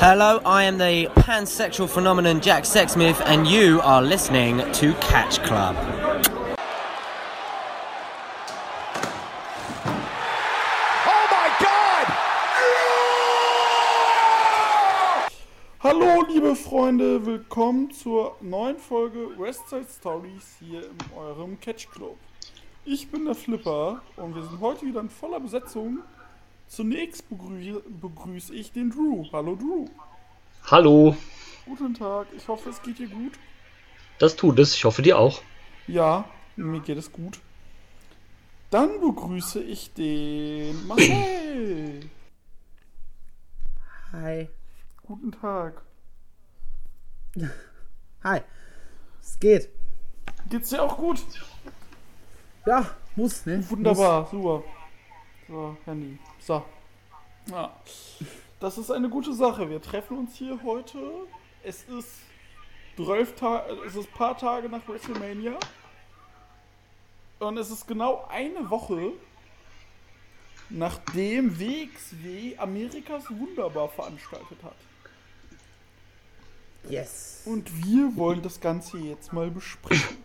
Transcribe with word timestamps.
Hello, 0.00 0.40
I 0.46 0.62
am 0.62 0.78
the 0.78 1.08
pansexual 1.16 1.88
phenomenon 1.88 2.40
Jack 2.40 2.62
Sexsmith, 2.62 3.20
and 3.26 3.48
you 3.48 3.80
are 3.80 4.00
listening 4.00 4.58
to 4.74 4.94
Catch 5.00 5.42
Club. 5.42 5.74
Oh 11.04 11.26
my 11.32 11.50
God! 11.58 12.06
Hallo 15.80 16.22
liebe 16.28 16.54
Freunde, 16.54 17.26
willkommen 17.26 17.90
zur 17.90 18.36
neuen 18.40 18.78
Folge 18.78 19.36
West 19.36 19.68
Side 19.68 19.88
Stories 19.98 20.58
hier 20.60 20.84
in 20.84 20.96
eurem 21.18 21.58
Catch 21.58 21.90
Club. 21.90 22.16
Ich 22.84 23.10
bin 23.10 23.24
der 23.24 23.34
Flipper 23.34 24.00
und 24.14 24.36
wir 24.36 24.44
sind 24.44 24.60
heute 24.60 24.86
wieder 24.86 25.00
in 25.00 25.10
voller 25.10 25.40
Besetzung. 25.40 26.04
Zunächst 26.68 27.28
begrüße, 27.28 27.82
begrüße 27.88 28.54
ich 28.54 28.72
den 28.72 28.90
Drew. 28.90 29.24
Hallo 29.32 29.56
Drew. 29.56 29.86
Hallo, 30.70 31.16
Guten 31.64 31.94
Tag, 31.94 32.26
ich 32.36 32.46
hoffe 32.48 32.70
es 32.70 32.80
geht 32.82 32.98
dir 32.98 33.08
gut. 33.08 33.32
das 34.18 34.36
tut 34.36 34.58
es. 34.58 34.74
Ich 34.74 34.84
hoffe 34.84 35.02
dir 35.02 35.18
auch. 35.18 35.40
Ja, 35.86 36.24
mir 36.56 36.80
geht 36.80 36.98
es 36.98 37.10
gut. 37.12 37.38
Dann 38.70 39.00
begrüße 39.00 39.62
ich 39.62 39.92
den 39.94 40.86
Marcel. 40.86 42.08
Hi. 44.12 44.48
Guten 45.06 45.32
Tag. 45.32 45.82
Hi. 48.24 48.40
Es 49.22 49.38
geht. 49.38 49.68
Geht's 50.50 50.70
dir 50.70 50.82
auch 50.82 50.96
gut? 50.98 51.20
Ja, 52.66 52.94
muss, 53.16 53.44
ne? 53.46 53.64
Wunderbar, 53.70 54.28
super. 54.30 54.62
So, 55.46 55.76
Handy. 55.86 56.18
So. 56.48 56.64
Ja. 57.50 57.70
Das 58.58 58.78
ist 58.78 58.90
eine 58.90 59.10
gute 59.10 59.34
Sache. 59.34 59.68
Wir 59.68 59.82
treffen 59.82 60.16
uns 60.16 60.34
hier 60.34 60.58
heute. 60.64 60.98
Es 61.62 61.82
ist 61.82 62.08
12 62.96 63.34
Ta 63.36 63.66
es 63.86 63.94
ist 63.94 64.08
ein 64.08 64.14
paar 64.14 64.36
Tage 64.38 64.70
nach 64.70 64.80
WrestleMania. 64.88 65.58
Und 67.38 67.58
es 67.58 67.70
ist 67.70 67.86
genau 67.86 68.26
eine 68.30 68.70
Woche, 68.70 69.12
nachdem 70.70 71.60
WXW 71.60 72.56
Amerikas 72.56 73.24
Wunderbar 73.28 73.90
veranstaltet 73.90 74.58
hat. 74.62 74.76
Yes. 76.88 77.42
Und 77.44 77.70
wir 77.84 78.16
wollen 78.16 78.40
das 78.40 78.58
Ganze 78.58 78.96
jetzt 78.96 79.34
mal 79.34 79.50
besprechen. 79.50 80.16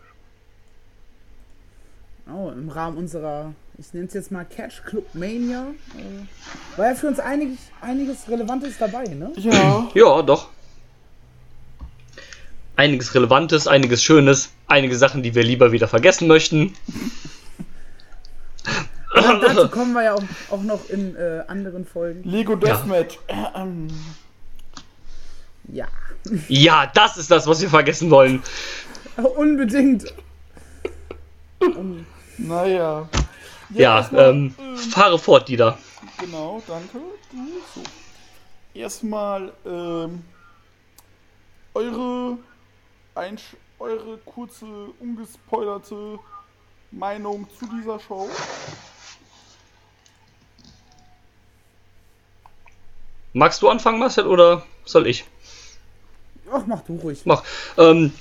Oh, 2.34 2.50
im 2.50 2.70
Rahmen 2.70 2.98
unserer, 2.98 3.54
ich 3.78 3.94
nenne 3.94 4.08
es 4.08 4.14
jetzt 4.14 4.32
mal 4.32 4.46
Catch 4.46 4.84
Club 4.86 5.06
Mania, 5.14 5.68
äh, 5.98 6.78
war 6.78 6.88
ja 6.90 6.96
für 6.96 7.08
uns 7.08 7.20
einig, 7.20 7.58
einiges 7.82 8.28
Relevantes 8.30 8.78
dabei, 8.78 9.04
ne? 9.06 9.32
Ja. 9.38 9.90
Ja, 9.94 10.22
doch. 10.22 10.50
Einiges 12.76 13.14
Relevantes, 13.14 13.68
einiges 13.68 14.04
Schönes, 14.04 14.52
einige 14.68 14.96
Sachen, 14.96 15.22
die 15.22 15.36
wir 15.36 15.44
lieber 15.44 15.72
wieder 15.72 15.88
vergessen 15.88 16.28
möchten. 16.28 16.74
Dazu 19.14 19.70
kommen 19.70 19.94
wir 19.94 20.04
ja 20.04 20.16
auch, 20.16 20.24
auch 20.50 20.64
noch 20.64 20.90
in 20.90 21.16
äh, 21.16 21.44
anderen 21.48 21.86
Folgen. 21.86 22.24
Lego 22.24 22.56
Deathmatch. 22.56 23.20
Ähm. 23.56 23.88
Ja. 25.72 25.88
Ja, 26.48 26.92
das 26.94 27.18
ist 27.18 27.30
das, 27.30 27.46
was 27.48 27.62
wir 27.62 27.70
vergessen 27.70 28.10
wollen. 28.10 28.42
Unbedingt. 29.38 30.14
Um, 31.60 32.06
Naja. 32.38 33.08
Ja, 33.74 33.98
erstmal, 33.98 34.30
ähm, 34.30 34.56
fahre 34.76 35.20
fort, 35.20 35.48
Dieter. 35.48 35.78
Genau, 36.20 36.62
danke. 36.68 37.00
Du, 37.32 37.38
so. 37.74 37.82
Erstmal 38.74 39.54
ähm, 39.66 40.24
eure, 41.74 42.38
Einsch 43.16 43.56
eure 43.80 44.18
kurze, 44.20 44.66
ungespoilerte 45.00 46.20
Meinung 46.92 47.48
zu 47.58 47.68
dieser 47.68 48.00
Show. 48.00 48.30
Magst 53.34 53.62
du 53.62 53.70
anfangen, 53.70 54.00
Marcel, 54.00 54.28
oder 54.28 54.64
soll 54.86 55.08
ich? 55.08 55.26
ach, 56.54 56.64
mach 56.68 56.82
du 56.82 56.96
ruhig. 56.98 57.22
Mach. 57.26 57.44
Ähm, 57.78 58.14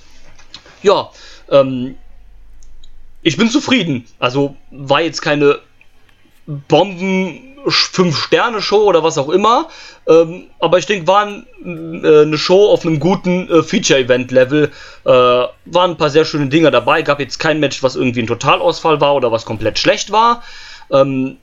ja, 0.83 1.11
ähm, 1.49 1.99
ich 3.23 3.37
bin 3.37 3.49
zufrieden. 3.49 4.05
Also 4.19 4.57
war 4.71 5.01
jetzt 5.01 5.23
keine 5.23 5.61
Bomben 6.47 7.53
5-Sterne-Show 7.67 8.83
oder 8.83 9.03
was 9.03 9.19
auch 9.19 9.29
immer. 9.29 9.69
Ähm, 10.09 10.45
aber 10.59 10.79
ich 10.79 10.87
denke, 10.87 11.07
war 11.07 11.27
ein, 11.27 11.47
äh, 12.05 12.23
eine 12.23 12.39
Show 12.39 12.69
auf 12.71 12.85
einem 12.85 12.99
guten 12.99 13.49
äh, 13.49 13.63
Feature-Event-Level. 13.63 14.71
Äh, 15.05 15.11
waren 15.11 15.51
ein 15.91 15.97
paar 15.97 16.11
sehr 16.11 16.25
schöne 16.25 16.49
Dinger 16.49 16.71
dabei. 16.71 17.03
Gab 17.03 17.21
jetzt 17.21 17.39
kein 17.39 17.61
Match, 17.61 17.83
was 17.83 17.97
irgendwie 17.97 18.23
ein 18.23 18.27
Totalausfall 18.27 19.01
war 19.01 19.15
oder 19.15 19.31
was 19.31 19.45
komplett 19.45 19.79
schlecht 19.79 20.11
war. 20.11 20.43
Ähm, 20.91 21.37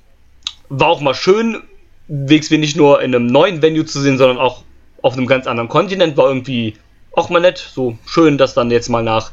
war 0.69 0.89
auch 0.89 1.01
mal 1.01 1.15
schön, 1.15 1.61
WXW 2.07 2.57
nicht 2.57 2.75
nur 2.75 3.01
in 3.01 3.15
einem 3.15 3.27
neuen 3.27 3.61
Venue 3.61 3.85
zu 3.85 4.01
sehen, 4.01 4.17
sondern 4.17 4.37
auch 4.37 4.63
auf 5.01 5.13
einem 5.13 5.27
ganz 5.27 5.47
anderen 5.47 5.69
Kontinent. 5.69 6.17
War 6.17 6.27
irgendwie 6.27 6.75
auch 7.13 7.29
mal 7.29 7.39
nett. 7.39 7.57
So 7.57 7.97
schön, 8.05 8.37
dass 8.37 8.53
dann 8.53 8.71
jetzt 8.71 8.89
mal 8.89 9.03
nach, 9.03 9.31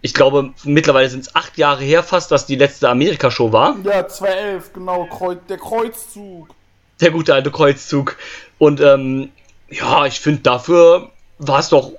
ich 0.00 0.14
glaube, 0.14 0.50
mittlerweile 0.64 1.10
sind 1.10 1.20
es 1.20 1.34
acht 1.34 1.58
Jahre 1.58 1.82
her 1.82 2.02
fast, 2.02 2.30
dass 2.30 2.46
die 2.46 2.56
letzte 2.56 2.88
Amerika-Show 2.88 3.52
war. 3.52 3.76
Ja, 3.84 4.06
211, 4.06 4.72
genau, 4.72 5.08
der 5.48 5.58
Kreuzzug. 5.58 6.48
Der 7.00 7.10
gute 7.10 7.34
alte 7.34 7.50
Kreuzzug. 7.50 8.16
Und 8.58 8.80
ähm, 8.80 9.30
ja, 9.68 10.06
ich 10.06 10.20
finde, 10.20 10.42
dafür 10.42 11.10
war 11.38 11.60
es 11.60 11.68
doch 11.68 11.92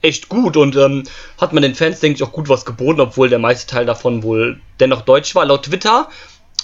echt 0.00 0.28
gut 0.28 0.56
und 0.56 0.76
ähm, 0.76 1.04
hat 1.40 1.52
man 1.52 1.62
den 1.62 1.74
Fans, 1.74 2.00
denke 2.00 2.16
ich, 2.16 2.22
auch 2.22 2.32
gut 2.32 2.48
was 2.48 2.64
geboten, 2.64 3.00
obwohl 3.00 3.28
der 3.28 3.40
meiste 3.40 3.66
Teil 3.66 3.86
davon 3.86 4.22
wohl 4.22 4.60
dennoch 4.78 5.02
deutsch 5.02 5.34
war. 5.34 5.44
Laut 5.44 5.64
Twitter 5.64 6.08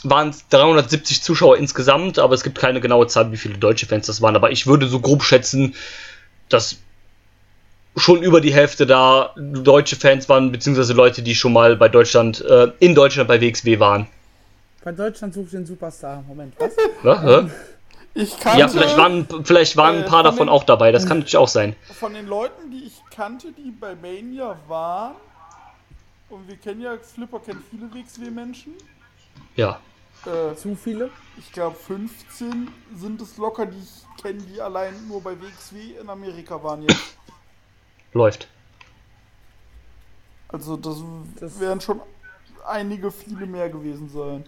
waren 0.05 0.29
es 0.29 0.47
370 0.49 1.23
Zuschauer 1.23 1.57
insgesamt, 1.57 2.19
aber 2.19 2.35
es 2.35 2.45
gibt 2.45 2.59
keine 2.59 2.81
genaue 2.81 3.09
Zahl, 3.09 3.33
wie 3.33 3.37
viele 3.37 3.59
deutsche 3.59 3.87
Fans 3.87 4.07
das 4.07 4.23
waren. 4.23 4.37
Aber 4.37 4.53
ich 4.53 4.67
würde 4.67 4.87
so 4.87 5.01
grob 5.01 5.25
schätzen, 5.25 5.75
dass 6.49 6.79
schon 7.97 8.23
über 8.23 8.41
die 8.41 8.53
Hälfte 8.53 8.87
da 8.87 9.31
deutsche 9.37 9.97
Fans 9.97 10.29
waren, 10.29 10.51
beziehungsweise 10.53 10.93
Leute, 10.95 11.23
die 11.23 11.35
schon 11.35 11.53
mal 11.53 11.77
bei 11.77 11.89
Deutschland, 11.89 12.41
äh, 12.45 12.73
in 12.81 12.95
Deutschland 12.95 13.29
bei 13.29 13.41
WXW 13.41 13.79
waren. 13.79 14.07
Bei 14.83 14.93
Deutschland 14.93 15.33
sucht 15.35 15.53
den 15.53 15.65
Superstar. 15.65 16.23
Moment, 16.27 16.55
was? 16.59 16.73
Ja, 17.03 17.23
hä? 17.43 17.51
Ich 18.17 18.39
kannte 18.39 18.61
ja 18.61 18.69
vielleicht 18.69 18.97
waren, 18.97 19.27
vielleicht 19.45 19.77
waren 19.77 19.97
ein 19.97 20.03
äh, 20.03 20.07
paar 20.07 20.19
von 20.23 20.25
davon 20.25 20.47
den- 20.47 20.49
auch 20.51 20.65
dabei, 20.65 20.93
das 20.93 21.07
kann 21.07 21.19
natürlich 21.19 21.37
auch 21.37 21.49
sein. 21.49 21.75
von 21.99 22.15
den 22.15 22.27
Leuten, 22.29 22.71
die 22.71 22.85
ich 22.85 23.01
kannte, 23.15 23.49
die 23.53 23.73
bei 23.73 23.95
Mania 23.97 24.57
waren, 24.69 25.15
und 26.31 26.47
wir 26.49 26.57
kennen 26.57 26.81
ja, 26.81 26.97
Flipper 26.97 27.41
kennt 27.41 27.59
viele 27.71 27.93
WXW-Menschen, 27.93 28.73
Ja. 29.57 29.81
äh, 30.27 30.55
Zu 30.55 30.77
viele? 30.77 31.11
ich 31.39 31.51
glaube 31.53 31.77
15 31.77 32.69
sind 32.97 33.21
es 33.21 33.37
locker, 33.37 33.67
die 33.67 33.79
ich 33.79 34.23
kenne, 34.23 34.39
die 34.43 34.61
allein 34.61 34.95
nur 35.09 35.21
bei 35.21 35.33
WXW 35.33 35.77
in 36.01 36.09
Amerika 36.09 36.63
waren 36.63 36.83
jetzt. 36.83 37.17
Läuft. 38.15 38.49
Also 40.49 40.77
das, 40.77 40.97
Das- 41.41 41.61
werden 41.61 41.81
schon 41.81 42.01
einige, 42.67 43.11
viele 43.11 43.45
mehr 43.47 43.69
gewesen 43.69 44.09
sein. 44.09 44.45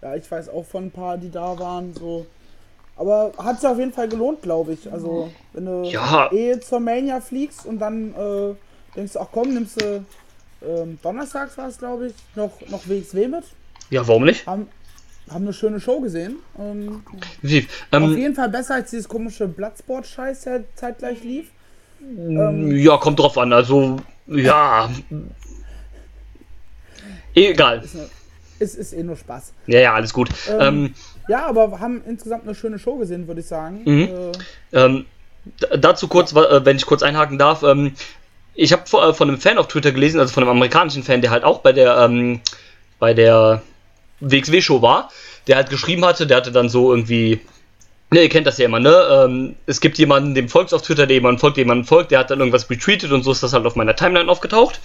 Ja, 0.00 0.16
ich 0.16 0.28
weiß 0.28 0.48
auch 0.48 0.64
von 0.66 0.86
ein 0.86 0.90
paar, 0.90 1.16
die 1.18 1.30
da 1.30 1.56
waren, 1.58 1.94
so. 1.94 2.26
Aber 2.96 3.32
hat 3.38 3.60
sich 3.60 3.68
auf 3.68 3.78
jeden 3.78 3.92
Fall 3.92 4.08
gelohnt, 4.08 4.42
glaube 4.42 4.72
ich. 4.72 4.90
Also, 4.92 5.30
wenn 5.52 5.64
du 5.66 5.82
Ja. 5.84 6.30
eh 6.32 6.58
zur 6.60 6.80
Mania 6.80 7.20
fliegst 7.20 7.64
und 7.66 7.78
dann 7.78 8.12
äh, 8.14 8.54
denkst 8.96 9.12
du, 9.14 9.20
ach 9.20 9.28
komm, 9.30 9.54
nimmst 9.54 9.80
du 9.80 10.04
ähm, 10.64 10.98
donnerstags 11.02 11.56
war 11.58 11.68
es, 11.68 11.78
glaube 11.78 12.08
ich, 12.08 12.14
noch, 12.36 12.52
noch 12.68 12.86
WXW 12.88 13.28
mit. 13.28 13.44
Ja, 13.90 14.06
warum 14.06 14.24
nicht? 14.24 14.46
Haben, 14.46 14.68
haben 15.30 15.44
eine 15.44 15.52
schöne 15.52 15.80
Show 15.80 16.00
gesehen. 16.00 16.36
Ähm, 16.58 17.02
auf 17.06 17.90
Ähm, 17.92 18.16
jeden 18.16 18.34
Fall 18.34 18.48
besser 18.48 18.74
als 18.74 18.90
dieses 18.90 19.08
komische 19.08 19.48
Bloodsport-Scheiß, 19.48 20.42
der 20.42 20.64
zeitgleich 20.76 21.22
lief. 21.24 21.50
Ja, 22.76 22.96
kommt 22.98 23.18
drauf 23.18 23.38
an. 23.38 23.52
Also, 23.52 23.96
ja. 24.26 24.90
Egal. 27.34 27.82
Ist, 28.58 28.74
ist 28.76 28.92
eh 28.92 29.02
nur 29.02 29.16
Spaß. 29.16 29.52
Ja, 29.66 29.80
ja, 29.80 29.94
alles 29.94 30.12
gut. 30.12 30.28
Ähm, 30.60 30.94
Ja, 31.28 31.46
aber 31.46 31.80
haben 31.80 32.02
insgesamt 32.06 32.44
eine 32.44 32.54
schöne 32.54 32.78
Show 32.78 32.96
gesehen, 32.96 33.26
würde 33.26 33.40
ich 33.40 33.46
sagen. 33.46 33.80
Mhm. 33.84 34.08
Äh, 34.72 34.84
ähm, 34.84 35.06
dazu 35.78 36.08
kurz, 36.08 36.34
wa- 36.34 36.44
äh, 36.44 36.64
wenn 36.64 36.76
ich 36.76 36.86
kurz 36.86 37.02
einhaken 37.02 37.38
darf. 37.38 37.62
Ähm, 37.62 37.92
ich 38.54 38.72
habe 38.72 38.82
von, 38.86 39.10
äh, 39.10 39.14
von 39.14 39.28
einem 39.28 39.38
Fan 39.40 39.58
auf 39.58 39.68
Twitter 39.68 39.92
gelesen, 39.92 40.20
also 40.20 40.32
von 40.32 40.42
einem 40.42 40.50
amerikanischen 40.52 41.02
Fan, 41.02 41.22
der 41.22 41.30
halt 41.30 41.44
auch 41.44 41.60
bei 41.60 41.72
der, 41.72 41.96
ähm, 41.98 42.40
bei 42.98 43.14
der 43.14 43.62
WXW-Show 44.20 44.82
war, 44.82 45.10
der 45.48 45.56
halt 45.56 45.70
geschrieben 45.70 46.04
hatte, 46.04 46.26
der 46.26 46.36
hatte 46.36 46.52
dann 46.52 46.68
so 46.68 46.92
irgendwie 46.92 47.40
Ne, 48.12 48.24
ihr 48.24 48.28
kennt 48.28 48.46
das 48.46 48.58
ja 48.58 48.66
immer, 48.66 48.78
ne? 48.78 48.94
Ähm, 49.10 49.56
es 49.64 49.80
gibt 49.80 49.96
jemanden, 49.96 50.34
dem 50.34 50.50
folgt 50.50 50.74
auf 50.74 50.82
Twitter, 50.82 51.06
der 51.06 51.14
jemanden 51.14 51.38
folgt, 51.40 51.56
dem 51.56 51.62
jemanden 51.62 51.86
folgt, 51.86 52.10
der 52.10 52.18
hat 52.18 52.30
dann 52.30 52.40
irgendwas 52.40 52.68
retweetet 52.68 53.10
und 53.10 53.22
so 53.22 53.32
ist 53.32 53.42
das 53.42 53.54
halt 53.54 53.64
auf 53.64 53.74
meiner 53.74 53.96
Timeline 53.96 54.30
aufgetaucht. 54.30 54.80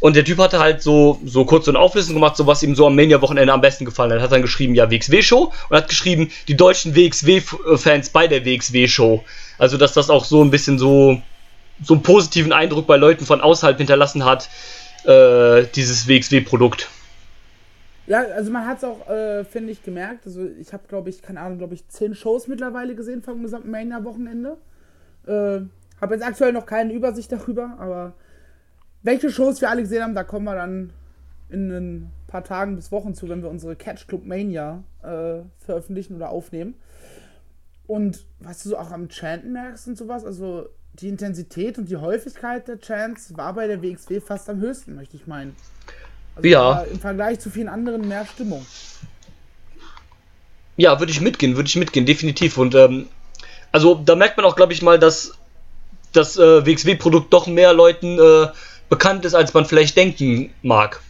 Und 0.00 0.16
der 0.16 0.24
Typ 0.24 0.38
hatte 0.38 0.58
halt 0.58 0.80
so, 0.80 1.20
so 1.26 1.44
kurz 1.44 1.66
so 1.66 1.72
eine 1.72 1.78
Auflistung 1.78 2.14
gemacht, 2.14 2.38
so 2.38 2.46
was 2.46 2.62
ihm 2.62 2.74
so 2.74 2.86
am 2.86 2.96
Mania-Wochenende 2.96 3.52
am 3.52 3.60
besten 3.60 3.84
gefallen 3.84 4.12
hat. 4.12 4.22
Hat 4.22 4.32
dann 4.32 4.40
geschrieben, 4.40 4.74
ja, 4.74 4.90
WXW-Show 4.90 5.52
und 5.68 5.76
hat 5.76 5.88
geschrieben, 5.88 6.30
die 6.46 6.56
deutschen 6.56 6.96
WXW-Fans 6.96 8.08
bei 8.10 8.26
der 8.28 8.46
WXW-Show. 8.46 9.22
Also, 9.58 9.76
dass 9.76 9.92
das 9.92 10.08
auch 10.08 10.24
so 10.24 10.42
ein 10.42 10.50
bisschen 10.50 10.78
so, 10.78 11.20
so 11.82 11.92
einen 11.92 12.02
positiven 12.02 12.54
Eindruck 12.54 12.86
bei 12.86 12.96
Leuten 12.96 13.26
von 13.26 13.42
außerhalb 13.42 13.76
hinterlassen 13.76 14.24
hat, 14.24 14.48
äh, 15.04 15.64
dieses 15.74 16.08
WXW-Produkt. 16.08 16.88
Ja, 18.08 18.20
also 18.22 18.50
man 18.50 18.66
hat 18.66 18.78
es 18.78 18.84
auch, 18.84 19.06
äh, 19.08 19.44
finde 19.44 19.70
ich, 19.70 19.82
gemerkt. 19.82 20.24
Also 20.24 20.46
ich 20.46 20.72
habe, 20.72 20.84
glaube 20.88 21.10
ich, 21.10 21.20
keine 21.20 21.40
Ahnung, 21.40 21.58
glaube 21.58 21.74
ich, 21.74 21.86
zehn 21.88 22.14
Shows 22.14 22.48
mittlerweile 22.48 22.94
gesehen 22.94 23.22
vom 23.22 23.42
gesamten 23.42 23.70
Mania-Wochenende. 23.70 24.56
Äh, 25.26 25.60
habe 26.00 26.14
jetzt 26.14 26.24
aktuell 26.24 26.54
noch 26.54 26.64
keine 26.64 26.94
Übersicht 26.94 27.30
darüber, 27.30 27.76
aber 27.78 28.14
welche 29.02 29.30
Shows 29.30 29.60
wir 29.60 29.68
alle 29.68 29.82
gesehen 29.82 30.02
haben, 30.02 30.14
da 30.14 30.24
kommen 30.24 30.46
wir 30.46 30.54
dann 30.54 30.90
in 31.50 31.70
ein 31.70 32.10
paar 32.26 32.44
Tagen 32.44 32.76
bis 32.76 32.90
Wochen 32.92 33.14
zu, 33.14 33.28
wenn 33.28 33.42
wir 33.42 33.50
unsere 33.50 33.76
Catch 33.76 34.06
Club 34.06 34.24
Mania 34.24 34.84
äh, 35.02 35.40
veröffentlichen 35.58 36.16
oder 36.16 36.30
aufnehmen. 36.30 36.76
Und 37.86 38.24
was 38.40 38.62
du 38.62 38.70
so 38.70 38.78
auch 38.78 38.90
am 38.90 39.10
Chanten 39.10 39.52
merkst 39.52 39.86
und 39.86 39.98
sowas, 39.98 40.24
also 40.24 40.68
die 40.94 41.08
Intensität 41.08 41.76
und 41.76 41.90
die 41.90 41.96
Häufigkeit 41.96 42.68
der 42.68 42.78
Chants 42.80 43.36
war 43.36 43.52
bei 43.52 43.66
der 43.66 43.82
WXW 43.82 44.20
fast 44.20 44.48
am 44.48 44.60
höchsten, 44.60 44.94
möchte 44.94 45.16
ich 45.16 45.26
meinen. 45.26 45.54
Also 46.38 46.48
Ja. 46.48 46.82
Im 46.82 47.00
Vergleich 47.00 47.40
zu 47.40 47.50
vielen 47.50 47.68
anderen 47.68 48.06
mehr 48.06 48.26
Stimmung. 48.26 48.64
Ja, 50.76 50.98
würde 51.00 51.10
ich 51.10 51.20
mitgehen, 51.20 51.56
würde 51.56 51.68
ich 51.68 51.76
mitgehen, 51.76 52.06
definitiv. 52.06 52.56
Und 52.56 52.74
ähm, 52.74 53.08
also 53.72 53.96
da 53.96 54.14
merkt 54.14 54.36
man 54.36 54.46
auch, 54.46 54.56
glaube 54.56 54.72
ich 54.72 54.82
mal, 54.82 54.98
dass 54.98 55.32
das 56.12 56.36
äh, 56.36 56.64
WXW-Produkt 56.64 57.32
doch 57.32 57.46
mehr 57.46 57.72
Leuten 57.72 58.18
äh, 58.18 58.48
bekannt 58.88 59.24
ist, 59.24 59.34
als 59.34 59.52
man 59.52 59.66
vielleicht 59.66 59.96
denken 59.96 60.54
mag. 60.62 61.00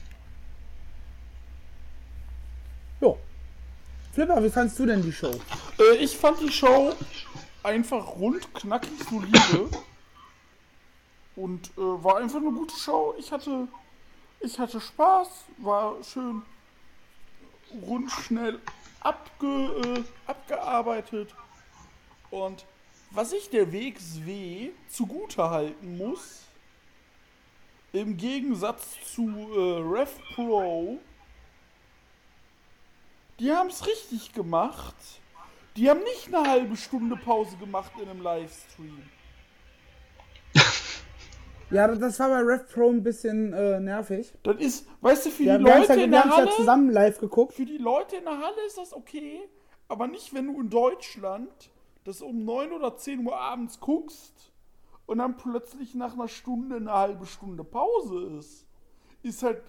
Jo. 3.00 3.18
Flipper, 4.12 4.42
wie 4.42 4.50
fandst 4.50 4.78
du 4.78 4.86
denn 4.86 5.02
die 5.02 5.12
Show? 5.12 5.34
Äh, 5.78 5.96
ich 5.96 6.16
fand 6.16 6.40
die 6.40 6.50
Show 6.50 6.94
einfach 7.62 8.16
rund, 8.16 8.52
knackig, 8.54 8.90
solide. 9.08 9.68
Und 11.36 11.68
äh, 11.76 11.80
war 11.80 12.16
einfach 12.16 12.40
eine 12.40 12.50
gute 12.50 12.74
Show. 12.74 13.14
Ich 13.18 13.30
hatte, 13.30 13.68
ich 14.40 14.58
hatte 14.58 14.80
Spaß, 14.80 15.28
war 15.58 16.02
schön 16.02 16.42
rund, 17.82 18.10
schnell 18.10 18.60
abge, 19.00 19.46
äh, 19.46 20.04
abgearbeitet. 20.26 21.34
Und 22.30 22.64
was 23.10 23.32
ich 23.32 23.50
der 23.50 23.72
WXW 23.72 24.70
zugute 24.88 25.50
halten 25.50 25.96
muss, 25.96 26.42
im 27.92 28.16
Gegensatz 28.16 28.96
zu 29.14 29.28
äh, 29.28 29.80
Rev 29.80 30.10
Pro, 30.34 31.00
die 33.38 33.52
haben 33.52 33.68
es 33.68 33.86
richtig 33.86 34.32
gemacht. 34.32 34.94
Die 35.76 35.88
haben 35.88 36.02
nicht 36.02 36.34
eine 36.34 36.48
halbe 36.48 36.76
Stunde 36.76 37.16
Pause 37.16 37.56
gemacht 37.56 37.92
in 38.00 38.08
einem 38.08 38.20
Livestream. 38.20 39.08
Ja, 41.70 41.86
das 41.88 42.18
war 42.18 42.28
bei 42.30 42.40
Rev 42.40 42.64
Pro 42.72 42.88
ein 42.90 43.02
bisschen 43.02 43.52
äh, 43.52 43.78
nervig. 43.80 44.32
Das 44.42 44.56
ist, 44.56 44.86
weißt 45.02 45.26
du, 45.26 45.30
für 45.30 45.42
Ja, 45.44 45.58
die 45.58 45.64
wir 45.64 45.74
haben 45.74 45.82
es 45.82 45.88
Leute 45.88 46.00
ja, 46.00 46.04
in 46.06 46.10
wir 46.10 46.16
der 46.18 46.24
haben's 46.24 46.36
ja 46.36 46.42
Halle, 46.46 46.56
zusammen 46.56 46.90
live 46.90 47.18
geguckt. 47.18 47.52
für 47.54 47.66
die 47.66 47.78
Leute 47.78 48.16
in 48.16 48.24
der 48.24 48.38
Halle 48.38 48.66
ist 48.66 48.78
das 48.78 48.92
okay, 48.94 49.40
aber 49.88 50.06
nicht, 50.06 50.32
wenn 50.34 50.46
du 50.46 50.60
in 50.60 50.70
Deutschland 50.70 51.70
das 52.04 52.22
um 52.22 52.44
9 52.44 52.72
oder 52.72 52.96
10 52.96 53.26
Uhr 53.26 53.36
abends 53.36 53.80
guckst 53.80 54.50
und 55.06 55.18
dann 55.18 55.36
plötzlich 55.36 55.94
nach 55.94 56.14
einer 56.14 56.28
Stunde 56.28 56.76
eine 56.76 56.92
halbe 56.92 57.26
Stunde 57.26 57.64
Pause 57.64 58.38
ist. 58.38 58.66
Ist 59.22 59.42
halt 59.42 59.60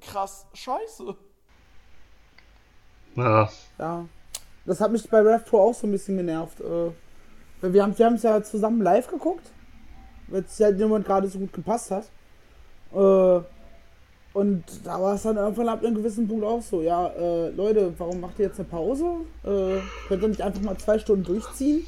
krass 0.00 0.46
scheiße. 0.52 1.16
Ja. 3.16 3.48
Ja. 3.78 4.06
Das 4.66 4.80
hat 4.80 4.92
mich 4.92 5.08
bei 5.08 5.20
Rev 5.20 5.44
Pro 5.48 5.58
auch 5.60 5.74
so 5.74 5.86
ein 5.86 5.90
bisschen 5.92 6.16
genervt. 6.16 6.60
Äh, 6.60 6.90
wir 7.62 7.82
haben 7.82 7.96
wir 7.98 8.12
es 8.12 8.22
ja 8.22 8.42
zusammen 8.42 8.82
live 8.82 9.06
geguckt, 9.08 9.50
weil 10.28 10.44
es 10.46 10.56
dem 10.56 10.88
Moment 10.88 11.06
gerade 11.06 11.28
so 11.28 11.38
gut 11.38 11.52
gepasst 11.52 11.90
hat. 11.90 12.04
Äh, 12.92 13.40
und 14.34 14.64
da 14.82 15.00
war 15.00 15.14
es 15.14 15.22
dann 15.22 15.36
irgendwann 15.36 15.68
ab 15.68 15.84
einem 15.84 15.94
gewissen 15.94 16.26
Punkt 16.26 16.44
auch 16.44 16.60
so, 16.60 16.82
ja, 16.82 17.06
äh, 17.08 17.50
Leute, 17.50 17.94
warum 17.98 18.20
macht 18.20 18.38
ihr 18.38 18.46
jetzt 18.46 18.58
eine 18.58 18.68
Pause? 18.68 19.04
Äh, 19.44 19.78
könnt 20.08 20.22
ihr 20.22 20.28
nicht 20.28 20.42
einfach 20.42 20.60
mal 20.60 20.76
zwei 20.76 20.98
Stunden 20.98 21.24
durchziehen? 21.24 21.86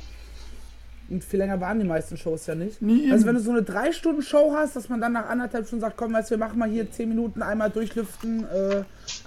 Und 1.08 1.22
viel 1.22 1.38
länger 1.38 1.60
waren 1.60 1.78
die 1.78 1.86
meisten 1.86 2.16
Shows 2.16 2.46
ja 2.46 2.54
nicht. 2.54 2.82
Nie 2.82 3.10
also 3.12 3.26
wenn 3.26 3.34
du 3.34 3.40
so 3.40 3.50
eine 3.50 3.62
drei 3.62 3.92
Stunden 3.92 4.22
Show 4.22 4.52
hast, 4.54 4.74
dass 4.74 4.88
man 4.88 5.00
dann 5.00 5.12
nach 5.12 5.28
anderthalb 5.28 5.66
Stunden 5.66 5.80
sagt, 5.80 5.96
komm, 5.96 6.12
weißt, 6.12 6.30
du, 6.30 6.34
wir 6.34 6.38
machen 6.38 6.58
mal 6.58 6.68
hier 6.68 6.90
zehn 6.90 7.08
Minuten, 7.08 7.42
einmal 7.42 7.70
durchlüften, 7.70 8.44
äh, 8.44 8.82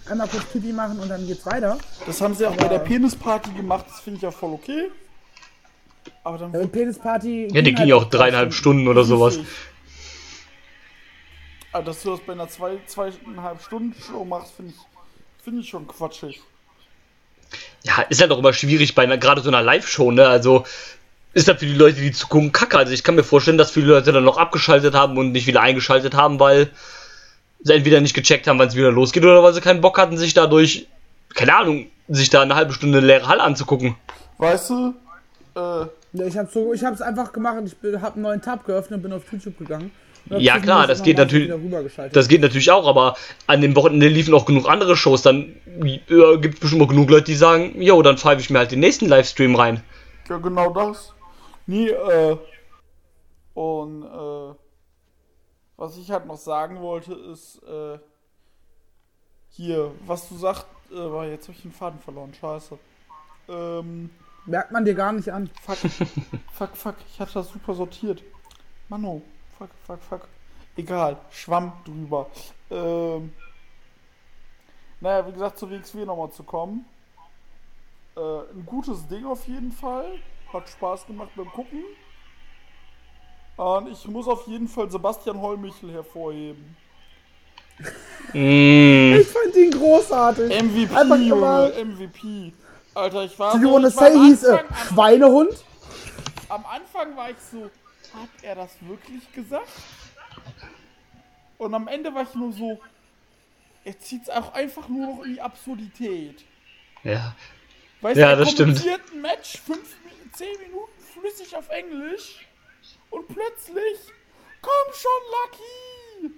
einmal 0.09 0.27
kurz 0.27 0.45
Pipi 0.45 0.73
machen 0.73 0.99
und 0.99 1.09
dann 1.09 1.25
geht's 1.25 1.45
weiter. 1.45 1.77
Das 2.05 2.19
haben 2.21 2.35
sie 2.35 2.45
auch 2.45 2.55
bei 2.55 2.67
der 2.67 2.79
Penisparty 2.79 3.51
gemacht, 3.51 3.85
das 3.89 4.01
finde 4.01 4.17
ich 4.17 4.23
ja 4.23 4.31
voll 4.31 4.51
okay. 4.51 4.89
Aber 6.23 6.37
dann 6.37 6.53
Ja, 6.53 6.59
mit 6.59 6.71
Penisparty. 6.71 7.49
Ja, 7.51 7.61
die 7.61 7.73
ging 7.73 7.87
ja 7.87 7.95
auch 7.95 8.05
dreieinhalb 8.05 8.53
Stunden 8.53 8.87
oder 8.87 9.03
sowas. 9.03 9.39
Aber 11.71 11.83
dass 11.83 12.01
du 12.01 12.11
das 12.11 12.19
bei 12.21 12.33
einer 12.33 12.47
zwei, 12.47 12.77
zweieinhalb 12.87 13.61
Stunden 13.61 13.95
Show 14.01 14.25
machst, 14.25 14.53
finde 14.55 14.73
ich, 14.75 15.43
finde 15.43 15.61
ich 15.61 15.69
schon 15.69 15.87
quatschig. 15.87 16.41
Ja, 17.83 18.01
ist 18.09 18.21
halt 18.21 18.31
auch 18.31 18.39
immer 18.39 18.53
schwierig 18.53 18.95
bei 18.95 19.03
einer, 19.03 19.17
gerade 19.17 19.41
so 19.41 19.49
einer 19.49 19.61
Live-Show, 19.61 20.11
ne? 20.11 20.27
Also 20.27 20.65
ist 21.33 21.47
halt 21.47 21.59
für 21.59 21.65
die 21.65 21.75
Leute, 21.75 22.01
die 22.01 22.11
zugucken, 22.11 22.51
kacke. 22.51 22.77
Also 22.77 22.91
ich 22.93 23.03
kann 23.03 23.15
mir 23.15 23.23
vorstellen, 23.23 23.57
dass 23.57 23.71
viele 23.71 23.87
Leute 23.87 24.11
dann 24.11 24.23
noch 24.23 24.37
abgeschaltet 24.37 24.95
haben 24.95 25.17
und 25.17 25.31
nicht 25.31 25.47
wieder 25.47 25.61
eingeschaltet 25.61 26.15
haben, 26.15 26.39
weil 26.39 26.71
sie 27.61 27.73
entweder 27.73 28.01
nicht 28.01 28.15
gecheckt 28.15 28.47
haben, 28.47 28.57
wann 28.57 28.67
es 28.67 28.75
wieder 28.75 28.91
losgeht, 28.91 29.23
oder 29.23 29.43
weil 29.43 29.53
sie 29.53 29.61
keinen 29.61 29.81
Bock 29.81 29.97
hatten, 29.97 30.17
sich 30.17 30.33
dadurch, 30.33 30.87
keine 31.35 31.55
Ahnung, 31.55 31.87
sich 32.07 32.29
da 32.29 32.41
eine 32.41 32.55
halbe 32.55 32.73
Stunde 32.73 32.97
eine 32.97 33.07
leere 33.07 33.27
Halle 33.27 33.43
anzugucken. 33.43 33.95
Weißt 34.37 34.69
du? 34.71 34.95
Äh, 35.55 35.85
Ja, 36.13 36.25
ich 36.25 36.37
hab's 36.37 36.53
so, 36.53 36.73
ich 36.73 36.85
einfach 36.85 37.31
gemacht. 37.31 37.57
Ich 37.65 37.77
bin- 37.77 38.01
hab 38.01 38.13
einen 38.13 38.23
neuen 38.23 38.41
Tab 38.41 38.65
geöffnet 38.65 38.97
und 38.97 39.03
bin 39.03 39.13
auf 39.13 39.31
YouTube 39.31 39.57
gegangen. 39.57 39.91
Ja, 40.37 40.59
klar, 40.59 40.85
das 40.85 41.01
geht 41.01 41.17
natürlich-. 41.17 41.51
Das 42.11 42.27
geht 42.27 42.41
natürlich 42.41 42.69
auch, 42.71 42.87
aber 42.87 43.15
an 43.47 43.61
dem 43.61 43.75
Wochenende 43.75 44.07
liefen 44.07 44.33
auch 44.33 44.45
genug 44.45 44.67
andere 44.69 44.95
Shows. 44.95 45.21
Dann 45.21 45.55
äh, 45.81 46.37
gibt 46.37 46.55
es 46.55 46.59
bestimmt 46.59 46.81
auch 46.83 46.87
genug 46.89 47.09
Leute, 47.09 47.25
die 47.25 47.35
sagen, 47.35 47.81
jo, 47.81 48.01
dann 48.01 48.17
pfeife 48.17 48.41
ich 48.41 48.49
mir 48.49 48.59
halt 48.59 48.71
den 48.71 48.79
nächsten 48.79 49.07
Livestream 49.07 49.55
rein. 49.55 49.81
ja, 50.27 50.37
genau 50.37 50.71
das. 50.71 51.13
Nee, 51.65 51.89
äh. 51.89 52.37
Und, 53.53 54.03
äh. 54.03 54.55
Was 55.77 55.97
ich 55.97 56.11
halt 56.11 56.25
noch 56.25 56.37
sagen 56.37 56.79
wollte, 56.81 57.13
ist, 57.13 57.61
äh. 57.63 57.97
Hier, 59.51 59.91
was 60.05 60.29
du 60.29 60.35
sagst, 60.37 60.65
äh, 60.91 60.95
war 60.95 61.25
jetzt 61.25 61.47
habe 61.47 61.55
ich 61.55 61.61
den 61.63 61.71
Faden 61.71 61.99
verloren, 61.99 62.33
scheiße. 62.39 62.77
Ähm. 63.49 64.09
Merkt 64.49 64.71
man 64.71 64.83
dir 64.83 64.95
gar 64.95 65.11
nicht 65.11 65.31
an. 65.31 65.49
Fuck, 65.61 65.77
fuck, 66.53 66.75
fuck, 66.75 66.95
ich 67.13 67.19
hatte 67.19 67.33
das 67.35 67.49
super 67.49 67.73
sortiert. 67.75 68.23
Mano, 68.87 69.21
fuck, 69.57 69.69
fuck, 69.85 69.99
fuck. 70.01 70.27
Egal, 70.75 71.17
Schwamm 71.29 71.71
drüber. 71.85 72.27
Ähm, 72.71 73.31
naja, 75.01 75.27
wie 75.27 75.31
gesagt, 75.33 75.59
zur 75.59 75.69
WXW 75.69 76.05
nochmal 76.05 76.31
zu 76.31 76.43
kommen. 76.43 76.85
Äh, 78.17 78.19
ein 78.19 78.65
gutes 78.65 79.07
Ding 79.07 79.25
auf 79.25 79.47
jeden 79.47 79.71
Fall. 79.71 80.17
Hat 80.51 80.67
Spaß 80.67 81.05
gemacht 81.05 81.29
beim 81.35 81.49
Gucken. 81.51 81.83
Und 83.57 83.89
ich 83.91 84.07
muss 84.07 84.27
auf 84.27 84.47
jeden 84.47 84.67
Fall 84.67 84.89
Sebastian 84.89 85.39
Hollmichel 85.39 85.91
hervorheben. 85.91 86.75
Mm, 88.33 89.15
Ich 89.19 89.27
fand 89.27 89.55
ihn 89.55 89.71
großartig. 89.71 90.63
MVP, 90.63 91.25
Junge, 91.27 91.73
MVP. 91.85 92.53
Alter, 92.95 93.23
ich 93.23 93.37
war 93.39 93.53
Do 93.53 93.57
so, 93.59 93.63
you 93.63 93.73
wanna 93.73 93.83
war 93.95 94.11
say 94.11 94.17
he's 94.19 94.45
a 94.45 94.57
Anfang- 94.57 94.67
am- 94.69 94.87
Schweinehund? 94.87 95.65
am 96.49 96.65
Anfang 96.65 97.15
war 97.15 97.29
ich 97.29 97.37
so, 97.51 97.63
hat 98.13 98.29
er 98.41 98.55
das 98.55 98.71
wirklich 98.81 99.31
gesagt? 99.31 99.67
Und 101.57 101.73
am 101.73 101.87
Ende 101.87 102.13
war 102.13 102.23
ich 102.23 102.33
nur 102.35 102.51
so, 102.53 102.79
er 103.83 103.99
zieht 103.99 104.23
es 104.23 104.29
auch 104.29 104.53
einfach 104.53 104.87
nur 104.87 105.07
noch 105.15 105.23
in 105.23 105.33
die 105.33 105.41
Absurdität. 105.41 106.43
ja. 107.03 107.35
Weißt 108.01 108.17
Ja, 108.17 108.29
er 108.29 108.37
das 108.37 108.51
stimmt. 108.51 108.81
ein 108.81 109.21
Match 109.21 109.59
5, 109.59 109.77
10 110.31 110.47
Minuten 110.61 110.89
flüssig 111.13 111.53
auf 111.53 111.67
Englisch 111.67 112.47
und 113.09 113.27
plötzlich, 113.27 113.97
komm 114.61 114.93
schon, 114.93 116.29
Lucky! 116.29 116.33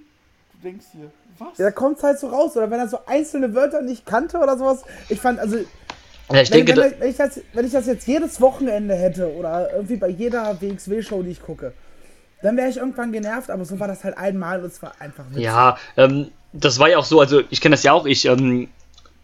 Du 0.53 0.57
denkst 0.63 0.85
dir, 0.93 1.11
was? 1.37 1.59
Ja, 1.59 1.65
da 1.65 1.71
kommt's 1.71 2.01
halt 2.01 2.17
so 2.19 2.29
raus. 2.29 2.57
Oder 2.57 2.71
wenn 2.71 2.79
er 2.79 2.87
so 2.87 2.97
einzelne 3.05 3.53
Wörter 3.53 3.81
nicht 3.83 4.07
kannte 4.07 4.39
oder 4.39 4.57
sowas. 4.57 4.83
Ich 5.09 5.21
fand, 5.21 5.39
also, 5.39 5.59
ja 6.33 6.41
ich 6.41 6.51
wenn, 6.51 6.65
denke, 6.65 6.81
wenn, 6.81 6.99
wenn, 6.99 7.09
ich 7.09 7.17
das, 7.17 7.41
wenn 7.53 7.65
ich 7.65 7.71
das 7.71 7.87
jetzt 7.87 8.07
jedes 8.07 8.41
Wochenende 8.41 8.95
hätte 8.95 9.33
oder 9.33 9.71
irgendwie 9.73 9.97
bei 9.97 10.09
jeder 10.09 10.59
WXW-Show, 10.61 11.23
die 11.23 11.31
ich 11.31 11.41
gucke, 11.41 11.73
dann 12.41 12.57
wäre 12.57 12.69
ich 12.69 12.77
irgendwann 12.77 13.11
genervt, 13.11 13.49
aber 13.49 13.65
so 13.65 13.79
war 13.79 13.87
das 13.87 14.03
halt 14.03 14.17
einmal 14.17 14.59
und 14.59 14.67
es 14.67 14.81
war 14.81 14.93
einfach 14.99 15.25
witzig. 15.29 15.43
ja, 15.43 15.77
ähm, 15.97 16.31
das 16.53 16.79
war 16.79 16.89
ja 16.89 16.97
auch 16.97 17.05
so, 17.05 17.19
also 17.19 17.41
ich 17.49 17.61
kenne 17.61 17.73
das 17.73 17.83
ja 17.83 17.93
auch, 17.93 18.05
ich 18.05 18.25
ähm, 18.25 18.67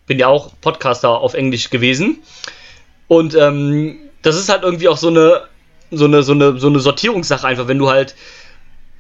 bin 0.05 0.19
ja 0.19 0.27
auch 0.27 0.51
Podcaster 0.61 1.09
auf 1.09 1.33
Englisch 1.33 1.69
gewesen. 1.69 2.19
Und 3.07 3.35
ähm, 3.35 3.97
das 4.21 4.35
ist 4.35 4.49
halt 4.49 4.63
irgendwie 4.63 4.87
auch 4.87 4.97
so 4.97 5.09
eine, 5.09 5.43
so 5.91 6.05
eine, 6.05 6.23
so 6.23 6.33
eine, 6.33 6.57
so 6.57 6.67
eine 6.67 6.79
Sortierungssache 6.79 7.47
einfach, 7.47 7.67
wenn 7.67 7.77
du 7.77 7.89
halt 7.89 8.15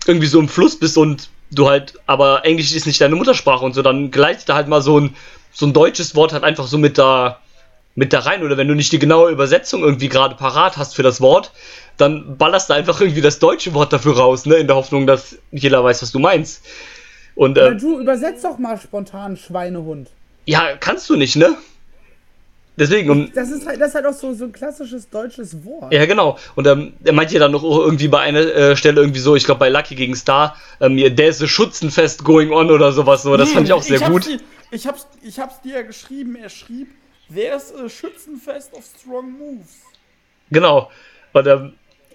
irgendwie 0.05 0.27
so 0.27 0.39
im 0.39 0.47
Fluss 0.47 0.77
bist 0.77 0.97
und 0.97 1.29
du 1.51 1.69
halt, 1.69 1.93
aber 2.05 2.45
Englisch 2.45 2.73
ist 2.73 2.85
nicht 2.85 3.01
deine 3.01 3.15
Muttersprache 3.15 3.65
und 3.65 3.73
so, 3.73 3.81
dann 3.81 4.11
gleitet 4.11 4.49
da 4.49 4.55
halt 4.55 4.67
mal 4.67 4.81
so 4.81 4.99
ein, 4.99 5.15
so 5.51 5.65
ein 5.65 5.73
deutsches 5.73 6.15
Wort 6.15 6.33
halt 6.33 6.43
einfach 6.43 6.67
so 6.67 6.77
mit 6.77 6.97
da, 6.97 7.39
mit 7.97 8.13
da 8.13 8.19
rein. 8.19 8.43
Oder 8.43 8.55
wenn 8.55 8.67
du 8.69 8.75
nicht 8.75 8.91
die 8.93 8.99
genaue 8.99 9.29
Übersetzung 9.31 9.81
irgendwie 9.83 10.07
gerade 10.07 10.35
parat 10.35 10.77
hast 10.77 10.95
für 10.95 11.03
das 11.03 11.19
Wort, 11.19 11.51
dann 11.97 12.37
ballerst 12.37 12.69
du 12.69 12.73
einfach 12.75 13.01
irgendwie 13.01 13.21
das 13.21 13.39
deutsche 13.39 13.73
Wort 13.73 13.91
dafür 13.91 14.15
raus, 14.17 14.45
ne? 14.45 14.55
In 14.55 14.67
der 14.67 14.75
Hoffnung, 14.77 15.05
dass 15.07 15.35
jeder 15.51 15.83
weiß, 15.83 16.01
was 16.03 16.11
du 16.13 16.19
meinst. 16.19 16.63
Und, 17.35 17.57
äh, 17.57 17.75
du 17.75 17.99
übersetzt 17.99 18.45
doch 18.45 18.57
mal 18.57 18.79
spontan 18.79 19.35
Schweinehund. 19.35 20.09
ja, 20.45 20.77
kannst 20.79 21.09
du 21.09 21.15
nicht, 21.17 21.35
ne? 21.35 21.55
Deswegen, 22.79 23.09
und 23.09 23.35
Das 23.35 23.49
ist 23.49 23.65
halt, 23.65 23.81
das 23.81 23.89
ist 23.89 23.95
halt 23.95 24.05
auch 24.05 24.13
so, 24.13 24.33
so 24.35 24.45
ein 24.45 24.51
klassisches 24.51 25.09
deutsches 25.09 25.65
Wort. 25.65 25.91
Ja, 25.91 26.05
genau. 26.05 26.37
Und 26.53 26.67
ähm, 26.67 26.93
er 27.03 27.13
meint 27.13 27.31
ja 27.31 27.39
dann 27.39 27.51
noch 27.51 27.63
irgendwie 27.63 28.07
bei 28.07 28.19
einer 28.19 28.39
äh, 28.41 28.75
Stelle 28.75 29.01
irgendwie 29.01 29.19
so, 29.19 29.35
ich 29.35 29.45
glaube 29.45 29.57
bei 29.59 29.69
Lucky 29.69 29.95
gegen 29.95 30.15
Star, 30.15 30.55
ähm, 30.79 30.95
hier, 30.95 31.15
there's 31.15 31.41
a 31.41 31.47
Schützenfest 31.47 32.23
going 32.23 32.51
on 32.51 32.69
oder 32.69 32.91
sowas 32.91 33.23
so. 33.23 33.35
Das 33.35 33.49
Nee, 33.49 33.55
fand 33.55 33.67
ich 33.67 33.73
auch 33.73 33.81
sehr 33.81 33.99
hab's 33.99 34.11
gut. 34.11 34.27
dir- 34.27 34.39
Ich 34.69 34.85
hab's, 34.85 35.07
ich 35.23 35.39
hab's 35.39 35.59
dir 35.61 35.77
ja 35.77 35.81
geschrieben, 35.81 36.35
er 36.35 36.49
schrieb, 36.49 36.89
there's 37.33 37.73
a 37.73 37.87
Schützenfest 37.89 38.73
of 38.73 38.83
Strong 38.99 39.31
Moves. 39.37 39.75
Genau. 40.51 40.89
Und 41.33 41.47
ähm, 41.47 41.73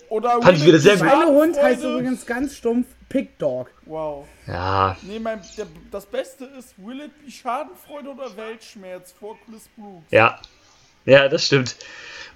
Oder 0.08 0.40
Fand 0.42 0.58
ich 0.58 0.64
wieder 0.66 0.78
sehr 0.78 0.96
gut. 0.96 1.08
Schweinehund 1.08 1.56
heißt 1.56 1.82
Schadenfreude- 1.82 1.92
übrigens 1.98 2.26
ganz 2.26 2.56
stumpf 2.56 2.86
Pig 3.08 3.38
Dog. 3.38 3.70
Wow. 3.84 4.26
ja, 4.46 4.96
Nee, 5.02 5.18
mein, 5.18 5.40
der, 5.58 5.66
das 5.90 6.06
Beste 6.06 6.46
ist, 6.58 6.74
will 6.78 7.00
it 7.00 7.10
be 7.24 7.30
Schadenfreude 7.30 8.08
oder 8.10 8.34
Weltschmerz 8.36 9.12
vor 9.18 9.36
Chris 9.46 9.68
Brooks? 9.76 10.06
ja. 10.10 10.38
Ja, 11.04 11.28
das 11.28 11.44
stimmt. 11.46 11.74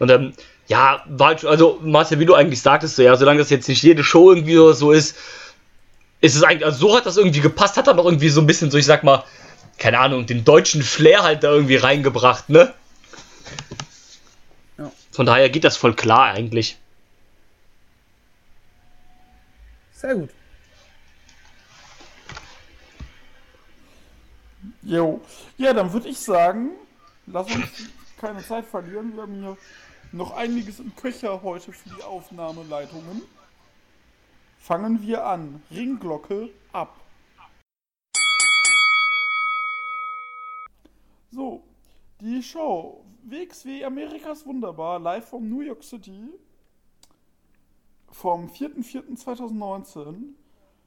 Und 0.00 0.10
ähm, 0.10 0.32
ja, 0.66 1.04
war 1.06 1.28
halt, 1.28 1.44
also 1.44 1.78
Marcel, 1.84 2.18
wie 2.18 2.26
du 2.26 2.34
eigentlich 2.34 2.60
sagtest, 2.60 2.96
so, 2.96 3.02
ja, 3.02 3.14
solange 3.16 3.38
das 3.38 3.48
jetzt 3.48 3.68
nicht 3.68 3.80
jede 3.84 4.02
Show 4.02 4.32
irgendwie 4.32 4.54
so- 4.56 4.72
so 4.72 4.90
ist, 4.90 5.16
ist 6.20 6.34
es 6.34 6.42
eigentlich, 6.42 6.64
also 6.66 6.88
so 6.88 6.96
hat 6.96 7.06
das 7.06 7.16
irgendwie 7.16 7.38
gepasst, 7.40 7.76
hat 7.76 7.86
dann 7.86 7.98
auch 8.00 8.04
irgendwie 8.06 8.28
so 8.28 8.40
ein 8.40 8.46
bisschen 8.48 8.70
so, 8.72 8.76
ich 8.76 8.84
sag 8.86 9.04
mal, 9.04 9.22
keine 9.78 9.98
Ahnung, 9.98 10.26
den 10.26 10.44
deutschen 10.44 10.82
Flair 10.82 11.22
halt 11.22 11.42
da 11.42 11.50
irgendwie 11.50 11.76
reingebracht, 11.76 12.48
ne? 12.48 12.74
Ja. 14.78 14.90
Von 15.12 15.26
daher 15.26 15.50
geht 15.50 15.64
das 15.64 15.76
voll 15.76 15.94
klar 15.94 16.32
eigentlich. 16.32 16.78
Sehr 19.92 20.14
gut. 20.14 20.30
Jo. 24.82 25.20
Ja, 25.58 25.72
dann 25.72 25.92
würde 25.92 26.08
ich 26.08 26.18
sagen, 26.18 26.70
lass 27.26 27.46
uns 27.50 27.66
keine 28.20 28.44
Zeit 28.46 28.66
verlieren. 28.66 29.14
Wir 29.14 29.22
haben 29.22 29.40
hier 29.40 29.56
noch 30.12 30.36
einiges 30.36 30.78
im 30.78 30.94
Köcher 30.94 31.42
heute 31.42 31.72
für 31.72 31.88
die 31.88 32.02
Aufnahmeleitungen. 32.02 33.22
Fangen 34.60 35.02
wir 35.02 35.24
an. 35.26 35.62
Ringglocke 35.70 36.50
ab. 36.72 36.94
So, 41.36 41.62
die 42.22 42.42
Show 42.42 43.04
WXW 43.24 43.84
Amerikas 43.84 44.46
Wunderbar 44.46 44.98
live 44.98 45.28
vom 45.28 45.46
New 45.46 45.60
York 45.60 45.84
City 45.84 46.30
vom 48.10 48.46
4.4.2019 48.46 50.32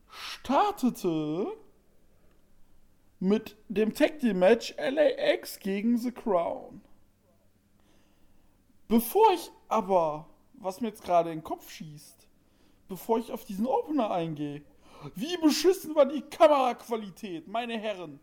startete 0.09 1.55
mit 3.19 3.57
dem 3.67 3.93
Tag 3.93 4.17
Team 4.17 4.39
Match 4.39 4.73
LAX 4.79 5.59
gegen 5.59 5.99
The 5.99 6.11
Crown. 6.11 6.81
Bevor 8.87 9.31
ich 9.33 9.51
aber, 9.67 10.25
was 10.53 10.81
mir 10.81 10.87
jetzt 10.87 11.03
gerade 11.03 11.29
in 11.29 11.41
den 11.41 11.43
Kopf 11.43 11.69
schießt, 11.69 12.27
bevor 12.87 13.19
ich 13.19 13.31
auf 13.31 13.45
diesen 13.45 13.67
Opener 13.67 14.09
eingehe, 14.09 14.63
wie 15.13 15.37
beschissen 15.37 15.93
war 15.93 16.07
die 16.07 16.21
Kameraqualität, 16.21 17.47
meine 17.47 17.77
Herren. 17.77 18.19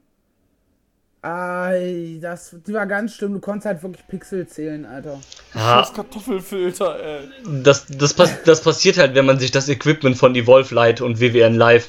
Ei, 1.26 2.18
das, 2.21 2.54
die 2.64 2.73
war 2.73 2.87
ganz 2.87 3.16
schlimm. 3.16 3.33
Du 3.33 3.40
konntest 3.40 3.66
halt 3.66 3.83
wirklich 3.83 4.06
Pixel 4.06 4.47
zählen, 4.47 4.85
Alter. 4.87 5.18
Ja, 5.54 5.80
Das 5.80 5.92
Kartoffelfilter, 5.92 7.00
ey. 7.02 7.28
das, 7.64 7.87
das, 7.87 8.14
pass 8.14 8.42
das 8.45 8.61
passiert 8.62 8.97
halt, 8.97 9.16
wenn 9.16 9.26
man 9.26 9.40
sich 9.40 9.50
das 9.50 9.68
Equipment 9.68 10.16
von 10.16 10.37
Evolve 10.37 10.73
leiht 10.73 11.00
und 11.00 11.18
WWN 11.18 11.54
Live. 11.56 11.88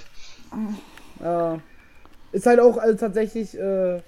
Äh, 1.22 1.58
ist 2.32 2.48
halt 2.48 2.60
auch 2.60 2.78
also 2.78 2.98
tatsächlich 2.98 3.56
äh, 3.56 4.02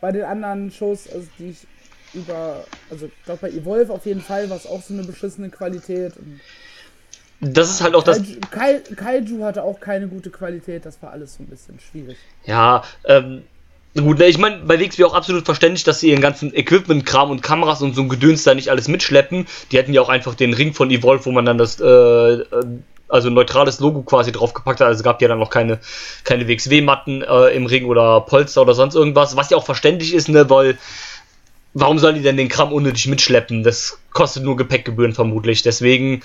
bei 0.00 0.12
den 0.12 0.22
anderen 0.22 0.70
Shows, 0.70 1.08
also 1.12 1.26
die 1.40 1.50
ich 1.50 1.66
über, 2.14 2.64
also 2.88 3.06
ich 3.06 3.24
glaube 3.24 3.40
bei 3.40 3.50
Evolve 3.50 3.92
auf 3.92 4.06
jeden 4.06 4.20
Fall 4.22 4.48
war 4.48 4.56
es 4.58 4.66
auch 4.66 4.82
so 4.82 4.94
eine 4.94 5.02
beschissene 5.02 5.50
Qualität. 5.50 6.16
Und 6.16 6.40
Das 7.40 7.68
ist 7.68 7.82
halt 7.82 7.96
auch 7.96 8.04
das. 8.04 8.18
Kaiju, 8.18 8.38
Kai, 8.50 8.80
Kaiju 8.94 9.42
hatte 9.42 9.64
auch 9.64 9.80
keine 9.80 10.06
gute 10.06 10.30
Qualität, 10.30 10.86
das 10.86 11.02
war 11.02 11.10
alles 11.10 11.34
so 11.34 11.42
ein 11.42 11.48
bisschen 11.48 11.80
schwierig. 11.80 12.18
Ja, 12.44 12.84
ähm. 13.04 13.42
Gut, 13.96 14.18
ne, 14.18 14.26
ich 14.26 14.38
meine, 14.38 14.58
bei 14.58 14.78
WXW 14.78 15.04
auch 15.04 15.14
absolut 15.14 15.44
verständlich, 15.44 15.82
dass 15.82 16.00
sie 16.00 16.10
ihren 16.10 16.20
ganzen 16.20 16.54
Equipment-Kram 16.54 17.30
und 17.30 17.42
Kameras 17.42 17.82
und 17.82 17.94
so 17.94 18.02
ein 18.02 18.08
Gedöns 18.08 18.44
da 18.44 18.54
nicht 18.54 18.68
alles 18.68 18.86
mitschleppen. 18.86 19.46
Die 19.72 19.78
hätten 19.78 19.92
ja 19.92 20.02
auch 20.02 20.08
einfach 20.08 20.34
den 20.34 20.52
Ring 20.54 20.72
von 20.72 20.90
Evolve, 20.90 21.24
wo 21.24 21.32
man 21.32 21.44
dann 21.46 21.58
das, 21.58 21.80
äh, 21.80 21.84
äh, 21.84 22.44
also 23.08 23.28
ein 23.28 23.34
neutrales 23.34 23.80
Logo 23.80 24.02
quasi 24.02 24.30
draufgepackt 24.30 24.80
hat. 24.80 24.86
Also 24.86 25.02
gab 25.02 25.20
ja 25.22 25.26
dann 25.28 25.38
noch 25.38 25.50
keine, 25.50 25.78
keine 26.24 26.46
WXW-Matten 26.46 27.22
äh, 27.22 27.48
im 27.56 27.66
Ring 27.66 27.86
oder 27.86 28.20
Polster 28.20 28.62
oder 28.62 28.74
sonst 28.74 28.94
irgendwas. 28.94 29.34
Was 29.36 29.50
ja 29.50 29.56
auch 29.56 29.64
verständlich 29.64 30.14
ist, 30.14 30.28
ne, 30.28 30.48
weil 30.48 30.78
warum 31.74 31.98
sollen 31.98 32.14
die 32.14 32.22
denn 32.22 32.36
den 32.36 32.48
Kram 32.48 32.72
unnötig 32.72 33.08
mitschleppen? 33.08 33.62
Das 33.64 33.98
kostet 34.12 34.44
nur 34.44 34.56
Gepäckgebühren 34.56 35.14
vermutlich. 35.14 35.62
Deswegen, 35.62 36.22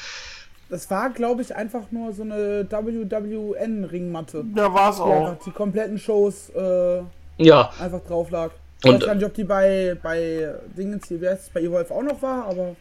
Das 0.69 0.91
war, 0.91 1.09
glaube 1.09 1.41
ich, 1.41 1.55
einfach 1.55 1.91
nur 1.91 2.13
so 2.13 2.23
eine 2.23 2.67
WWN-Ringmatte. 2.69 4.43
Ja, 4.55 4.73
war's 4.73 4.97
Die 4.97 5.01
auch. 5.01 5.37
die 5.45 5.51
kompletten 5.51 5.97
Shows 5.97 6.49
äh, 6.49 7.01
ja, 7.37 7.71
einfach 7.79 8.01
drauf 8.07 8.29
lag. 8.31 8.51
Ich 8.83 8.89
Und- 8.89 9.01
weiß 9.01 9.05
gar 9.07 9.15
nicht, 9.15 9.25
ob 9.25 9.33
die 9.33 9.43
bei, 9.43 9.95
bei 10.01 10.53
Dingens 10.77 11.09
wie 11.09 11.23
es, 11.25 11.49
bei 11.53 11.61
Evolve 11.61 11.93
auch 11.93 12.01
noch 12.03 12.21
war, 12.21 12.45
aber 12.47 12.75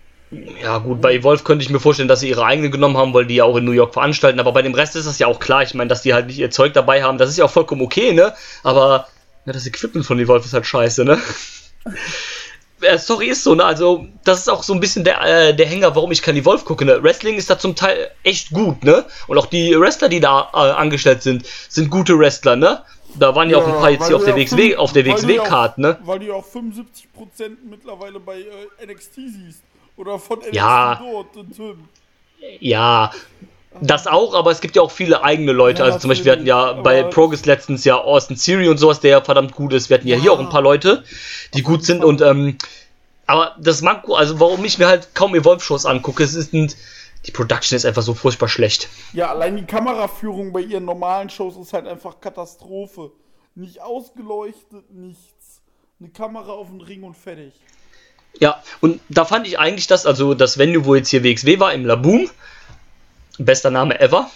Ja, 0.62 0.78
gut, 0.78 1.00
bei 1.00 1.14
Evolve 1.14 1.44
könnte 1.44 1.62
ich 1.62 1.70
mir 1.70 1.78
vorstellen, 1.78 2.08
dass 2.08 2.20
sie 2.20 2.30
ihre 2.30 2.44
eigene 2.44 2.70
genommen 2.70 2.96
haben, 2.96 3.12
weil 3.14 3.26
die 3.26 3.36
ja 3.36 3.44
auch 3.44 3.56
in 3.56 3.64
New 3.64 3.72
York 3.72 3.92
veranstalten. 3.92 4.40
Aber 4.40 4.52
bei 4.52 4.62
dem 4.62 4.74
Rest 4.74 4.96
ist 4.96 5.06
das 5.06 5.18
ja 5.18 5.26
auch 5.26 5.38
klar. 5.38 5.62
Ich 5.62 5.74
meine, 5.74 5.88
dass 5.88 6.02
die 6.02 6.14
halt 6.14 6.26
nicht 6.26 6.38
ihr 6.38 6.50
Zeug 6.50 6.72
dabei 6.72 7.02
haben, 7.02 7.18
das 7.18 7.28
ist 7.30 7.36
ja 7.38 7.44
auch 7.44 7.50
vollkommen 7.50 7.82
okay, 7.82 8.12
ne? 8.14 8.32
Aber 8.62 9.06
ja, 9.44 9.52
das 9.52 9.66
Equipment 9.66 10.06
von 10.06 10.18
Evolve 10.18 10.44
ist 10.46 10.54
halt 10.54 10.66
scheiße, 10.66 11.04
ne? 11.04 11.18
äh, 12.80 12.98
sorry, 12.98 13.26
ist 13.28 13.44
so, 13.44 13.54
ne? 13.54 13.64
Also, 13.64 14.06
das 14.24 14.40
ist 14.40 14.48
auch 14.48 14.62
so 14.62 14.72
ein 14.72 14.80
bisschen 14.80 15.04
der, 15.04 15.20
äh, 15.22 15.54
der 15.54 15.66
Hänger, 15.66 15.94
warum 15.94 16.10
ich 16.12 16.22
kein 16.22 16.36
Evolve 16.36 16.64
gucke, 16.64 16.84
ne? 16.84 17.02
Wrestling 17.02 17.36
ist 17.36 17.50
da 17.50 17.58
zum 17.58 17.76
Teil 17.76 18.10
echt 18.24 18.50
gut, 18.50 18.82
ne? 18.84 19.04
Und 19.28 19.38
auch 19.38 19.46
die 19.46 19.78
Wrestler, 19.78 20.08
die 20.08 20.20
da 20.20 20.48
äh, 20.54 20.56
angestellt 20.56 21.22
sind, 21.22 21.44
sind 21.68 21.90
gute 21.90 22.18
Wrestler, 22.18 22.56
ne? 22.56 22.82
Da 23.14 23.34
waren 23.34 23.50
ja, 23.50 23.58
auch 23.58 23.66
ein 23.66 23.74
paar 23.74 23.90
jetzt 23.90 24.06
hier 24.06 24.16
auf 24.16 24.24
der 24.24 24.36
WXW, 24.36 24.76
auf 24.76 24.92
der 24.92 25.04
WXW-Card, 25.04 25.78
ne? 25.78 25.98
Weil 26.04 26.20
du 26.20 26.26
ja 26.26 26.34
auch 26.34 26.46
75% 26.46 27.56
mittlerweile 27.68 28.20
bei 28.20 28.40
äh, 28.40 28.86
NXT 28.86 29.14
siehst. 29.14 29.62
Oder 29.96 30.18
von 30.18 30.38
NXT 30.38 30.54
Ja. 30.54 31.00
dort, 31.02 31.36
den 31.36 31.52
Tim. 31.52 31.88
Ja, 32.60 33.12
das 33.80 34.06
auch, 34.06 34.34
aber 34.34 34.50
es 34.50 34.60
gibt 34.60 34.76
ja 34.76 34.82
auch 34.82 34.90
viele 34.90 35.22
eigene 35.22 35.52
Leute. 35.52 35.80
Ja, 35.80 35.86
also 35.86 35.98
zum 35.98 36.08
Beispiel, 36.08 36.26
wir 36.26 36.32
hatten 36.32 36.46
ja 36.46 36.72
bei 36.72 37.02
Progress 37.02 37.46
letztens 37.46 37.84
ja 37.84 37.96
Austin 37.96 38.36
Theory 38.36 38.68
und 38.68 38.78
sowas, 38.78 39.00
der 39.00 39.10
ja 39.10 39.20
verdammt 39.20 39.52
gut 39.54 39.72
ist. 39.72 39.88
Wir 39.88 39.98
hatten 39.98 40.08
ja, 40.08 40.16
hier 40.16 40.32
auch 40.32 40.40
ein 40.40 40.50
paar 40.50 40.62
Leute, 40.62 41.04
die 41.54 41.62
gut 41.62 41.84
sind 41.84 42.04
und 42.04 42.20
ähm, 42.20 42.58
aber 43.26 43.54
das 43.58 43.80
Manko, 43.82 44.14
also 44.14 44.40
warum 44.40 44.64
ich 44.64 44.78
mir 44.78 44.88
halt 44.88 45.14
kaum 45.14 45.34
Evolve-Shows 45.34 45.86
angucke, 45.86 46.22
es 46.22 46.34
ist 46.34 46.52
ein, 46.52 46.72
die 47.26 47.30
Production 47.30 47.76
ist 47.76 47.84
einfach 47.84 48.02
so 48.02 48.14
furchtbar 48.14 48.48
schlecht. 48.48 48.88
Ja, 49.12 49.30
allein 49.30 49.56
die 49.56 49.64
Kameraführung 49.64 50.52
bei 50.52 50.60
ihren 50.60 50.84
normalen 50.84 51.30
Shows 51.30 51.56
ist 51.56 51.72
halt 51.72 51.86
einfach 51.86 52.20
Katastrophe. 52.20 53.12
Nicht 53.54 53.80
ausgeleuchtet, 53.80 54.90
nichts. 54.90 55.62
Eine 56.00 56.08
Kamera 56.10 56.52
auf 56.52 56.68
den 56.68 56.80
Ring 56.80 57.04
und 57.04 57.16
fertig. 57.16 57.52
Ja, 58.40 58.62
und 58.80 59.00
da 59.08 59.24
fand 59.24 59.46
ich 59.46 59.58
eigentlich 59.58 59.86
das, 59.86 60.06
also 60.06 60.34
das 60.34 60.58
Venue, 60.58 60.84
wo 60.84 60.94
jetzt 60.94 61.10
hier 61.10 61.22
WXW 61.22 61.60
war, 61.60 61.72
im 61.74 61.84
Laboom, 61.84 62.30
bester 63.38 63.70
Name 63.70 64.00
ever, 64.00 64.30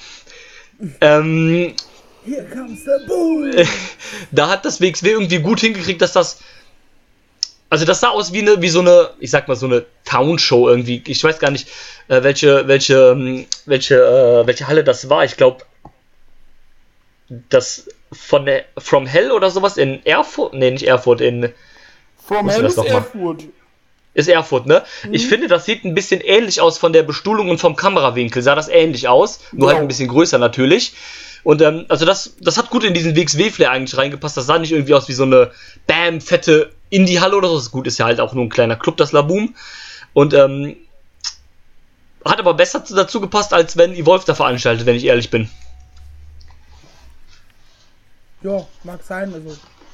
ähm, 1.00 1.74
here 2.24 2.44
comes 2.44 2.84
the 2.84 3.06
boom! 3.06 3.50
da 4.30 4.48
hat 4.48 4.64
das 4.64 4.80
WXW 4.80 5.12
irgendwie 5.12 5.38
gut 5.38 5.60
hingekriegt, 5.60 6.02
dass 6.02 6.12
das. 6.12 6.40
Also 7.68 7.84
das 7.84 8.00
sah 8.00 8.10
aus 8.10 8.32
wie 8.32 8.40
eine, 8.40 8.62
wie 8.62 8.68
so 8.68 8.80
eine, 8.80 9.10
ich 9.18 9.30
sag 9.30 9.48
mal 9.48 9.56
so 9.56 9.66
eine 9.66 9.84
Town-Show 10.04 10.68
irgendwie. 10.68 11.02
Ich 11.06 11.22
weiß 11.24 11.38
gar 11.40 11.50
nicht, 11.50 11.68
äh, 12.08 12.22
welche, 12.22 12.68
welche, 12.68 13.10
ähm, 13.12 13.46
welche, 13.64 13.96
äh, 13.96 14.46
welche 14.46 14.68
Halle 14.68 14.84
das 14.84 15.08
war. 15.10 15.24
Ich 15.24 15.36
glaube, 15.36 15.64
das 17.50 17.88
von 18.12 18.46
der 18.46 18.64
From 18.78 19.06
Hell 19.06 19.32
oder 19.32 19.50
sowas 19.50 19.76
in 19.76 20.04
Erfurt, 20.06 20.54
nee, 20.54 20.70
nicht 20.70 20.86
Erfurt, 20.86 21.20
in 21.20 21.52
From 22.24 22.48
Hell 22.48 22.64
ist 22.64 22.78
Erfurt. 22.78 23.42
ist 24.14 24.28
Erfurt, 24.28 24.66
ne? 24.66 24.84
Ich 25.10 25.26
finde, 25.26 25.48
das 25.48 25.64
sieht 25.64 25.84
ein 25.84 25.94
bisschen 25.94 26.20
ähnlich 26.20 26.60
aus 26.60 26.78
von 26.78 26.92
der 26.92 27.02
Bestuhlung 27.02 27.50
und 27.50 27.58
vom 27.58 27.74
Kamerawinkel. 27.74 28.42
Sah 28.42 28.54
das 28.54 28.68
ähnlich 28.68 29.08
aus, 29.08 29.40
nur 29.52 29.68
Ja. 29.68 29.74
halt 29.74 29.82
ein 29.84 29.88
bisschen 29.88 30.08
größer 30.08 30.38
natürlich. 30.38 30.92
Und 31.42 31.62
ähm, 31.62 31.84
also 31.88 32.04
das, 32.06 32.34
das 32.40 32.58
hat 32.58 32.70
gut 32.70 32.84
in 32.84 32.94
diesen 32.94 33.14
WXW-Flair 33.16 33.70
eigentlich 33.70 33.96
reingepasst. 33.96 34.36
Das 34.36 34.46
sah 34.46 34.58
nicht 34.58 34.72
irgendwie 34.72 34.94
aus 34.94 35.08
wie 35.08 35.12
so 35.12 35.22
eine 35.24 35.50
bam, 35.86 36.20
fette 36.20 36.70
Indie-Halle 36.90 37.36
oder 37.36 37.48
so. 37.48 37.54
Das 37.54 37.64
ist 37.64 37.70
gut, 37.70 37.86
ist 37.86 37.98
ja 37.98 38.06
halt 38.06 38.20
auch 38.20 38.32
nur 38.32 38.44
ein 38.44 38.48
kleiner 38.48 38.76
Club, 38.76 38.96
das 38.96 39.12
Laboom. 39.12 39.54
Und 40.12 40.34
ähm, 40.34 40.76
hat 42.24 42.38
aber 42.38 42.54
besser 42.54 42.82
dazu 42.90 43.20
gepasst, 43.20 43.52
als 43.52 43.76
wenn 43.76 43.94
Evolve 43.94 44.24
da 44.26 44.34
veranstaltet, 44.34 44.86
wenn 44.86 44.96
ich 44.96 45.04
ehrlich 45.04 45.30
bin. 45.30 45.48
Ja, 48.42 48.66
mag 48.84 49.02
sein. 49.02 49.32
Also, 49.32 49.50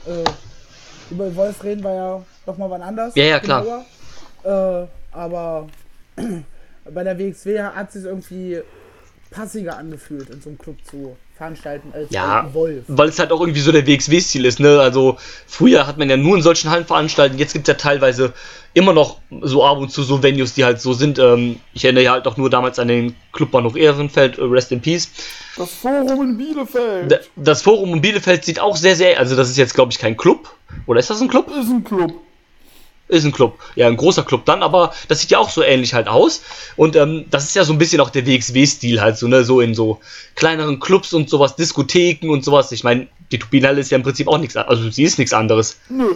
äh, 0.06 0.24
über 1.10 1.34
Wolf 1.36 1.62
reden 1.62 1.82
wir 1.82 1.94
ja 1.94 2.22
nochmal 2.46 2.70
wann 2.70 2.82
anders. 2.82 3.14
Ja, 3.14 3.24
ja, 3.24 3.40
klar. 3.40 3.84
Äh, 4.44 4.86
aber 5.12 5.68
bei 6.92 7.04
der 7.04 7.18
WXW 7.18 7.62
hat 7.62 7.88
es 7.88 7.94
sich 7.94 8.04
irgendwie 8.04 8.60
passiger 9.32 9.76
angefühlt, 9.78 10.30
in 10.30 10.40
so 10.40 10.50
einem 10.50 10.58
Club 10.58 10.76
zu 10.88 11.16
veranstalten 11.36 11.88
als 11.92 12.10
Ja, 12.10 12.48
Wolf. 12.52 12.84
weil 12.86 13.08
es 13.08 13.18
halt 13.18 13.32
auch 13.32 13.40
irgendwie 13.40 13.60
so 13.60 13.72
der 13.72 13.86
WXW-Stil 13.86 14.44
ist, 14.44 14.60
ne? 14.60 14.78
Also 14.80 15.16
früher 15.46 15.86
hat 15.86 15.98
man 15.98 16.08
ja 16.08 16.16
nur 16.16 16.36
in 16.36 16.42
solchen 16.42 16.70
Hallen 16.70 16.84
veranstaltet, 16.84 17.40
jetzt 17.40 17.52
gibt 17.54 17.66
es 17.68 17.72
ja 17.72 17.78
teilweise 17.78 18.32
immer 18.74 18.92
noch 18.92 19.18
so 19.42 19.64
ab 19.64 19.78
und 19.78 19.90
zu 19.90 20.02
so 20.02 20.22
Venues, 20.22 20.54
die 20.54 20.64
halt 20.64 20.80
so 20.80 20.92
sind. 20.92 21.18
Ähm, 21.18 21.58
ich 21.74 21.84
erinnere 21.84 22.04
ja 22.04 22.12
halt 22.12 22.26
auch 22.28 22.36
nur 22.36 22.48
damals 22.48 22.78
an 22.78 22.88
den 22.88 23.16
Clubbahnhof 23.32 23.74
Ehrenfeld, 23.76 24.38
äh, 24.38 24.42
Rest 24.44 24.70
in 24.72 24.80
Peace. 24.80 25.10
Das 25.56 25.72
Forum 25.74 26.22
in 26.22 26.38
Bielefeld. 26.38 27.28
Das 27.36 27.62
Forum 27.62 27.94
in 27.94 28.00
Bielefeld 28.00 28.44
sieht 28.44 28.60
auch 28.60 28.76
sehr, 28.76 28.94
sehr, 28.96 29.18
also 29.18 29.34
das 29.34 29.50
ist 29.50 29.56
jetzt 29.56 29.74
glaube 29.74 29.90
ich 29.92 29.98
kein 29.98 30.16
Club. 30.16 30.48
Oder 30.86 31.00
ist 31.00 31.10
das 31.10 31.20
ein 31.20 31.28
Club? 31.28 31.48
ist 31.48 31.68
ein 31.70 31.82
Club. 31.84 32.12
Ist 33.12 33.26
ein 33.26 33.32
Club. 33.32 33.58
Ja, 33.74 33.88
ein 33.88 33.98
großer 33.98 34.22
Club 34.22 34.46
dann, 34.46 34.62
aber 34.62 34.94
das 35.08 35.20
sieht 35.20 35.30
ja 35.30 35.38
auch 35.38 35.50
so 35.50 35.62
ähnlich 35.62 35.92
halt 35.92 36.08
aus. 36.08 36.42
Und 36.76 36.96
ähm, 36.96 37.26
das 37.30 37.44
ist 37.44 37.54
ja 37.54 37.62
so 37.62 37.74
ein 37.74 37.78
bisschen 37.78 38.00
auch 38.00 38.08
der 38.08 38.26
WXW-Stil 38.26 39.02
halt, 39.02 39.18
so, 39.18 39.28
ne, 39.28 39.44
so 39.44 39.60
in 39.60 39.74
so 39.74 40.00
kleineren 40.34 40.80
Clubs 40.80 41.12
und 41.12 41.28
sowas, 41.28 41.54
Diskotheken 41.54 42.30
und 42.30 42.42
sowas. 42.42 42.72
Ich 42.72 42.84
meine, 42.84 43.08
die 43.30 43.38
Tupinale 43.38 43.80
ist 43.82 43.90
ja 43.90 43.96
im 43.96 44.02
Prinzip 44.02 44.28
auch 44.28 44.38
nichts, 44.38 44.56
also 44.56 44.88
sie 44.88 45.02
ist 45.02 45.18
nichts 45.18 45.34
anderes. 45.34 45.78
Nö. 45.90 46.14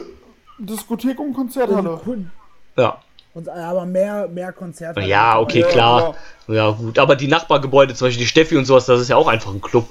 Diskothek 0.58 1.20
und 1.20 1.34
Konzerthalle. 1.34 2.00
Cool. 2.06 2.30
Ja. 2.78 3.02
Und, 3.34 3.50
aber 3.50 3.84
mehr, 3.84 4.26
mehr 4.28 4.50
Konzerte. 4.52 5.02
Ja, 5.02 5.38
okay, 5.38 5.60
Ja, 5.60 5.66
klar. 5.66 6.14
Ja, 6.48 6.70
gut. 6.70 6.98
Aber 6.98 7.14
die 7.14 7.28
Nachbargebäude, 7.28 7.92
zum 7.92 8.06
Beispiel 8.06 8.24
die 8.24 8.28
Steffi 8.28 8.56
und 8.56 8.64
sowas, 8.64 8.86
das 8.86 9.02
ist 9.02 9.08
ja 9.08 9.16
auch 9.16 9.28
einfach 9.28 9.52
ein 9.52 9.60
Club. 9.60 9.86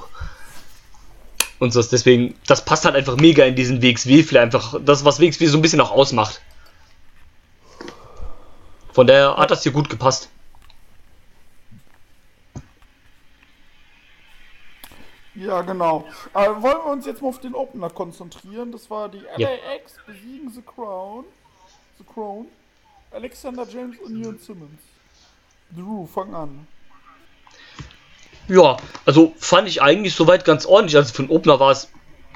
Und 1.60 1.72
sowas, 1.72 1.90
deswegen, 1.90 2.34
das 2.48 2.66
passt 2.66 2.86
halt 2.86 2.96
einfach 2.96 3.18
mega 3.18 3.46
in 3.46 3.56
diesen 3.56 3.84
WXW-Flair, 3.84 4.42
einfach 4.42 4.80
das, 4.84 5.06
was 5.06 5.20
WXW 5.20 5.46
so 5.46 5.60
ein 5.60 5.62
bisschen 5.62 5.80
auch 5.82 5.92
ausmacht. 5.92 6.42
Von 8.96 9.08
daher 9.08 9.36
hat 9.36 9.52
das 9.52 9.64
hier 9.64 9.74
gut 9.74 9.90
gepasst. 9.90 10.30
Ja, 15.36 15.62
genau. 15.64 16.06
Aber 16.32 16.62
wollen 16.62 16.78
wir 16.78 16.86
uns 16.86 17.06
jetzt 17.06 17.22
mal 17.22 17.28
auf 17.28 17.42
den 17.42 17.56
Opener 17.56 17.90
konzentrieren? 17.90 18.72
Das 18.72 18.90
war 18.90 19.10
die. 19.10 19.22
LAX 19.36 19.98
besiegen 20.08 20.50
The 20.50 20.62
Crown. 20.62 21.26
The 21.98 22.06
Crown. 22.06 22.48
Alexander 23.12 23.68
James 23.68 24.00
und 24.00 24.16
Ian 24.16 24.40
Simmons. 24.40 24.80
Drew, 25.72 26.06
fang 26.06 26.34
an. 26.34 26.66
Ja, 28.48 28.78
also 29.06 29.34
fand 29.36 29.68
ich 29.68 29.82
eigentlich 29.82 30.16
soweit 30.16 30.46
ganz 30.46 30.66
ordentlich. 30.66 30.96
Also 30.96 31.14
für 31.14 31.24
den 31.24 31.36
Opener 31.36 31.60
war 31.60 31.72
es 31.72 31.90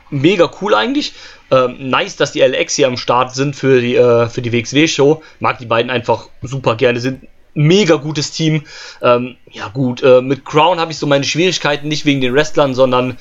mega 0.09 0.51
cool 0.61 0.73
eigentlich. 0.73 1.13
Ähm, 1.51 1.89
nice, 1.89 2.15
dass 2.15 2.31
die 2.31 2.41
LX 2.41 2.75
hier 2.75 2.87
am 2.87 2.97
Start 2.97 3.33
sind 3.33 3.55
für 3.55 3.81
die, 3.81 3.95
äh, 3.95 4.27
für 4.29 4.41
die 4.41 4.51
WXW-Show. 4.51 5.23
Mag 5.39 5.57
die 5.59 5.65
beiden 5.65 5.89
einfach 5.89 6.29
super 6.41 6.75
gerne. 6.75 6.99
Sind 6.99 7.27
mega 7.53 7.95
gutes 7.95 8.31
Team. 8.31 8.63
Ähm, 9.01 9.35
ja 9.51 9.67
gut, 9.69 10.03
äh, 10.03 10.21
mit 10.21 10.45
Crown 10.45 10.79
habe 10.79 10.91
ich 10.91 10.97
so 10.97 11.07
meine 11.07 11.25
Schwierigkeiten, 11.25 11.87
nicht 11.87 12.05
wegen 12.05 12.21
den 12.21 12.33
Wrestlern, 12.33 12.73
sondern 12.73 13.17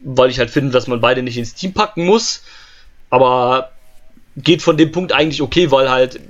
weil 0.00 0.30
ich 0.30 0.38
halt 0.38 0.50
finde, 0.50 0.70
dass 0.70 0.86
man 0.86 1.00
beide 1.00 1.22
nicht 1.22 1.38
ins 1.38 1.54
Team 1.54 1.72
packen 1.72 2.04
muss. 2.04 2.42
Aber 3.10 3.70
geht 4.36 4.62
von 4.62 4.76
dem 4.76 4.92
Punkt 4.92 5.12
eigentlich 5.12 5.42
okay, 5.42 5.70
weil 5.70 5.90
halt 5.90 6.20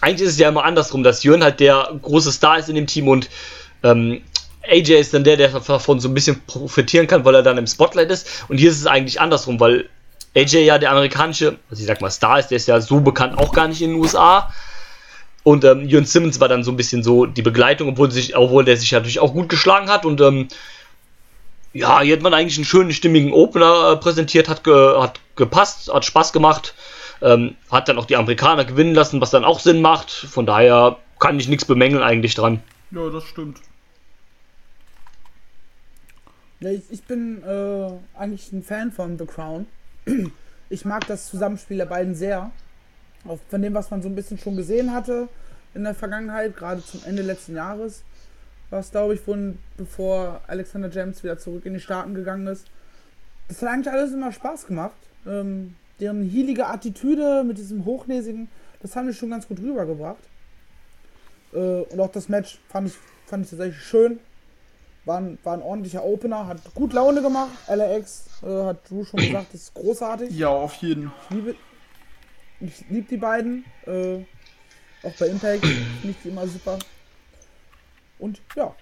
eigentlich 0.00 0.26
ist 0.26 0.34
es 0.34 0.38
ja 0.38 0.48
immer 0.48 0.64
andersrum, 0.64 1.02
dass 1.02 1.22
Jörn 1.22 1.44
halt 1.44 1.60
der 1.60 1.90
große 2.02 2.32
Star 2.32 2.58
ist 2.58 2.68
in 2.68 2.74
dem 2.74 2.86
Team 2.86 3.08
und 3.08 3.30
ähm, 3.82 4.22
AJ 4.68 5.00
ist 5.00 5.14
dann 5.14 5.24
der, 5.24 5.36
der 5.36 5.48
davon 5.48 6.00
so 6.00 6.08
ein 6.08 6.14
bisschen 6.14 6.40
profitieren 6.46 7.06
kann, 7.06 7.24
weil 7.24 7.34
er 7.34 7.42
dann 7.42 7.58
im 7.58 7.66
Spotlight 7.66 8.10
ist. 8.10 8.44
Und 8.48 8.58
hier 8.58 8.70
ist 8.70 8.80
es 8.80 8.86
eigentlich 8.86 9.20
andersrum, 9.20 9.58
weil 9.60 9.88
AJ 10.36 10.64
ja 10.64 10.78
der 10.78 10.90
amerikanische, 10.90 11.58
also 11.70 11.80
ich 11.80 11.86
sag 11.86 12.00
mal 12.00 12.10
Star 12.10 12.38
ist, 12.38 12.48
der 12.48 12.56
ist 12.56 12.68
ja 12.68 12.80
so 12.80 13.00
bekannt 13.00 13.38
auch 13.38 13.52
gar 13.52 13.68
nicht 13.68 13.82
in 13.82 13.90
den 13.90 14.00
USA. 14.00 14.52
Und 15.42 15.64
ähm, 15.64 15.88
Jörn 15.88 16.04
Simmons 16.04 16.40
war 16.40 16.48
dann 16.48 16.62
so 16.62 16.70
ein 16.70 16.76
bisschen 16.76 17.02
so 17.02 17.26
die 17.26 17.42
Begleitung, 17.42 17.88
obwohl, 17.88 18.10
sich, 18.10 18.36
obwohl 18.36 18.64
der 18.64 18.76
sich 18.76 18.92
natürlich 18.92 19.18
auch 19.18 19.32
gut 19.32 19.48
geschlagen 19.48 19.88
hat. 19.88 20.06
Und 20.06 20.20
ähm, 20.20 20.48
ja, 21.72 22.00
hier 22.00 22.14
hat 22.14 22.22
man 22.22 22.34
eigentlich 22.34 22.56
einen 22.56 22.64
schönen, 22.64 22.92
stimmigen 22.92 23.32
Opener 23.32 23.92
äh, 23.92 23.96
präsentiert, 23.96 24.48
hat, 24.48 24.62
ge, 24.62 25.00
hat 25.00 25.18
gepasst, 25.36 25.92
hat 25.92 26.04
Spaß 26.04 26.32
gemacht. 26.32 26.74
Ähm, 27.20 27.56
hat 27.70 27.88
dann 27.88 27.98
auch 27.98 28.04
die 28.04 28.16
Amerikaner 28.16 28.64
gewinnen 28.64 28.94
lassen, 28.94 29.20
was 29.20 29.30
dann 29.30 29.44
auch 29.44 29.60
Sinn 29.60 29.80
macht. 29.80 30.10
Von 30.10 30.46
daher 30.46 30.98
kann 31.20 31.38
ich 31.38 31.48
nichts 31.48 31.64
bemängeln 31.64 32.02
eigentlich 32.02 32.34
dran. 32.34 32.60
Ja, 32.90 33.08
das 33.10 33.24
stimmt. 33.24 33.58
Ja, 36.62 36.70
ich, 36.70 36.84
ich 36.90 37.02
bin 37.02 37.42
äh, 37.42 37.90
eigentlich 38.16 38.52
ein 38.52 38.62
Fan 38.62 38.92
von 38.92 39.18
The 39.18 39.26
Crown. 39.26 39.66
Ich 40.70 40.84
mag 40.84 41.06
das 41.08 41.28
Zusammenspiel 41.28 41.76
der 41.76 41.86
beiden 41.86 42.14
sehr. 42.14 42.52
Auch 43.26 43.40
von 43.50 43.60
dem, 43.60 43.74
was 43.74 43.90
man 43.90 44.00
so 44.00 44.08
ein 44.08 44.14
bisschen 44.14 44.38
schon 44.38 44.56
gesehen 44.56 44.92
hatte 44.92 45.28
in 45.74 45.82
der 45.82 45.94
Vergangenheit, 45.94 46.56
gerade 46.56 46.82
zum 46.82 47.02
Ende 47.04 47.22
letzten 47.22 47.56
Jahres, 47.56 48.04
war 48.70 48.78
es, 48.78 48.92
glaube 48.92 49.14
ich, 49.14 49.20
von, 49.20 49.58
bevor 49.76 50.40
Alexander 50.46 50.88
James 50.88 51.22
wieder 51.24 51.36
zurück 51.36 51.66
in 51.66 51.74
die 51.74 51.80
Staaten 51.80 52.14
gegangen 52.14 52.46
ist. 52.46 52.66
Das 53.48 53.60
hat 53.60 53.68
eigentlich 53.68 53.92
alles 53.92 54.12
immer 54.12 54.30
Spaß 54.30 54.66
gemacht. 54.68 54.96
Ähm, 55.26 55.74
deren 55.98 56.22
hielige 56.22 56.68
Attitüde 56.68 57.42
mit 57.44 57.58
diesem 57.58 57.84
Hochnäsigen, 57.84 58.48
das 58.80 58.94
haben 58.94 59.08
die 59.08 59.14
schon 59.14 59.30
ganz 59.30 59.48
gut 59.48 59.58
rübergebracht. 59.58 60.22
Äh, 61.52 61.58
und 61.58 61.98
auch 61.98 62.12
das 62.12 62.28
Match 62.28 62.60
fand 62.68 62.86
ich, 62.88 62.94
fand 63.26 63.44
ich 63.44 63.50
tatsächlich 63.50 63.82
schön. 63.82 64.20
War 65.04 65.18
ein, 65.18 65.38
war 65.42 65.54
ein 65.54 65.62
ordentlicher 65.62 66.04
Opener, 66.04 66.46
hat 66.46 66.74
gut 66.74 66.92
Laune 66.92 67.22
gemacht. 67.22 67.50
LAX 67.68 68.26
äh, 68.42 68.64
hat 68.64 68.88
Drew 68.88 69.04
schon 69.04 69.20
gesagt, 69.20 69.52
das 69.52 69.62
ist 69.62 69.74
großartig. 69.74 70.30
Ja, 70.36 70.48
auf 70.48 70.74
jeden. 70.74 71.10
Ich 71.24 71.30
liebe, 71.30 71.56
ich 72.60 72.84
liebe 72.88 73.08
die 73.08 73.16
beiden. 73.16 73.64
Äh, 73.86 74.24
auch 75.02 75.14
bei 75.18 75.26
Impact 75.26 75.66
finde 75.66 76.10
ich 76.10 76.16
die 76.22 76.28
immer 76.28 76.46
super. 76.46 76.78
Und 78.20 78.40
ja, 78.54 78.72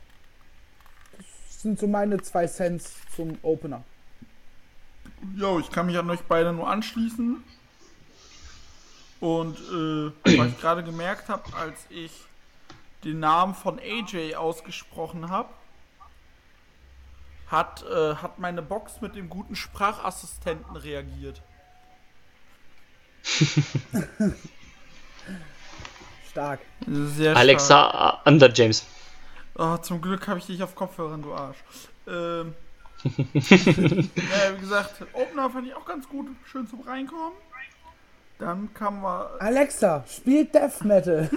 das 1.16 1.62
sind 1.62 1.78
so 1.78 1.86
meine 1.86 2.20
zwei 2.20 2.46
Cents 2.46 2.96
zum 3.16 3.38
Opener. 3.42 3.82
Jo, 5.36 5.58
ich 5.58 5.70
kann 5.70 5.86
mich 5.86 5.96
an 5.96 6.10
euch 6.10 6.22
beide 6.28 6.52
nur 6.52 6.68
anschließen. 6.68 7.42
Und 9.20 9.56
äh, 9.56 10.12
was 10.36 10.48
ich 10.48 10.58
gerade 10.60 10.84
gemerkt 10.84 11.30
habe, 11.30 11.44
als 11.56 11.78
ich 11.88 12.12
den 13.04 13.20
Namen 13.20 13.54
von 13.54 13.78
AJ 13.78 14.34
ausgesprochen 14.34 15.30
habe, 15.30 15.48
hat, 17.50 17.84
äh, 17.90 18.14
hat 18.14 18.38
meine 18.38 18.62
Box 18.62 19.00
mit 19.00 19.16
dem 19.16 19.28
guten 19.28 19.56
Sprachassistenten 19.56 20.76
reagiert. 20.76 21.42
Stark. 26.30 26.60
Sehr 26.86 27.32
stark. 27.32 27.36
Alexa 27.36 28.20
äh, 28.24 28.28
Under 28.28 28.52
James. 28.52 28.86
Oh, 29.56 29.76
zum 29.78 30.00
Glück 30.00 30.28
habe 30.28 30.38
ich 30.38 30.46
dich 30.46 30.62
auf 30.62 30.74
Kopfhörern, 30.76 31.22
du 31.22 31.34
Arsch. 31.34 31.58
Ähm, 32.06 32.54
ja, 33.04 33.12
wie 33.32 34.60
gesagt, 34.60 35.02
Opener 35.12 35.50
fand 35.50 35.66
ich 35.66 35.74
auch 35.74 35.84
ganz 35.84 36.08
gut, 36.08 36.28
schön 36.46 36.68
zum 36.68 36.80
Reinkommen. 36.82 37.32
Dann 38.38 38.72
kam 38.72 39.02
wir, 39.02 39.30
Alexa, 39.40 40.04
spielt 40.08 40.54
Death 40.54 40.82
Metal. 40.84 41.28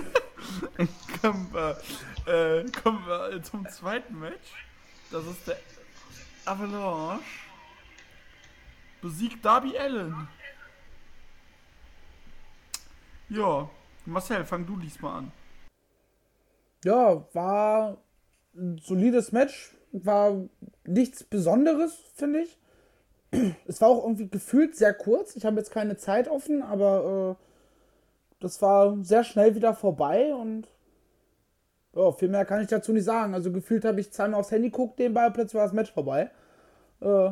kommen 1.21 1.49
wir, 1.51 1.77
äh, 2.25 2.63
kommen 2.83 3.05
wir 3.07 3.41
zum 3.43 3.67
zweiten 3.67 4.19
Match. 4.19 4.53
Das 5.11 5.25
ist 5.25 5.47
der 5.47 5.57
Avalanche. 6.45 7.23
Besiegt 9.01 9.43
Darby 9.43 9.77
Allen. 9.77 10.27
Ja, 13.29 13.69
Marcel, 14.05 14.45
fang 14.45 14.65
du 14.65 14.77
diesmal 14.77 15.19
an. 15.19 15.31
Ja, 16.83 17.25
war 17.33 17.97
ein 18.55 18.77
solides 18.77 19.31
Match. 19.31 19.75
War 19.91 20.43
nichts 20.85 21.23
Besonderes, 21.23 21.95
finde 22.15 22.41
ich. 22.41 22.59
Es 23.65 23.81
war 23.81 23.89
auch 23.89 24.03
irgendwie 24.03 24.29
gefühlt 24.29 24.75
sehr 24.75 24.93
kurz. 24.93 25.35
Ich 25.35 25.45
habe 25.45 25.57
jetzt 25.57 25.71
keine 25.71 25.97
Zeit 25.97 26.27
offen, 26.27 26.61
aber 26.61 27.37
äh, 27.39 27.43
das 28.39 28.61
war 28.61 28.97
sehr 29.03 29.23
schnell 29.23 29.55
wieder 29.55 29.73
vorbei 29.73 30.33
und 30.35 30.67
ja, 31.95 32.11
viel 32.11 32.29
mehr 32.29 32.45
kann 32.45 32.61
ich 32.61 32.67
dazu 32.67 32.91
nicht 32.93 33.05
sagen. 33.05 33.33
Also 33.33 33.51
gefühlt 33.51 33.85
habe 33.85 33.99
ich 33.99 34.11
zweimal 34.11 34.39
aufs 34.39 34.51
Handy 34.51 34.69
geguckt, 34.69 34.99
nebenbei 34.99 35.29
plötzlich 35.29 35.55
war 35.55 35.63
das 35.63 35.73
Match 35.73 35.91
vorbei. 35.91 36.29
Äh, 37.01 37.31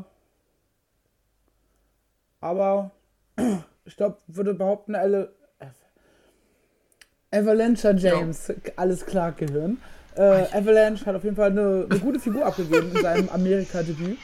aber 2.40 2.92
ich 3.86 3.96
glaube, 3.96 4.18
würde 4.28 4.54
behaupten, 4.54 4.96
alle 4.96 5.34
Avalanche 7.32 7.96
James, 7.98 8.52
alles 8.76 9.06
klar 9.06 9.32
gehören. 9.32 9.82
Äh, 10.16 10.46
Avalanche 10.52 11.06
hat 11.06 11.16
auf 11.16 11.24
jeden 11.24 11.38
Fall 11.38 11.52
eine, 11.52 11.88
eine 11.90 12.00
gute 12.00 12.20
Figur 12.20 12.46
abgegeben 12.46 12.92
in 12.94 13.02
seinem 13.02 13.30
Amerika-Debüt. 13.30 14.18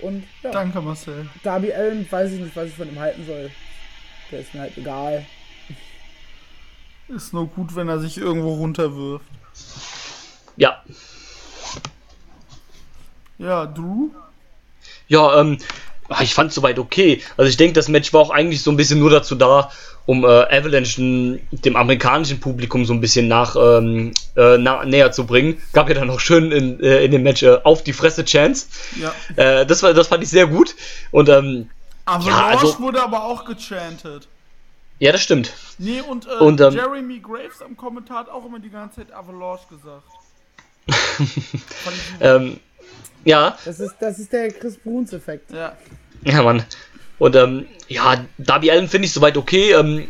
Und 0.00 0.24
ja, 0.42 0.50
Danke, 0.50 0.80
Marcel. 0.80 1.28
Darby 1.42 1.72
Allen, 1.72 2.10
weiß 2.10 2.32
ich 2.32 2.40
nicht, 2.40 2.56
was 2.56 2.68
ich 2.68 2.74
von 2.74 2.88
ihm 2.88 2.98
halten 2.98 3.26
soll. 3.26 3.50
Der 4.30 4.40
ist 4.40 4.54
mir 4.54 4.60
halt 4.62 4.78
egal. 4.78 5.26
Ist 7.08 7.32
nur 7.32 7.46
gut, 7.46 7.74
wenn 7.74 7.88
er 7.88 7.98
sich 8.00 8.18
irgendwo 8.18 8.54
runterwirft. 8.54 9.24
Ja, 10.56 10.82
Ja, 13.38 13.66
Drew? 13.66 14.08
Ja, 15.06 15.40
ähm, 15.40 15.58
ah, 16.08 16.22
ich 16.22 16.34
fand 16.34 16.52
soweit 16.52 16.78
okay. 16.78 17.22
Also 17.36 17.48
ich 17.48 17.56
denke, 17.56 17.74
das 17.74 17.88
Match 17.88 18.12
war 18.12 18.20
auch 18.20 18.30
eigentlich 18.30 18.62
so 18.62 18.70
ein 18.70 18.76
bisschen 18.76 18.98
nur 18.98 19.10
dazu 19.10 19.36
da, 19.36 19.70
um 20.06 20.24
äh, 20.24 20.26
Avalanche 20.26 21.00
n- 21.00 21.40
dem 21.52 21.76
amerikanischen 21.76 22.40
Publikum 22.40 22.84
so 22.84 22.92
ein 22.92 23.00
bisschen 23.00 23.28
nach 23.28 23.54
ähm, 23.56 24.12
äh, 24.36 24.58
na, 24.58 24.84
näher 24.84 25.12
zu 25.12 25.24
bringen. 25.24 25.62
Gab 25.72 25.88
ja 25.88 25.94
dann 25.94 26.10
auch 26.10 26.20
schön 26.20 26.50
in, 26.50 26.80
äh, 26.82 27.04
in 27.04 27.12
dem 27.12 27.22
Match 27.22 27.42
äh, 27.44 27.58
auf 27.62 27.84
die 27.84 27.92
Fresse 27.92 28.24
Chance. 28.24 28.66
Ja. 29.00 29.14
Äh, 29.36 29.64
das 29.66 29.82
war, 29.82 29.94
das 29.94 30.08
fand 30.08 30.22
ich 30.24 30.30
sehr 30.30 30.46
gut. 30.48 30.74
Und 31.12 31.28
ähm, 31.28 31.70
Avalanche 32.04 32.58
also- 32.58 32.80
wurde 32.80 33.02
aber 33.02 33.22
auch 33.24 33.44
gechantet. 33.44 34.26
Ja, 34.98 35.12
das 35.12 35.22
stimmt. 35.22 35.52
Nee, 35.78 36.00
und, 36.00 36.26
äh, 36.26 36.30
Und, 36.30 36.60
ähm, 36.60 36.74
Jeremy 36.74 37.20
Graves 37.20 37.62
am 37.62 37.76
Kommentar 37.76 38.18
hat 38.20 38.28
auch 38.28 38.44
immer 38.44 38.58
die 38.58 38.70
ganze 38.70 38.96
Zeit 38.96 39.12
Avalanche 39.12 39.64
gesagt. 39.70 40.02
Ähm, 42.20 42.60
ja, 43.24 43.56
Das 43.64 43.80
ist, 43.80 43.96
das 44.00 44.18
ist 44.18 44.32
der 44.32 44.50
Chris 44.50 44.76
Bruns-Effekt. 44.78 45.50
ja. 45.52 45.76
Ja, 46.24 46.42
Mann. 46.42 46.64
Und 47.18 47.36
ähm, 47.36 47.66
ja, 47.88 48.24
Darby 48.38 48.70
Allen 48.70 48.88
finde 48.88 49.06
ich 49.06 49.12
soweit 49.12 49.36
okay. 49.36 49.72
Ähm, 49.72 50.08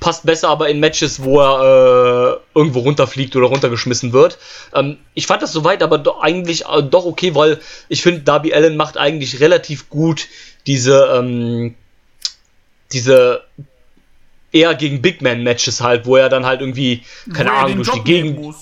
passt 0.00 0.24
besser 0.24 0.48
aber 0.48 0.68
in 0.68 0.80
Matches, 0.80 1.22
wo 1.22 1.40
er 1.40 2.40
äh, 2.54 2.58
irgendwo 2.58 2.80
runterfliegt 2.80 3.36
oder 3.36 3.46
runtergeschmissen 3.48 4.12
wird. 4.12 4.38
Ähm, 4.74 4.98
ich 5.14 5.26
fand 5.26 5.42
das 5.42 5.52
soweit 5.52 5.82
aber 5.82 5.98
doch 5.98 6.20
eigentlich 6.22 6.66
äh, 6.66 6.82
doch 6.82 7.04
okay, 7.04 7.34
weil 7.34 7.60
ich 7.88 8.02
finde, 8.02 8.22
Darby 8.22 8.52
Allen 8.54 8.76
macht 8.76 8.96
eigentlich 8.96 9.40
relativ 9.40 9.88
gut 9.90 10.26
diese, 10.66 11.06
ähm, 11.14 11.74
diese 12.92 13.42
eher 14.52 14.74
gegen 14.74 15.02
Big 15.02 15.22
Man 15.22 15.42
Matches 15.42 15.80
halt, 15.80 16.06
wo 16.06 16.16
er 16.16 16.28
dann 16.28 16.46
halt 16.46 16.60
irgendwie, 16.60 17.02
keine 17.32 17.52
Ahnung, 17.52 17.76
durch 17.76 17.88
Job 17.88 17.96
die 17.96 18.04
Gegend 18.04 18.54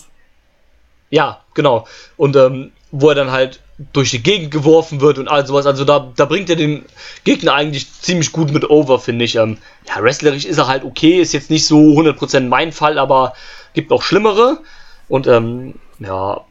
ja, 1.10 1.42
genau. 1.54 1.86
Und 2.16 2.36
ähm, 2.36 2.72
wo 2.90 3.08
er 3.08 3.14
dann 3.14 3.30
halt 3.30 3.60
durch 3.92 4.10
die 4.10 4.22
Gegend 4.22 4.50
geworfen 4.50 5.00
wird 5.00 5.18
und 5.18 5.28
all 5.28 5.46
sowas. 5.46 5.66
Also 5.66 5.84
da, 5.84 6.12
da 6.16 6.24
bringt 6.24 6.50
er 6.50 6.56
den 6.56 6.84
Gegner 7.24 7.54
eigentlich 7.54 7.92
ziemlich 7.92 8.32
gut 8.32 8.50
mit 8.50 8.68
over, 8.68 8.98
finde 8.98 9.24
ich. 9.24 9.36
Ähm, 9.36 9.58
ja, 9.86 10.02
wrestlerisch 10.02 10.44
ist 10.44 10.58
er 10.58 10.66
halt 10.66 10.84
okay, 10.84 11.20
ist 11.20 11.32
jetzt 11.32 11.50
nicht 11.50 11.66
so 11.66 11.78
100% 11.78 12.40
mein 12.48 12.72
Fall, 12.72 12.98
aber 12.98 13.34
gibt 13.74 13.92
auch 13.92 14.02
schlimmere. 14.02 14.60
Und 15.08 15.26
ähm, 15.26 15.76
ja, 16.00 16.44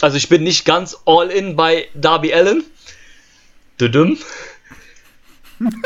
also 0.00 0.16
ich 0.16 0.28
bin 0.28 0.42
nicht 0.42 0.64
ganz 0.64 0.98
all 1.06 1.30
in 1.30 1.56
bei 1.56 1.88
Darby 1.94 2.34
Allen. 2.34 2.64
Düdüm. 3.80 4.18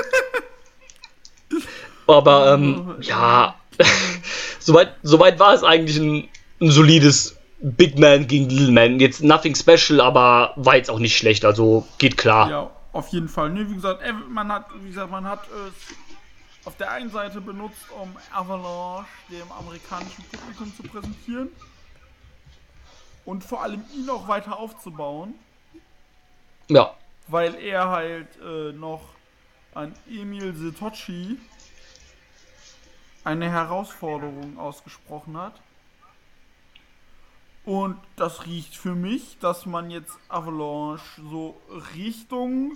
aber 2.13 2.55
ähm, 2.55 2.97
ja, 3.01 3.55
soweit, 4.59 4.95
soweit 5.03 5.39
war 5.39 5.55
es 5.55 5.63
eigentlich 5.63 5.99
ein, 5.99 6.29
ein 6.61 6.71
solides 6.71 7.37
Big 7.61 7.99
Man 7.99 8.27
gegen 8.27 8.49
Little 8.49 8.73
Man. 8.73 9.01
Jetzt 9.01 9.23
nothing 9.23 9.55
special, 9.55 10.01
aber 10.01 10.53
war 10.57 10.77
jetzt 10.77 10.91
auch 10.91 10.99
nicht 10.99 11.17
schlecht, 11.17 11.45
also 11.45 11.87
geht 11.99 12.17
klar. 12.17 12.51
Ja, 12.51 12.71
auf 12.93 13.09
jeden 13.09 13.29
Fall. 13.29 13.51
Nee, 13.51 13.69
wie 13.69 13.75
gesagt, 13.75 14.03
man 14.29 14.51
hat, 14.51 14.67
wie 14.83 14.89
gesagt, 14.89 15.11
man 15.11 15.25
hat 15.25 15.43
es 15.49 16.67
auf 16.67 16.77
der 16.77 16.91
einen 16.91 17.11
Seite 17.11 17.41
benutzt, 17.41 17.87
um 18.01 18.15
Avalanche 18.33 19.09
dem 19.31 19.51
amerikanischen 19.53 20.25
Publikum 20.31 20.73
zu 20.77 20.83
präsentieren 20.83 21.49
und 23.25 23.45
vor 23.45 23.63
allem 23.63 23.83
ihn 23.97 24.09
auch 24.11 24.29
weiter 24.29 24.59
aufzubauen, 24.59 25.35
Ja, 26.69 26.95
weil 27.29 27.55
er 27.55 27.89
halt 27.89 28.29
äh, 28.45 28.73
noch 28.73 29.01
an 29.75 29.95
Emil 30.09 30.55
Setochi 30.55 31.39
eine 33.25 33.51
Herausforderung 33.51 34.59
ausgesprochen 34.59 35.37
hat. 35.37 35.55
Und 37.65 37.99
das 38.17 38.47
riecht 38.47 38.77
für 38.77 38.95
mich, 38.95 39.37
dass 39.41 39.67
man 39.67 39.91
jetzt 39.91 40.13
Avalanche 40.29 41.21
so 41.21 41.61
Richtung 41.95 42.73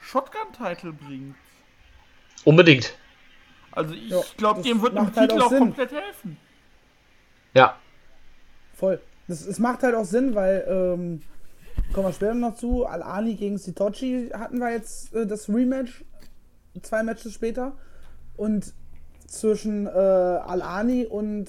Shotgun-Title 0.00 0.92
bringt. 0.94 1.36
unbedingt. 2.44 2.96
Also 3.72 3.94
ich 3.94 4.08
Ja, 4.08 4.20
glaube, 4.36 4.62
dem 4.62 4.80
wird 4.82 4.94
im 4.96 5.04
macht 5.04 5.16
halt 5.16 5.30
Titel 5.30 5.42
auch 5.42 5.46
auch 5.46 5.50
Sinn. 5.50 5.58
komplett 5.60 5.92
helfen. 5.92 6.36
Ja, 7.54 7.76
Voll. 8.74 9.00
Es 9.28 9.58
macht 9.58 9.82
halt 9.82 9.94
auch 9.94 10.06
Sinn, 10.06 10.34
weil, 10.34 10.64
ähm, 10.66 11.22
kommen 11.92 12.06
wir 12.08 12.12
später 12.14 12.32
noch 12.34 12.54
zu, 12.56 12.86
Al-Ani 12.86 13.34
gegen 13.34 13.58
Sitochi 13.58 14.30
hatten 14.32 14.58
wir 14.58 14.70
jetzt 14.72 15.14
äh, 15.14 15.26
das 15.26 15.48
Rematch, 15.50 16.02
zwei 16.82 17.02
Matches 17.02 17.34
später. 17.34 17.76
Und 18.38 18.72
zwischen 19.30 19.86
äh, 19.86 19.90
Al-Ani 19.90 21.06
und 21.06 21.48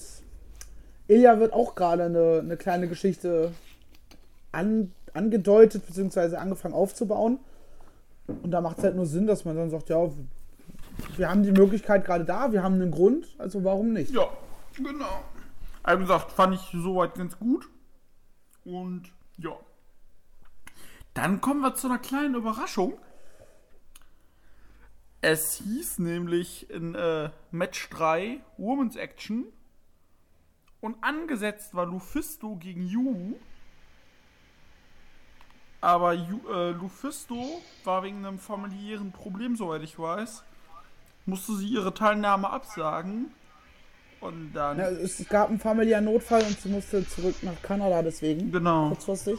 Ilya 1.08 1.40
wird 1.40 1.52
auch 1.52 1.74
gerade 1.74 2.04
eine, 2.04 2.38
eine 2.38 2.56
kleine 2.56 2.88
Geschichte 2.88 3.52
an, 4.52 4.92
angedeutet, 5.12 5.84
beziehungsweise 5.86 6.38
angefangen 6.38 6.74
aufzubauen. 6.74 7.40
Und 8.28 8.52
da 8.52 8.60
macht 8.60 8.78
es 8.78 8.84
halt 8.84 8.94
nur 8.94 9.06
Sinn, 9.06 9.26
dass 9.26 9.44
man 9.44 9.56
dann 9.56 9.68
sagt, 9.68 9.88
ja, 9.88 9.98
wir 11.16 11.28
haben 11.28 11.42
die 11.42 11.50
Möglichkeit 11.50 12.04
gerade 12.04 12.24
da, 12.24 12.52
wir 12.52 12.62
haben 12.62 12.74
einen 12.74 12.92
Grund, 12.92 13.26
also 13.38 13.64
warum 13.64 13.92
nicht? 13.92 14.12
Ja, 14.12 14.28
genau. 14.76 15.24
Also 15.82 16.00
gesagt, 16.02 16.30
fand 16.30 16.54
ich 16.54 16.60
soweit 16.72 17.16
ganz 17.16 17.36
gut. 17.36 17.68
Und 18.64 19.10
ja. 19.38 19.56
Dann 21.14 21.40
kommen 21.40 21.60
wir 21.60 21.74
zu 21.74 21.88
einer 21.88 21.98
kleinen 21.98 22.36
Überraschung. 22.36 22.94
Es 25.24 25.54
hieß 25.54 26.00
nämlich 26.00 26.68
in 26.68 26.96
äh, 26.96 27.30
Match 27.52 27.88
3 27.90 28.40
Women's 28.58 28.96
Action. 28.96 29.44
Und 30.80 30.96
angesetzt 31.00 31.74
war 31.74 31.86
Lufisto 31.86 32.56
gegen 32.56 32.88
Yu. 32.88 33.36
Aber 35.80 36.12
Yu, 36.12 36.40
äh, 36.52 36.72
Lufisto 36.72 37.62
war 37.84 38.02
wegen 38.02 38.26
einem 38.26 38.40
familiären 38.40 39.12
Problem, 39.12 39.54
soweit 39.54 39.84
ich 39.84 39.96
weiß. 39.96 40.42
Musste 41.26 41.54
sie 41.54 41.68
ihre 41.68 41.94
Teilnahme 41.94 42.50
absagen. 42.50 43.32
Und 44.20 44.52
dann. 44.54 44.78
Ja, 44.78 44.88
es 44.88 45.24
gab 45.28 45.50
einen 45.50 45.60
familiären 45.60 46.04
Notfall 46.04 46.42
und 46.42 46.60
sie 46.60 46.68
musste 46.68 47.06
zurück 47.06 47.36
nach 47.42 47.62
Kanada 47.62 48.02
deswegen. 48.02 48.50
Genau. 48.50 48.88
Kurzfristig. 48.88 49.38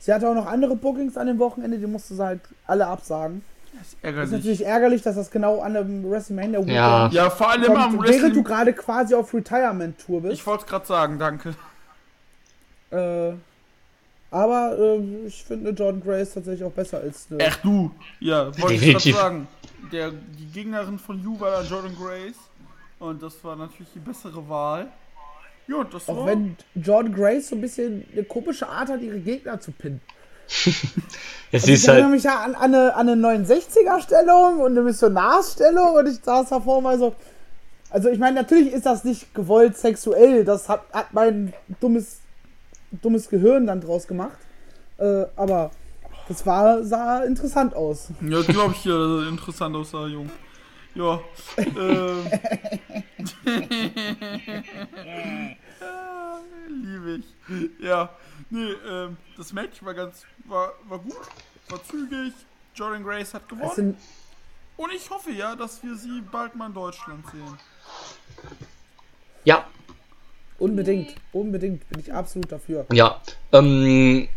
Sie 0.00 0.12
hatte 0.12 0.28
auch 0.28 0.34
noch 0.34 0.46
andere 0.46 0.74
Bookings 0.74 1.16
an 1.16 1.28
dem 1.28 1.38
Wochenende, 1.38 1.78
die 1.78 1.86
musste 1.86 2.16
sie 2.16 2.24
halt 2.24 2.40
alle 2.66 2.88
absagen. 2.88 3.44
Das 3.72 3.80
ist 3.88 3.92
Ist 3.94 4.04
ärgerlich. 4.04 4.30
natürlich 4.32 4.66
ärgerlich, 4.66 5.02
dass 5.02 5.16
das 5.16 5.30
genau 5.30 5.60
an 5.60 5.74
dem 5.74 6.08
WrestleMania 6.10 6.58
Weekend 6.60 6.74
Ja. 6.76 7.08
Ja, 7.08 7.30
vor 7.30 7.50
allem 7.50 7.76
am 7.76 7.96
kommt, 7.96 8.08
während 8.08 8.36
du 8.36 8.42
gerade 8.42 8.72
quasi 8.72 9.14
auf 9.14 9.32
Retirement-Tour 9.32 10.22
bist. 10.22 10.34
Ich 10.34 10.46
wollte 10.46 10.64
es 10.64 10.70
gerade 10.70 10.86
sagen, 10.86 11.18
danke. 11.18 11.54
Äh, 12.90 13.32
aber 14.30 14.76
äh, 14.78 15.26
ich 15.26 15.44
finde 15.44 15.70
Jordan 15.70 16.02
Grace 16.02 16.34
tatsächlich 16.34 16.64
auch 16.64 16.72
besser 16.72 16.98
als 16.98 17.26
eine. 17.30 17.46
Ach 17.48 17.56
du, 17.58 17.90
ja, 18.20 18.46
wollte 18.46 18.56
ich 18.56 18.62
gerade 18.62 18.76
Definitiv. 18.78 19.16
sagen. 19.16 19.48
Der, 19.90 20.10
die 20.10 20.46
Gegnerin 20.52 20.98
von 20.98 21.22
Yu 21.22 21.38
war 21.40 21.50
dann 21.50 21.66
Jordan 21.66 21.94
Grace. 21.96 22.36
Und 22.98 23.22
das 23.22 23.42
war 23.42 23.56
natürlich 23.56 23.92
die 23.94 23.98
bessere 23.98 24.48
Wahl. 24.48 24.86
Ja, 25.66 25.84
das 25.84 26.08
Auch 26.08 26.18
war. 26.18 26.26
wenn 26.26 26.56
Jordan 26.74 27.12
Grace 27.14 27.48
so 27.48 27.56
ein 27.56 27.60
bisschen 27.60 28.04
eine 28.12 28.24
komische 28.24 28.68
Art 28.68 28.88
hat, 28.90 29.00
ihre 29.00 29.18
Gegner 29.18 29.58
zu 29.60 29.72
pinnen. 29.72 30.00
Es 31.52 31.64
Ich 31.66 31.74
ist 31.74 31.88
erinnere 31.88 32.04
halt. 32.04 32.14
mich 32.14 32.24
ja 32.24 32.40
an, 32.40 32.54
an 32.54 32.74
eine, 32.74 32.94
an 32.94 33.08
eine 33.08 33.38
69er-Stellung 33.42 34.60
und 34.60 34.72
eine 34.72 34.82
Missionarsstellung 34.82 35.94
und 35.94 36.06
ich 36.08 36.20
saß 36.22 36.48
davor 36.50 36.80
mal 36.80 36.98
so. 36.98 37.14
Also 37.90 38.08
ich 38.08 38.18
meine, 38.18 38.36
natürlich 38.36 38.72
ist 38.72 38.86
das 38.86 39.04
nicht 39.04 39.34
gewollt 39.34 39.76
sexuell, 39.76 40.44
das 40.44 40.68
hat, 40.68 40.82
hat 40.92 41.12
mein 41.12 41.52
dummes, 41.80 42.20
dummes 42.90 43.28
Gehirn 43.28 43.66
dann 43.66 43.80
draus 43.80 44.06
gemacht. 44.06 44.38
Äh, 44.98 45.24
aber 45.36 45.70
das 46.28 46.46
war, 46.46 46.82
sah 46.84 47.22
interessant 47.24 47.74
aus. 47.74 48.08
Ja, 48.22 48.40
glaube 48.42 48.74
ich, 48.74 48.84
ja, 48.84 49.28
interessant 49.28 49.76
aussah, 49.76 50.06
Jung. 50.06 50.30
Ja. 50.94 51.20
ähm. 51.58 52.26
Liebe 56.68 57.18
ich. 57.18 57.84
Ja. 57.84 58.10
Nee, 58.52 58.74
ähm, 58.86 59.16
das 59.38 59.54
Match 59.54 59.82
war 59.82 59.94
ganz, 59.94 60.26
war, 60.44 60.74
war 60.86 60.98
gut, 60.98 61.16
war 61.70 61.82
zügig. 61.84 62.34
Jordan 62.74 63.02
Grace 63.02 63.32
hat 63.32 63.48
gewonnen. 63.48 63.96
Und 64.76 64.92
ich 64.94 65.08
hoffe 65.08 65.30
ja, 65.30 65.56
dass 65.56 65.82
wir 65.82 65.96
sie 65.96 66.20
bald 66.30 66.54
mal 66.54 66.66
in 66.66 66.74
Deutschland 66.74 67.24
sehen. 67.32 67.58
Ja, 69.44 69.66
unbedingt, 70.58 71.14
unbedingt 71.32 71.88
bin 71.88 72.00
ich 72.00 72.12
absolut 72.12 72.52
dafür. 72.52 72.84
ja. 72.92 73.20
Ähm, 73.52 74.28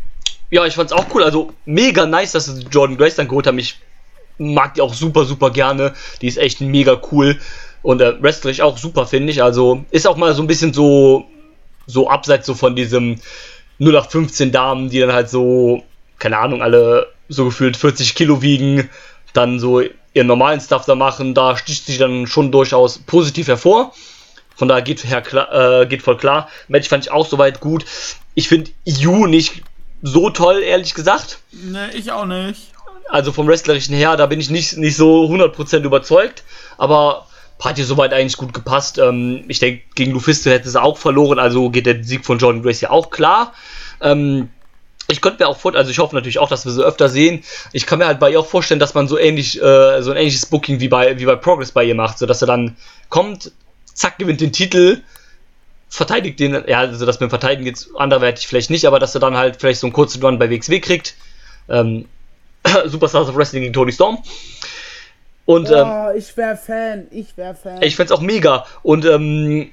ja, 0.50 0.64
ich 0.64 0.74
fand's 0.74 0.92
auch 0.92 1.06
cool. 1.12 1.22
Also 1.22 1.52
mega 1.66 2.06
nice, 2.06 2.32
dass 2.32 2.46
sie 2.46 2.62
Jordan 2.62 2.96
Grace 2.96 3.16
dann 3.16 3.28
geholt 3.28 3.46
haben. 3.46 3.58
Ich 3.58 3.78
mag 4.38 4.74
die 4.74 4.80
auch 4.80 4.94
super, 4.94 5.26
super 5.26 5.50
gerne. 5.50 5.92
Die 6.22 6.28
ist 6.28 6.38
echt 6.38 6.62
mega 6.62 7.00
cool. 7.12 7.38
Und 7.82 8.00
äh, 8.00 8.22
wrestlerisch 8.22 8.62
auch 8.62 8.78
super, 8.78 9.06
finde 9.06 9.30
ich. 9.32 9.42
Also 9.42 9.84
ist 9.90 10.06
auch 10.06 10.16
mal 10.16 10.34
so 10.34 10.42
ein 10.42 10.46
bisschen 10.46 10.72
so, 10.72 11.26
so 11.86 12.08
abseits 12.08 12.46
so 12.46 12.54
von 12.54 12.76
diesem 12.76 13.20
0815 13.80 14.52
Damen, 14.52 14.90
die 14.90 15.00
dann 15.00 15.12
halt 15.12 15.28
so, 15.28 15.84
keine 16.18 16.38
Ahnung, 16.38 16.62
alle 16.62 17.12
so 17.28 17.44
gefühlt 17.44 17.76
40 17.76 18.14
Kilo 18.14 18.42
wiegen, 18.42 18.88
dann 19.32 19.58
so 19.58 19.82
ihren 20.14 20.26
normalen 20.26 20.60
Stuff 20.60 20.86
da 20.86 20.94
machen. 20.94 21.34
Da 21.34 21.56
sticht 21.56 21.86
sie 21.86 21.98
dann 21.98 22.26
schon 22.26 22.50
durchaus 22.50 22.98
positiv 22.98 23.48
hervor. 23.48 23.92
Von 24.54 24.68
daher 24.68 24.82
geht, 24.82 25.04
her 25.04 25.20
klar, 25.20 25.82
äh, 25.82 25.86
geht 25.86 26.02
voll 26.02 26.16
klar. 26.16 26.48
Match 26.68 26.88
fand 26.88 27.04
ich 27.04 27.10
auch 27.10 27.26
soweit 27.26 27.60
gut. 27.60 27.84
Ich 28.34 28.48
finde 28.48 28.70
Yu 28.84 29.26
nicht 29.26 29.62
so 30.02 30.30
toll, 30.30 30.62
ehrlich 30.62 30.94
gesagt. 30.94 31.40
Ne, 31.52 31.90
ich 31.94 32.10
auch 32.10 32.24
nicht. 32.24 32.72
also 33.08 33.32
vom 33.32 33.46
Wrestlerischen 33.46 33.94
her, 33.94 34.16
da 34.16 34.26
bin 34.26 34.40
ich 34.40 34.50
nicht, 34.50 34.76
nicht 34.76 34.96
so 34.96 35.24
100% 35.26 35.82
überzeugt, 35.82 36.42
aber 36.78 37.26
hat 37.60 37.76
hier 37.76 37.86
soweit 37.86 38.12
eigentlich 38.12 38.36
gut 38.36 38.52
gepasst. 38.52 38.98
Ähm, 38.98 39.44
ich 39.48 39.58
denke, 39.58 39.82
gegen 39.94 40.12
Lufisto 40.12 40.50
hätte 40.50 40.68
sie 40.68 40.80
auch 40.80 40.98
verloren, 40.98 41.38
also 41.38 41.70
geht 41.70 41.86
der 41.86 42.02
Sieg 42.04 42.24
von 42.24 42.38
Jordan 42.38 42.62
Grace 42.62 42.82
ja 42.82 42.90
auch 42.90 43.10
klar. 43.10 43.54
Ähm, 44.00 44.50
ich 45.08 45.20
könnte 45.20 45.42
mir 45.42 45.48
auch 45.48 45.58
vor, 45.58 45.74
also 45.74 45.90
ich 45.90 45.98
hoffe 45.98 46.14
natürlich 46.14 46.38
auch, 46.38 46.48
dass 46.48 46.64
wir 46.64 46.72
sie 46.72 46.84
öfter 46.84 47.08
sehen. 47.08 47.44
Ich 47.72 47.86
kann 47.86 48.00
mir 48.00 48.06
halt 48.06 48.18
bei 48.18 48.30
ihr 48.30 48.40
auch 48.40 48.46
vorstellen, 48.46 48.80
dass 48.80 48.94
man 48.94 49.06
so 49.06 49.18
ähnlich, 49.18 49.60
äh, 49.62 50.02
so 50.02 50.10
ein 50.10 50.16
ähnliches 50.16 50.46
Booking 50.46 50.80
wie 50.80 50.88
bei, 50.88 51.18
wie 51.18 51.24
bei 51.24 51.36
Progress 51.36 51.72
bei 51.72 51.84
ihr 51.84 51.94
macht, 51.94 52.18
so 52.18 52.26
dass 52.26 52.42
er 52.42 52.46
dann 52.46 52.76
kommt, 53.08 53.52
zack, 53.94 54.18
gewinnt 54.18 54.40
den 54.40 54.52
Titel, 54.52 55.02
verteidigt 55.88 56.40
den, 56.40 56.64
ja, 56.66 56.80
also 56.80 57.06
dass 57.06 57.20
mit 57.20 57.28
dem 57.28 57.30
Verteidigen 57.30 57.66
jetzt 57.66 57.88
anderweitig 57.96 58.48
vielleicht 58.48 58.70
nicht, 58.70 58.84
aber 58.84 58.98
dass 58.98 59.14
er 59.14 59.20
dann 59.20 59.36
halt 59.36 59.56
vielleicht 59.60 59.80
so 59.80 59.86
einen 59.86 59.94
kurzen 59.94 60.22
Run 60.22 60.38
bei 60.38 60.50
WXW 60.50 60.80
kriegt. 60.80 61.14
Ähm, 61.68 62.06
Superstars 62.86 63.28
of 63.28 63.36
Wrestling 63.36 63.62
gegen 63.62 63.74
Tony 63.74 63.92
Storm. 63.92 64.18
Und 65.46 65.70
ähm, 65.70 65.86
Oh, 65.86 66.10
ich 66.16 66.36
wäre 66.36 66.56
Fan, 66.56 67.06
ich 67.10 67.36
wäre 67.36 67.54
Fan. 67.54 67.80
ich 67.82 67.96
fände 67.96 68.12
es 68.12 68.18
auch 68.18 68.22
mega. 68.22 68.66
Und 68.82 69.04
ähm, 69.06 69.70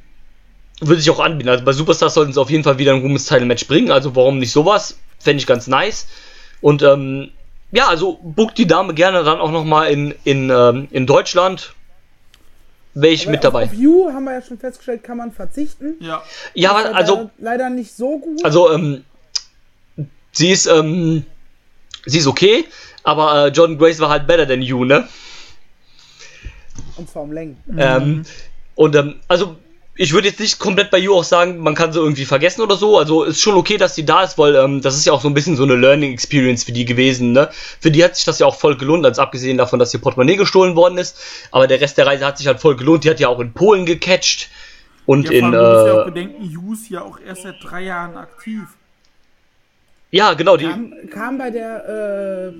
würde 0.79 1.01
sich 1.01 1.09
auch 1.09 1.19
anbieten. 1.19 1.49
Also 1.49 1.65
bei 1.65 1.71
Superstars 1.73 2.13
sollten 2.13 2.31
sie 2.33 2.39
auf 2.39 2.49
jeden 2.49 2.63
Fall 2.63 2.77
wieder 2.77 2.93
ein 2.93 3.03
Women's 3.03 3.25
Title 3.25 3.45
Match 3.45 3.67
bringen. 3.67 3.91
Also 3.91 4.15
warum 4.15 4.37
nicht 4.39 4.51
sowas? 4.51 4.97
Fände 5.19 5.39
ich 5.39 5.47
ganz 5.47 5.67
nice. 5.67 6.07
Und 6.61 6.81
ähm, 6.83 7.31
ja, 7.71 7.87
also 7.87 8.19
book 8.21 8.53
die 8.55 8.67
Dame 8.67 8.93
gerne 8.93 9.23
dann 9.23 9.39
auch 9.39 9.51
nochmal 9.51 9.89
in, 9.91 10.13
in, 10.23 10.49
ähm, 10.49 10.87
in 10.91 11.07
Deutschland. 11.07 11.73
Wäre 12.93 13.13
ich 13.13 13.23
Aber 13.23 13.31
mit 13.31 13.43
dabei. 13.43 13.63
Auf, 13.63 13.73
You 13.73 14.09
haben 14.13 14.25
wir 14.25 14.33
ja 14.33 14.41
schon 14.43 14.59
festgestellt, 14.59 15.03
kann 15.03 15.17
man 15.17 15.31
verzichten. 15.31 15.95
Ja. 15.99 16.21
Ja, 16.53 16.79
Ist 16.79 16.85
aber 16.85 16.95
also, 16.95 17.15
leider, 17.15 17.31
leider 17.39 17.69
nicht 17.71 17.95
so 17.95 18.19
gut. 18.19 18.45
also, 18.45 18.71
ähm, 18.71 19.03
sie 20.31 20.51
ist, 20.51 20.67
ähm, 20.67 21.25
sie 22.05 22.19
ist 22.19 22.27
okay, 22.27 22.65
aber 23.03 23.45
äh, 23.45 23.47
Jordan 23.49 23.79
Grace 23.79 23.99
war 23.99 24.09
halt 24.09 24.27
better 24.27 24.47
than 24.47 24.61
you, 24.61 24.85
ne? 24.85 25.07
Und 26.97 27.09
zwar 27.09 27.23
um 27.23 27.31
Längen. 27.31 27.57
Ähm, 27.77 28.23
und 28.75 28.95
ähm, 28.95 29.15
also 29.27 29.55
ich 29.95 30.13
würde 30.13 30.27
jetzt 30.27 30.39
nicht 30.39 30.57
komplett 30.57 30.89
bei 30.89 30.97
You 30.97 31.13
auch 31.13 31.23
sagen, 31.23 31.59
man 31.59 31.75
kann 31.75 31.93
sie 31.93 31.99
irgendwie 31.99 32.25
vergessen 32.25 32.61
oder 32.61 32.75
so. 32.75 32.97
Also 32.97 33.23
ist 33.23 33.41
schon 33.41 33.55
okay, 33.55 33.77
dass 33.77 33.93
sie 33.93 34.05
da 34.05 34.23
ist, 34.23 34.37
weil 34.39 34.55
ähm, 34.55 34.81
das 34.81 34.95
ist 34.97 35.05
ja 35.05 35.13
auch 35.13 35.21
so 35.21 35.27
ein 35.27 35.35
bisschen 35.35 35.55
so 35.55 35.63
eine 35.63 35.75
Learning 35.75 36.11
Experience 36.11 36.63
für 36.63 36.71
die 36.71 36.85
gewesen. 36.85 37.31
Ne? 37.31 37.49
Für 37.79 37.91
die 37.91 38.03
hat 38.03 38.15
sich 38.15 38.25
das 38.25 38.39
ja 38.39 38.47
auch 38.47 38.55
voll 38.55 38.75
gelohnt, 38.75 39.05
als 39.05 39.19
abgesehen 39.19 39.57
davon, 39.57 39.77
dass 39.77 39.93
ihr 39.93 40.01
Portemonnaie 40.01 40.35
gestohlen 40.35 40.75
worden 40.75 40.97
ist. 40.97 41.17
Aber 41.51 41.67
der 41.67 41.79
Rest 41.79 41.97
der 41.99 42.07
Reise 42.07 42.25
hat 42.25 42.39
sich 42.39 42.47
halt 42.47 42.59
voll 42.59 42.75
gelohnt. 42.75 43.03
Die 43.03 43.09
hat 43.09 43.19
ja 43.19 43.27
auch 43.27 43.39
in 43.39 43.53
Polen 43.53 43.85
gecatcht 43.85 44.49
und 45.05 45.25
Ja, 45.25 45.31
in 45.31 45.49
man 45.49 45.51
muss 45.51 45.87
ja 45.87 45.93
auch 45.93 46.07
äh, 46.07 46.11
bedenken, 46.11 46.57
Hughes 46.57 46.89
ja 46.89 47.01
auch 47.01 47.19
erst 47.19 47.43
seit 47.43 47.55
drei 47.61 47.81
Jahren 47.83 48.17
aktiv. 48.17 48.63
ja 50.11 50.33
genau 50.33 50.57
die 50.57 50.65
Kam, 50.65 50.93
kam 51.11 51.37
bei 51.37 51.51
der 51.51 52.49
äh, 52.49 52.53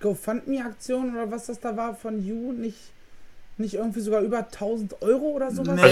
GoFundMe-Aktion 0.00 1.14
oder 1.14 1.30
was 1.30 1.46
das 1.46 1.60
da 1.60 1.76
war 1.76 1.94
von 1.94 2.24
You 2.24 2.52
nicht, 2.52 2.78
nicht 3.58 3.74
irgendwie 3.74 4.00
sogar 4.00 4.20
über 4.20 4.38
1000 4.38 5.00
Euro 5.02 5.24
oder 5.30 5.50
sowas 5.50 5.76
Nee, 5.80 5.82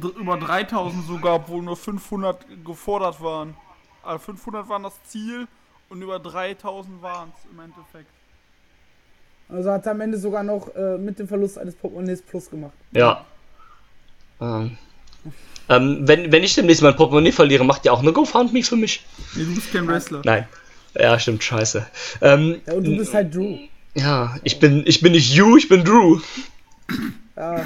zusammen? 0.00 0.02
über 0.20 0.36
3000 0.36 1.06
sogar, 1.06 1.36
obwohl 1.36 1.62
nur 1.62 1.76
500 1.76 2.44
gefordert 2.64 3.20
waren. 3.22 3.54
Also 4.02 4.18
500 4.18 4.68
waren 4.68 4.82
das 4.82 4.94
Ziel 5.06 5.46
und 5.88 6.02
über 6.02 6.18
3000 6.18 7.00
waren 7.02 7.32
es 7.36 7.50
im 7.50 7.58
Endeffekt. 7.60 8.10
Also 9.48 9.70
hat 9.70 9.86
er 9.86 9.92
am 9.92 10.00
Ende 10.00 10.18
sogar 10.18 10.42
noch 10.42 10.74
äh, 10.74 10.98
mit 10.98 11.18
dem 11.18 11.28
Verlust 11.28 11.58
eines 11.58 11.74
Portemonnaies 11.74 12.22
Plus 12.22 12.50
gemacht. 12.50 12.72
ja. 12.92 13.24
Ähm, 14.40 14.76
ähm, 15.68 15.98
wenn, 16.06 16.30
wenn 16.32 16.42
ich 16.42 16.54
demnächst 16.54 16.82
mein 16.82 16.96
Portemonnaie 16.96 17.32
verliere, 17.32 17.64
macht 17.64 17.84
ihr 17.86 17.92
auch 17.92 18.00
eine 18.02 18.12
GoFundMe 18.12 18.62
für 18.62 18.76
mich? 18.76 19.04
Nee, 19.34 19.44
du 19.44 19.54
bist 19.54 19.72
kein 19.72 19.86
Wrestler. 19.88 20.20
Nein. 20.24 20.46
Ja, 20.94 21.18
stimmt, 21.18 21.42
scheiße. 21.42 21.86
Ähm, 22.20 22.60
Ja, 22.66 22.74
und 22.74 22.84
du 22.84 22.96
bist 22.96 23.14
halt 23.14 23.34
Drew. 23.34 23.56
Ja, 23.94 24.36
ich 24.42 24.58
bin, 24.58 24.82
ich 24.86 25.00
bin 25.00 25.12
nicht 25.12 25.32
you, 25.32 25.56
ich 25.56 25.68
bin 25.68 25.84
Drew. 25.84 26.20
Ja, 27.36 27.64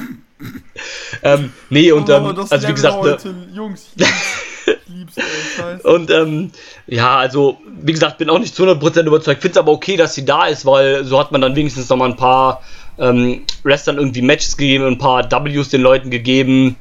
Ähm, 1.22 1.52
nee, 1.70 1.90
und 1.92 2.09
ähm, 2.11 2.26
also 2.26 2.68
wie 2.68 2.72
gesagt, 2.72 3.02
ne, 3.02 3.11
heute, 3.11 3.35
Jungs, 3.52 3.88
ich 3.96 4.07
lieb's, 4.07 4.46
ich 4.66 4.94
lieb's 4.94 5.18
ey, 5.59 5.81
und 5.94 6.11
ähm, 6.11 6.50
ja, 6.87 7.16
also 7.16 7.59
wie 7.83 7.92
gesagt, 7.92 8.18
bin 8.18 8.31
auch 8.31 8.38
nicht 8.38 8.54
zu 8.54 8.64
100% 8.64 9.04
überzeugt. 9.04 9.42
Finde 9.42 9.52
es 9.52 9.59
aber 9.59 9.72
okay, 9.72 9.96
dass 9.96 10.14
sie 10.14 10.24
da 10.24 10.46
ist, 10.46 10.64
weil 10.64 11.04
so 11.04 11.18
hat 11.18 11.33
man 11.33 11.40
dann 11.40 11.57
wenigstens 11.57 11.88
noch 11.88 11.96
mal 11.96 12.09
ein 12.09 12.16
paar 12.16 12.62
ähm, 12.98 13.42
Wrestlern 13.62 13.98
irgendwie 13.98 14.22
Matches 14.22 14.57
gegeben, 14.57 14.87
ein 14.87 14.98
paar 14.98 15.28
Ws 15.28 15.70
den 15.70 15.83
Leuten 15.83 16.11
gegeben. 16.11 16.76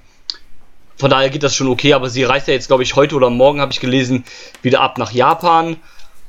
Von 0.97 1.11
daher 1.11 1.29
geht 1.29 1.43
das 1.43 1.55
schon 1.55 1.67
okay, 1.67 1.93
aber 1.93 2.09
sie 2.09 2.23
reist 2.23 2.47
ja 2.47 2.53
jetzt, 2.53 2.67
glaube 2.67 2.83
ich, 2.83 2.95
heute 2.95 3.15
oder 3.15 3.29
morgen, 3.29 3.61
habe 3.61 3.71
ich 3.71 3.79
gelesen, 3.79 4.23
wieder 4.63 4.81
ab 4.81 4.97
nach 4.97 5.11
Japan. 5.11 5.77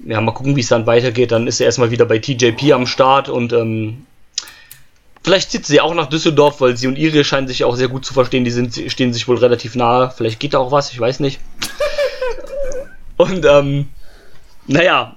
Ja, 0.01 0.21
mal 0.21 0.33
gucken, 0.33 0.57
wie 0.57 0.61
es 0.61 0.69
dann 0.69 0.87
weitergeht. 0.87 1.33
Dann 1.33 1.47
ist 1.47 1.59
sie 1.59 1.65
erstmal 1.65 1.91
wieder 1.91 2.05
bei 2.05 2.19
TJP 2.19 2.73
am 2.73 2.87
Start 2.87 3.29
und 3.29 3.53
ähm, 3.53 4.07
vielleicht 5.29 5.51
zieht 5.51 5.67
sie 5.67 5.83
auch 5.83 5.93
nach 5.93 6.07
Düsseldorf, 6.07 6.63
weil 6.63 6.79
sie 6.79 6.87
und 6.87 6.97
Irie 6.97 7.23
scheinen 7.23 7.47
sich 7.49 7.63
auch 7.63 7.77
sehr 7.77 7.89
gut 7.89 8.07
zu 8.07 8.15
verstehen. 8.15 8.45
Die 8.45 8.51
sind, 8.51 8.75
stehen 8.91 9.13
sich 9.13 9.29
wohl 9.29 9.37
relativ 9.37 9.75
nahe. 9.75 10.11
Vielleicht 10.11 10.41
geht 10.41 10.55
da 10.55 10.59
auch 10.59 10.73
was, 10.73 10.91
ich 10.91 10.99
weiß 10.99 11.21
nicht. 11.21 11.39
und 13.19 13.45
ähm, 13.45 13.91
naja, 14.67 15.17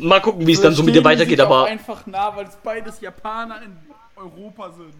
mal 0.00 0.20
gucken, 0.20 0.48
wie 0.48 0.52
es 0.52 0.60
dann 0.60 0.74
so 0.74 0.82
mit 0.82 0.96
ihr 0.96 1.04
weitergeht, 1.04 1.38
aber. 1.38 1.66
einfach 1.66 2.04
nah, 2.06 2.34
weil 2.36 2.46
es 2.46 2.56
beides 2.56 3.00
Japaner 3.00 3.62
in 3.62 3.76
Europa 4.16 4.72
sind. 4.72 4.94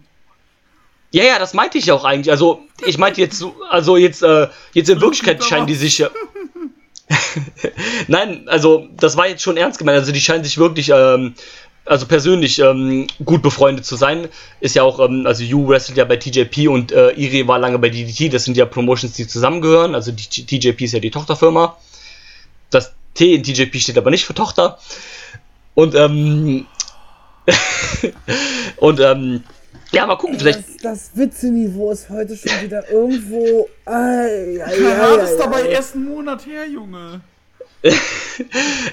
Ja, 1.11 1.25
ja, 1.25 1.39
das 1.39 1.53
meinte 1.53 1.77
ich 1.77 1.91
auch 1.91 2.05
eigentlich. 2.05 2.31
Also, 2.31 2.61
ich 2.85 2.97
meinte 2.97 3.19
jetzt 3.19 3.37
so, 3.37 3.53
also 3.69 3.97
jetzt, 3.97 4.23
äh, 4.23 4.47
jetzt 4.71 4.89
in 4.89 5.01
Wirklichkeit 5.01 5.43
scheinen 5.43 5.67
die 5.67 5.75
sich. 5.75 5.97
ja- 5.97 6.09
Nein, 8.07 8.47
also, 8.47 8.87
das 8.95 9.17
war 9.17 9.27
jetzt 9.27 9.43
schon 9.43 9.57
ernst 9.57 9.77
gemeint. 9.77 9.99
Also, 9.99 10.13
die 10.13 10.21
scheinen 10.21 10.45
sich 10.45 10.57
wirklich, 10.57 10.89
ähm, 10.89 11.35
also 11.85 12.05
persönlich 12.05 12.59
ähm, 12.59 13.07
gut 13.23 13.41
befreundet 13.41 13.85
zu 13.85 13.95
sein. 13.95 14.29
Ist 14.59 14.75
ja 14.75 14.83
auch, 14.83 14.99
ähm, 14.99 15.25
also, 15.25 15.43
You 15.43 15.67
wrestelt 15.67 15.97
ja 15.97 16.05
bei 16.05 16.17
TJP 16.17 16.69
und 16.69 16.91
äh, 16.91 17.11
Iri 17.11 17.47
war 17.47 17.59
lange 17.59 17.79
bei 17.79 17.89
DDT. 17.89 18.33
Das 18.33 18.45
sind 18.45 18.55
ja 18.57 18.65
Promotions, 18.65 19.13
die 19.13 19.27
zusammengehören. 19.27 19.95
Also, 19.95 20.11
die, 20.11 20.45
TJP 20.45 20.81
ist 20.81 20.93
ja 20.93 20.99
die 20.99 21.11
Tochterfirma. 21.11 21.77
Das 22.69 22.93
T 23.13 23.35
in 23.35 23.43
TJP 23.43 23.75
steht 23.79 23.97
aber 23.97 24.11
nicht 24.11 24.25
für 24.25 24.33
Tochter. 24.33 24.79
Und, 25.75 25.95
ähm, 25.95 26.67
und, 28.77 28.99
ähm, 28.99 29.43
ja, 29.91 30.07
mal 30.07 30.15
gucken, 30.15 30.39
vielleicht. 30.39 30.59
das, 30.59 31.11
das 31.11 31.11
Witzeniveau 31.15 31.91
ist 31.91 32.09
heute 32.09 32.35
schon 32.35 32.63
wieder 32.63 32.89
irgendwo. 32.89 33.67
Ei, 33.85 34.63
ei, 34.63 34.81
Ja, 34.81 35.13
ei, 35.13 35.17
das 35.17 35.31
ist 35.31 35.39
ei, 35.39 35.43
dabei 35.43 35.63
ei. 35.63 35.67
erst 35.67 35.95
einen 35.95 36.05
Monat 36.05 36.45
her, 36.47 36.67
Junge. 36.67 37.21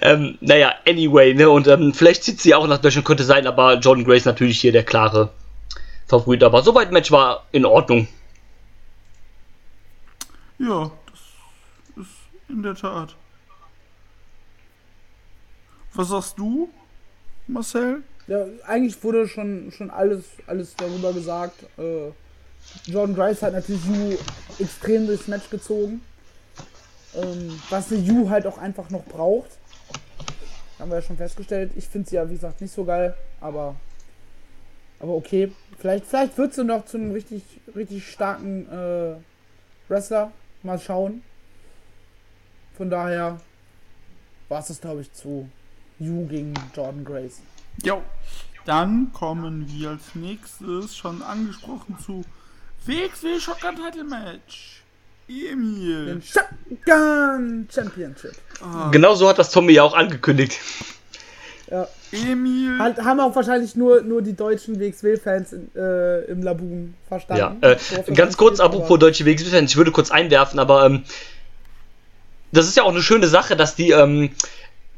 Ähm, 0.02 0.38
naja, 0.40 0.74
anyway, 0.86 1.34
ne, 1.34 1.48
und 1.48 1.66
ähm, 1.66 1.94
vielleicht 1.94 2.24
zieht 2.24 2.40
sie 2.40 2.54
auch 2.54 2.66
nach 2.66 2.78
Deutschland, 2.78 3.06
könnte 3.06 3.24
sein, 3.24 3.46
aber 3.46 3.78
Jordan 3.78 4.04
Grace 4.04 4.24
natürlich 4.24 4.60
hier 4.60 4.72
der 4.72 4.84
klare 4.84 5.30
Favorit. 6.06 6.42
Aber 6.42 6.62
soweit 6.62 6.92
Match 6.92 7.10
war 7.10 7.46
in 7.52 7.64
Ordnung. 7.64 8.08
Ja, 10.58 10.90
das 11.96 12.04
ist 12.06 12.14
in 12.48 12.62
der 12.62 12.74
Tat. 12.74 13.14
Was 15.94 16.08
sagst 16.08 16.38
du, 16.38 16.68
Marcel? 17.46 18.02
Ja, 18.26 18.44
eigentlich 18.66 19.02
wurde 19.02 19.26
schon, 19.26 19.72
schon 19.72 19.90
alles, 19.90 20.24
alles 20.46 20.76
darüber 20.76 21.12
gesagt. 21.12 21.64
Äh, 21.78 22.12
Jordan 22.84 23.14
Grice 23.16 23.42
hat 23.42 23.54
natürlich 23.54 23.84
Yu 23.84 24.16
extrem 24.58 25.06
durchs 25.06 25.26
Match 25.26 25.50
gezogen. 25.50 26.02
Ähm, 27.14 27.60
was 27.70 27.90
eine 27.90 28.00
Yu 28.00 28.30
halt 28.30 28.46
auch 28.46 28.58
einfach 28.58 28.90
noch 28.90 29.04
braucht. 29.04 29.50
Haben 30.78 30.90
wir 30.90 30.98
ja 30.98 31.02
schon 31.02 31.16
festgestellt. 31.16 31.72
Ich 31.76 31.88
finde 31.88 32.08
sie 32.08 32.16
ja, 32.16 32.28
wie 32.28 32.34
gesagt, 32.34 32.60
nicht 32.60 32.72
so 32.72 32.84
geil, 32.84 33.14
aber, 33.40 33.76
aber 34.98 35.14
okay. 35.14 35.52
Vielleicht, 35.78 36.06
vielleicht 36.06 36.38
wird 36.38 36.54
sie 36.54 36.64
noch 36.64 36.84
zu 36.84 36.98
einem 36.98 37.10
richtig, 37.12 37.42
richtig 37.74 38.10
starken 38.10 38.68
äh, 38.70 39.16
Wrestler. 39.88 40.32
Mal 40.62 40.78
schauen. 40.78 41.22
Von 42.76 42.90
daher 42.90 43.40
war 44.48 44.60
es 44.60 44.68
das, 44.68 44.80
glaube 44.80 45.00
ich, 45.02 45.12
zu 45.12 45.48
Yu 45.98 46.26
gegen 46.26 46.54
Jordan 46.74 47.04
Grace. 47.04 47.40
Jo. 47.82 48.02
Dann 48.66 49.12
kommen 49.12 49.66
wir 49.68 49.90
als 49.90 50.14
nächstes 50.14 50.96
schon 50.96 51.22
angesprochen 51.22 51.98
zu 52.04 52.24
WXW 52.84 53.40
Shotgun 53.40 53.76
Title 53.76 54.04
Match. 54.04 54.79
Emil. 55.30 56.06
Den 56.06 56.22
Shotgun 56.22 57.68
Championship. 57.72 58.32
Genau 58.90 59.14
so 59.14 59.28
hat 59.28 59.38
das 59.38 59.50
Tommy 59.50 59.72
ja 59.72 59.82
auch 59.84 59.94
angekündigt. 59.94 60.58
Ja. 61.70 61.86
Emil. 62.12 62.78
Halt, 62.80 62.98
haben 62.98 63.20
auch 63.20 63.34
wahrscheinlich 63.36 63.76
nur, 63.76 64.02
nur 64.02 64.22
die 64.22 64.34
deutschen 64.34 64.80
WXW-Fans 64.80 65.54
äh, 65.76 66.24
im 66.24 66.42
Laboon 66.42 66.94
Ja, 67.04 67.08
verstanden. 67.08 67.62
äh, 67.62 67.76
worauf 67.90 68.06
das 68.06 68.16
ganz 68.16 68.36
kurz, 68.36 68.58
anspielt, 68.58 68.66
apropos 68.82 68.90
aber- 68.90 68.98
deutsche 68.98 69.24
WXW-Fans, 69.24 69.70
ich 69.70 69.76
würde 69.76 69.92
kurz 69.92 70.10
einwerfen, 70.10 70.58
aber 70.58 70.84
ähm, 70.84 71.04
das 72.50 72.66
ist 72.66 72.76
ja 72.76 72.82
auch 72.82 72.90
eine 72.90 73.02
schöne 73.02 73.28
Sache, 73.28 73.54
dass 73.56 73.76
die, 73.76 73.90
ähm, 73.92 74.30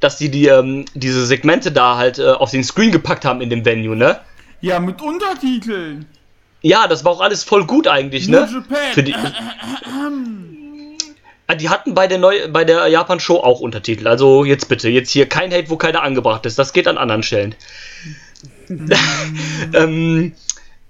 dass 0.01 0.17
die, 0.17 0.31
die 0.31 0.47
ähm, 0.47 0.87
diese 0.95 1.27
Segmente 1.27 1.71
da 1.73 1.99
halt 1.99 2.19
äh, 2.19 2.31
auf 2.31 2.51
den 2.51 2.65
Screen 2.65 2.91
gepackt 2.91 3.27
haben 3.27 3.43
in 3.43 3.51
dem 3.51 3.65
Venue, 3.67 3.95
ne? 3.95 4.21
Ja, 4.63 4.81
mit 4.81 5.03
Untertiteln. 5.03 6.07
Ja, 6.63 6.87
das 6.87 7.05
war 7.05 7.13
auch 7.13 7.21
alles 7.21 7.45
voll 7.45 7.67
gut 7.67 7.89
eigentlich, 7.89 8.29
New 8.29 8.39
ne? 8.39 8.49
Japan. 8.51 8.93
Für 8.93 9.03
die, 9.03 9.15
die 11.57 11.69
hatten 11.69 11.95
bei 11.95 12.07
der 12.07 12.19
Neu 12.19 12.49
bei 12.49 12.65
der 12.65 12.87
Japan-Show 12.87 13.37
auch 13.37 13.61
Untertitel. 13.61 14.07
Also 14.07 14.45
jetzt 14.45 14.69
bitte, 14.69 14.89
jetzt 14.89 15.11
hier 15.11 15.29
kein 15.29 15.53
Hate, 15.53 15.71
wo 15.71 15.77
keiner 15.77 16.03
angebracht 16.03 16.47
ist. 16.47 16.59
Das 16.59 16.73
geht 16.73 16.87
an 16.87 16.99
anderen 16.99 17.23
Stellen. 17.23 17.55
ähm, 19.75 20.33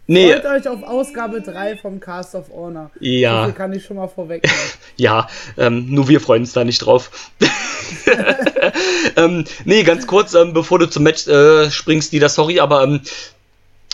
nee, 0.07 0.33
Freut 0.33 0.47
euch 0.47 0.69
auf 0.69 0.83
Ausgabe 0.83 1.41
3 1.41 1.79
vom 1.79 2.01
Cast 2.01 2.35
of 2.35 2.51
Honor. 2.51 2.91
So 2.95 3.05
ja, 3.05 3.45
viel 3.47 3.55
kann 3.55 3.73
ich 3.73 3.85
schon 3.85 3.97
mal 3.97 4.09
vorwegnehmen. 4.09 4.59
ja, 4.97 5.27
ähm, 5.57 5.87
nur 5.89 6.09
wir 6.09 6.21
freuen 6.21 6.43
uns 6.43 6.53
da 6.53 6.65
nicht 6.65 6.79
drauf. 6.79 7.31
ähm, 9.17 9.45
nee, 9.65 9.83
ganz 9.83 10.07
kurz, 10.07 10.35
ähm, 10.35 10.53
bevor 10.53 10.79
du 10.79 10.87
zum 10.87 11.03
Match 11.03 11.27
äh, 11.27 11.71
springst, 11.71 12.13
Dieter, 12.13 12.29
sorry, 12.29 12.61
aber 12.61 12.85
ähm, 12.85 13.01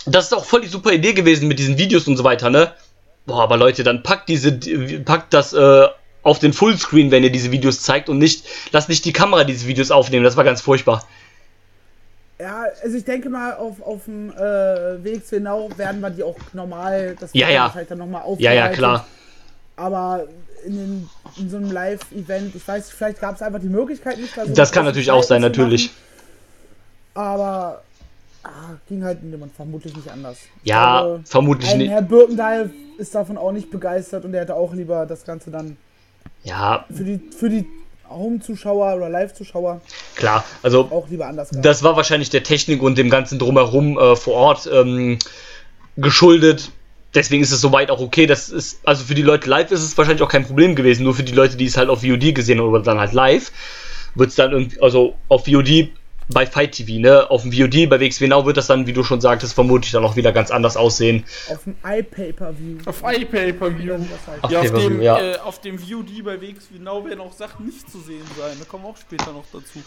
das 0.09 0.25
ist 0.25 0.33
auch 0.33 0.45
voll 0.45 0.61
die 0.61 0.67
super 0.67 0.91
Idee 0.91 1.13
gewesen 1.13 1.47
mit 1.47 1.59
diesen 1.59 1.77
Videos 1.77 2.07
und 2.07 2.17
so 2.17 2.23
weiter, 2.23 2.49
ne? 2.49 2.71
Boah, 3.25 3.43
aber 3.43 3.57
Leute, 3.57 3.83
dann 3.83 4.03
packt 4.03 4.29
diese, 4.29 4.51
packt 5.05 5.33
das 5.33 5.53
äh, 5.53 5.87
auf 6.23 6.39
den 6.39 6.53
Fullscreen, 6.53 7.11
wenn 7.11 7.23
ihr 7.23 7.31
diese 7.31 7.51
Videos 7.51 7.81
zeigt 7.81 8.09
und 8.09 8.17
nicht, 8.17 8.45
lasst 8.71 8.89
nicht 8.89 9.05
die 9.05 9.13
Kamera 9.13 9.43
diese 9.43 9.67
Videos 9.67 9.91
aufnehmen. 9.91 10.23
Das 10.23 10.35
war 10.37 10.43
ganz 10.43 10.61
furchtbar. 10.61 11.05
Ja, 12.39 12.65
also 12.83 12.95
ich 12.97 13.03
denke 13.03 13.29
mal, 13.29 13.53
auf, 13.55 13.81
auf 13.81 14.05
dem 14.05 14.31
äh, 14.31 15.03
Weg 15.03 15.25
zu 15.27 15.35
genau 15.37 15.69
werden 15.75 15.99
wir 15.99 16.09
die 16.09 16.23
auch 16.23 16.37
normal, 16.53 17.15
das 17.19 17.31
Ja, 17.33 17.49
ja. 17.49 17.63
wahrscheinlich 17.63 17.89
dann 17.89 17.97
nochmal 17.97 18.23
Ja, 18.37 18.53
ja, 18.53 18.61
aufbereitet. 18.63 18.77
klar. 18.77 19.07
Aber 19.75 20.27
in, 20.65 20.75
den, 20.75 21.09
in 21.37 21.49
so 21.49 21.57
einem 21.57 21.71
Live-Event, 21.71 22.55
ich 22.55 22.65
weiß, 22.67 22.91
vielleicht 22.91 23.19
gab 23.19 23.35
es 23.35 23.41
einfach 23.41 23.59
die 23.59 23.67
Möglichkeit 23.67 24.17
nicht. 24.17 24.35
da 24.37 24.45
so 24.45 24.53
Das 24.53 24.71
kann 24.71 24.85
natürlich 24.85 25.11
auch 25.11 25.23
sein, 25.23 25.41
natürlich. 25.41 25.91
machen. 27.15 27.25
Aber 27.27 27.81
ah, 28.43 28.75
ging 28.87 29.03
halt 29.03 29.23
Moment 29.23 29.53
vermutlich 29.55 29.95
nicht 29.95 30.09
anders. 30.09 30.39
Ja, 30.63 31.01
glaube, 31.01 31.21
vermutlich 31.25 31.75
nicht. 31.75 31.89
Herr 31.89 32.01
Birkendahl 32.01 32.71
ist 32.97 33.15
davon 33.15 33.37
auch 33.37 33.51
nicht 33.51 33.71
begeistert 33.71 34.25
und 34.25 34.33
er 34.33 34.41
hätte 34.41 34.55
auch 34.55 34.73
lieber 34.73 35.05
das 35.05 35.25
Ganze 35.25 35.51
dann 35.51 35.77
Ja, 36.43 36.85
für 36.93 37.03
die, 37.03 37.19
für 37.35 37.49
die 37.49 37.65
Home-Zuschauer 38.09 38.95
oder 38.95 39.09
Live-Zuschauer 39.09 39.81
klar. 40.15 40.43
Also 40.63 40.89
auch 40.91 41.07
lieber 41.09 41.27
anders 41.27 41.49
gehabt. 41.49 41.65
das 41.65 41.83
war 41.83 41.95
wahrscheinlich 41.95 42.29
der 42.29 42.43
Technik 42.43 42.81
und 42.81 42.97
dem 42.97 43.09
ganzen 43.09 43.39
drumherum 43.39 43.97
äh, 43.97 44.15
vor 44.15 44.33
Ort 44.33 44.69
ähm, 44.71 45.19
geschuldet. 45.95 46.71
Deswegen 47.15 47.41
ist 47.41 47.51
es 47.51 47.61
soweit 47.61 47.89
auch 47.89 47.99
okay. 47.99 48.27
Das 48.27 48.49
ist, 48.49 48.79
also 48.83 49.03
für 49.03 49.15
die 49.15 49.23
Leute 49.23 49.49
live 49.49 49.71
ist 49.71 49.81
es 49.81 49.97
wahrscheinlich 49.97 50.21
auch 50.21 50.29
kein 50.29 50.45
Problem 50.45 50.75
gewesen. 50.75 51.03
Nur 51.03 51.15
für 51.15 51.23
die 51.23 51.33
Leute, 51.33 51.57
die 51.57 51.65
es 51.65 51.77
halt 51.77 51.89
auf 51.89 52.01
VOD 52.01 52.35
gesehen 52.35 52.59
haben 52.59 52.67
oder 52.67 52.83
dann 52.83 52.99
halt 52.99 53.13
live, 53.13 53.51
wird 54.15 54.29
es 54.29 54.35
dann 54.35 54.51
irgendwie, 54.51 54.79
also 54.81 55.15
auf 55.27 55.45
VOD 55.45 55.89
bei 56.31 56.45
Fight 56.45 56.73
TV, 56.73 56.99
ne? 56.99 57.29
Auf 57.29 57.41
dem 57.41 57.51
VOD 57.51 57.89
bei 57.89 57.99
WXW 57.99 58.27
Now 58.27 58.45
wird 58.45 58.57
das 58.57 58.67
dann, 58.67 58.85
wie 58.85 58.93
du 58.93 59.03
schon 59.03 59.19
sagtest, 59.19 59.53
vermutlich 59.53 59.91
dann 59.91 60.05
auch 60.05 60.15
wieder 60.15 60.31
ganz 60.31 60.51
anders 60.51 60.77
aussehen. 60.77 61.25
Auf 61.49 61.63
dem 61.63 61.75
iPay-Per-View. 61.83 62.77
Auf 62.85 63.03
iPay-Per-View. 63.03 63.95
Auf 63.95 64.51
Ja, 64.51 64.61
auf 64.61 64.71
dem, 64.71 65.01
ja. 65.01 65.19
Äh, 65.19 65.37
auf 65.39 65.59
dem 65.61 65.79
VOD 65.79 66.23
bei 66.23 66.39
WX 66.39 66.69
genau 66.71 67.03
werden 67.05 67.19
auch 67.19 67.33
Sachen 67.33 67.65
nicht 67.65 67.89
zu 67.89 67.99
sehen 67.99 68.25
sein. 68.37 68.55
Da 68.59 68.65
kommen 68.65 68.83
wir 68.83 68.89
auch 68.89 68.97
später 68.97 69.31
noch 69.31 69.45
dazu. 69.51 69.81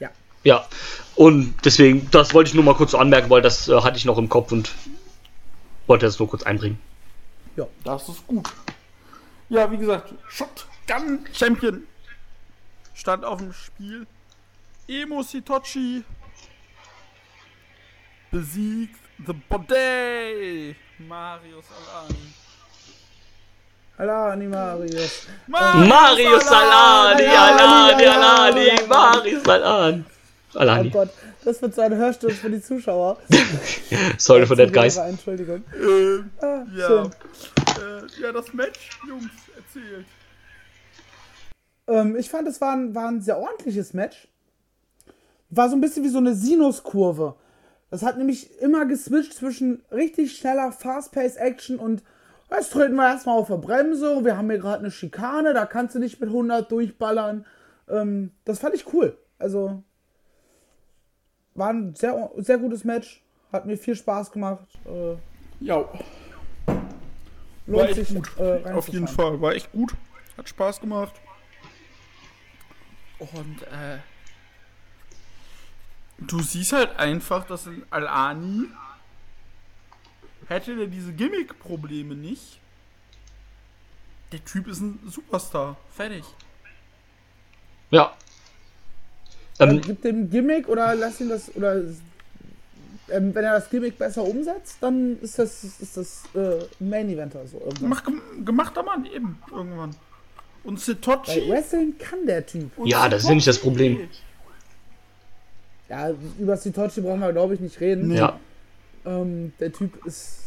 Ja. 0.00 0.10
Ja. 0.44 0.66
Und 1.14 1.54
deswegen, 1.64 2.08
das 2.10 2.32
wollte 2.32 2.48
ich 2.48 2.54
nur 2.54 2.64
mal 2.64 2.74
kurz 2.74 2.92
so 2.92 2.98
anmerken, 2.98 3.28
weil 3.28 3.42
das 3.42 3.68
äh, 3.68 3.80
hatte 3.82 3.98
ich 3.98 4.06
noch 4.06 4.16
im 4.16 4.30
Kopf 4.30 4.50
und 4.50 4.72
wollte 5.86 6.06
das 6.06 6.18
nur 6.18 6.28
kurz 6.28 6.42
einbringen. 6.42 6.78
Das 7.84 8.08
ist 8.08 8.26
gut. 8.26 8.48
Ja, 9.50 9.70
wie 9.70 9.76
gesagt, 9.76 10.14
Shotgun 10.28 11.26
Champion 11.34 11.82
stand 12.94 13.24
auf 13.24 13.40
dem 13.40 13.52
Spiel. 13.52 14.06
Emo 14.88 15.22
Sitochi 15.22 16.04
besiegt 18.30 18.96
The 19.26 19.32
Body. 19.48 20.74
Marius 20.98 21.66
Alani. 21.78 22.34
Alani 23.98 24.46
Marius. 24.48 25.26
Marius 25.46 26.46
Alani, 26.48 27.22
Alani, 27.22 28.06
Alani, 28.06 28.06
Alani, 28.06 28.70
Alani. 28.70 28.86
Marius 28.88 29.48
Alani. 29.48 30.04
Oh 30.54 30.58
Alani. 30.58 30.90
Gott, 30.90 31.10
das 31.44 31.62
wird 31.62 31.74
so 31.74 31.80
ein 31.82 31.94
Hörsturz 31.96 32.34
für 32.34 32.50
die 32.50 32.60
Zuschauer. 32.60 33.18
Sorry 34.18 34.46
for 34.46 34.56
that, 34.56 34.72
guys. 34.72 34.96
Entschuldigung. 34.96 35.64
Äh, 35.72 36.44
Ah, 36.44 36.64
ja. 36.76 37.04
Äh, 37.04 38.20
ja, 38.20 38.32
das 38.32 38.52
Match, 38.52 38.90
Jungs, 39.06 39.30
erzählt. 39.56 40.04
Ähm, 41.88 42.16
ich 42.16 42.28
fand, 42.28 42.48
es 42.48 42.60
war 42.60 42.72
ein, 42.72 42.94
war 42.94 43.08
ein 43.08 43.20
sehr 43.22 43.38
ordentliches 43.38 43.94
Match. 43.94 44.28
War 45.54 45.68
so 45.68 45.76
ein 45.76 45.80
bisschen 45.82 46.02
wie 46.02 46.08
so 46.08 46.16
eine 46.18 46.34
Sinuskurve. 46.34 47.34
Das 47.90 48.02
hat 48.02 48.16
nämlich 48.16 48.58
immer 48.60 48.86
geswitcht 48.86 49.34
zwischen 49.34 49.82
richtig 49.90 50.34
schneller 50.38 50.72
Fast-Pace-Action 50.72 51.78
und 51.78 52.02
jetzt 52.50 52.72
treten 52.72 52.94
wir 52.94 53.06
erstmal 53.06 53.38
auf 53.38 53.48
der 53.48 53.58
Bremse. 53.58 54.24
Wir 54.24 54.38
haben 54.38 54.48
hier 54.48 54.58
gerade 54.58 54.78
eine 54.78 54.90
Schikane, 54.90 55.52
da 55.52 55.66
kannst 55.66 55.94
du 55.94 55.98
nicht 55.98 56.18
mit 56.20 56.30
100 56.30 56.72
durchballern. 56.72 57.44
Ähm, 57.90 58.30
das 58.46 58.60
fand 58.60 58.74
ich 58.74 58.92
cool. 58.94 59.18
Also 59.38 59.82
war 61.54 61.68
ein 61.68 61.94
sehr, 61.94 62.30
sehr 62.38 62.56
gutes 62.56 62.84
Match. 62.84 63.22
Hat 63.52 63.66
mir 63.66 63.76
viel 63.76 63.94
Spaß 63.94 64.32
gemacht. 64.32 64.66
Äh, 64.86 65.16
Ja, 65.60 65.80
War 66.64 66.80
lohnt 67.66 67.88
echt 67.90 67.96
sich 67.96 68.14
gut. 68.14 68.30
äh, 68.38 68.72
auf 68.72 68.88
jeden. 68.88 69.06
Fall. 69.06 69.38
War 69.42 69.52
echt 69.54 69.70
gut. 69.70 69.94
Hat 70.38 70.48
Spaß 70.48 70.80
gemacht. 70.80 71.12
Und, 73.18 73.62
äh. 73.64 73.98
Du 76.26 76.40
siehst 76.42 76.72
halt 76.72 76.98
einfach, 76.98 77.46
dass 77.46 77.66
in 77.66 77.82
Al-Ani 77.90 78.66
hätte 80.48 80.76
der 80.76 80.86
diese 80.86 81.12
Gimmick-Probleme 81.12 82.14
nicht. 82.14 82.58
Der 84.32 84.44
Typ 84.44 84.66
ist 84.68 84.80
ein 84.80 84.98
Superstar. 85.10 85.76
Fertig. 85.94 86.24
Ja. 87.90 88.14
Ähm, 89.58 89.80
Gib 89.80 90.02
dem 90.02 90.30
Gimmick 90.30 90.68
oder 90.68 90.94
lass 90.94 91.20
ihn 91.20 91.28
das 91.28 91.54
oder 91.54 91.76
ähm, 93.10 93.34
wenn 93.34 93.44
er 93.44 93.54
das 93.54 93.68
Gimmick 93.68 93.98
besser 93.98 94.22
umsetzt, 94.24 94.78
dann 94.80 95.18
ist 95.20 95.38
das 95.38 95.62
ist 95.64 95.96
das 95.96 96.22
äh, 96.34 96.64
Main 96.80 97.10
Eventer 97.10 97.46
so 97.46 97.58
irgendwann. 97.60 97.88
Mach, 97.90 98.04
gem- 98.04 98.44
gemachter 98.44 98.82
Mann 98.82 99.04
eben 99.06 99.38
irgendwann. 99.50 99.94
Und 100.64 100.76
Weil 100.76 100.80
Sitochi. 100.82 101.50
Wrestling 101.50 101.98
kann 101.98 102.24
der 102.26 102.46
Typ. 102.46 102.76
und 102.78 102.86
Ja, 102.86 103.08
das 103.08 103.24
ist 103.24 103.28
ja 103.28 103.34
nicht 103.34 103.46
das 103.46 103.58
Problem. 103.58 104.08
Ja, 105.88 106.10
über 106.38 106.56
Sitochi 106.56 107.00
brauchen 107.00 107.20
wir 107.20 107.32
glaube 107.32 107.54
ich 107.54 107.60
nicht 107.60 107.80
reden. 107.80 108.12
ja. 108.14 108.38
Ähm, 109.04 109.52
der 109.60 109.72
Typ 109.72 110.04
ist 110.06 110.38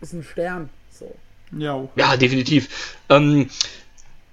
ist 0.00 0.12
ein 0.14 0.24
Stern. 0.24 0.68
So. 0.90 1.14
Ja. 1.56 1.86
Ja, 1.96 2.16
definitiv. 2.16 2.96
Ähm, 3.08 3.48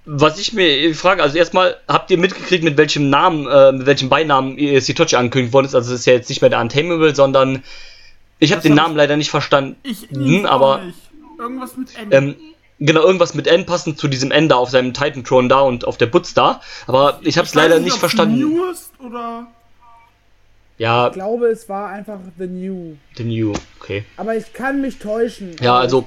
was 0.04 0.38
ich 0.40 0.52
mir 0.52 0.92
frage, 0.94 1.22
also 1.22 1.36
erstmal, 1.38 1.76
habt 1.86 2.10
ihr 2.10 2.18
mitgekriegt, 2.18 2.64
mit 2.64 2.76
welchem 2.76 3.08
Namen, 3.10 3.46
äh, 3.46 3.70
mit 3.72 3.86
welchem 3.86 4.08
Beinamen 4.08 4.58
ihr 4.58 4.80
Sitochi 4.80 5.14
angekündigt 5.14 5.52
worden 5.52 5.66
ist? 5.66 5.74
Also 5.76 5.94
es 5.94 6.00
ist 6.00 6.06
ja 6.06 6.14
jetzt 6.14 6.28
nicht 6.28 6.40
mehr 6.40 6.50
der 6.50 6.60
Untamable, 6.60 7.14
sondern 7.14 7.62
ich 8.40 8.50
habe 8.52 8.62
den 8.62 8.74
Namen 8.74 8.96
leider 8.96 9.16
nicht 9.16 9.30
verstanden. 9.30 9.76
Ich 9.84 10.08
Hm, 10.10 10.46
auch 10.46 10.50
aber 10.50 10.82
nicht. 10.84 10.98
Irgendwas 11.38 11.76
mit 11.76 11.88
N. 11.96 12.08
ähm, 12.10 12.34
genau 12.80 13.02
irgendwas 13.02 13.34
mit 13.34 13.46
N 13.46 13.64
passend 13.66 13.98
zu 13.98 14.08
diesem 14.08 14.30
N 14.32 14.48
da 14.48 14.56
auf 14.56 14.70
seinem 14.70 14.92
Titan 14.92 15.22
Throne 15.22 15.48
da 15.48 15.60
und 15.60 15.84
auf 15.86 15.98
der 15.98 16.06
Butz 16.06 16.34
da. 16.34 16.60
Aber 16.86 17.20
ich 17.22 17.38
habe 17.38 17.46
es 17.46 17.54
leider 17.54 17.78
nicht 17.78 17.92
ob's 17.92 18.00
verstanden. 18.00 18.40
New 18.40 18.64
ist 18.70 18.90
oder. 18.98 19.46
Ja, 20.80 21.08
Ich 21.08 21.12
glaube, 21.12 21.48
es 21.48 21.68
war 21.68 21.90
einfach 21.90 22.18
The 22.38 22.46
New. 22.46 22.96
The 23.14 23.24
New, 23.24 23.52
okay. 23.78 24.02
Aber 24.16 24.34
ich 24.34 24.50
kann 24.54 24.80
mich 24.80 24.98
täuschen. 24.98 25.54
Ja, 25.60 25.78
also 25.78 26.06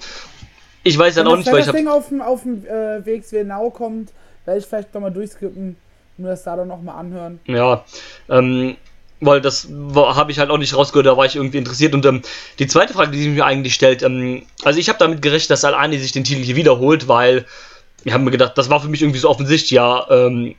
ich 0.82 0.98
weiß 0.98 1.16
wenn 1.16 1.26
dann 1.26 1.34
auch 1.34 1.38
das, 1.38 1.46
nicht, 1.46 1.48
wenn 1.48 1.54
weil 1.54 1.60
ich 1.60 1.66
das 1.68 1.76
habe 1.76 1.78
Ding 1.78 1.88
auf 1.88 2.10
dem 2.10 2.22
auf 2.24 2.42
dem 2.42 2.66
äh, 2.66 3.06
WXW 3.06 3.44
Now 3.44 3.70
kommt, 3.70 4.12
werde 4.46 4.60
ich 4.60 4.66
vielleicht 4.66 4.92
nochmal 4.96 5.12
durchskippen, 5.12 5.76
nur 6.18 6.32
das 6.32 6.42
da 6.42 6.56
dann 6.56 6.70
nochmal 6.70 6.96
anhören. 6.98 7.40
Ja, 7.46 7.86
ähm, 8.30 8.76
weil 9.22 9.42
das 9.42 9.68
habe 9.96 10.32
ich 10.32 10.40
halt 10.40 10.50
auch 10.50 10.58
nicht 10.58 10.76
rausgehört, 10.76 11.06
da 11.06 11.18
war 11.18 11.26
ich 11.28 11.36
irgendwie 11.36 11.60
interessiert. 11.60 11.94
Und 11.94 12.04
ähm, 12.08 12.24
die 12.58 12.66
zweite 12.66 12.94
Frage, 12.94 13.12
die 13.12 13.20
sich 13.20 13.30
mir 13.30 13.46
eigentlich 13.46 13.76
stellt, 13.76 14.02
ähm, 14.02 14.42
also 14.64 14.80
ich 14.80 14.90
habe 14.90 14.98
damit 14.98 15.22
gerechnet, 15.22 15.52
dass 15.52 15.66
Al-Ani 15.66 16.00
sich 16.00 16.14
den 16.14 16.24
Titel 16.24 16.42
hier 16.42 16.56
wiederholt, 16.56 17.08
weil 17.08 17.46
ich 18.06 18.12
habe 18.12 18.24
mir 18.24 18.32
gedacht, 18.32 18.58
das 18.58 18.72
war 18.72 18.82
für 18.82 18.90
mich 18.90 19.04
irgendwie 19.04 19.20
so 19.20 19.30
offensichtlich, 19.30 19.70
ja, 19.70 20.08
ähm, 20.10 20.56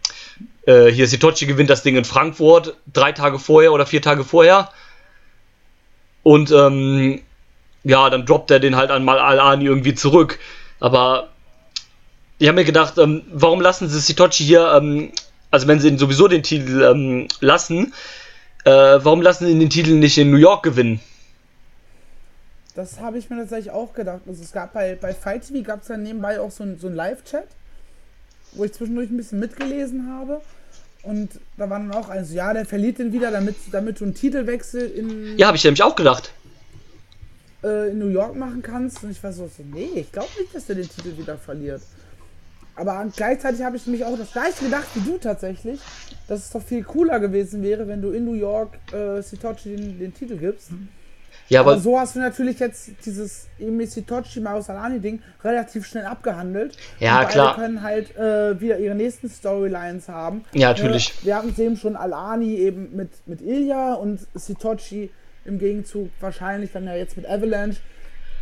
äh, 0.67 0.87
hier 0.87 1.07
Sitochi 1.07 1.47
gewinnt 1.47 1.71
das 1.71 1.83
Ding 1.83 1.97
in 1.97 2.05
Frankfurt, 2.05 2.77
drei 2.93 3.13
Tage 3.13 3.39
vorher 3.39 3.73
oder 3.73 3.87
vier 3.87 4.03
Tage 4.03 4.25
vorher. 4.25 4.71
Und 6.23 6.51
ähm, 6.51 7.21
ja, 7.85 8.09
dann 8.09 8.25
droppt 8.25 8.51
er 8.51 8.61
den 8.61 8.77
halt 8.77 8.91
an 8.91 9.05
mal 9.05 9.19
Al-Ani 9.19 9.67
irgendwie 9.67 9.95
zurück. 9.95 10.39
Aber 10.81 11.29
ich 12.39 12.49
habe 12.49 12.57
mir 12.57 12.65
gedacht, 12.65 12.99
ähm, 12.99 13.23
warum 13.31 13.61
lassen 13.61 13.89
sie 13.89 14.01
Sitochi 14.01 14.45
hier, 14.45 14.73
ähm, 14.75 15.13
also 15.51 15.69
wenn 15.69 15.81
sie 15.81 15.89
ihn 15.89 15.99
sowieso 15.99 16.29
den 16.29 16.43
Titel 16.43 16.83
ähm, 16.83 17.29
lassen, 17.41 17.93
äh, 18.65 18.71
warum 18.71 19.21
lassen 19.21 19.47
sie 19.47 19.53
ihn 19.53 19.61
den 19.61 19.71
Titel 19.71 19.93
nicht 19.93 20.19
in 20.19 20.31
New 20.31 20.39
York 20.39 20.63
gewinnen? 20.63 21.01
Das 22.75 22.99
habe 22.99 23.19
ich 23.19 23.31
mir 23.31 23.37
tatsächlich 23.37 23.71
auch 23.71 23.95
gedacht. 23.95 24.23
Also 24.27 24.43
es 24.43 24.51
gab 24.51 24.73
bei, 24.73 24.97
bei 25.01 25.15
Fight 25.15 25.47
TV 25.47 25.63
gab 25.63 25.83
es 25.83 25.89
dann 25.89 26.03
nebenbei 26.03 26.41
auch 26.41 26.51
so 26.51 26.65
so 26.77 26.89
ein 26.89 26.95
Live-Chat, 26.95 27.47
wo 28.55 28.65
ich 28.65 28.73
zwischendurch 28.73 29.11
ein 29.11 29.17
bisschen 29.17 29.39
mitgelesen 29.41 30.09
habe. 30.13 30.41
Und 31.03 31.31
da 31.59 31.69
war 31.69 31.79
dann 31.79 31.93
auch 31.93 32.09
ein, 32.09 32.25
so, 32.25 32.35
ja, 32.35 32.53
der 32.55 32.65
verliert 32.65 32.99
den 32.99 33.13
wieder, 33.13 33.31
damit, 33.31 33.57
damit 33.73 34.01
du 34.01 34.05
einen 34.05 34.15
Titelwechsel 34.15 34.91
in, 34.91 35.37
Ja, 35.39 35.49
habe 35.49 35.57
ich 35.57 35.65
nämlich 35.65 35.83
auch 35.83 35.97
gedacht. 35.97 36.33
äh, 37.63 37.91
in 37.91 37.99
New 37.99 38.09
York 38.09 38.35
machen 38.37 38.63
kannst. 38.63 39.05
Und 39.05 39.11
ich 39.11 39.23
war 39.23 39.33
so, 39.33 39.47
so 39.55 39.63
nee, 39.63 39.91
ich 39.97 40.11
glaube 40.13 40.29
nicht, 40.41 40.55
dass 40.55 40.67
der 40.67 40.77
den 40.77 40.89
Titel 40.89 41.17
wieder 41.19 41.37
verliert. 41.37 41.83
Aber 42.77 43.07
gleichzeitig 43.15 43.63
habe 43.63 43.77
ich 43.77 43.87
nämlich 43.87 44.05
auch 44.05 44.19
das 44.19 44.33
gleiche 44.33 44.65
gedacht 44.65 44.87
wie 44.95 45.01
du 45.09 45.19
tatsächlich, 45.19 45.79
dass 46.27 46.41
es 46.47 46.51
doch 46.51 46.63
viel 46.63 46.83
cooler 46.83 47.21
gewesen 47.21 47.63
wäre, 47.63 47.87
wenn 47.87 48.03
du 48.03 48.11
in 48.11 48.25
New 48.25 48.35
York 48.35 48.71
äh, 48.93 49.23
Sitochi 49.23 49.77
den, 49.77 49.99
den 49.99 50.13
Titel 50.15 50.37
gibst. 50.37 50.71
Ja, 51.49 51.61
Aber 51.61 51.73
aber 51.73 51.81
so 51.81 51.99
hast 51.99 52.17
du 52.17 52.21
natürlich 52.21 52.59
jetzt 52.59 52.91
dieses 53.05 53.49
Emi 53.59 53.87
Sitochi 53.87 54.41
Marusalani 54.41 55.01
Ding 55.01 55.23
relativ 55.43 55.87
schnell 55.87 56.07
abgehandelt. 56.07 56.77
Ja, 57.01 57.17
und 57.17 57.23
beide 57.23 57.33
klar. 57.33 57.55
können 57.57 57.83
halt 57.83 58.17
äh, 58.17 58.61
wieder 58.61 58.79
ihre 58.79 58.95
nächsten 58.95 59.29
Storylines 59.29 60.09
haben. 60.09 60.45
Ja, 60.53 60.69
natürlich. 60.69 61.11
Äh, 61.23 61.27
wir 61.27 61.37
hatten 61.37 61.51
es 61.51 61.59
eben 61.59 61.77
schon 61.77 61.97
Alani 61.97 62.55
eben 62.55 62.97
mit, 62.97 63.11
mit 63.27 63.43
Ilya 63.43 63.95
und 63.95 64.21
Sitochi 64.35 65.11
im 65.45 65.59
Gegenzug 65.59 66.11
wahrscheinlich 66.21 66.73
dann 66.73 66.87
ja 66.87 66.95
jetzt 66.95 67.17
mit 67.17 67.29
Avalanche. 67.29 67.81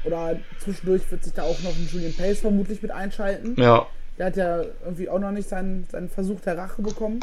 Oder 0.05 0.37
zwischendurch 0.61 1.09
wird 1.11 1.23
sich 1.25 1.33
da 1.33 1.43
auch 1.43 1.61
noch 1.63 1.71
ein 1.71 1.89
Julian 1.93 2.13
Pace 2.13 2.41
vermutlich 2.41 2.83
mit 2.83 2.91
einschalten. 2.91 3.55
ja. 3.61 3.87
Der 4.19 4.27
hat 4.27 4.37
ja 4.37 4.63
irgendwie 4.85 5.09
auch 5.09 5.19
noch 5.19 5.31
nicht 5.31 5.49
seinen, 5.49 5.87
seinen 5.91 6.11
Versuch 6.11 6.39
der 6.43 6.59
Rache 6.59 6.83
bekommen. 6.83 7.21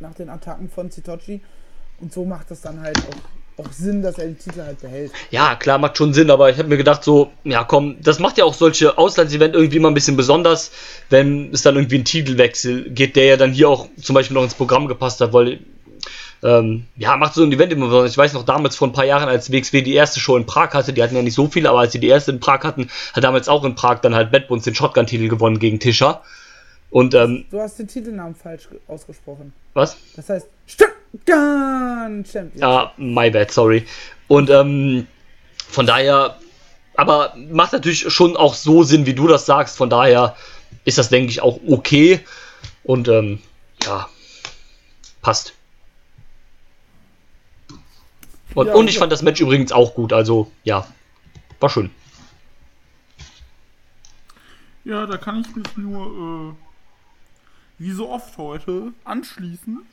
Nach 0.00 0.12
den 0.14 0.28
Attacken 0.28 0.68
von 0.68 0.90
Sitochi. 0.90 1.40
Und 1.98 2.12
so 2.12 2.26
macht 2.26 2.50
das 2.50 2.60
dann 2.60 2.82
halt 2.82 2.98
auch, 2.98 3.16
auch 3.58 3.72
Sinn, 3.72 4.02
dass 4.02 4.18
er 4.18 4.26
den 4.26 4.38
Titel 4.38 4.60
halt 4.62 4.80
behält. 4.80 5.12
Ja, 5.30 5.54
klar, 5.54 5.78
macht 5.78 5.96
schon 5.96 6.12
Sinn, 6.12 6.30
aber 6.30 6.50
ich 6.50 6.58
habe 6.58 6.68
mir 6.68 6.76
gedacht, 6.76 7.02
so, 7.02 7.30
ja 7.44 7.64
komm, 7.64 7.96
das 8.02 8.18
macht 8.18 8.36
ja 8.38 8.44
auch 8.44 8.54
solche 8.54 8.98
Auslandsevent 8.98 9.54
irgendwie 9.54 9.78
mal 9.78 9.88
ein 9.88 9.94
bisschen 9.94 10.16
besonders, 10.16 10.70
wenn 11.08 11.52
es 11.52 11.62
dann 11.62 11.76
irgendwie 11.76 11.94
einen 11.96 12.04
Titelwechsel 12.04 12.90
geht, 12.90 13.16
der 13.16 13.24
ja 13.24 13.36
dann 13.36 13.52
hier 13.52 13.68
auch 13.68 13.88
zum 14.00 14.14
Beispiel 14.14 14.34
noch 14.34 14.42
ins 14.42 14.54
Programm 14.54 14.88
gepasst 14.88 15.20
hat, 15.22 15.32
weil, 15.32 15.60
ähm, 16.42 16.84
ja, 16.96 17.16
macht 17.16 17.32
so 17.34 17.42
ein 17.42 17.50
Event 17.52 17.72
immer 17.72 17.86
besonders. 17.86 18.10
Ich 18.12 18.18
weiß 18.18 18.34
noch 18.34 18.44
damals 18.44 18.76
vor 18.76 18.88
ein 18.88 18.92
paar 18.92 19.06
Jahren, 19.06 19.28
als 19.28 19.50
WXW 19.50 19.80
die 19.80 19.94
erste 19.94 20.20
Show 20.20 20.36
in 20.36 20.44
Prag 20.44 20.74
hatte, 20.74 20.92
die 20.92 21.02
hatten 21.02 21.16
ja 21.16 21.22
nicht 21.22 21.34
so 21.34 21.46
viele, 21.48 21.70
aber 21.70 21.80
als 21.80 21.92
sie 21.92 21.98
die 22.00 22.08
erste 22.08 22.32
in 22.32 22.40
Prag 22.40 22.62
hatten, 22.62 22.88
hat 23.14 23.24
damals 23.24 23.48
auch 23.48 23.64
in 23.64 23.74
Prag 23.74 24.00
dann 24.00 24.14
halt 24.14 24.30
Bad 24.32 24.50
den 24.50 24.74
Shotgun-Titel 24.74 25.28
gewonnen 25.28 25.58
gegen 25.58 25.80
Tischer. 25.80 26.22
Und, 26.90 27.14
ähm, 27.14 27.46
Du 27.50 27.58
hast 27.60 27.78
den 27.78 27.88
Titelnamen 27.88 28.34
falsch 28.34 28.68
ge- 28.70 28.78
ausgesprochen. 28.86 29.52
was? 29.74 29.96
Das 30.14 30.28
heißt 30.28 30.46
Shotgun 30.66 32.24
Champion. 32.24 32.60
Ja, 32.60 32.92
my 32.96 33.30
bad, 33.30 33.50
sorry. 33.50 33.86
Und 34.28 34.50
ähm, 34.50 35.06
von 35.68 35.86
daher, 35.86 36.38
aber 36.96 37.34
macht 37.50 37.72
natürlich 37.72 38.10
schon 38.12 38.36
auch 38.36 38.54
so 38.54 38.82
Sinn, 38.82 39.06
wie 39.06 39.14
du 39.14 39.26
das 39.26 39.46
sagst. 39.46 39.76
Von 39.76 39.90
daher 39.90 40.36
ist 40.84 40.98
das, 40.98 41.08
denke 41.08 41.30
ich, 41.30 41.40
auch 41.40 41.60
okay. 41.66 42.20
Und 42.84 43.08
ähm, 43.08 43.40
ja, 43.84 44.08
passt. 45.22 45.52
Und, 48.54 48.68
Ja, 48.68 48.74
und 48.74 48.88
ich 48.88 48.94
ja. 48.94 49.00
fand 49.00 49.12
das 49.12 49.22
Match 49.22 49.40
übrigens 49.40 49.70
auch 49.70 49.94
gut. 49.94 50.12
Also, 50.12 50.50
ja, 50.64 50.86
war 51.60 51.68
schön. 51.68 51.90
Ja, 54.84 55.04
da 55.04 55.18
kann 55.18 55.40
ich 55.40 55.54
mich 55.54 55.76
nur, 55.76 56.54
äh, 56.54 56.54
wie 57.78 57.90
so 57.90 58.08
oft 58.08 58.38
heute, 58.38 58.92
anschließen. 59.04 59.84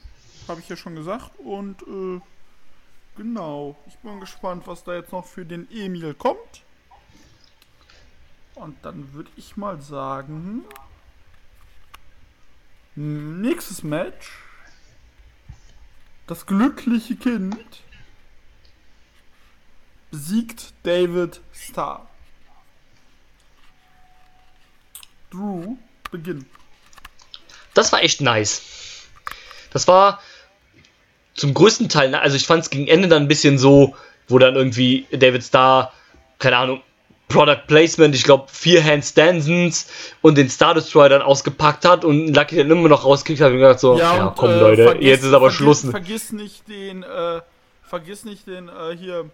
Habe 0.47 0.59
ich 0.59 0.69
ja 0.69 0.75
schon 0.75 0.95
gesagt. 0.95 1.31
Und, 1.39 1.81
äh, 1.83 2.21
genau. 3.15 3.77
Ich 3.87 3.97
bin 3.99 4.19
gespannt, 4.19 4.67
was 4.67 4.83
da 4.83 4.95
jetzt 4.95 5.11
noch 5.11 5.25
für 5.25 5.45
den 5.45 5.69
Emil 5.71 6.13
kommt. 6.13 6.63
Und 8.55 8.77
dann 8.85 9.13
würde 9.13 9.31
ich 9.35 9.57
mal 9.57 9.81
sagen, 9.81 10.63
nächstes 12.95 13.83
Match. 13.83 14.31
Das 16.27 16.45
glückliche 16.45 17.15
Kind 17.15 17.57
besiegt 20.11 20.73
David 20.83 21.41
Starr. 21.51 22.07
Drew, 25.31 25.77
beginn. 26.11 26.45
Das 27.73 27.91
war 27.91 28.03
echt 28.03 28.21
nice. 28.21 28.61
Das 29.71 29.87
war 29.87 30.21
zum 31.35 31.53
größten 31.53 31.89
Teil, 31.89 32.09
ne, 32.11 32.21
also 32.21 32.35
ich 32.35 32.45
fand 32.45 32.63
es 32.63 32.69
gegen 32.69 32.87
Ende 32.87 33.07
dann 33.07 33.23
ein 33.23 33.27
bisschen 33.27 33.57
so, 33.57 33.95
wo 34.27 34.37
dann 34.39 34.55
irgendwie 34.55 35.05
David 35.11 35.43
Starr, 35.43 35.91
keine 36.39 36.57
Ahnung, 36.57 36.81
Product 37.29 37.61
Placement, 37.67 38.13
ich 38.13 38.23
glaube 38.23 38.45
vier 38.51 38.83
Handstandsons 38.83 39.87
und 40.21 40.37
den 40.37 40.49
Star 40.49 40.75
Destroyer 40.75 41.09
dann 41.09 41.21
ausgepackt 41.23 41.83
hat 41.85 42.05
und 42.05 42.33
Lucky 42.35 42.57
dann 42.57 42.69
immer 42.69 42.89
noch 42.89 43.03
rausgekriegt 43.05 43.41
hat 43.41 43.51
und 43.51 43.57
gedacht 43.57 43.79
so, 43.79 43.97
ja, 43.97 44.27
und, 44.27 44.35
komm 44.35 44.51
äh, 44.51 44.59
Leute, 44.59 44.89
vergiss- 44.91 45.01
jetzt 45.01 45.23
ist 45.23 45.33
aber 45.33 45.47
vergiss- 45.47 45.51
Schluss. 45.55 45.81
Vergiss 45.89 46.31
nicht 46.31 46.67
den, 46.67 47.01
äh, 47.03 47.41
vergiss 47.83 48.25
nicht 48.25 48.45
den, 48.45 48.67
äh, 48.69 48.95
hier, 48.95 49.29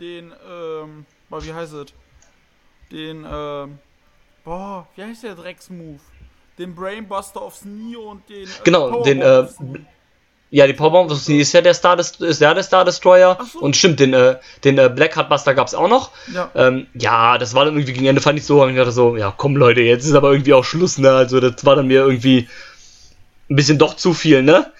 den, 0.00 0.32
ähm, 0.50 1.04
boah, 1.28 1.44
wie 1.44 1.52
heißt 1.52 1.74
es? 1.74 1.86
Den, 2.90 3.26
ähm, 3.30 3.78
boah, 4.44 4.86
wie 4.96 5.02
heißt 5.02 5.22
der 5.24 5.34
Drecksmove? 5.34 6.00
Den 6.58 6.74
Brainbuster 6.74 7.40
aufs 7.42 7.62
Knie 7.62 7.96
und 7.96 8.26
den, 8.28 8.44
äh, 8.48 8.52
Genau, 8.64 9.02
den, 9.02 9.20
Ja, 10.54 10.66
die 10.66 10.74
Powerbomb 10.74 11.10
ist 11.10 11.52
ja 11.54 11.62
der 11.62 11.72
Star, 11.72 11.96
Dest- 11.96 12.20
ist 12.20 12.42
ja 12.42 12.52
der 12.52 12.62
Star 12.62 12.84
Destroyer 12.84 13.38
so. 13.50 13.60
und 13.60 13.74
stimmt, 13.74 14.00
den, 14.00 14.12
äh, 14.12 14.36
den 14.64 14.76
äh, 14.76 14.90
Black 14.94 15.16
Heart 15.16 15.30
Buster 15.30 15.54
gab 15.54 15.66
es 15.66 15.74
auch 15.74 15.88
noch. 15.88 16.10
Ja. 16.34 16.50
Ähm, 16.54 16.86
ja, 16.92 17.38
das 17.38 17.54
war 17.54 17.64
dann 17.64 17.74
irgendwie 17.74 17.94
gegen 17.94 18.04
Ende, 18.04 18.20
fand 18.20 18.38
ich 18.38 18.44
so, 18.44 18.62
und 18.62 18.68
ich 18.68 18.76
dachte 18.76 18.92
so, 18.92 19.16
ja 19.16 19.32
komm 19.34 19.56
Leute, 19.56 19.80
jetzt 19.80 20.04
ist 20.04 20.12
aber 20.12 20.30
irgendwie 20.30 20.52
auch 20.52 20.64
Schluss, 20.64 20.98
ne? 20.98 21.10
Also 21.10 21.40
das 21.40 21.64
war 21.64 21.74
dann 21.74 21.86
mir 21.86 22.00
irgendwie 22.02 22.48
ein 23.48 23.56
bisschen 23.56 23.78
doch 23.78 23.96
zu 23.96 24.12
viel, 24.12 24.42
ne? 24.42 24.70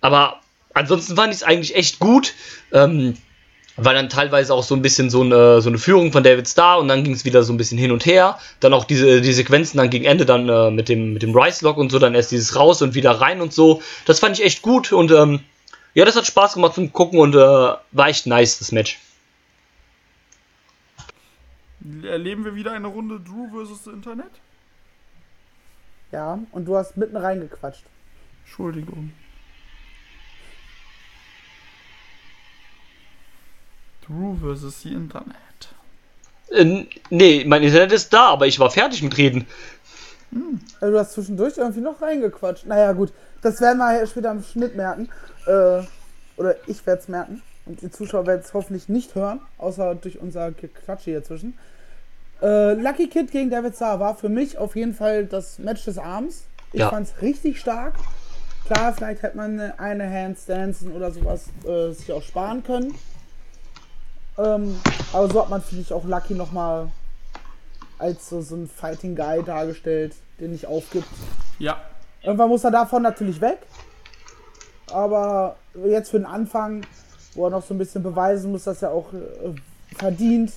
Aber 0.00 0.36
ansonsten 0.74 1.16
fand 1.16 1.32
ich 1.34 1.40
es 1.40 1.42
eigentlich 1.42 1.74
echt 1.74 1.98
gut. 1.98 2.32
Ähm, 2.72 3.16
war 3.76 3.92
dann 3.92 4.08
teilweise 4.08 4.54
auch 4.54 4.62
so 4.62 4.74
ein 4.74 4.82
bisschen 4.82 5.10
so 5.10 5.22
eine, 5.22 5.60
so 5.60 5.68
eine 5.68 5.78
Führung 5.78 6.12
von 6.12 6.22
David 6.22 6.48
Starr 6.48 6.78
und 6.78 6.88
dann 6.88 7.02
ging 7.02 7.12
es 7.12 7.24
wieder 7.24 7.42
so 7.42 7.52
ein 7.52 7.56
bisschen 7.56 7.78
hin 7.78 7.90
und 7.90 8.06
her. 8.06 8.38
Dann 8.60 8.72
auch 8.72 8.84
diese 8.84 9.20
die 9.20 9.32
Sequenzen 9.32 9.78
dann 9.78 9.90
gegen 9.90 10.04
Ende 10.04 10.26
dann 10.26 10.48
äh, 10.48 10.70
mit 10.70 10.88
dem 10.88 11.12
mit 11.12 11.22
dem 11.22 11.34
Rice 11.36 11.62
Lock 11.62 11.76
und 11.76 11.90
so, 11.90 11.98
dann 11.98 12.14
erst 12.14 12.30
dieses 12.30 12.56
raus 12.56 12.82
und 12.82 12.94
wieder 12.94 13.10
rein 13.12 13.40
und 13.40 13.52
so. 13.52 13.82
Das 14.06 14.20
fand 14.20 14.38
ich 14.38 14.44
echt 14.44 14.62
gut 14.62 14.92
und 14.92 15.10
ähm, 15.10 15.40
ja, 15.94 16.04
das 16.04 16.16
hat 16.16 16.26
Spaß 16.26 16.54
gemacht 16.54 16.74
zum 16.74 16.92
Gucken 16.92 17.18
und 17.18 17.34
äh, 17.34 17.38
war 17.38 18.08
echt 18.08 18.26
nice, 18.26 18.58
das 18.58 18.72
Match. 18.72 19.00
Erleben 22.02 22.44
wir 22.44 22.54
wieder 22.54 22.72
eine 22.72 22.88
Runde 22.88 23.20
Drew 23.20 23.50
versus 23.50 23.86
Internet? 23.86 24.30
Ja, 26.12 26.38
und 26.52 26.64
du 26.64 26.76
hast 26.76 26.96
mitten 26.96 27.16
reingequatscht. 27.16 27.84
Entschuldigung. 28.44 29.12
Drew 34.06 34.36
versus 34.40 34.80
the 34.82 34.92
Internet. 34.92 35.34
Äh, 36.50 36.86
nee, 37.10 37.44
mein 37.46 37.62
Internet 37.62 37.92
ist 37.92 38.12
da, 38.12 38.28
aber 38.28 38.46
ich 38.46 38.58
war 38.60 38.70
fertig 38.70 39.02
mit 39.02 39.16
Reden. 39.16 39.46
Also 40.80 40.92
du 40.92 40.98
hast 40.98 41.12
zwischendurch 41.12 41.56
irgendwie 41.56 41.80
noch 41.80 42.02
reingequatscht. 42.02 42.66
Naja, 42.66 42.92
gut, 42.92 43.12
das 43.42 43.60
werden 43.60 43.78
wir 43.78 44.06
später 44.06 44.30
im 44.32 44.42
Schnitt 44.42 44.76
merken. 44.76 45.08
Äh, 45.46 45.82
oder 46.36 46.56
ich 46.66 46.84
werde 46.86 47.00
es 47.02 47.08
merken. 47.08 47.42
Und 47.66 47.80
die 47.80 47.90
Zuschauer 47.90 48.26
werden 48.26 48.42
es 48.44 48.52
hoffentlich 48.52 48.88
nicht 48.88 49.14
hören, 49.14 49.40
außer 49.58 49.94
durch 49.94 50.18
unser 50.20 50.50
Gequatsche 50.52 51.10
hier 51.12 51.24
zwischen. 51.24 51.56
Äh, 52.42 52.74
Lucky 52.74 53.06
Kid 53.08 53.30
gegen 53.30 53.48
David 53.48 53.74
Starr 53.76 54.00
war 54.00 54.16
für 54.16 54.28
mich 54.28 54.58
auf 54.58 54.76
jeden 54.76 54.92
Fall 54.94 55.24
das 55.24 55.58
Match 55.58 55.84
des 55.84 55.96
Abends. 55.98 56.44
Ich 56.72 56.80
Ja. 56.80 56.90
fand 56.90 57.08
es 57.08 57.22
richtig 57.22 57.60
stark. 57.60 57.94
Klar, 58.66 58.92
vielleicht 58.92 59.22
hätte 59.22 59.36
man 59.36 59.60
eine- 59.60 60.10
Handstanzen 60.10 60.92
oder 60.92 61.10
sowas 61.12 61.46
äh, 61.66 61.92
sich 61.92 62.10
auch 62.12 62.22
sparen 62.22 62.62
können. 62.64 62.94
Ähm, 64.36 64.80
aber 65.12 65.30
so 65.30 65.42
hat 65.42 65.50
man, 65.50 65.62
finde 65.62 65.82
ich, 65.82 65.92
auch 65.92 66.04
Lucky 66.04 66.34
nochmal 66.34 66.90
als 67.98 68.28
so, 68.28 68.40
so 68.42 68.56
ein 68.56 68.68
Fighting 68.68 69.14
Guy 69.14 69.42
dargestellt, 69.42 70.14
der 70.40 70.48
nicht 70.48 70.66
aufgibt. 70.66 71.08
Ja. 71.58 71.80
Irgendwann 72.22 72.48
muss 72.48 72.64
er 72.64 72.70
davon 72.70 73.02
natürlich 73.02 73.40
weg. 73.40 73.58
Aber 74.90 75.56
jetzt 75.86 76.10
für 76.10 76.18
den 76.18 76.26
Anfang, 76.26 76.84
wo 77.34 77.46
er 77.46 77.50
noch 77.50 77.64
so 77.64 77.74
ein 77.74 77.78
bisschen 77.78 78.02
beweisen 78.02 78.50
muss, 78.50 78.64
dass 78.64 78.82
er 78.82 78.90
auch 78.90 79.12
äh, 79.12 79.54
verdient, 79.96 80.52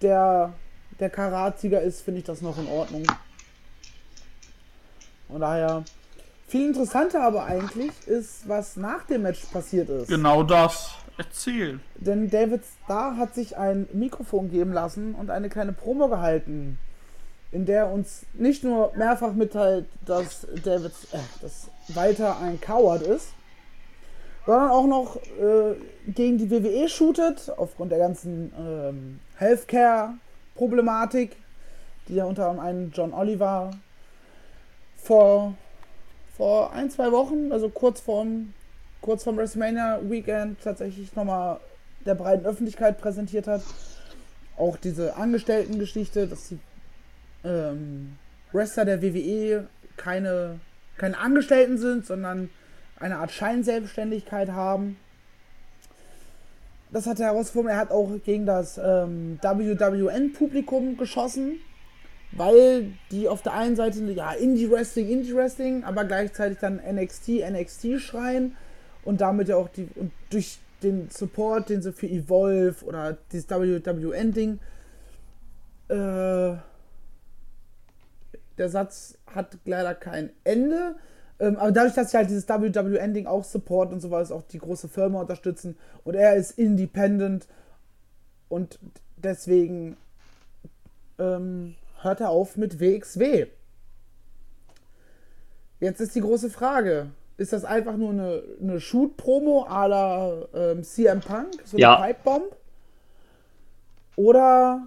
der, 0.00 0.52
der 1.00 1.10
Karatsieger 1.10 1.80
ist, 1.80 2.02
finde 2.02 2.20
ich 2.20 2.26
das 2.26 2.40
noch 2.40 2.58
in 2.58 2.68
Ordnung. 2.68 3.04
Von 5.28 5.40
daher, 5.40 5.84
viel 6.46 6.68
interessanter 6.68 7.22
aber 7.22 7.44
eigentlich 7.44 7.90
ist, 8.06 8.48
was 8.48 8.76
nach 8.76 9.04
dem 9.04 9.22
Match 9.22 9.44
passiert 9.46 9.88
ist. 9.88 10.08
Genau 10.08 10.42
das. 10.42 10.90
Erzähl. 11.16 11.80
Denn 11.96 12.30
David 12.30 12.62
Starr 12.84 13.16
hat 13.16 13.34
sich 13.34 13.56
ein 13.56 13.88
Mikrofon 13.92 14.50
geben 14.50 14.72
lassen 14.72 15.14
und 15.14 15.30
eine 15.30 15.48
kleine 15.48 15.72
Promo 15.72 16.08
gehalten, 16.08 16.78
in 17.52 17.66
der 17.66 17.90
uns 17.90 18.26
nicht 18.32 18.64
nur 18.64 18.92
mehrfach 18.96 19.32
mitteilt, 19.32 19.86
dass 20.04 20.46
David, 20.64 20.92
äh, 21.12 21.18
dass 21.40 21.70
Walter 21.88 22.40
ein 22.40 22.60
Coward 22.60 23.02
ist, 23.02 23.28
sondern 24.44 24.70
auch 24.70 24.86
noch 24.86 25.16
äh, 25.16 25.76
gegen 26.08 26.38
die 26.38 26.50
WWE 26.50 26.88
shootet, 26.88 27.52
aufgrund 27.56 27.92
der 27.92 27.98
ganzen 27.98 28.52
ähm, 28.58 29.20
Healthcare-Problematik, 29.36 31.36
die 32.08 32.16
ja 32.16 32.24
unter 32.24 32.48
anderem 32.48 32.66
einen 32.66 32.90
John 32.92 33.14
Oliver 33.14 33.70
vor, 34.96 35.54
vor 36.36 36.72
ein, 36.72 36.90
zwei 36.90 37.12
Wochen, 37.12 37.52
also 37.52 37.68
kurz 37.68 38.00
vorm 38.00 38.52
kurz 39.04 39.22
vorm 39.22 39.36
WrestleMania 39.36 40.00
Weekend 40.08 40.62
tatsächlich 40.64 41.14
nochmal 41.14 41.60
der 42.06 42.14
breiten 42.14 42.46
Öffentlichkeit 42.46 42.98
präsentiert 42.98 43.46
hat. 43.46 43.62
Auch 44.56 44.78
diese 44.78 45.16
Angestellten-Geschichte, 45.16 46.26
dass 46.26 46.48
sie 46.48 46.58
ähm, 47.44 48.16
Wrestler 48.52 48.86
der 48.86 49.02
WWE 49.02 49.68
keine, 49.98 50.58
keine 50.96 51.18
Angestellten 51.18 51.76
sind, 51.76 52.06
sondern 52.06 52.48
eine 52.98 53.18
Art 53.18 53.30
Scheinselbstständigkeit 53.30 54.48
haben. 54.48 54.96
Das 56.90 57.06
hat 57.06 57.20
er 57.20 57.26
herausgefunden. 57.26 57.72
Er 57.72 57.78
hat 57.78 57.90
auch 57.90 58.10
gegen 58.24 58.46
das 58.46 58.78
ähm, 58.78 59.38
WWN-Publikum 59.42 60.96
geschossen, 60.96 61.58
weil 62.32 62.92
die 63.10 63.28
auf 63.28 63.42
der 63.42 63.52
einen 63.52 63.76
Seite 63.76 64.00
ja 64.12 64.32
Indie-Wrestling, 64.32 65.10
Indie-Wrestling, 65.10 65.84
aber 65.84 66.04
gleichzeitig 66.04 66.56
dann 66.58 66.76
NXT, 66.76 67.42
NXT 67.50 68.00
schreien 68.00 68.56
und 69.04 69.20
damit 69.20 69.48
ja 69.48 69.56
auch 69.56 69.68
die 69.68 69.88
und 69.94 70.12
durch 70.30 70.58
den 70.82 71.08
Support, 71.10 71.70
den 71.70 71.82
sie 71.82 71.92
für 71.92 72.06
Evolve 72.06 72.84
oder 72.84 73.16
dieses 73.32 73.48
WWN-Ding 73.48 74.58
äh, 75.88 76.56
der 78.56 78.68
Satz 78.68 79.18
hat 79.26 79.58
leider 79.64 79.94
kein 79.94 80.30
Ende. 80.44 80.96
Ähm, 81.40 81.56
aber 81.56 81.72
dadurch, 81.72 81.94
dass 81.94 82.10
sie 82.10 82.16
halt 82.16 82.30
dieses 82.30 82.48
WWN-Ding 82.48 83.26
auch 83.26 83.44
support 83.44 83.92
und 83.92 84.00
so 84.00 84.10
weiter, 84.10 84.34
auch 84.34 84.42
die 84.42 84.58
große 84.58 84.88
Firma 84.88 85.20
unterstützen 85.20 85.76
und 86.04 86.14
er 86.14 86.36
ist 86.36 86.52
independent 86.52 87.48
und 88.48 88.78
deswegen 89.16 89.96
ähm, 91.18 91.74
hört 92.02 92.20
er 92.20 92.30
auf 92.30 92.56
mit 92.56 92.78
WXW. 92.78 93.46
Jetzt 95.80 96.00
ist 96.00 96.14
die 96.14 96.20
große 96.20 96.50
Frage: 96.50 97.10
Ist 97.36 97.52
das 97.52 97.64
einfach 97.64 97.96
nur 97.96 98.10
eine, 98.10 98.42
eine 98.60 98.80
Shoot-Promo 98.80 99.66
à 99.68 99.86
la 99.88 100.46
ähm, 100.54 100.84
CM 100.84 101.20
Punk, 101.20 101.52
so 101.64 101.76
Ja. 101.78 101.96
eine 101.96 102.14
Pipe-Bomb? 102.14 102.54
Oder 104.16 104.86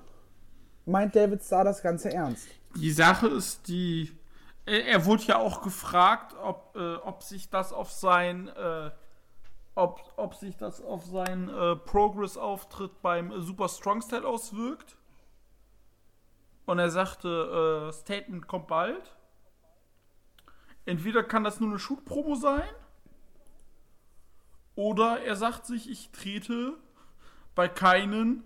meint 0.86 1.16
David 1.16 1.44
Starr 1.44 1.66
das 1.66 1.82
Ganze 1.82 2.14
ernst? 2.14 2.48
Die 2.76 2.92
Sache 2.92 3.28
ist 3.28 3.68
die. 3.68 4.12
Er, 4.66 4.86
er 4.86 5.06
wurde 5.06 5.24
ja 5.24 5.38
auch 5.38 5.62
gefragt, 5.62 6.36
ob, 6.42 6.76
äh, 6.78 6.96
ob 6.96 7.24
sich 7.24 7.50
das 7.50 7.74
auf 7.74 7.92
sein. 7.92 8.48
Äh, 8.50 8.92
ob, 9.76 10.02
ob 10.16 10.34
sich 10.34 10.58
das 10.58 10.82
auf 10.82 11.06
seinen 11.06 11.50
äh, 11.50 11.76
Progress-Auftritt 11.76 13.00
beim 13.04 13.32
äh, 13.32 13.42
Super 13.42 13.70
Strong 13.70 14.02
Style 14.02 14.26
auswirkt. 14.28 14.96
Und 16.66 16.80
er 16.80 16.90
sagte, 16.90 17.90
äh, 17.90 17.94
Statement 17.94 18.48
kommt 18.48 18.68
bald. 18.68 19.16
Entweder 20.88 21.22
kann 21.24 21.44
das 21.44 21.60
nur 21.60 21.70
eine 21.70 21.78
Shoot-Promo 21.80 22.34
sein. 22.36 22.68
Oder 24.76 25.22
er 25.24 25.36
sagt 25.36 25.66
sich, 25.66 25.90
ich 25.90 26.10
trete 26.12 26.74
bei 27.56 27.68
keinen 27.68 28.44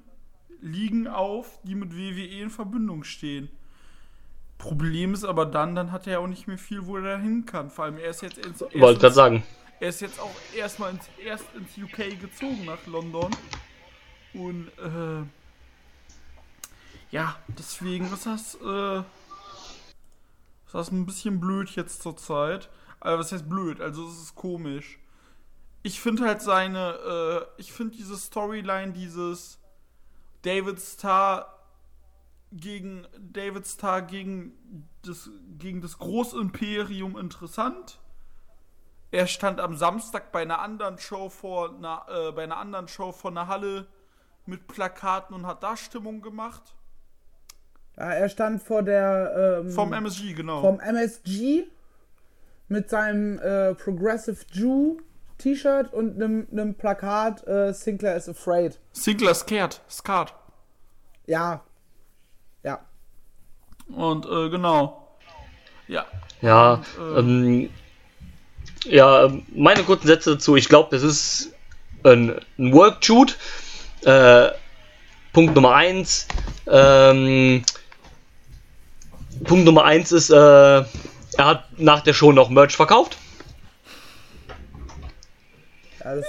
Ligen 0.62 1.08
auf, 1.08 1.60
die 1.64 1.76
mit 1.76 1.96
WWE 1.96 2.42
in 2.42 2.50
Verbindung 2.50 3.04
stehen. 3.04 3.50
Problem 4.58 5.14
ist 5.14 5.24
aber 5.24 5.46
dann, 5.46 5.76
dann 5.76 5.92
hat 5.92 6.08
er 6.08 6.14
ja 6.14 6.20
auch 6.20 6.28
nicht 6.28 6.48
mehr 6.48 6.58
viel, 6.58 6.86
wo 6.86 6.98
er 6.98 7.18
hin 7.20 7.46
kann. 7.46 7.70
Vor 7.70 7.86
allem, 7.86 7.98
er 7.98 8.10
ist 8.12 8.22
jetzt 8.22 8.38
ins, 8.38 8.62
Wollte 8.62 8.76
gerade 8.78 9.08
ins- 9.08 9.16
sagen. 9.16 9.44
er 9.80 9.90
ist 9.90 10.02
jetzt 10.02 10.20
auch 10.20 10.36
erstmal 10.56 10.92
ins, 10.92 11.04
erst 11.24 11.46
ins 11.56 11.78
UK 11.78 12.20
gezogen 12.20 12.66
nach 12.66 12.86
London. 12.88 13.32
Und 14.34 14.68
äh, 14.80 15.24
ja, 17.12 17.36
deswegen 17.50 18.06
ist 18.14 18.26
das, 18.26 18.56
äh, 18.56 19.04
ist 20.72 20.76
das 20.76 20.92
ein 20.92 21.06
bisschen 21.06 21.42
blöd 21.42 21.70
jetzt 21.72 22.02
zur 22.02 22.16
Zeit. 22.16 22.70
Also 23.02 23.20
was 23.20 23.32
heißt 23.34 23.50
blöd? 23.50 23.82
Also 23.82 24.08
es 24.08 24.22
ist 24.22 24.36
komisch. 24.36 25.00
Ich 25.84 26.00
finde 26.00 26.26
halt 26.26 26.42
seine, 26.42 26.94
äh, 27.58 27.62
ich 27.62 27.74
finde 27.74 27.98
diese 27.98 28.16
Storyline, 28.16 28.94
dieses 28.94 29.60
David 30.44 30.80
Starr 30.80 31.58
gegen 32.54 33.06
David 33.20 33.68
Starr 33.68 34.02
gegen 34.04 34.88
das, 35.02 35.30
gegen 35.58 35.82
das 35.82 35.98
Großimperium 35.98 37.18
interessant. 37.18 38.00
Er 39.12 39.28
stand 39.28 39.60
am 39.60 39.76
Samstag 39.76 40.32
bei 40.32 40.44
einer 40.44 40.60
anderen 40.60 40.98
Show 40.98 41.28
vor 41.28 41.76
einer, 41.76 42.06
äh, 42.08 42.32
bei 42.32 42.44
einer 42.44 42.58
anderen 42.58 42.88
Show 42.88 43.12
vor 43.12 43.32
einer 43.32 43.48
Halle 43.48 43.88
mit 44.46 44.68
Plakaten 44.68 45.36
und 45.36 45.46
hat 45.46 45.64
da 45.64 45.76
Stimmung 45.76 46.22
gemacht. 46.22 46.76
Ja, 48.02 48.14
er 48.14 48.30
stand 48.30 48.64
vor 48.64 48.82
der 48.82 49.62
ähm, 49.62 49.70
Vom 49.70 49.94
MSG, 49.94 50.34
genau. 50.34 50.62
vom 50.62 50.80
MSG 50.80 51.66
mit 52.68 52.90
seinem 52.90 53.38
äh, 53.38 53.76
Progressive 53.76 54.40
Jew 54.52 54.98
T-Shirt 55.38 55.94
und 55.94 56.16
einem, 56.16 56.48
einem 56.52 56.74
Plakat 56.74 57.46
äh, 57.46 57.72
Sinclair 57.72 58.16
is 58.16 58.28
afraid. 58.28 58.80
Sinclair 58.92 59.36
Scared, 59.36 59.82
Scarred. 59.88 60.34
Ja. 61.28 61.64
Ja. 62.64 62.80
Und 63.90 64.26
äh, 64.26 64.50
genau. 64.50 65.08
Ja. 65.88 66.08
Ja, 66.42 66.82
ähm, 67.16 67.70
ja, 68.86 69.26
ähm, 69.26 69.46
meine 69.54 69.84
kurzen 69.84 70.08
Sätze 70.08 70.32
dazu. 70.32 70.56
Ich 70.56 70.70
glaube, 70.70 70.90
das 70.90 71.04
ist 71.04 71.54
ein, 72.04 72.34
ein 72.58 72.74
Work-Shoot. 72.74 73.38
Äh, 74.06 74.50
Punkt 75.34 75.54
Nummer 75.54 75.76
eins. 75.76 76.28
Ähm, 76.66 77.64
Punkt 79.44 79.66
Nummer 79.66 79.86
eins 79.86 80.12
ist, 80.12 80.30
äh, 80.30 80.36
er 80.36 80.86
hat 81.38 81.66
nach 81.78 82.02
der 82.02 82.14
Show 82.14 82.32
noch 82.32 82.50
Merch 82.50 82.76
verkauft. 82.76 83.18
Ja, 86.04 86.16
das 86.16 86.26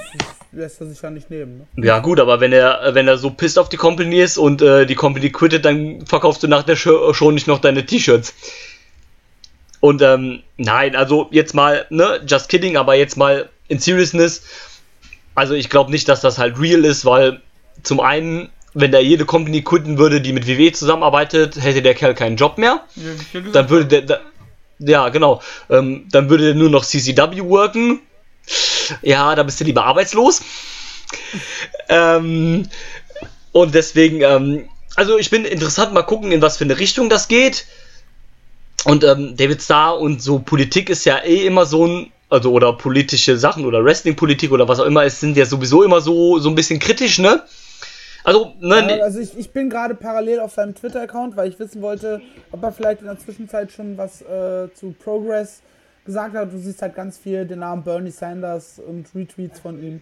lässt 0.52 0.80
er 0.80 0.86
sich 0.86 1.00
ja 1.00 1.10
nicht 1.10 1.30
nehmen. 1.30 1.66
Ne? 1.74 1.86
Ja 1.86 1.98
gut, 1.98 2.20
aber 2.20 2.40
wenn 2.40 2.52
er 2.52 2.94
wenn 2.94 3.08
er 3.08 3.16
so 3.16 3.30
pisst 3.30 3.58
auf 3.58 3.68
die 3.68 3.76
Company 3.76 4.20
ist 4.20 4.36
und 4.38 4.62
äh, 4.62 4.86
die 4.86 4.94
Company 4.94 5.30
quittet, 5.30 5.64
dann 5.64 6.04
verkaufst 6.06 6.42
du 6.42 6.48
nach 6.48 6.62
der 6.62 6.76
Show 6.76 7.30
nicht 7.30 7.46
noch 7.46 7.58
deine 7.58 7.86
T-Shirts. 7.86 8.34
Und 9.80 10.00
ähm, 10.00 10.44
nein, 10.58 10.94
also 10.94 11.26
jetzt 11.32 11.54
mal, 11.54 11.86
ne, 11.90 12.20
just 12.24 12.48
kidding, 12.48 12.76
aber 12.76 12.94
jetzt 12.94 13.16
mal 13.16 13.48
in 13.66 13.80
Seriousness. 13.80 14.44
Also 15.34 15.54
ich 15.54 15.70
glaube 15.70 15.90
nicht, 15.90 16.08
dass 16.08 16.20
das 16.20 16.38
halt 16.38 16.60
real 16.60 16.84
ist, 16.84 17.04
weil 17.04 17.40
zum 17.82 17.98
einen, 17.98 18.50
wenn 18.74 18.92
da 18.92 18.98
jede 18.98 19.24
Company 19.24 19.62
quitten 19.62 19.98
würde, 19.98 20.20
die 20.20 20.32
mit 20.32 20.46
WWE 20.46 20.72
zusammenarbeitet, 20.72 21.56
hätte 21.62 21.82
der 21.82 21.94
Kerl 21.94 22.14
keinen 22.14 22.36
Job 22.36 22.58
mehr. 22.58 22.82
Ja, 22.96 23.40
Dann 23.52 23.70
würde 23.70 23.86
der, 23.86 24.02
da, 24.02 24.20
ja 24.78 25.08
genau, 25.10 25.42
ähm, 25.70 26.06
dann 26.10 26.30
würde 26.30 26.44
der 26.44 26.54
nur 26.54 26.70
noch 26.70 26.84
CCW 26.84 27.42
worken. 27.44 28.00
Ja, 29.02 29.34
da 29.34 29.42
bist 29.42 29.60
du 29.60 29.64
lieber 29.64 29.84
arbeitslos. 29.84 30.42
ähm, 31.88 32.68
und 33.52 33.74
deswegen, 33.74 34.22
ähm, 34.22 34.68
also 34.96 35.18
ich 35.18 35.30
bin 35.30 35.44
interessant, 35.44 35.92
mal 35.92 36.02
gucken, 36.02 36.32
in 36.32 36.42
was 36.42 36.56
für 36.56 36.64
eine 36.64 36.78
Richtung 36.78 37.08
das 37.08 37.28
geht. 37.28 37.66
Und 38.84 39.04
ähm, 39.04 39.36
David 39.36 39.62
Starr 39.62 39.98
und 39.98 40.22
so 40.22 40.40
Politik 40.40 40.90
ist 40.90 41.04
ja 41.04 41.18
eh 41.18 41.46
immer 41.46 41.66
so 41.66 41.86
ein, 41.86 42.12
also 42.30 42.50
oder 42.52 42.72
politische 42.72 43.38
Sachen 43.38 43.64
oder 43.64 43.84
Wrestling-Politik 43.84 44.50
oder 44.50 44.66
was 44.66 44.80
auch 44.80 44.86
immer, 44.86 45.04
es 45.04 45.20
sind 45.20 45.36
ja 45.36 45.44
sowieso 45.44 45.82
immer 45.82 46.00
so, 46.00 46.38
so 46.38 46.48
ein 46.48 46.54
bisschen 46.54 46.80
kritisch, 46.80 47.18
ne? 47.18 47.42
Also, 48.24 48.52
ne, 48.60 48.98
Ja, 48.98 49.04
also 49.04 49.18
ich, 49.18 49.36
ich 49.36 49.50
bin 49.50 49.68
gerade 49.68 49.94
parallel 49.94 50.40
auf 50.40 50.52
seinem 50.52 50.74
Twitter-Account, 50.74 51.36
weil 51.36 51.48
ich 51.48 51.58
wissen 51.58 51.82
wollte, 51.82 52.20
ob 52.50 52.62
er 52.62 52.72
vielleicht 52.72 53.00
in 53.00 53.06
der 53.06 53.18
Zwischenzeit 53.18 53.72
schon 53.72 53.98
was 53.98 54.22
äh, 54.22 54.72
zu 54.74 54.92
Progress 54.92 55.62
gesagt 56.04 56.34
hat. 56.34 56.52
Du 56.52 56.58
siehst 56.58 56.82
halt 56.82 56.94
ganz 56.94 57.18
viel 57.18 57.46
den 57.46 57.60
Namen 57.60 57.82
Bernie 57.82 58.10
Sanders 58.10 58.78
und 58.78 59.12
Retweets 59.14 59.60
von 59.60 59.82
ihm. 59.82 60.00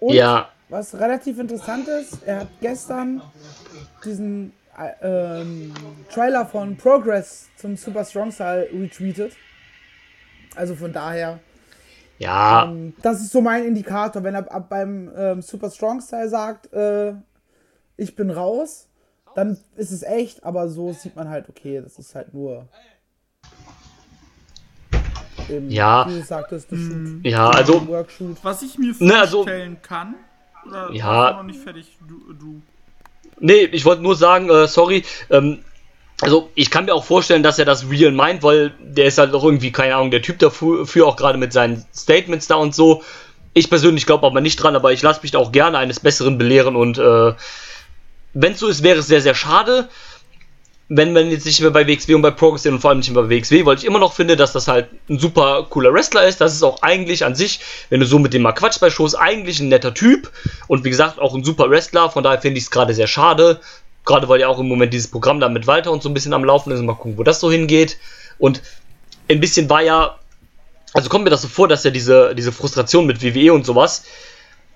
Und 0.00 0.14
ja, 0.14 0.48
was 0.68 0.98
relativ 0.98 1.38
interessant 1.38 1.88
ist, 1.88 2.22
er 2.24 2.40
hat 2.40 2.48
gestern 2.60 3.22
diesen 4.04 4.52
äh, 4.78 5.40
ähm, 5.40 5.74
Trailer 6.12 6.46
von 6.46 6.76
Progress 6.76 7.48
zum 7.56 7.76
Super 7.76 8.04
Strong 8.04 8.32
Style 8.32 8.68
retweetet. 8.72 9.32
Also 10.56 10.74
von 10.74 10.92
daher, 10.92 11.40
ja, 12.20 12.64
ähm, 12.66 12.92
das 13.02 13.20
ist 13.20 13.32
so 13.32 13.40
mein 13.40 13.64
Indikator. 13.64 14.22
Wenn 14.22 14.34
er 14.36 14.50
ab 14.52 14.68
beim 14.68 15.10
ähm, 15.16 15.42
Super 15.42 15.70
Strong 15.70 16.00
Style 16.02 16.28
sagt, 16.28 16.72
äh, 16.72 17.14
ich 17.96 18.14
bin 18.14 18.30
raus, 18.30 18.86
dann 19.34 19.58
ist 19.76 19.90
es 19.90 20.02
echt, 20.02 20.44
aber 20.44 20.68
so 20.68 20.92
sieht 20.92 21.16
man 21.16 21.28
halt, 21.28 21.48
okay, 21.48 21.80
das 21.82 21.98
ist 21.98 22.14
halt 22.14 22.32
nur. 22.34 22.68
Eben, 25.48 25.70
Ja. 25.70 26.06
Wie 26.08 26.18
du 26.18 26.22
sagtest, 26.22 26.70
der 26.70 26.76
Shoot. 26.76 27.24
ja, 27.26 27.48
also, 27.50 27.86
Workshoot. 27.88 28.36
Was 28.42 28.62
ich 28.62 28.78
mir 28.78 28.94
Ne, 29.00 29.18
also- 29.18 29.38
vorstellen 29.38 29.78
kann, 29.82 30.14
oder 30.66 30.92
Ja. 30.92 31.30
du 31.32 31.36
noch 31.38 31.42
nicht 31.44 31.60
fertig, 31.60 31.98
du, 32.06 32.32
du 32.34 32.62
Nee, 33.42 33.64
ich 33.72 33.86
wollte 33.86 34.02
nur 34.02 34.16
sagen, 34.16 34.50
äh, 34.50 34.68
sorry, 34.68 35.02
ähm, 35.30 35.64
also 36.20 36.50
ich 36.54 36.70
kann 36.70 36.84
mir 36.84 36.94
auch 36.94 37.04
vorstellen, 37.04 37.42
dass 37.42 37.58
er 37.58 37.64
das 37.64 37.88
real 37.88 38.12
meint, 38.12 38.42
weil 38.42 38.72
der 38.80 39.06
ist 39.06 39.18
halt 39.18 39.34
auch 39.34 39.44
irgendwie, 39.44 39.72
keine 39.72 39.94
Ahnung, 39.94 40.10
der 40.10 40.22
Typ 40.22 40.38
dafür, 40.38 40.86
für 40.86 41.06
auch 41.06 41.16
gerade 41.16 41.38
mit 41.38 41.52
seinen 41.52 41.84
Statements 41.94 42.46
da 42.46 42.56
und 42.56 42.74
so. 42.74 43.02
Ich 43.54 43.68
persönlich 43.68 44.06
glaube 44.06 44.26
aber 44.26 44.40
nicht 44.40 44.56
dran, 44.56 44.76
aber 44.76 44.92
ich 44.92 45.02
lasse 45.02 45.20
mich 45.22 45.30
da 45.30 45.38
auch 45.38 45.52
gerne 45.52 45.78
eines 45.78 46.00
Besseren 46.00 46.38
belehren 46.38 46.76
und 46.76 46.98
äh, 46.98 47.32
wenn 48.32 48.52
es 48.52 48.60
so 48.60 48.68
ist, 48.68 48.82
wäre 48.82 49.00
es 49.00 49.08
sehr, 49.08 49.20
sehr 49.20 49.34
schade, 49.34 49.88
wenn 50.92 51.12
man 51.12 51.30
jetzt 51.30 51.46
nicht 51.46 51.60
mehr 51.60 51.70
bei 51.70 51.86
WXW 51.86 52.14
und 52.14 52.22
bei 52.22 52.32
Progress 52.32 52.64
sind 52.64 52.74
und 52.74 52.80
vor 52.80 52.90
allem 52.90 52.98
nicht 52.98 53.12
mehr 53.12 53.22
bei 53.22 53.30
WXW, 53.30 53.64
weil 53.64 53.76
ich 53.76 53.84
immer 53.84 54.00
noch 54.00 54.12
finde, 54.12 54.36
dass 54.36 54.52
das 54.52 54.66
halt 54.66 54.88
ein 55.08 55.20
super 55.20 55.66
cooler 55.70 55.94
Wrestler 55.94 56.26
ist. 56.26 56.40
Das 56.40 56.52
ist 56.52 56.64
auch 56.64 56.82
eigentlich 56.82 57.24
an 57.24 57.36
sich, 57.36 57.60
wenn 57.90 58.00
du 58.00 58.06
so 58.06 58.18
mit 58.18 58.34
dem 58.34 58.42
mal 58.42 58.52
quatschst 58.52 58.80
bei 58.80 58.90
Shows, 58.90 59.14
eigentlich 59.14 59.60
ein 59.60 59.68
netter 59.68 59.94
Typ 59.94 60.32
und 60.66 60.84
wie 60.84 60.90
gesagt 60.90 61.20
auch 61.20 61.34
ein 61.34 61.44
super 61.44 61.70
Wrestler. 61.70 62.10
Von 62.10 62.24
daher 62.24 62.40
finde 62.40 62.58
ich 62.58 62.64
es 62.64 62.70
gerade 62.72 62.92
sehr 62.92 63.06
schade. 63.06 63.60
Gerade 64.04 64.28
weil 64.28 64.40
ja 64.40 64.48
auch 64.48 64.58
im 64.58 64.68
Moment 64.68 64.92
dieses 64.92 65.10
Programm 65.10 65.40
da 65.40 65.48
mit 65.48 65.66
Walter 65.66 65.92
und 65.92 66.02
so 66.02 66.08
ein 66.08 66.14
bisschen 66.14 66.32
am 66.32 66.44
Laufen 66.44 66.72
ist. 66.72 66.80
Mal 66.80 66.94
gucken, 66.94 67.18
wo 67.18 67.22
das 67.22 67.40
so 67.40 67.50
hingeht. 67.50 67.98
Und 68.38 68.62
ein 69.28 69.40
bisschen 69.40 69.68
war 69.68 69.82
ja, 69.82 70.18
also 70.92 71.08
kommt 71.08 71.24
mir 71.24 71.30
das 71.30 71.42
so 71.42 71.48
vor, 71.48 71.68
dass 71.68 71.84
ja 71.84 71.90
diese, 71.90 72.34
diese 72.34 72.52
Frustration 72.52 73.06
mit 73.06 73.22
WWE 73.22 73.52
und 73.52 73.64
sowas, 73.64 74.04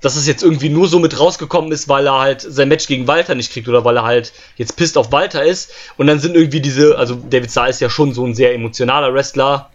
dass 0.00 0.16
es 0.16 0.26
jetzt 0.26 0.42
irgendwie 0.42 0.68
nur 0.68 0.86
so 0.86 0.98
mit 0.98 1.18
rausgekommen 1.18 1.72
ist, 1.72 1.88
weil 1.88 2.06
er 2.06 2.20
halt 2.20 2.42
sein 2.42 2.68
Match 2.68 2.86
gegen 2.86 3.06
Walter 3.06 3.34
nicht 3.34 3.50
kriegt 3.50 3.68
oder 3.68 3.84
weil 3.84 3.96
er 3.96 4.04
halt 4.04 4.32
jetzt 4.56 4.76
pisst 4.76 4.98
auf 4.98 5.12
Walter 5.12 5.42
ist. 5.42 5.72
Und 5.96 6.06
dann 6.06 6.20
sind 6.20 6.36
irgendwie 6.36 6.60
diese, 6.60 6.98
also 6.98 7.14
David 7.14 7.50
Starr 7.50 7.70
ist 7.70 7.80
ja 7.80 7.88
schon 7.88 8.12
so 8.12 8.24
ein 8.26 8.34
sehr 8.34 8.52
emotionaler 8.54 9.14
Wrestler. 9.14 9.70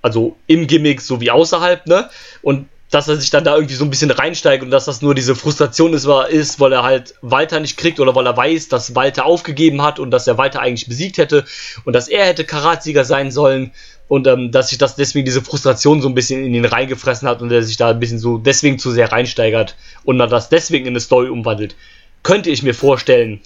Also 0.00 0.36
im 0.46 0.66
Gimmick 0.66 1.02
sowie 1.02 1.30
außerhalb, 1.30 1.86
ne? 1.86 2.08
Und 2.40 2.66
dass 2.90 3.06
er 3.06 3.16
sich 3.16 3.30
dann 3.30 3.44
da 3.44 3.54
irgendwie 3.54 3.76
so 3.76 3.84
ein 3.84 3.90
bisschen 3.90 4.10
reinsteigt 4.10 4.64
und 4.64 4.70
dass 4.70 4.84
das 4.84 5.00
nur 5.00 5.14
diese 5.14 5.36
Frustration 5.36 5.92
ist, 5.92 6.06
ist, 6.30 6.58
weil 6.58 6.72
er 6.72 6.82
halt 6.82 7.14
Walter 7.22 7.60
nicht 7.60 7.76
kriegt 7.76 8.00
oder 8.00 8.14
weil 8.14 8.26
er 8.26 8.36
weiß, 8.36 8.68
dass 8.68 8.94
Walter 8.96 9.26
aufgegeben 9.26 9.80
hat 9.82 9.98
und 9.98 10.10
dass 10.10 10.26
er 10.26 10.38
Walter 10.38 10.60
eigentlich 10.60 10.88
besiegt 10.88 11.18
hätte 11.18 11.44
und 11.84 11.92
dass 11.92 12.08
er 12.08 12.26
hätte 12.26 12.44
Karatsieger 12.44 13.04
sein 13.04 13.30
sollen 13.30 13.70
und 14.08 14.26
ähm, 14.26 14.50
dass 14.50 14.70
sich 14.70 14.78
das 14.78 14.96
deswegen 14.96 15.24
diese 15.24 15.40
Frustration 15.40 16.02
so 16.02 16.08
ein 16.08 16.16
bisschen 16.16 16.44
in 16.44 16.52
ihn 16.52 16.64
reingefressen 16.64 17.28
hat 17.28 17.42
und 17.42 17.52
er 17.52 17.62
sich 17.62 17.76
da 17.76 17.90
ein 17.90 18.00
bisschen 18.00 18.18
so 18.18 18.38
deswegen 18.38 18.80
zu 18.80 18.90
sehr 18.90 19.12
reinsteigert 19.12 19.76
und 20.02 20.16
man 20.16 20.28
das 20.28 20.48
deswegen 20.48 20.86
in 20.86 20.92
eine 20.92 21.00
Story 21.00 21.28
umwandelt. 21.28 21.76
Könnte 22.24 22.50
ich 22.50 22.64
mir 22.64 22.74
vorstellen. 22.74 23.40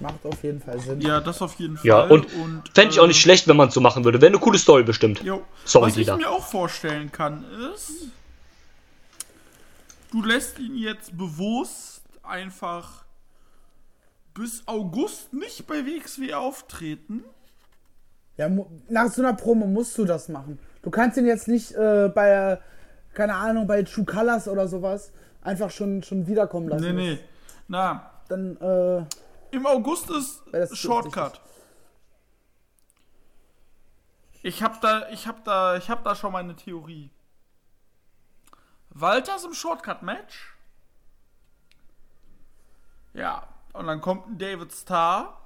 Macht 0.00 0.24
auf 0.26 0.42
jeden 0.42 0.60
Fall 0.60 0.78
Sinn. 0.80 1.00
Ja, 1.00 1.20
das 1.20 1.40
auf 1.40 1.54
jeden 1.54 1.76
Fall. 1.76 1.86
Ja, 1.86 2.00
und, 2.02 2.26
und 2.34 2.62
fände 2.74 2.92
ich 2.92 3.00
auch 3.00 3.06
nicht 3.06 3.16
äh, 3.18 3.20
schlecht, 3.20 3.46
wenn 3.46 3.56
man 3.56 3.68
es 3.68 3.74
so 3.74 3.80
machen 3.80 4.04
würde. 4.04 4.20
Wäre 4.20 4.30
eine 4.32 4.40
coole 4.40 4.58
Story 4.58 4.82
bestimmt. 4.82 5.22
Jo. 5.22 5.42
Sorry, 5.64 5.86
Was 5.86 5.94
Dieter. 5.94 6.14
ich 6.14 6.20
mir 6.20 6.30
auch 6.30 6.44
vorstellen 6.44 7.12
kann, 7.12 7.44
ist, 7.74 8.08
du 10.10 10.22
lässt 10.22 10.58
ihn 10.58 10.76
jetzt 10.76 11.16
bewusst 11.16 12.02
einfach 12.22 13.04
bis 14.34 14.66
August 14.66 15.32
nicht 15.32 15.66
bei 15.66 15.86
WXW 15.86 16.34
auftreten. 16.34 17.22
Ja, 18.36 18.50
nach 18.88 19.12
so 19.12 19.22
einer 19.22 19.34
Promo 19.34 19.66
musst 19.66 19.96
du 19.96 20.04
das 20.04 20.28
machen. 20.28 20.58
Du 20.82 20.90
kannst 20.90 21.16
ihn 21.16 21.26
jetzt 21.26 21.46
nicht 21.46 21.72
äh, 21.72 22.10
bei, 22.12 22.58
keine 23.14 23.34
Ahnung, 23.36 23.68
bei 23.68 23.84
True 23.84 24.04
Colors 24.04 24.48
oder 24.48 24.66
sowas 24.66 25.12
einfach 25.42 25.70
schon, 25.70 26.02
schon 26.02 26.26
wiederkommen 26.26 26.68
lassen. 26.68 26.96
Nee, 26.96 27.12
nee. 27.14 27.18
Na, 27.68 28.10
Dann, 28.28 28.56
äh, 28.56 29.04
im 29.54 29.66
August 29.66 30.10
ist 30.10 30.42
Shortcut. 30.76 31.40
Ich 34.42 34.62
hab 34.62 34.80
da, 34.80 35.08
ich 35.08 35.26
hab 35.26 35.44
da, 35.44 35.76
ich 35.76 35.88
hab 35.88 36.04
da 36.04 36.14
schon 36.14 36.32
meine 36.32 36.54
Theorie. 36.54 37.10
Walter 38.90 39.36
ist 39.36 39.44
im 39.44 39.54
Shortcut-Match. 39.54 40.54
Ja, 43.14 43.48
und 43.72 43.86
dann 43.86 44.00
kommt 44.00 44.26
ein 44.26 44.38
David 44.38 44.72
Starr 44.72 45.40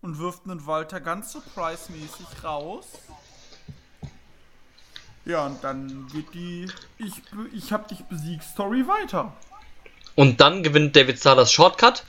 und 0.00 0.18
wirft 0.18 0.44
einen 0.44 0.66
Walter 0.66 1.00
ganz 1.00 1.32
surprise-mäßig 1.32 2.42
raus. 2.42 2.86
Ja, 5.24 5.46
und 5.46 5.62
dann 5.62 6.08
geht 6.08 6.32
die 6.34 6.70
Ich, 6.98 7.22
ich 7.52 7.72
hab 7.72 7.88
dich 7.88 8.04
besiegt 8.04 8.42
Story 8.42 8.86
weiter. 8.88 9.32
Und 10.14 10.40
dann 10.40 10.62
gewinnt 10.62 10.96
David 10.96 11.18
Starr 11.18 11.36
das 11.36 11.52
Shortcut 11.52 12.04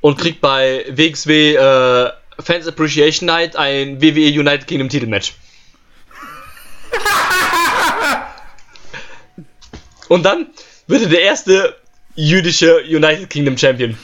und 0.00 0.18
kriegt 0.18 0.40
bei 0.40 0.84
WXW 0.88 1.54
äh, 1.54 2.10
Fans 2.38 2.66
Appreciation 2.66 3.26
Night 3.26 3.56
ein 3.56 4.00
WWE 4.00 4.40
United 4.40 4.66
Kingdom 4.66 4.88
Titelmatch. 4.88 5.34
und 10.08 10.24
dann 10.24 10.48
wird 10.86 11.02
er 11.02 11.08
der 11.08 11.22
erste 11.22 11.76
jüdische 12.14 12.82
United 12.84 13.30
Kingdom 13.30 13.56
Champion. 13.56 13.96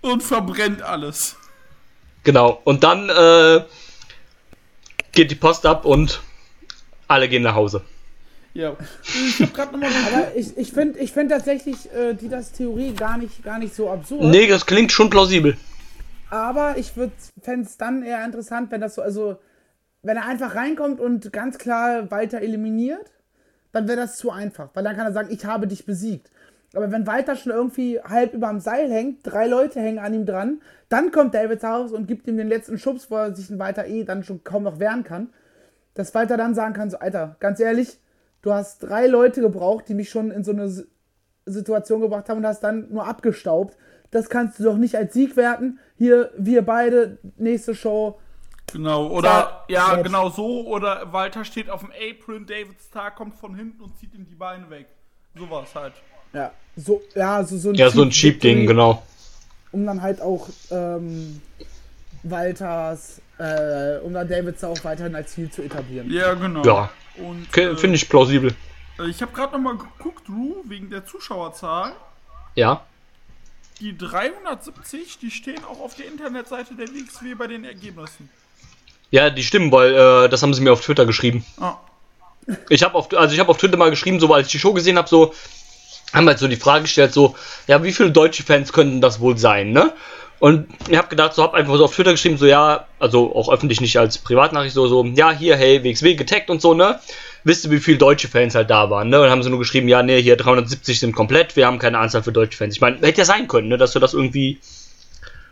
Und 0.00 0.22
verbrennt 0.22 0.82
alles. 0.82 1.36
Genau. 2.24 2.60
Und 2.64 2.84
dann 2.84 3.08
äh, 3.08 3.64
geht 5.12 5.30
die 5.30 5.36
Post 5.36 5.66
ab 5.66 5.84
und 5.84 6.20
alle 7.08 7.28
gehen 7.28 7.42
nach 7.42 7.54
Hause. 7.54 7.82
Ja. 8.52 8.76
Ich 9.04 9.40
hab 9.40 9.54
grad 9.54 9.72
nochmal 9.72 9.90
aber 10.12 10.34
ich, 10.34 10.56
ich 10.56 10.72
finde 10.72 10.98
ich 10.98 11.12
find 11.12 11.30
tatsächlich 11.30 11.92
äh, 11.92 12.14
die 12.14 12.28
das 12.28 12.52
Theorie 12.52 12.92
gar 12.94 13.16
nicht, 13.16 13.44
gar 13.44 13.58
nicht 13.58 13.74
so 13.74 13.88
absurd. 13.88 14.24
Nee, 14.24 14.48
das 14.48 14.66
klingt 14.66 14.90
schon 14.90 15.08
plausibel. 15.08 15.56
Aber 16.30 16.78
ich 16.78 16.92
fände 16.92 17.66
es 17.66 17.76
dann 17.76 18.02
eher 18.02 18.24
interessant, 18.24 18.70
wenn 18.70 18.80
das 18.80 18.94
so, 18.94 19.02
also, 19.02 19.36
wenn 20.02 20.16
er 20.16 20.26
einfach 20.26 20.54
reinkommt 20.54 21.00
und 21.00 21.32
ganz 21.32 21.58
klar 21.58 22.10
Walter 22.10 22.40
eliminiert, 22.40 23.12
dann 23.72 23.88
wäre 23.88 23.98
das 23.98 24.16
zu 24.16 24.30
einfach. 24.30 24.70
Weil 24.74 24.84
dann 24.84 24.96
kann 24.96 25.06
er 25.06 25.12
sagen, 25.12 25.28
ich 25.32 25.44
habe 25.44 25.66
dich 25.66 25.86
besiegt. 25.86 26.30
Aber 26.72 26.92
wenn 26.92 27.06
Walter 27.06 27.34
schon 27.34 27.52
irgendwie 27.52 28.00
halb 28.00 28.32
überm 28.32 28.60
Seil 28.60 28.90
hängt, 28.90 29.18
drei 29.24 29.48
Leute 29.48 29.80
hängen 29.80 29.98
an 29.98 30.14
ihm 30.14 30.24
dran, 30.24 30.60
dann 30.88 31.10
kommt 31.10 31.34
David 31.34 31.62
House 31.64 31.92
und 31.92 32.06
gibt 32.06 32.28
ihm 32.28 32.36
den 32.36 32.48
letzten 32.48 32.78
Schubs, 32.78 33.10
wo 33.10 33.16
er 33.16 33.34
sich 33.34 33.50
ein 33.50 33.58
Walter 33.58 33.86
eh 33.86 34.04
dann 34.04 34.22
schon 34.22 34.44
kaum 34.44 34.62
noch 34.62 34.78
wehren 34.78 35.02
kann. 35.02 35.30
Dass 35.94 36.14
Walter 36.14 36.36
dann 36.36 36.54
sagen 36.54 36.74
kann, 36.74 36.90
so, 36.90 36.98
Alter, 36.98 37.36
ganz 37.40 37.58
ehrlich, 37.58 37.98
du 38.42 38.52
hast 38.52 38.78
drei 38.80 39.06
Leute 39.06 39.40
gebraucht, 39.40 39.88
die 39.88 39.94
mich 39.94 40.10
schon 40.10 40.30
in 40.30 40.44
so 40.44 40.52
eine 40.52 40.64
S- 40.64 40.86
Situation 41.46 42.00
gebracht 42.00 42.28
haben 42.28 42.38
und 42.38 42.46
hast 42.46 42.60
dann 42.62 42.88
nur 42.92 43.06
abgestaubt. 43.06 43.76
Das 44.10 44.28
kannst 44.28 44.58
du 44.58 44.64
doch 44.64 44.76
nicht 44.76 44.94
als 44.96 45.12
Sieg 45.14 45.36
werten. 45.36 45.78
Hier, 45.96 46.30
wir 46.36 46.62
beide, 46.62 47.18
nächste 47.36 47.74
Show. 47.74 48.18
Genau, 48.72 49.08
oder 49.08 49.64
Ja, 49.68 49.88
ja, 49.88 49.96
Match. 49.96 50.06
genau 50.06 50.28
so, 50.30 50.66
oder 50.66 51.12
Walter 51.12 51.44
steht 51.44 51.68
auf 51.70 51.80
dem 51.80 51.90
Apron, 51.90 52.46
David 52.46 52.76
Starr 52.88 53.10
kommt 53.12 53.34
von 53.36 53.54
hinten 53.56 53.80
und 53.82 53.96
zieht 53.98 54.14
ihm 54.14 54.26
die 54.28 54.34
Beine 54.34 54.68
weg. 54.70 54.86
Sowas 55.36 55.74
halt. 55.74 55.94
Ja, 56.32 56.52
so, 56.76 57.00
ja, 57.16 57.42
so, 57.44 57.56
so 57.58 57.70
ein 57.70 57.74
Ja, 57.74 57.90
so 57.90 58.02
ein 58.02 58.10
Cheap-Ding, 58.10 58.66
genau. 58.66 59.02
Um 59.72 59.86
dann 59.86 60.02
halt 60.02 60.20
auch 60.20 60.48
ähm, 60.70 61.40
Walters, 62.22 63.20
äh, 63.38 63.98
um 64.02 64.12
dann 64.12 64.28
Davids 64.28 64.62
auch 64.64 64.82
weiterhin 64.84 65.14
als 65.14 65.32
Ziel 65.32 65.50
zu 65.50 65.62
etablieren. 65.62 66.10
Ja, 66.12 66.34
genau. 66.34 66.62
Ja, 66.64 66.90
okay, 67.48 67.64
äh, 67.64 67.76
finde 67.76 67.96
ich 67.96 68.08
plausibel. 68.08 68.54
ich 69.08 69.22
habe 69.22 69.32
gerade 69.32 69.52
nochmal 69.54 69.76
geguckt, 69.78 70.28
Drew, 70.28 70.56
wegen 70.64 70.90
der 70.90 71.06
Zuschauerzahl. 71.06 71.92
Ja. 72.54 72.84
Die 73.80 73.96
370, 73.96 75.18
die 75.18 75.30
stehen 75.30 75.64
auch 75.64 75.80
auf 75.80 75.94
der 75.94 76.06
Internetseite 76.06 76.74
der 76.74 76.88
WXW 76.88 77.34
bei 77.34 77.46
den 77.46 77.64
Ergebnissen. 77.64 78.28
Ja, 79.10 79.30
die 79.30 79.42
stimmen, 79.42 79.72
weil 79.72 79.94
äh, 79.94 80.28
das 80.28 80.42
haben 80.42 80.52
sie 80.52 80.60
mir 80.60 80.72
auf 80.72 80.82
Twitter 80.82 81.06
geschrieben. 81.06 81.44
Ah, 81.58 81.78
Ich 82.68 82.82
habe 82.82 82.94
auf, 82.94 83.12
also 83.14 83.32
ich 83.34 83.40
habe 83.40 83.48
auf 83.50 83.56
Twitter 83.56 83.76
mal 83.78 83.90
geschrieben, 83.90 84.20
so 84.20 84.32
als 84.32 84.46
ich 84.46 84.52
die 84.52 84.58
Show 84.58 84.72
gesehen 84.74 84.98
habe, 84.98 85.08
so 85.08 85.34
haben 86.12 86.26
halt 86.26 86.38
so 86.38 86.46
die 86.48 86.56
Frage 86.56 86.82
gestellt, 86.82 87.12
so 87.12 87.34
ja, 87.66 87.82
wie 87.82 87.92
viele 87.92 88.10
deutsche 88.10 88.42
Fans 88.42 88.72
könnten 88.72 89.00
das 89.00 89.20
wohl 89.20 89.38
sein, 89.38 89.72
ne? 89.72 89.92
Und 90.40 90.68
ich 90.88 90.96
habe 90.96 91.08
gedacht, 91.08 91.34
so 91.34 91.42
habe 91.42 91.56
einfach 91.56 91.76
so 91.76 91.84
auf 91.84 91.94
Twitter 91.94 92.12
geschrieben, 92.12 92.38
so 92.38 92.46
ja, 92.46 92.86
also 92.98 93.36
auch 93.36 93.52
öffentlich 93.52 93.80
nicht 93.82 93.98
als 93.98 94.16
Privatnachricht, 94.18 94.74
so 94.74 94.88
so 94.88 95.04
ja 95.04 95.30
hier 95.30 95.54
hey 95.56 95.84
WXW 95.84 96.14
getaggt 96.14 96.48
und 96.48 96.62
so, 96.62 96.74
ne? 96.74 96.98
Wisst 97.44 97.66
ihr, 97.66 97.70
wie 97.70 97.78
viele 97.78 97.98
deutsche 97.98 98.26
Fans 98.26 98.54
halt 98.54 98.70
da 98.70 98.90
waren, 98.90 99.10
ne? 99.10 99.18
Und 99.18 99.24
dann 99.24 99.30
haben 99.30 99.42
sie 99.42 99.50
nur 99.50 99.58
geschrieben, 99.58 99.86
ja, 99.86 100.02
nee, 100.02 100.20
hier 100.20 100.36
370 100.36 100.98
sind 100.98 101.14
komplett, 101.14 101.56
wir 101.56 101.66
haben 101.66 101.78
keine 101.78 101.98
Anzahl 101.98 102.22
für 102.22 102.32
deutsche 102.32 102.56
Fans. 102.56 102.74
Ich 102.74 102.80
meine, 102.80 102.96
hätte 102.96 103.18
ja 103.18 103.24
sein 103.26 103.48
können, 103.48 103.68
ne, 103.68 103.76
dass 103.76 103.94
wir 103.94 104.00
das 104.00 104.14
irgendwie 104.14 104.58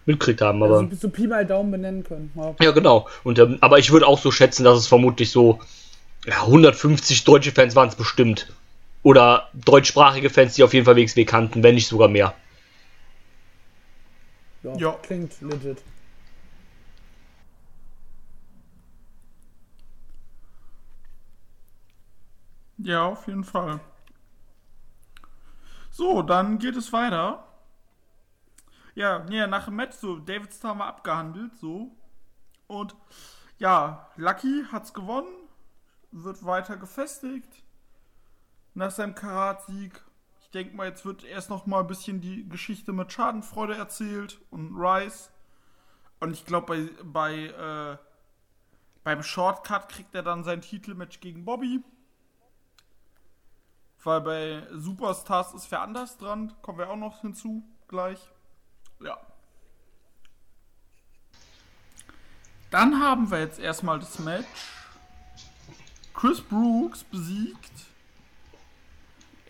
mitgekriegt 0.07 0.41
haben, 0.41 0.63
aber 0.63 0.79
Also 0.79 0.89
so 0.99 1.11
Pi 1.11 1.27
mal 1.27 1.45
Daumen 1.45 1.71
benennen 1.71 2.03
können. 2.03 2.33
Ja. 2.35 2.55
ja, 2.59 2.71
genau. 2.71 3.07
Und, 3.25 3.39
ähm, 3.39 3.59
aber 3.61 3.79
ich 3.79 3.93
würde 3.93 4.07
auch 4.07 4.19
so 4.19 4.31
schätzen, 4.31 4.65
dass 4.65 4.79
es 4.79 4.87
vermutlich 4.87 5.31
so 5.31 5.61
ja, 6.27 6.43
150 6.43 7.25
deutsche 7.25 7.53
Fans 7.53 7.77
waren 7.77 7.89
es 7.89 7.95
bestimmt. 7.95 8.49
Oder 9.03 9.49
deutschsprachige 9.53 10.31
Fans, 10.31 10.55
die 10.55 10.63
auf 10.63 10.75
jeden 10.75 10.87
Fall 10.87 10.97
WXW 10.97 11.25
kannten, 11.25 11.63
wenn 11.63 11.75
nicht 11.75 11.89
sogar 11.89 12.09
mehr. 12.09 12.35
Ja, 14.77 14.77
Ja. 14.77 14.93
Klingt 15.03 15.41
legit. 15.41 15.83
ja, 22.79 23.07
auf 23.07 23.27
jeden 23.27 23.45
Fall. 23.45 23.81
So, 25.91 26.23
dann 26.23 26.59
geht 26.59 26.77
es 26.77 26.93
weiter. 26.93 27.45
Ja, 28.95 29.21
nee, 29.29 29.47
nach 29.47 29.67
dem 29.67 29.77
Match, 29.77 29.97
so, 29.97 30.19
David 30.19 30.53
Starr 30.53 30.71
haben 30.71 30.79
wir 30.79 30.87
abgehandelt, 30.87 31.57
so. 31.57 31.91
Und 32.67 32.95
ja, 33.59 34.09
Lucky 34.17 34.65
hat's 34.71 34.93
gewonnen, 34.95 35.33
wird 36.13 36.45
weiter 36.45 36.77
gefestigt. 36.77 37.63
Nach 38.75 38.91
seinem 38.91 39.15
Karatsieg. 39.15 40.01
Ich 40.49 40.53
denke 40.53 40.75
mal, 40.75 40.89
jetzt 40.89 41.05
wird 41.05 41.25
erst 41.25 41.51
noch 41.51 41.67
mal 41.67 41.81
ein 41.81 41.87
bisschen 41.87 42.23
die 42.23 42.49
Geschichte 42.49 42.95
mit 42.95 43.13
Schadenfreude 43.13 43.75
erzählt 43.77 44.41
und 44.51 44.75
Rice. 44.75 45.31
Und 46.21 46.33
ich 46.33 46.47
glaube, 46.47 46.89
bei, 47.05 47.05
bei 47.05 47.99
äh, 47.99 47.99
beim 49.05 49.23
Shortcut 49.23 49.91
kriegt 49.91 50.15
er 50.15 50.23
dann 50.23 50.45
sein 50.45 50.63
Titelmatch 50.63 51.21
gegen 51.21 51.45
Bobby. 51.45 51.85
Weil 54.03 54.21
bei 54.23 54.67
Superstars 54.73 55.53
ist 55.53 55.71
wer 55.71 55.83
anders 55.83 56.17
dran. 56.17 56.55
Kommen 56.63 56.79
wir 56.79 56.89
auch 56.89 56.97
noch 56.97 57.21
hinzu 57.21 57.63
gleich. 57.87 58.19
Ja. 59.01 59.19
Dann 62.71 63.03
haben 63.03 63.31
wir 63.31 63.41
jetzt 63.41 63.59
erstmal 63.59 63.99
das 63.99 64.19
Match. 64.19 64.73
Chris 66.15 66.41
Brooks 66.41 67.05
besiegt. 67.05 67.88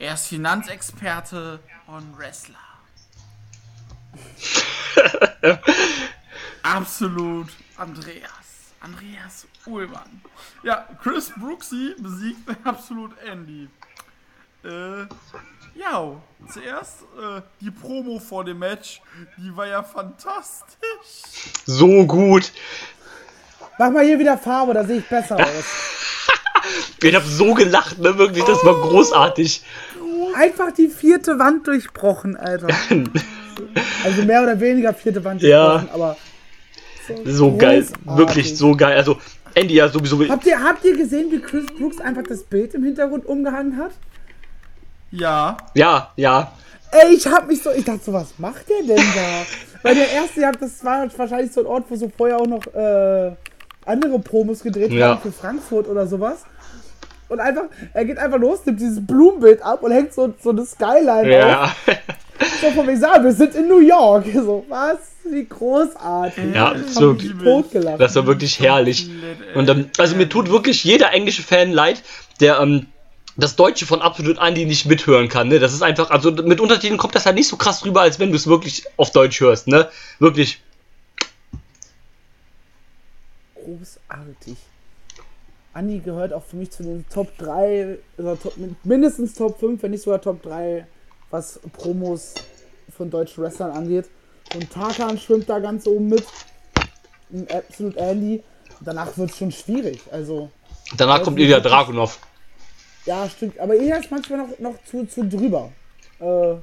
Er 0.01 0.14
ist 0.14 0.28
Finanzexperte 0.28 1.59
und 1.88 2.16
Wrestler. 2.16 2.55
Absolut. 6.62 7.49
Andreas. 7.76 8.30
Andreas 8.80 9.49
Ullmann. 9.66 10.22
Ja, 10.62 10.86
Chris 11.03 11.32
Brooksy 11.36 11.96
besiegt 11.99 12.38
absolut 12.64 13.11
Andy. 13.26 13.68
Äh, 14.64 15.07
ja, 15.74 16.12
zuerst 16.49 17.03
äh, 17.20 17.40
die 17.61 17.72
Promo 17.72 18.20
vor 18.20 18.44
dem 18.44 18.61
Match, 18.61 19.01
die 19.36 19.57
war 19.57 19.66
ja 19.66 19.82
fantastisch. 19.82 20.76
So 21.66 22.07
gut. 22.07 22.53
Mach 23.80 23.90
mal 23.90 24.05
hier 24.05 24.18
wieder 24.20 24.38
Farbe, 24.38 24.74
da 24.74 24.84
sehe 24.84 24.99
ich 24.99 25.09
besser 25.09 25.36
aus. 25.40 25.64
Ich 27.03 27.14
hab 27.14 27.24
so 27.24 27.55
gelacht, 27.55 27.99
ne? 27.99 28.16
Wirklich, 28.18 28.44
das 28.44 28.64
war 28.64 28.74
großartig. 28.74 29.62
Einfach 30.36 30.72
die 30.72 30.88
vierte 30.88 31.38
Wand 31.38 31.66
durchbrochen, 31.66 32.36
Alter. 32.36 32.68
Also 34.04 34.22
mehr 34.22 34.42
oder 34.44 34.60
weniger 34.60 34.94
vierte 34.94 35.24
Wand 35.24 35.42
Ja. 35.42 35.78
durchbrochen, 35.78 35.94
aber. 35.94 36.16
So 37.24 37.56
geil. 37.56 37.80
großartig. 37.82 38.16
Wirklich 38.18 38.56
so 38.56 38.76
geil. 38.76 38.96
Also, 38.96 39.16
Andy 39.54 39.74
ja 39.74 39.88
sowieso. 39.88 40.28
Habt 40.28 40.46
ihr, 40.46 40.62
habt 40.62 40.84
ihr 40.84 40.96
gesehen, 40.96 41.30
wie 41.32 41.40
Chris 41.40 41.66
Brooks 41.78 41.98
einfach 42.00 42.22
das 42.28 42.44
Bild 42.44 42.74
im 42.74 42.84
Hintergrund 42.84 43.26
umgehangen 43.26 43.76
hat? 43.76 43.90
Ja, 45.10 45.56
Ja, 45.74 46.12
ja. 46.16 46.52
Ey, 46.90 47.14
ich 47.14 47.26
hab 47.26 47.48
mich 47.48 47.62
so, 47.62 47.70
ich 47.70 47.84
dachte 47.84 48.00
so, 48.04 48.12
was 48.12 48.38
macht 48.38 48.68
der 48.68 48.78
denn 48.86 48.96
da? 48.96 49.46
Weil 49.82 49.94
der 49.96 50.10
erste, 50.10 50.40
ja, 50.40 50.52
das 50.52 50.84
war 50.84 51.06
wahrscheinlich 51.16 51.52
so 51.52 51.60
ein 51.60 51.66
Ort, 51.66 51.84
wo 51.88 51.96
so 51.96 52.10
vorher 52.16 52.38
auch 52.40 52.46
noch 52.46 52.64
äh, 52.74 53.32
andere 53.84 54.18
Promos 54.20 54.62
gedreht 54.62 54.92
Ja. 54.92 55.08
haben 55.10 55.20
für 55.20 55.32
Frankfurt 55.32 55.88
oder 55.88 56.06
sowas. 56.06 56.44
Und 57.28 57.40
einfach, 57.40 57.64
er 57.92 58.04
geht 58.04 58.18
einfach 58.18 58.38
los, 58.38 58.64
nimmt 58.64 58.80
dieses 58.80 59.06
Blumenbild 59.06 59.62
ab 59.62 59.82
und 59.82 59.92
hängt 59.92 60.14
so, 60.14 60.34
so 60.42 60.50
eine 60.50 60.64
Skyline 60.64 61.20
auf. 61.20 61.26
Ja. 61.26 61.74
So 62.60 62.70
von 62.70 62.86
wegen, 62.86 62.98
sagen, 62.98 63.24
wir 63.24 63.32
sind 63.32 63.54
in 63.54 63.68
New 63.68 63.80
York. 63.80 64.24
So, 64.34 64.64
was? 64.68 64.98
Wie 65.30 65.44
großartig. 65.44 66.54
Ja, 66.54 66.74
totgelacht. 66.94 68.00
Das 68.00 68.14
war 68.14 68.26
wirklich 68.26 68.60
herrlich. 68.60 69.10
Und 69.54 69.68
ähm, 69.68 69.90
also 69.98 70.16
mir 70.16 70.28
tut 70.28 70.50
wirklich 70.50 70.84
jeder 70.84 71.12
englische 71.12 71.42
Fan 71.42 71.70
leid, 71.70 72.02
der 72.40 72.60
ähm, 72.60 72.86
das 73.36 73.56
Deutsche 73.56 73.84
von 73.84 74.00
Absolut 74.00 74.38
Andy 74.38 74.64
nicht 74.64 74.86
mithören 74.86 75.28
kann. 75.28 75.48
Ne? 75.48 75.58
Das 75.58 75.74
ist 75.74 75.82
einfach, 75.82 76.10
also 76.10 76.30
mit 76.30 76.60
Untertiteln 76.60 76.98
kommt 76.98 77.14
das 77.14 77.26
halt 77.26 77.36
nicht 77.36 77.48
so 77.48 77.56
krass 77.56 77.84
rüber, 77.84 78.00
als 78.00 78.18
wenn 78.18 78.30
du 78.30 78.36
es 78.36 78.46
wirklich 78.46 78.84
auf 78.96 79.12
Deutsch 79.12 79.40
hörst. 79.40 79.68
Ne? 79.68 79.88
Wirklich. 80.18 80.60
großartig. 83.54 84.56
Andi 85.78 86.00
gehört 86.00 86.32
auch 86.32 86.42
für 86.42 86.56
mich 86.56 86.70
zu 86.72 86.82
den 86.82 87.04
Top 87.08 87.28
3, 87.38 87.98
oder 88.18 88.38
Top, 88.40 88.54
mindestens 88.82 89.34
Top 89.34 89.60
5, 89.60 89.80
wenn 89.82 89.92
nicht 89.92 90.02
sogar 90.02 90.20
Top 90.20 90.42
3, 90.42 90.84
was 91.30 91.60
Promos 91.72 92.34
von 92.96 93.10
deutschen 93.10 93.44
Wrestlern 93.44 93.70
angeht. 93.70 94.06
Und 94.54 94.70
Tarkan 94.72 95.16
schwimmt 95.18 95.48
da 95.48 95.60
ganz 95.60 95.86
oben 95.86 96.08
mit. 96.08 96.24
Ein 97.32 97.46
Absolut 97.50 97.96
Andy. 97.96 98.42
Danach 98.80 99.16
wird 99.16 99.30
es 99.30 99.36
schon 99.38 99.52
schwierig. 99.52 100.00
Also, 100.10 100.50
Danach 100.96 101.22
kommt 101.22 101.38
Ilya 101.38 101.60
Dragunov. 101.60 102.18
ja, 103.06 103.28
stimmt. 103.28 103.58
Aber 103.60 103.74
er 103.76 104.00
ist 104.00 104.10
manchmal 104.10 104.38
noch, 104.40 104.58
noch 104.58 104.74
zu, 104.84 105.06
zu 105.06 105.24
drüber. 105.28 105.70
Äh, 106.18 106.54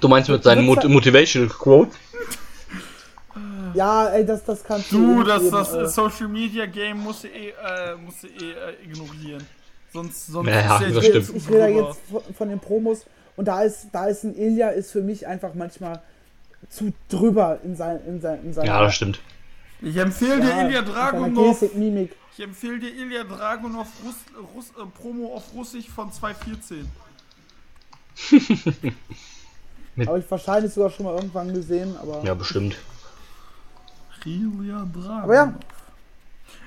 Du 0.00 0.08
meinst 0.08 0.28
mit 0.28 0.42
seinem 0.42 0.66
Mot 0.66 0.84
Motivational 0.88 1.48
Quote? 1.48 1.90
Ja, 3.76 4.08
ey, 4.08 4.24
das, 4.24 4.44
das 4.44 4.64
kannst 4.64 4.90
du. 4.90 4.96
du, 4.96 5.18
nicht 5.18 5.28
das, 5.28 5.42
geben, 5.42 5.52
das 5.52 5.72
äh. 5.72 5.86
Social 5.88 6.28
Media 6.28 6.66
Game 6.66 6.98
musst 6.98 7.24
du 7.24 7.28
eh, 7.28 7.50
äh, 7.50 7.96
musst 7.96 8.22
du 8.22 8.26
eh 8.28 8.52
äh, 8.52 8.84
ignorieren. 8.84 9.46
Sonst, 9.92 10.26
sonst 10.26 10.48
Ja, 10.48 10.60
ja, 10.60 10.78
ist 10.78 10.96
das 10.96 11.04
ja 11.04 11.10
stimmt. 11.10 11.28
Ich, 11.30 11.36
ich 11.36 11.48
rede 11.48 11.68
jetzt 11.68 11.98
von, 12.10 12.22
von 12.34 12.48
den 12.48 12.58
Promos 12.58 13.06
und 13.36 13.46
da 13.46 13.62
ist, 13.62 13.88
da 13.92 14.06
ist 14.06 14.24
ein 14.24 14.36
Ilya 14.36 14.70
ist 14.70 14.90
für 14.90 15.02
mich 15.02 15.26
einfach 15.26 15.54
manchmal 15.54 16.02
zu 16.70 16.92
drüber 17.08 17.58
in 17.64 17.76
sein, 17.76 18.00
in 18.06 18.20
sein, 18.20 18.40
in 18.44 18.52
seiner 18.52 18.66
Ja, 18.66 18.82
das 18.82 18.94
stimmt. 18.94 19.20
Ich 19.82 19.96
empfehle 19.96 20.40
dir 20.40 20.48
ja, 20.48 20.66
Ilya 20.66 20.80
in 20.80 20.86
seiner 20.86 20.94
Dragunov. 20.94 21.60
Gestik, 21.60 21.78
Mimik. 21.78 22.16
Ich 22.36 22.42
empfehle 22.42 22.78
dir 22.78 22.94
Ilya 22.94 23.24
Dragunov 23.24 23.86
Russ, 24.04 24.16
Russ, 24.54 24.70
äh, 24.70 24.86
Promo 25.00 25.34
auf 25.34 25.44
Russisch 25.54 25.88
von 25.88 26.10
2014. 26.12 26.86
Habe 30.06 30.18
ich 30.18 30.30
wahrscheinlich 30.30 30.72
sogar 30.72 30.90
schon 30.90 31.06
mal 31.06 31.14
irgendwann 31.14 31.52
gesehen, 31.54 31.96
aber 31.96 32.22
Ja, 32.24 32.34
bestimmt. 32.34 32.76
Ilya 34.26 34.86
Dragunov. 34.92 35.22
Aber 35.24 35.34
ja. 35.34 35.54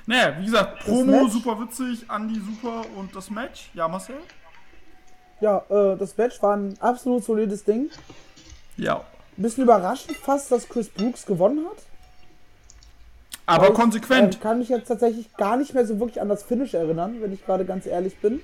Naja, 0.06 0.36
wie 0.38 0.44
gesagt, 0.46 0.80
Promo 0.80 1.28
super 1.28 1.60
witzig, 1.60 2.04
Andy 2.10 2.40
super 2.40 2.82
und 2.96 3.14
das 3.14 3.30
Match. 3.30 3.70
Ja, 3.74 3.86
Marcel? 3.86 4.16
ja, 5.40 5.58
äh, 5.70 5.96
das 5.96 6.16
Match 6.16 6.42
war 6.42 6.56
ein 6.56 6.74
absolut 6.80 7.24
solides 7.24 7.64
Ding. 7.64 7.90
Ja. 8.76 8.96
Ein 9.38 9.42
bisschen 9.42 9.64
überraschend 9.64 10.16
fast, 10.16 10.50
dass 10.52 10.68
Chris 10.68 10.88
Brooks 10.88 11.24
gewonnen 11.24 11.64
hat. 11.66 11.78
Aber 13.46 13.64
Weil 13.64 13.70
ich, 13.70 13.76
konsequent. 13.76 14.34
äh, 14.34 14.38
kann 14.38 14.58
mich 14.58 14.68
jetzt 14.68 14.88
tatsächlich 14.88 15.34
gar 15.36 15.56
nicht 15.56 15.72
mehr 15.74 15.86
so 15.86 15.98
wirklich 15.98 16.20
an 16.20 16.28
das 16.28 16.42
Finish 16.42 16.74
erinnern, 16.74 17.16
wenn 17.20 17.32
ich 17.32 17.44
gerade 17.44 17.64
ganz 17.64 17.86
ehrlich 17.86 18.16
bin. 18.18 18.40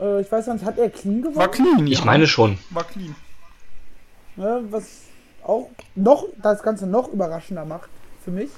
Äh, 0.00 0.22
ich 0.22 0.32
weiß 0.32 0.46
gar 0.46 0.54
nicht, 0.54 0.64
hat 0.64 0.78
er 0.78 0.90
clean 0.90 1.22
gewonnen? 1.22 1.36
War 1.36 1.50
clean, 1.50 1.86
Ich 1.86 1.98
ja. 1.98 2.04
meine 2.04 2.26
schon. 2.26 2.58
War 2.70 2.84
clean. 2.84 3.14
Ne, 4.36 4.64
was 4.70 5.02
auch 5.48 5.70
noch 5.94 6.26
das 6.42 6.62
Ganze 6.62 6.86
noch 6.86 7.08
überraschender 7.12 7.64
macht 7.64 7.88
für 8.24 8.30
mich. 8.30 8.50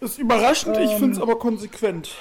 Ist 0.00 0.18
überraschend, 0.18 0.76
ich 0.76 0.90
Ähm. 0.92 0.98
finde 0.98 1.16
es 1.16 1.22
aber 1.22 1.38
konsequent. 1.38 2.14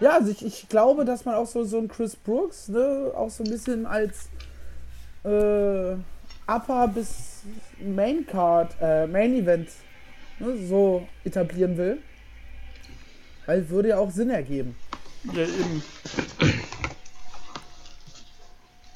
Ja, 0.00 0.12
also 0.12 0.30
ich, 0.30 0.44
ich 0.44 0.68
glaube, 0.68 1.04
dass 1.04 1.24
man 1.24 1.34
auch 1.34 1.46
so, 1.46 1.64
so 1.64 1.78
einen 1.78 1.88
Chris 1.88 2.16
Brooks, 2.16 2.68
ne, 2.68 3.12
auch 3.14 3.30
so 3.30 3.44
ein 3.44 3.50
bisschen 3.50 3.86
als 3.86 4.28
äh, 5.24 5.96
Upper 6.46 6.88
bis 6.88 7.42
Main 7.78 8.26
Card, 8.26 8.74
äh, 8.80 9.06
Main 9.06 9.34
Event 9.34 9.68
ne, 10.38 10.56
so 10.66 11.06
etablieren 11.24 11.76
will. 11.76 11.98
Weil 13.46 13.68
würde 13.68 13.90
ja 13.90 13.98
auch 13.98 14.10
Sinn 14.10 14.30
ergeben. 14.30 14.76
Ja, 15.34 15.42
eben. 15.42 15.82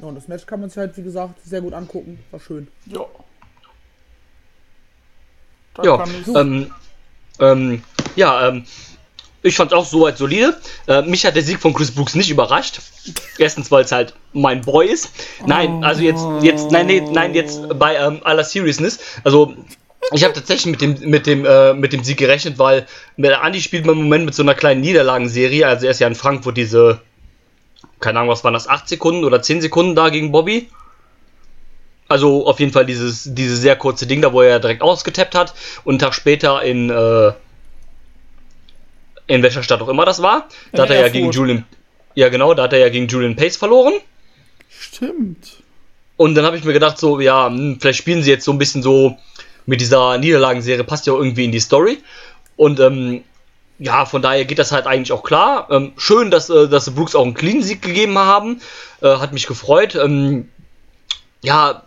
Ja, 0.05 0.09
und 0.09 0.17
das 0.17 0.29
Match 0.29 0.45
kann 0.45 0.61
man 0.61 0.69
sich 0.69 0.77
halt, 0.77 0.97
wie 0.99 1.03
gesagt, 1.03 1.41
sehr 1.45 1.63
gut 1.63 1.73
angucken. 1.73 2.19
War 2.31 2.39
schön. 2.39 2.69
Ja. 2.85 3.07
Da 5.73 5.83
Ja, 5.83 6.05
ähm, 6.39 6.71
ähm, 7.41 7.83
ja, 8.15 8.49
ähm, 8.49 8.67
ich 9.43 9.57
fand's 9.57 9.73
auch 9.73 9.87
soweit 9.87 10.19
solide. 10.19 10.61
Äh, 10.87 11.03
mich 11.03 11.25
hat 11.25 11.37
der 11.37 11.43
Sieg 11.43 11.59
von 11.59 11.73
Chris 11.73 11.91
Brooks 11.91 12.15
nicht 12.15 12.31
überrascht. 12.31 12.81
Erstens, 13.39 13.71
weil 13.71 13.85
es 13.85 13.93
halt 13.93 14.15
mein 14.35 14.61
Boy 14.61 14.89
ist. 14.89 15.09
Nein, 15.47 15.83
also 15.83 16.03
jetzt, 16.03 16.25
jetzt, 16.43 16.71
nein, 16.71 16.87
nee, 16.87 17.01
nein, 17.01 17.35
jetzt 17.35 17.63
bei 17.79 17.97
ähm, 17.97 18.21
aller 18.25 18.45
Seriousness. 18.45 18.99
Also, 19.25 19.55
ich 20.13 20.23
habe 20.23 20.35
tatsächlich 20.35 20.71
mit 20.71 20.83
dem, 20.83 21.11
mit 21.11 21.27
dem, 21.27 21.47
äh, 21.47 21.73
mit 21.73 21.95
dem 21.95 22.05
Sieg 22.05 22.19
gerechnet, 22.19 22.59
weil 22.59 22.87
mit 23.17 23.33
Andi 23.33 23.63
spielt 23.63 23.87
man 23.87 23.97
im 23.97 24.03
Moment 24.03 24.27
mit 24.27 24.35
so 24.35 24.43
einer 24.43 24.55
kleinen 24.55 24.83
Niederlagenserie. 24.83 25.67
Also 25.67 25.87
er 25.87 25.93
ist 25.93 26.01
ja 26.01 26.09
in 26.09 26.15
Frankfurt 26.15 26.59
diese, 26.59 27.01
keine 28.05 28.21
Ahnung, 28.21 28.31
was 28.31 28.45
waren 28.45 28.55
das, 28.55 28.69
8 28.69 28.89
Sekunden 28.89 29.25
oder 29.25 29.43
10 29.43 29.63
Sekunden 29.63 29.95
da 29.95 30.11
gegen 30.11 30.31
Bobby. 30.31 30.69
Also 32.07 32.47
auf 32.47 32.61
jeden 32.61 32.71
Fall 32.71 32.85
dieses, 32.85 33.35
dieses 33.35 33.61
sehr 33.61 33.77
kurze 33.77 34.07
Ding 34.07 34.21
da, 34.21 34.33
wo 34.33 34.43
er 34.43 34.61
direkt 34.61 34.83
ausgetappt 34.83 35.35
hat 35.35 35.55
und 35.85 35.95
einen 35.95 35.99
Tag 35.99 36.15
später 36.15 36.63
in, 36.63 36.91
äh, 36.91 37.33
in 39.27 39.43
welcher 39.43 39.63
Stadt 39.63 39.81
auch 39.81 39.89
immer 39.89 40.05
das 40.05 40.21
war, 40.21 40.49
da 40.73 40.83
hat 40.83 40.91
er 40.91 40.97
ja 40.97 41.03
Erfurt. 41.03 41.13
gegen 41.15 41.31
Julian, 41.31 41.65
ja 42.15 42.29
genau, 42.29 42.53
da 42.53 42.65
hat 42.65 42.75
er 42.75 42.81
ja 42.81 42.91
gegen 42.91 43.09
Julian 43.09 43.37
Pace 43.37 43.57
verloren. 43.57 43.95
stimmt. 44.69 45.63
Und 46.17 46.35
dann 46.35 46.45
habe 46.45 46.59
ich 46.59 46.65
mir 46.65 46.75
gedacht, 46.75 46.99
so, 46.99 47.19
ja, 47.21 47.47
hm, 47.47 47.79
vielleicht 47.81 47.99
spielen 47.99 48.23
sie 48.23 48.31
jetzt 48.31 48.45
so 48.45 48.53
ein 48.53 48.59
bisschen 48.59 48.83
so 48.83 49.17
mit 49.67 49.81
dieser 49.81 50.19
Niederlagenserie, 50.19 50.85
passt 50.85 51.07
ja 51.07 51.15
irgendwie 51.15 51.45
in 51.45 51.53
die 51.53 51.61
Story. 51.61 51.99
Und 52.57 52.79
ähm, 52.81 53.25
ja, 53.79 54.07
von 54.07 54.23
daher 54.23 54.45
geht 54.45 54.59
das 54.59 54.73
halt 54.73 54.87
eigentlich 54.87 55.13
auch 55.13 55.23
klar. 55.23 55.69
Ähm, 55.71 55.93
schön, 55.97 56.31
dass, 56.31 56.51
äh, 56.51 56.69
dass 56.69 56.95
Brooks 56.95 57.15
auch 57.15 57.25
einen 57.25 57.35
Clean-Sieg 57.35 57.83
gegeben 57.83 58.19
haben. 58.19 58.61
Äh, 59.03 59.17
hat 59.17 59.33
mich 59.33 59.47
gefreut. 59.47 59.95
Ähm, 59.97 60.49
ja, 61.43 61.83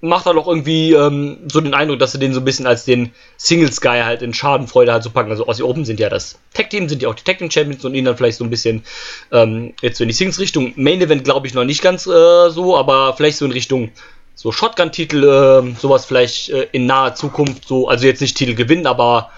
macht 0.00 0.26
halt 0.26 0.36
auch 0.36 0.46
irgendwie 0.46 0.92
ähm, 0.92 1.38
so 1.50 1.60
den 1.60 1.74
Eindruck, 1.74 1.98
dass 1.98 2.12
sie 2.12 2.18
den 2.18 2.34
so 2.34 2.40
ein 2.40 2.44
bisschen 2.44 2.66
als 2.66 2.84
den 2.84 3.12
Singles-Guy 3.36 4.02
halt 4.02 4.22
in 4.22 4.34
Schadenfreude 4.34 4.92
halt 4.92 5.02
so 5.02 5.10
packen. 5.10 5.30
Also 5.30 5.46
Aussie 5.46 5.62
Open 5.62 5.84
sind 5.84 6.00
ja 6.00 6.08
das 6.08 6.38
Tag-Team, 6.54 6.88
sind 6.88 7.02
ja 7.02 7.08
auch 7.08 7.14
die 7.14 7.24
Tag-Team-Champions 7.24 7.84
und 7.84 7.94
ihn 7.94 8.04
dann 8.04 8.16
vielleicht 8.16 8.38
so 8.38 8.44
ein 8.44 8.50
bisschen 8.50 8.84
ähm, 9.32 9.74
jetzt 9.80 9.98
so 9.98 10.04
in 10.04 10.08
die 10.08 10.14
Singles-Richtung. 10.14 10.72
Main-Event 10.76 11.24
glaube 11.24 11.46
ich 11.46 11.54
noch 11.54 11.64
nicht 11.64 11.82
ganz 11.82 12.06
äh, 12.06 12.50
so, 12.50 12.76
aber 12.76 13.14
vielleicht 13.16 13.38
so 13.38 13.44
in 13.44 13.52
Richtung 13.52 13.90
so 14.34 14.52
Shotgun-Titel, 14.52 15.24
äh, 15.24 15.80
sowas 15.80 16.04
vielleicht 16.04 16.50
äh, 16.50 16.68
in 16.72 16.86
naher 16.86 17.14
Zukunft 17.14 17.66
so, 17.66 17.88
also 17.88 18.06
jetzt 18.06 18.20
nicht 18.20 18.36
Titel 18.36 18.54
gewinnen, 18.54 18.86
aber 18.86 19.30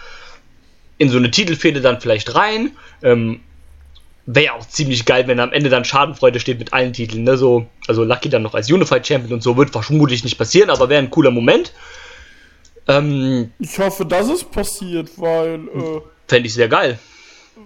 in 0.99 1.09
so 1.09 1.17
eine 1.17 1.31
Titelfehde 1.31 1.81
dann 1.81 2.01
vielleicht 2.01 2.35
rein. 2.35 2.73
Ähm, 3.03 3.41
Wäre 4.27 4.47
ja 4.47 4.53
auch 4.53 4.69
ziemlich 4.69 5.07
geil, 5.07 5.27
wenn 5.27 5.41
am 5.41 5.53
Ende 5.53 5.71
dann 5.71 5.87
Schadenfreude 5.87 6.39
steht 6.39 6.59
mit 6.59 6.75
allen 6.75 6.93
Titeln. 6.93 7.25
Ne? 7.25 7.39
So, 7.39 7.67
also 7.87 8.05
Lucky 8.05 8.29
dann 8.29 8.43
noch 8.43 8.55
als 8.55 8.71
Unified 8.71 9.07
Champion 9.07 9.33
und 9.33 9.43
so 9.43 9.57
wird 9.57 9.71
vermutlich 9.71 10.23
nicht 10.23 10.37
passieren, 10.37 10.69
aber 10.69 10.91
wäre 10.91 11.03
ein 11.03 11.11
cooler 11.11 11.31
Moment. 11.31 11.73
Ähm, 12.87 13.53
Ich 13.59 13.79
hoffe, 13.79 14.05
dass 14.05 14.29
es 14.29 14.45
passiert, 14.45 15.11
weil 15.17 15.61
äh, 15.69 16.01
Fände 16.27 16.47
ich 16.47 16.55
sehr 16.55 16.69
geil. 16.69 16.99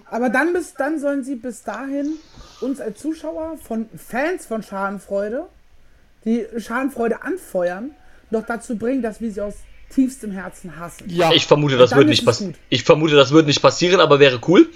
Aber 0.09 0.29
dann, 0.29 0.53
bis, 0.53 0.73
dann 0.73 0.99
sollen 0.99 1.23
sie 1.23 1.35
bis 1.35 1.63
dahin 1.63 2.13
uns 2.61 2.79
als 2.79 2.99
Zuschauer 2.99 3.57
von 3.61 3.89
Fans 3.97 4.45
von 4.45 4.63
Schadenfreude, 4.63 5.47
die 6.25 6.45
Schadenfreude 6.57 7.23
anfeuern, 7.23 7.91
noch 8.31 8.45
dazu 8.45 8.77
bringen, 8.77 9.01
dass 9.01 9.19
wir 9.19 9.31
sie 9.31 9.41
aus 9.41 9.55
tiefstem 9.93 10.31
Herzen 10.31 10.77
hassen. 10.77 11.05
Ja, 11.07 11.31
Ich 11.31 11.45
vermute, 11.45 11.77
das 11.77 11.91
ist 11.91 12.05
nicht 12.05 12.25
passieren. 12.25 12.55
Ich 12.69 12.83
vermute, 12.83 13.15
das 13.15 13.31
wird 13.31 13.47
nicht 13.47 13.61
passieren, 13.61 13.99
aber 13.99 14.19
wäre 14.19 14.39
cool. 14.47 14.69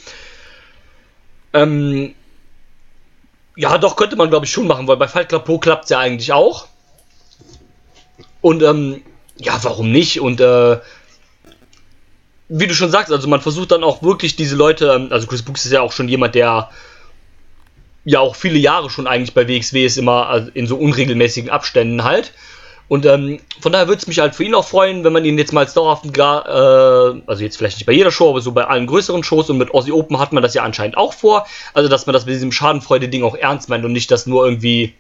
Ähm, 1.54 2.14
ja, 3.56 3.78
doch, 3.78 3.96
könnte 3.96 4.16
man, 4.16 4.30
glaube 4.30 4.46
ich, 4.46 4.52
schon 4.52 4.68
machen, 4.68 4.88
weil 4.88 4.98
bei 4.98 5.08
Fight 5.08 5.30
Club 5.30 5.46
Pro 5.46 5.58
klappt 5.58 5.86
es 5.86 5.90
ja 5.90 6.00
eigentlich 6.00 6.32
auch. 6.32 6.68
Und, 8.42 8.62
ähm, 8.62 9.02
ja, 9.38 9.58
warum 9.64 9.92
nicht? 9.92 10.22
Und, 10.22 10.40
äh, 10.40 10.80
wie 12.50 12.68
du 12.68 12.74
schon 12.74 12.92
sagst, 12.92 13.12
also 13.12 13.28
man 13.28 13.42
versucht 13.42 13.72
dann 13.72 13.84
auch 13.84 14.04
wirklich 14.04 14.36
diese 14.36 14.56
Leute, 14.56 14.92
ähm, 14.94 15.08
also 15.12 15.28
Chris 15.28 15.42
Brooks 15.42 15.66
ist 15.66 15.72
ja 15.72 15.82
auch 15.82 15.92
schon 15.92 16.08
jemand, 16.08 16.36
der 16.36 16.70
ja 18.06 18.20
auch 18.20 18.36
viele 18.36 18.58
Jahre 18.58 18.90
schon 18.90 19.06
eigentlich 19.06 19.34
bei 19.34 19.48
WXW 19.48 19.86
ist, 19.86 19.98
immer 19.98 20.28
also 20.28 20.50
in 20.54 20.66
so 20.66 20.78
unregelmäßigen 20.78 21.50
Abständen 21.50 22.04
halt. 22.04 22.32
Und 22.90 23.06
ähm, 23.06 23.40
von 23.60 23.74
daher 23.74 23.88
würde 23.88 24.00
es 24.00 24.08
mich 24.08 24.20
halt 24.20 24.34
für 24.34 24.46
ihn 24.46 24.56
auch 24.56 24.66
freuen, 24.66 25.04
wenn 25.04 25.12
man 25.12 25.26
ihn 25.26 25.38
jetzt 25.38 25.52
mal 25.52 25.62
als 25.62 25.74
dauerhaften, 25.74 26.14
Ga 26.14 27.16
äh, 27.18 27.22
also 27.28 27.44
jetzt 27.44 27.58
vielleicht 27.58 27.78
nicht 27.78 27.86
bei 27.86 27.92
jeder 27.92 28.12
Show, 28.12 28.30
aber 28.30 28.40
so 28.40 28.54
bei 28.54 28.66
allen 28.66 28.88
größeren 28.88 29.24
Shows 29.24 29.50
und 29.50 29.58
mit 29.58 29.74
Aussie 29.74 29.92
Open 29.92 30.20
hat 30.20 30.32
man 30.32 30.42
das 30.42 30.54
ja 30.54 30.64
anscheinend 30.64 30.96
auch 30.96 31.14
vor. 31.14 31.46
Also 31.74 31.90
dass 31.90 32.06
man 32.06 32.14
das 32.14 32.26
mit 32.26 32.36
diesem 32.36 32.52
Schadenfreude-Ding 32.52 33.24
auch 33.24 33.36
ernst 33.36 33.68
meint 33.68 33.84
und 33.84 33.92
nicht 33.92 34.10
das 34.10 34.26
nur 34.26 34.46
irgendwie, 34.46 34.94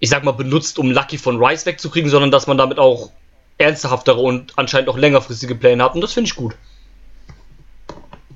ich 0.00 0.10
sag 0.10 0.24
mal, 0.24 0.32
benutzt, 0.32 0.78
um 0.80 0.90
Lucky 0.90 1.18
von 1.18 1.42
Rice 1.42 1.66
wegzukriegen, 1.66 2.10
sondern 2.10 2.32
dass 2.32 2.48
man 2.48 2.58
damit 2.58 2.78
auch 2.78 3.10
ernsthaftere 3.58 4.18
und 4.18 4.54
anscheinend 4.56 4.88
auch 4.88 4.96
längerfristige 4.96 5.54
Pläne 5.54 5.84
hat. 5.84 5.94
Und 5.94 6.00
das 6.00 6.14
finde 6.14 6.28
ich 6.28 6.34
gut. 6.34 6.56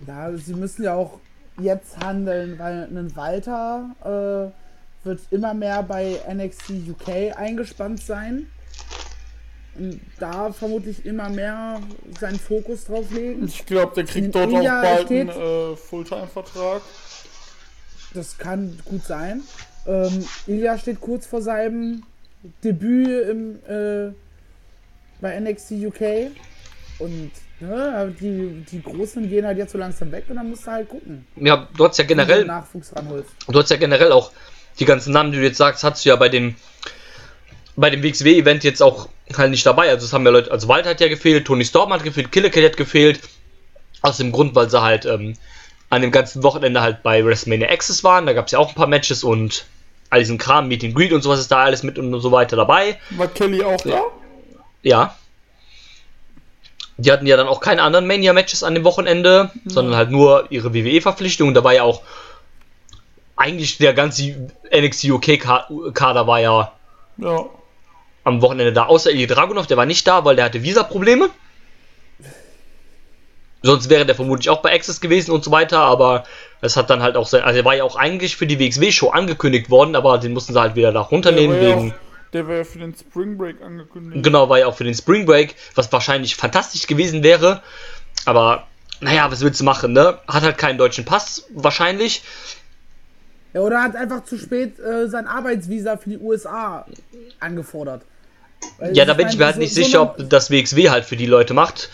Ja, 0.07 0.31
sie 0.37 0.55
müssen 0.55 0.85
ja 0.85 0.95
auch 0.95 1.19
jetzt 1.59 1.99
handeln, 2.05 2.59
weil 2.59 2.85
ein 2.85 3.17
Walter 3.17 4.53
äh, 4.53 4.64
wird 5.05 5.21
immer 5.31 5.55
mehr 5.55 5.83
bei 5.83 6.19
NXT 6.33 6.71
UK 6.91 7.37
eingespannt 7.37 8.01
sein. 8.03 8.47
Und 9.77 10.01
da 10.21 10.53
vermutlich 10.53 11.05
immer 11.05 11.29
mehr 11.29 11.81
seinen 12.21 12.39
Fokus 12.39 12.85
drauf 12.85 13.11
legen. 13.11 13.45
ich 13.47 13.67
glaube, 13.67 13.93
der 13.97 14.05
kriegt 14.05 14.27
In 14.27 14.33
dort 14.33 14.49
auch 14.51 14.53
India 14.57 14.81
bald 14.81 15.11
einen 15.11 15.31
steht- 15.31 15.37
äh, 15.43 15.77
Fulltime-Vertrag. 15.77 16.83
Das 18.15 18.39
kann 18.39 18.79
gut 18.85 19.03
sein. 19.05 19.43
Ähm, 19.87 20.25
Ilya 20.47 20.79
steht 20.79 21.01
kurz 21.01 21.27
vor 21.27 21.43
seinem 21.43 22.05
Debüt 22.63 23.29
im, 23.29 23.57
äh, 23.69 24.13
bei 25.21 25.41
NXT 25.41 25.73
UK. 25.73 26.31
Und 27.01 27.33
ne, 27.59 28.15
die, 28.21 28.65
die 28.71 28.81
Großen 28.81 29.29
gehen 29.29 29.45
halt 29.45 29.59
jetzt 29.59 29.73
so 29.73 29.79
langsam 29.79 30.13
weg 30.13 30.27
und 30.29 30.37
dann 30.37 30.49
musst 30.51 30.65
du 30.67 30.71
halt 30.71 30.89
gucken. 30.89 31.27
Ja, 31.35 31.69
du 31.77 31.89
hast 31.89 31.99
ja 31.99 32.05
du 32.05 32.09
generell. 32.09 32.45
Du 32.45 33.59
hast 33.59 33.71
ja 33.71 33.77
generell 33.77 34.13
auch 34.13 34.31
die 34.79 34.85
ganzen 34.85 35.13
Namen, 35.13 35.33
die 35.33 35.39
du 35.39 35.45
jetzt 35.45 35.59
sagst, 35.59 35.85
hast 35.85 36.05
du 36.05 36.09
ja 36.09 36.17
bei 36.17 36.29
dem 36.29 36.57
bei 37.77 37.91
dem 37.91 38.03
WXW-Event 38.03 38.63
jetzt 38.65 38.83
auch 38.83 39.09
halt 39.37 39.51
nicht 39.51 39.67
dabei. 39.67 39.91
Also 39.91 40.07
es 40.07 40.13
haben 40.13 40.25
ja 40.25 40.31
Leute, 40.31 40.51
also 40.51 40.69
Wald 40.69 40.87
hat 40.87 41.01
ja 41.01 41.09
gefehlt, 41.09 41.47
Tony 41.47 41.65
Storm 41.65 41.93
hat 41.93 42.05
gefehlt, 42.05 42.31
Killicat 42.31 42.65
hat 42.65 42.77
gefehlt. 42.77 43.21
Aus 44.03 44.19
dem 44.19 44.33
Grund, 44.33 44.55
weil 44.55 44.69
sie 44.69 44.83
halt 44.83 45.07
ähm, 45.07 45.35
an 45.89 46.03
dem 46.03 46.11
ganzen 46.11 46.43
Wochenende 46.43 46.83
halt 46.83 47.03
bei 47.03 47.25
WrestleMania 47.25 47.71
Access 47.71 48.05
waren. 48.05 48.27
Da 48.27 48.35
gab 48.35 48.47
es 48.47 48.53
ja 48.53 48.59
auch 48.59 48.69
ein 48.69 48.75
paar 48.75 48.87
Matches 48.87 49.25
und 49.25 49.65
all 50.11 50.19
diesen 50.21 50.37
Kram, 50.37 50.69
Meet 50.69 50.85
and 50.85 50.95
Greet 50.95 51.13
und 51.13 51.23
sowas 51.23 51.41
ist 51.41 51.51
da 51.51 51.63
alles 51.63 51.83
mit 51.83 51.99
und 51.99 52.21
so 52.21 52.31
weiter 52.31 52.55
dabei. 52.57 52.99
War 53.11 53.29
Kelly 53.29 53.65
auch 53.65 53.81
da? 53.81 54.03
Ja. 54.83 55.17
Die 56.99 57.11
hatten 57.11 57.27
ja 57.27 57.37
dann 57.37 57.49
auch 57.49 57.61
keine 57.61 57.83
anderen 57.83 58.07
Mania-Matches 58.07 58.63
an 58.63 58.75
dem 58.75 58.85
Wochenende, 58.85 59.51
sondern 59.65 59.97
halt 59.97 60.11
nur 60.11 60.47
ihre 60.51 60.75
WWE-Verpflichtung. 60.75 61.55
Da 61.55 61.65
war 61.65 61.73
ja 61.73 61.83
auch 61.83 62.03
eigentlich 63.37 63.79
der 63.79 63.95
ganze 63.95 64.51
NXT 64.73 65.05
UK-Kader 65.11 66.27
war 66.27 66.41
ja 66.41 66.73
Ja. 67.19 67.45
am 68.25 68.41
Wochenende 68.43 68.73
da, 68.73 68.87
außer 68.87 69.11
Eli 69.11 69.27
Dragunov, 69.27 69.67
der 69.67 69.77
war 69.77 69.87
nicht 69.87 70.07
da, 70.07 70.25
weil 70.25 70.37
der 70.37 70.47
hatte 70.47 70.63
Visa-Probleme. 70.63 71.31
Sonst 73.63 73.89
wäre 73.89 74.05
der 74.05 74.15
vermutlich 74.15 74.51
auch 74.51 74.61
bei 74.61 74.75
Access 74.75 75.01
gewesen 75.01 75.31
und 75.31 75.43
so 75.43 75.51
weiter, 75.51 75.79
aber 75.79 76.25
es 76.61 76.77
hat 76.77 76.91
dann 76.91 77.03
halt 77.03 77.17
auch 77.17 77.27
sein, 77.27 77.43
also 77.43 77.59
er 77.59 77.65
war 77.65 77.75
ja 77.75 77.85
auch 77.85 77.97
eigentlich 77.97 78.37
für 78.37 78.47
die 78.47 78.59
WXW-Show 78.59 79.09
angekündigt 79.11 79.71
worden, 79.71 79.97
aber 79.97 80.19
den 80.19 80.33
mussten 80.35 80.53
sie 80.53 80.61
halt 80.61 80.75
wieder 80.77 80.93
da 80.93 81.01
Der 81.01 81.09
runternehmen 81.09 81.57
ja 81.63 81.69
wegen. 81.69 81.93
auch, 81.93 81.95
der 82.35 82.47
war 82.47 82.57
ja 82.57 82.65
für 82.65 82.79
den 82.79 82.95
Spring 82.95 83.39
Break 83.39 83.63
angekündigt. 83.63 84.23
Genau, 84.23 84.49
war 84.51 84.59
ja 84.59 84.67
auch 84.67 84.77
für 84.77 84.85
den 84.85 84.95
Spring 84.95 85.25
Break, 85.25 85.55
was 85.75 85.91
wahrscheinlich 85.93 86.37
fantastisch 86.37 86.87
gewesen 86.87 87.23
wäre. 87.23 87.63
Aber, 88.27 88.67
naja, 89.01 89.31
was 89.33 89.41
willst 89.41 89.61
du 89.61 89.65
machen, 89.65 89.93
ne? 89.95 90.19
Hat 90.29 90.43
halt 90.43 90.59
keinen 90.59 90.77
deutschen 90.77 91.07
Pass, 91.07 91.47
wahrscheinlich. 91.55 92.23
Ja, 93.55 93.61
oder 93.61 93.83
hat 93.83 93.97
einfach 93.97 94.25
zu 94.25 94.37
spät 94.37 94.79
äh, 94.81 95.09
sein 95.09 95.27
Arbeitsvisa 95.27 95.97
für 95.97 96.11
die 96.11 96.19
USA 96.19 96.85
angefordert. 97.41 98.03
Weil 98.79 98.97
Ja, 98.97 99.05
da 99.05 99.15
bin 99.15 99.29
ich 99.29 99.39
mir 99.39 99.45
halt 99.47 99.55
so- 99.55 99.61
nicht 99.61 99.75
so 99.75 99.83
sicher, 99.83 100.03
ob 100.03 100.29
das 100.29 100.51
WXW 100.51 100.91
halt 100.91 101.05
für 101.05 101.17
die 101.17 101.27
Leute 101.27 101.55
macht. 101.55 101.89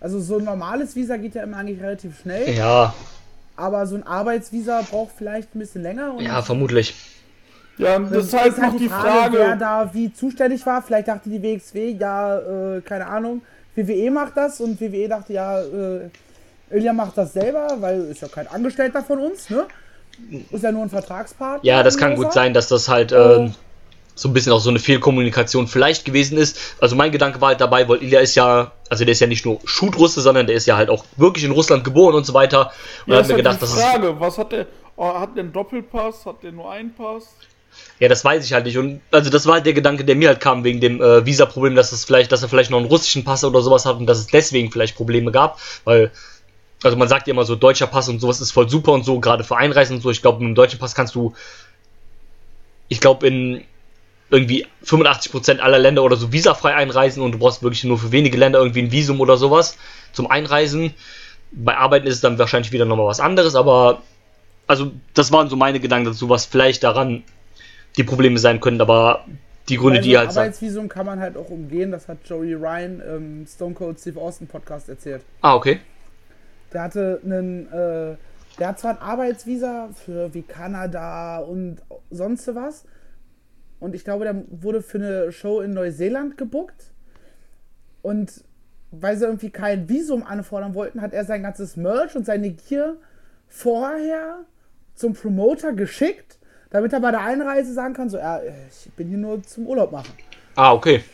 Also 0.00 0.20
so 0.20 0.38
ein 0.38 0.44
normales 0.44 0.94
Visa 0.94 1.16
geht 1.16 1.34
ja 1.34 1.42
immer 1.42 1.56
eigentlich 1.56 1.80
relativ 1.82 2.20
schnell, 2.20 2.54
Ja, 2.54 2.94
aber 3.56 3.86
so 3.86 3.96
ein 3.96 4.06
Arbeitsvisa 4.06 4.82
braucht 4.88 5.12
vielleicht 5.16 5.54
ein 5.54 5.58
bisschen 5.58 5.82
länger. 5.82 6.14
Und 6.14 6.24
ja, 6.24 6.42
vermutlich. 6.42 6.94
Ja, 7.78 7.96
und 7.96 8.10
das 8.14 8.26
ist 8.26 8.38
halt 8.38 8.56
noch 8.58 8.76
die 8.76 8.88
Frage. 8.88 9.38
wer 9.38 9.56
da 9.56 9.90
wie 9.92 10.12
zuständig 10.12 10.64
war. 10.64 10.82
Vielleicht 10.82 11.08
dachte 11.08 11.28
die 11.28 11.42
WXW, 11.42 11.90
ja, 11.98 12.38
äh, 12.76 12.80
keine 12.82 13.06
Ahnung, 13.06 13.42
WWE 13.74 14.10
macht 14.10 14.36
das 14.36 14.60
und 14.60 14.80
WWE 14.80 15.08
dachte, 15.08 15.32
ja, 15.32 15.60
äh, 15.60 16.08
Ilya 16.70 16.92
macht 16.92 17.16
das 17.18 17.32
selber, 17.32 17.76
weil 17.80 18.02
ist 18.10 18.20
ja 18.22 18.28
kein 18.28 18.46
Angestellter 18.48 19.02
von 19.02 19.18
uns, 19.18 19.50
ne? 19.50 19.64
Ist 20.50 20.64
ja 20.64 20.72
nur 20.72 20.82
ein 20.82 20.90
Vertragspartner. 20.90 21.64
Ja, 21.68 21.82
das 21.82 21.98
kann 21.98 22.16
gut 22.16 22.32
sein, 22.32 22.54
dass 22.54 22.68
das 22.68 22.88
halt 22.88 23.12
Äh. 23.12 23.16
ähm, 23.16 23.54
so 24.18 24.28
ein 24.30 24.32
bisschen 24.32 24.50
auch 24.52 24.60
so 24.60 24.70
eine 24.70 24.78
Fehlkommunikation 24.78 25.68
vielleicht 25.68 26.06
gewesen 26.06 26.38
ist. 26.38 26.58
Also 26.80 26.96
mein 26.96 27.12
Gedanke 27.12 27.40
war 27.42 27.48
halt 27.48 27.60
dabei, 27.60 27.86
weil 27.86 28.02
Ilya 28.02 28.20
ist 28.20 28.34
ja, 28.34 28.72
also 28.88 29.04
der 29.04 29.12
ist 29.12 29.20
ja 29.20 29.26
nicht 29.26 29.44
nur 29.44 29.60
Shoot-Russe, 29.64 30.22
sondern 30.22 30.46
der 30.46 30.56
ist 30.56 30.64
ja 30.66 30.76
halt 30.76 30.88
auch 30.88 31.04
wirklich 31.18 31.44
in 31.44 31.50
Russland 31.50 31.84
geboren 31.84 32.14
und 32.14 32.24
so 32.24 32.32
weiter. 32.32 32.72
Und 33.04 33.12
ja, 33.12 33.18
hat 33.18 33.22
ist 33.22 33.28
mir 33.28 33.34
halt 33.34 33.44
gedacht, 33.44 33.56
die 33.56 33.60
das 33.60 33.74
ist 33.74 33.82
Frage, 33.82 34.18
was 34.18 34.38
hat 34.38 34.52
der? 34.52 34.66
Oh, 34.96 35.12
hat 35.12 35.36
der 35.36 35.44
einen 35.44 35.52
Doppelpass? 35.52 36.24
Hat 36.24 36.42
der 36.42 36.52
nur 36.52 36.70
einen 36.70 36.94
Pass? 36.94 37.34
Ja, 37.98 38.08
das 38.08 38.24
weiß 38.24 38.42
ich 38.42 38.54
halt 38.54 38.64
nicht. 38.64 38.78
Und 38.78 39.02
also 39.10 39.28
das 39.28 39.44
war 39.44 39.56
halt 39.56 39.66
der 39.66 39.74
Gedanke, 39.74 40.02
der 40.06 40.16
mir 40.16 40.28
halt 40.28 40.40
kam 40.40 40.64
wegen 40.64 40.80
dem 40.80 41.02
äh, 41.02 41.26
Visa-Problem, 41.26 41.74
dass 41.74 41.92
es 41.92 42.06
vielleicht, 42.06 42.32
dass 42.32 42.42
er 42.42 42.48
vielleicht 42.48 42.70
noch 42.70 42.78
einen 42.78 42.86
russischen 42.86 43.22
Pass 43.22 43.44
oder 43.44 43.60
sowas 43.60 43.84
hat 43.84 43.96
und 43.96 44.06
dass 44.06 44.16
es 44.16 44.28
deswegen 44.28 44.72
vielleicht 44.72 44.96
Probleme 44.96 45.30
gab, 45.30 45.60
weil 45.84 46.10
also 46.82 46.96
man 46.96 47.08
sagt 47.08 47.26
ja 47.26 47.32
immer 47.32 47.44
so 47.44 47.56
deutscher 47.56 47.86
Pass 47.86 48.08
und 48.08 48.20
sowas 48.20 48.40
ist 48.40 48.52
voll 48.52 48.68
super 48.68 48.92
und 48.92 49.04
so 49.04 49.20
gerade 49.20 49.44
für 49.44 49.56
Einreisen 49.56 49.96
und 49.96 50.02
so. 50.02 50.10
Ich 50.10 50.22
glaube, 50.22 50.40
mit 50.40 50.48
dem 50.48 50.54
deutschen 50.54 50.78
Pass 50.78 50.94
kannst 50.94 51.14
du, 51.14 51.34
ich 52.88 53.00
glaube 53.00 53.26
in 53.26 53.64
irgendwie 54.28 54.66
85% 54.84 55.58
aller 55.58 55.78
Länder 55.78 56.02
oder 56.02 56.16
so 56.16 56.32
visafrei 56.32 56.74
einreisen 56.74 57.22
und 57.22 57.32
du 57.32 57.38
brauchst 57.38 57.62
wirklich 57.62 57.84
nur 57.84 57.98
für 57.98 58.12
wenige 58.12 58.36
Länder 58.36 58.58
irgendwie 58.58 58.82
ein 58.82 58.90
Visum 58.92 59.20
oder 59.20 59.36
sowas 59.36 59.76
zum 60.12 60.28
Einreisen. 60.30 60.94
Bei 61.52 61.76
Arbeiten 61.76 62.06
ist 62.06 62.16
es 62.16 62.20
dann 62.20 62.38
wahrscheinlich 62.38 62.72
wieder 62.72 62.84
nochmal 62.84 63.06
was 63.06 63.20
anderes, 63.20 63.54
aber 63.54 64.02
also 64.66 64.90
das 65.14 65.30
waren 65.30 65.48
so 65.48 65.56
meine 65.56 65.78
Gedanken 65.78 66.06
dazu, 66.06 66.28
was 66.28 66.44
vielleicht 66.44 66.82
daran 66.82 67.22
die 67.96 68.04
Probleme 68.04 68.38
sein 68.38 68.60
können, 68.60 68.80
aber 68.80 69.24
die 69.68 69.76
Gründe, 69.76 69.98
Also 69.98 70.08
die 70.08 70.18
halt 70.18 70.32
sagen. 70.32 70.46
Arbeitsvisum 70.46 70.88
kann 70.88 71.06
man 71.06 71.20
halt 71.20 71.36
auch 71.36 71.48
umgehen, 71.48 71.92
das 71.92 72.08
hat 72.08 72.18
Joey 72.24 72.54
Ryan 72.54 73.00
im 73.00 73.46
Stone 73.46 73.74
Cold 73.74 73.98
Steve 73.98 74.20
Austin 74.20 74.48
Podcast 74.48 74.88
erzählt. 74.88 75.22
Ah, 75.40 75.54
okay. 75.54 75.80
Der 76.72 76.82
hatte 76.82 77.20
einen, 77.24 77.66
äh, 77.72 78.16
der 78.58 78.68
hat 78.68 78.78
zwar 78.80 78.92
ein 78.92 78.98
Arbeitsvisa 79.02 79.90
für 79.94 80.32
wie 80.34 80.42
Kanada 80.42 81.38
und 81.38 81.78
sonst 82.10 82.52
was. 82.54 82.84
Und 83.80 83.94
ich 83.94 84.04
glaube, 84.04 84.24
der 84.24 84.42
wurde 84.48 84.82
für 84.82 84.98
eine 84.98 85.32
Show 85.32 85.60
in 85.60 85.72
Neuseeland 85.74 86.36
gebuckt. 86.38 86.90
Und 88.02 88.44
weil 88.90 89.16
sie 89.16 89.24
irgendwie 89.24 89.50
kein 89.50 89.88
Visum 89.88 90.22
anfordern 90.22 90.74
wollten, 90.74 91.02
hat 91.02 91.12
er 91.12 91.24
sein 91.24 91.42
ganzes 91.42 91.76
Merch 91.76 92.14
und 92.16 92.24
seine 92.24 92.50
Gear 92.50 92.94
vorher 93.48 94.44
zum 94.94 95.12
Promoter 95.12 95.72
geschickt, 95.72 96.38
damit 96.70 96.92
er 96.92 97.00
bei 97.00 97.10
der 97.10 97.20
Einreise 97.20 97.72
sagen 97.74 97.94
kann, 97.94 98.08
so, 98.08 98.16
ja, 98.16 98.40
ich 98.42 98.90
bin 98.92 99.08
hier 99.08 99.18
nur 99.18 99.42
zum 99.42 99.66
Urlaub 99.66 99.92
machen. 99.92 100.12
Ah, 100.54 100.72
okay. 100.72 101.04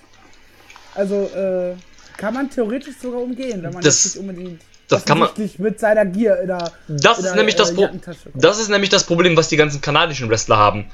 Also 0.94 1.24
äh, 1.34 1.74
kann 2.16 2.34
man 2.34 2.48
theoretisch 2.50 2.98
sogar 2.98 3.22
umgehen, 3.22 3.62
wenn 3.62 3.72
man 3.72 3.82
Das- 3.82 4.04
nicht 4.04 4.18
unbedingt 4.18 4.62
das 4.92 5.04
kann 5.04 5.18
man- 5.18 5.30
mit 5.58 5.80
seiner 5.80 6.04
Gear 6.06 6.40
in 6.40 6.46
der, 6.48 6.58
Das 6.88 7.18
in 7.18 7.24
ist 7.24 7.30
der, 7.30 7.34
nämlich 7.36 7.56
das 7.56 7.74
Pro. 7.74 7.88
Das 8.34 8.58
ist 8.58 8.68
nämlich 8.68 8.90
das 8.90 9.04
Problem, 9.04 9.36
was 9.36 9.48
die 9.48 9.56
ganzen 9.56 9.80
kanadischen 9.80 10.28
Wrestler 10.30 10.56
haben. 10.58 10.86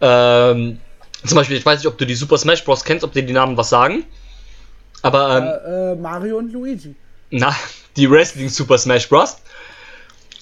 Ähm, 0.00 0.78
zum 1.24 1.36
Beispiel, 1.36 1.56
ich 1.56 1.64
weiß 1.66 1.80
nicht, 1.80 1.86
ob 1.88 1.98
du 1.98 2.04
die 2.06 2.14
Super 2.14 2.38
Smash 2.38 2.64
Bros. 2.64 2.84
kennst, 2.84 3.04
ob 3.04 3.12
dir 3.12 3.22
die 3.22 3.32
Namen 3.32 3.56
was 3.56 3.68
sagen. 3.70 4.04
Aber, 5.02 5.36
ähm, 5.38 5.44
Äh, 5.44 5.92
äh, 5.92 5.94
Mario 5.96 6.38
und 6.38 6.52
Luigi. 6.52 6.94
na, 7.30 7.54
die 7.96 8.10
Wrestling 8.10 8.48
Super 8.48 8.78
Smash 8.78 9.08
Bros. 9.08 9.36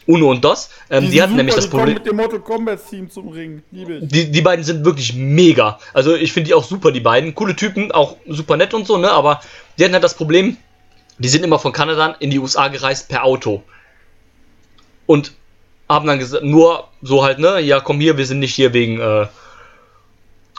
Uno 0.07 0.31
und 0.31 0.45
DOS, 0.45 0.69
ähm, 0.91 1.05
die, 1.05 1.13
sind 1.13 1.23
hatten 1.23 1.31
super, 1.31 1.37
nämlich 1.39 1.55
das 1.55 1.65
die 1.65 1.71
Problem. 1.71 1.95
mit 1.95 2.05
dem 2.07 2.17
Mortal 2.17 2.41
Kombat 2.41 2.79
Team 2.91 3.11
zum 3.11 3.29
Ring. 3.29 3.63
Liebe 3.71 3.95
ich. 3.95 4.09
Die, 4.09 4.31
die 4.31 4.41
beiden 4.43 4.63
sind 4.63 4.85
wirklich 4.85 5.15
mega. 5.15 5.79
Also 5.95 6.15
ich 6.15 6.31
finde 6.31 6.49
die 6.49 6.55
auch 6.55 6.65
super, 6.65 6.93
die 6.93 7.01
beiden. 7.01 7.35
Coole 7.35 7.57
Typen, 7.57 7.91
auch 7.91 8.19
super 8.29 8.59
nett 8.59 8.75
und 8.75 8.87
so, 8.87 8.99
ne? 8.99 9.11
Aber 9.11 9.41
die 9.79 9.85
hatten 9.85 9.95
halt 9.95 10.05
das 10.05 10.13
Problem, 10.13 10.59
die 11.19 11.29
sind 11.29 11.45
immer 11.45 11.59
von 11.59 11.73
Kanada 11.73 12.17
in 12.19 12.31
die 12.31 12.39
USA 12.39 12.69
gereist 12.69 13.09
per 13.09 13.25
Auto. 13.25 13.63
Und 15.07 15.33
haben 15.89 16.07
dann 16.07 16.19
gesagt, 16.19 16.45
nur 16.45 16.89
so 17.03 17.25
halt, 17.25 17.39
ne? 17.39 17.61
Ja, 17.61 17.81
komm 17.81 18.01
hier, 18.01 18.17
wir 18.17 18.27
sind 18.27 18.39
nicht 18.39 18.55
hier 18.55 18.73
wegen, 18.73 19.01
äh, 19.01 19.27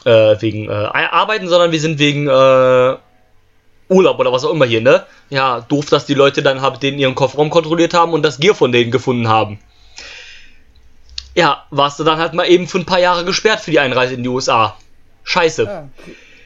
äh, 0.06 0.41
wegen 0.41 0.70
äh, 0.70 0.74
Arbeiten, 0.74 1.49
sondern 1.49 1.72
wir 1.72 1.80
sind 1.80 1.99
wegen 1.99 2.28
äh, 2.28 2.95
Urlaub 3.89 4.20
oder 4.20 4.32
was 4.32 4.45
auch 4.45 4.51
immer 4.51 4.66
hier, 4.66 4.82
ne? 4.82 5.06
Ja, 5.30 5.62
doof, 5.62 5.89
dass 5.89 6.06
die 6.06 6.14
Leute 6.14 6.43
dann 6.43 6.62
halt 6.62 6.82
den 6.84 6.99
ihren 6.99 7.16
Kofferraum 7.16 7.49
kontrolliert 7.49 7.93
haben 7.93 8.14
und 8.14 8.24
das 8.24 8.39
Gear 8.39 8.56
von 8.56 8.72
denen 8.72 8.91
gefunden 8.91 9.28
haben. 9.28 9.60
Ja, 11.34 11.66
warst 11.70 11.99
du 11.99 12.03
dann 12.03 12.20
halt 12.20 12.34
mal 12.34 12.45
eben 12.45 12.68
für 12.68 12.80
ein 12.80 12.86
paar 12.86 12.99
Jahre 12.99 13.26
gesperrt 13.26 13.60
für 13.60 13.72
die 13.72 13.80
Einreise 13.80 14.14
in 14.14 14.24
die 14.24 14.30
USA. 14.30 14.78
Scheiße. 15.24 15.64
Ja, 15.64 15.89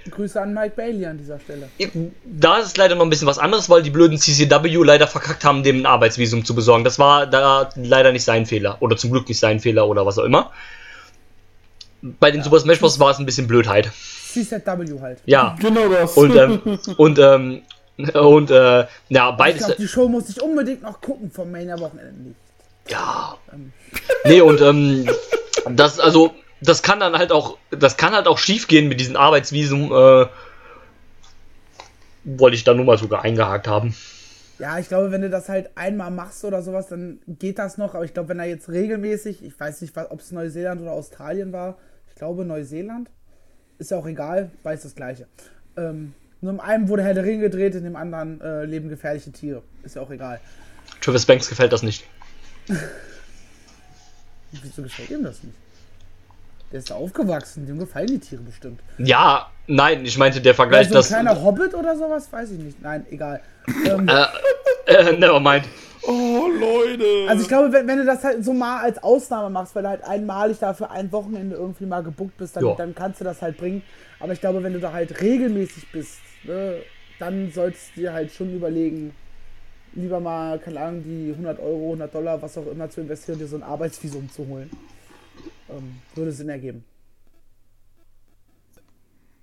Grüße 0.09 0.41
an 0.41 0.53
Mike 0.53 0.75
Bailey 0.75 1.05
an 1.05 1.17
dieser 1.17 1.39
Stelle. 1.39 1.69
Da 2.25 2.57
ist 2.59 2.77
leider 2.77 2.95
noch 2.95 3.03
ein 3.03 3.09
bisschen 3.09 3.27
was 3.27 3.39
anderes, 3.39 3.69
weil 3.69 3.81
die 3.81 3.89
blöden 3.89 4.17
CCW 4.17 4.83
leider 4.83 5.07
verkackt 5.07 5.43
haben, 5.45 5.63
dem 5.63 5.81
ein 5.81 5.85
Arbeitsvisum 5.85 6.45
zu 6.45 6.55
besorgen. 6.55 6.83
Das 6.83 6.99
war 6.99 7.27
da 7.27 7.69
leider 7.75 8.11
nicht 8.11 8.23
sein 8.23 8.45
Fehler. 8.45 8.77
Oder 8.81 8.97
zum 8.97 9.11
Glück 9.11 9.27
nicht 9.27 9.39
sein 9.39 9.59
Fehler 9.59 9.87
oder 9.87 10.05
was 10.05 10.17
auch 10.17 10.23
immer. 10.25 10.51
Bei 12.01 12.31
den 12.31 12.43
Super 12.43 12.59
Smash 12.59 12.79
Bros. 12.79 12.99
war 12.99 13.11
es 13.11 13.19
ein 13.19 13.25
bisschen 13.25 13.47
Blödheit. 13.47 13.91
CZW 14.31 14.99
halt. 15.01 15.19
Ja. 15.25 15.55
Genau 15.59 15.87
das. 15.89 16.15
Und, 16.15 16.35
ähm, 16.35 16.61
und, 16.97 17.19
ähm, 17.19 17.61
und, 18.13 18.51
äh, 18.51 18.85
ja, 19.09 19.29
Ich 19.31 19.35
beides. 19.37 19.65
glaube, 19.65 19.75
die 19.81 19.87
Show 19.87 20.07
muss 20.07 20.29
ich 20.29 20.41
unbedingt 20.41 20.83
noch 20.83 21.01
gucken 21.01 21.31
vom 21.31 21.51
Mania-Wochenende. 21.51 22.35
Ja. 22.87 23.37
Nee, 24.23 24.41
und 24.41 24.61
ähm, 24.61 25.09
das, 25.69 25.99
also, 25.99 26.33
das 26.61 26.83
kann 26.83 26.99
dann 26.99 27.17
halt 27.17 27.31
auch, 27.31 27.57
das 27.71 27.97
kann 27.97 28.13
halt 28.13 28.27
auch 28.27 28.37
schief 28.37 28.67
gehen 28.67 28.87
mit 28.87 28.99
diesem 28.99 29.15
Arbeitsvisum, 29.15 29.91
äh, 29.91 30.27
wollte 32.25 32.55
ich 32.55 32.63
da 32.63 32.73
nur 32.73 32.85
mal 32.85 32.97
sogar 32.97 33.23
eingehakt 33.23 33.67
haben. 33.67 33.95
Ja, 34.59 34.77
ich 34.77 34.89
glaube, 34.89 35.11
wenn 35.11 35.21
du 35.21 35.29
das 35.29 35.47
halt 35.47 35.69
einmal 35.75 36.11
machst 36.11 36.43
oder 36.43 36.61
sowas, 36.61 36.87
dann 36.87 37.19
geht 37.27 37.59
das 37.59 37.77
noch. 37.77 37.95
Aber 37.95 38.03
ich 38.03 38.13
glaube, 38.13 38.29
wenn 38.29 38.39
er 38.39 38.45
jetzt 38.45 38.67
regelmäßig, 38.67 39.41
ich 39.43 39.57
weiß 39.57 39.81
nicht, 39.81 39.95
ob 39.97 40.19
es 40.19 40.31
Neuseeland 40.31 40.81
oder 40.81 40.91
Australien 40.91 41.53
war, 41.53 41.77
ich 42.09 42.15
glaube 42.15 42.43
Neuseeland, 42.43 43.09
ist 43.77 43.91
ja 43.91 43.97
auch 43.97 44.05
egal, 44.05 44.51
beides 44.61 44.83
das 44.83 44.95
gleiche. 44.95 45.27
Ähm, 45.77 46.13
nur 46.41 46.51
in 46.53 46.59
einem 46.59 46.89
wurde 46.89 47.03
Herr 47.03 47.13
der 47.13 47.23
Ring 47.23 47.39
gedreht, 47.39 47.73
in 47.75 47.85
dem 47.85 47.95
anderen 47.95 48.41
äh, 48.41 48.65
leben 48.65 48.89
gefährliche 48.89 49.31
Tiere. 49.31 49.63
Ist 49.83 49.95
ja 49.95 50.01
auch 50.01 50.11
egal. 50.11 50.41
Travis 50.99 51.25
Banks 51.25 51.47
gefällt 51.47 51.71
das 51.71 51.83
nicht. 51.83 52.05
Wieso 54.51 54.83
gefällt 54.83 55.09
ihm 55.09 55.23
das 55.23 55.41
nicht? 55.43 55.55
Der 56.71 56.79
ist 56.79 56.89
da 56.91 56.95
aufgewachsen, 56.95 57.65
dem 57.65 57.79
gefallen 57.79 58.07
die 58.07 58.19
Tiere 58.19 58.43
bestimmt. 58.43 58.79
Ja, 58.99 59.47
nein, 59.67 60.05
ich 60.05 60.17
meinte 60.17 60.39
der 60.39 60.53
Vergleich, 60.53 60.81
Also 60.87 60.93
ein 60.93 60.97
dass. 60.97 61.07
kleiner 61.07 61.41
Hobbit 61.43 61.73
oder 61.73 61.95
sowas, 61.97 62.31
weiß 62.31 62.51
ich 62.51 62.59
nicht. 62.59 62.81
Nein, 62.81 63.05
egal. 63.09 63.41
Ähm, 63.85 64.07
Äh, 64.85 65.13
never 65.17 65.39
mind. 65.39 65.65
oh, 66.03 66.47
Leute. 66.59 67.03
Also 67.27 67.41
ich 67.43 67.47
glaube, 67.47 67.71
wenn, 67.71 67.87
wenn 67.87 67.97
du 67.99 68.05
das 68.05 68.23
halt 68.23 68.43
so 68.43 68.53
mal 68.53 68.81
als 68.81 69.01
Ausnahme 69.03 69.49
machst, 69.49 69.75
weil 69.75 69.83
du 69.83 69.89
halt 69.89 70.03
einmalig 70.03 70.57
da 70.59 70.73
für 70.73 70.89
ein 70.89 71.11
Wochenende 71.11 71.55
irgendwie 71.55 71.85
mal 71.85 72.01
gebuckt 72.03 72.37
bist, 72.37 72.55
dann, 72.55 72.75
dann 72.77 72.95
kannst 72.95 73.19
du 73.19 73.25
das 73.25 73.41
halt 73.41 73.57
bringen. 73.57 73.81
Aber 74.19 74.33
ich 74.33 74.41
glaube, 74.41 74.61
wenn 74.63 74.73
du 74.73 74.79
da 74.79 74.91
halt 74.93 75.21
regelmäßig 75.21 75.91
bist, 75.91 76.19
ne, 76.43 76.75
dann 77.19 77.51
solltest 77.51 77.95
du 77.95 78.01
dir 78.01 78.13
halt 78.13 78.31
schon 78.31 78.53
überlegen, 78.55 79.13
lieber 79.93 80.19
mal, 80.19 80.57
keine 80.59 80.79
Ahnung, 80.79 81.03
die 81.03 81.31
100 81.31 81.59
Euro, 81.59 81.85
100 81.87 82.13
Dollar, 82.13 82.41
was 82.41 82.57
auch 82.57 82.67
immer 82.71 82.89
zu 82.89 83.01
investieren, 83.01 83.39
dir 83.39 83.47
so 83.47 83.55
ein 83.57 83.63
Arbeitsvisum 83.63 84.29
zu 84.31 84.47
holen. 84.47 84.69
Ähm, 85.69 85.97
würde 86.15 86.31
Sinn 86.31 86.49
ergeben. 86.49 86.83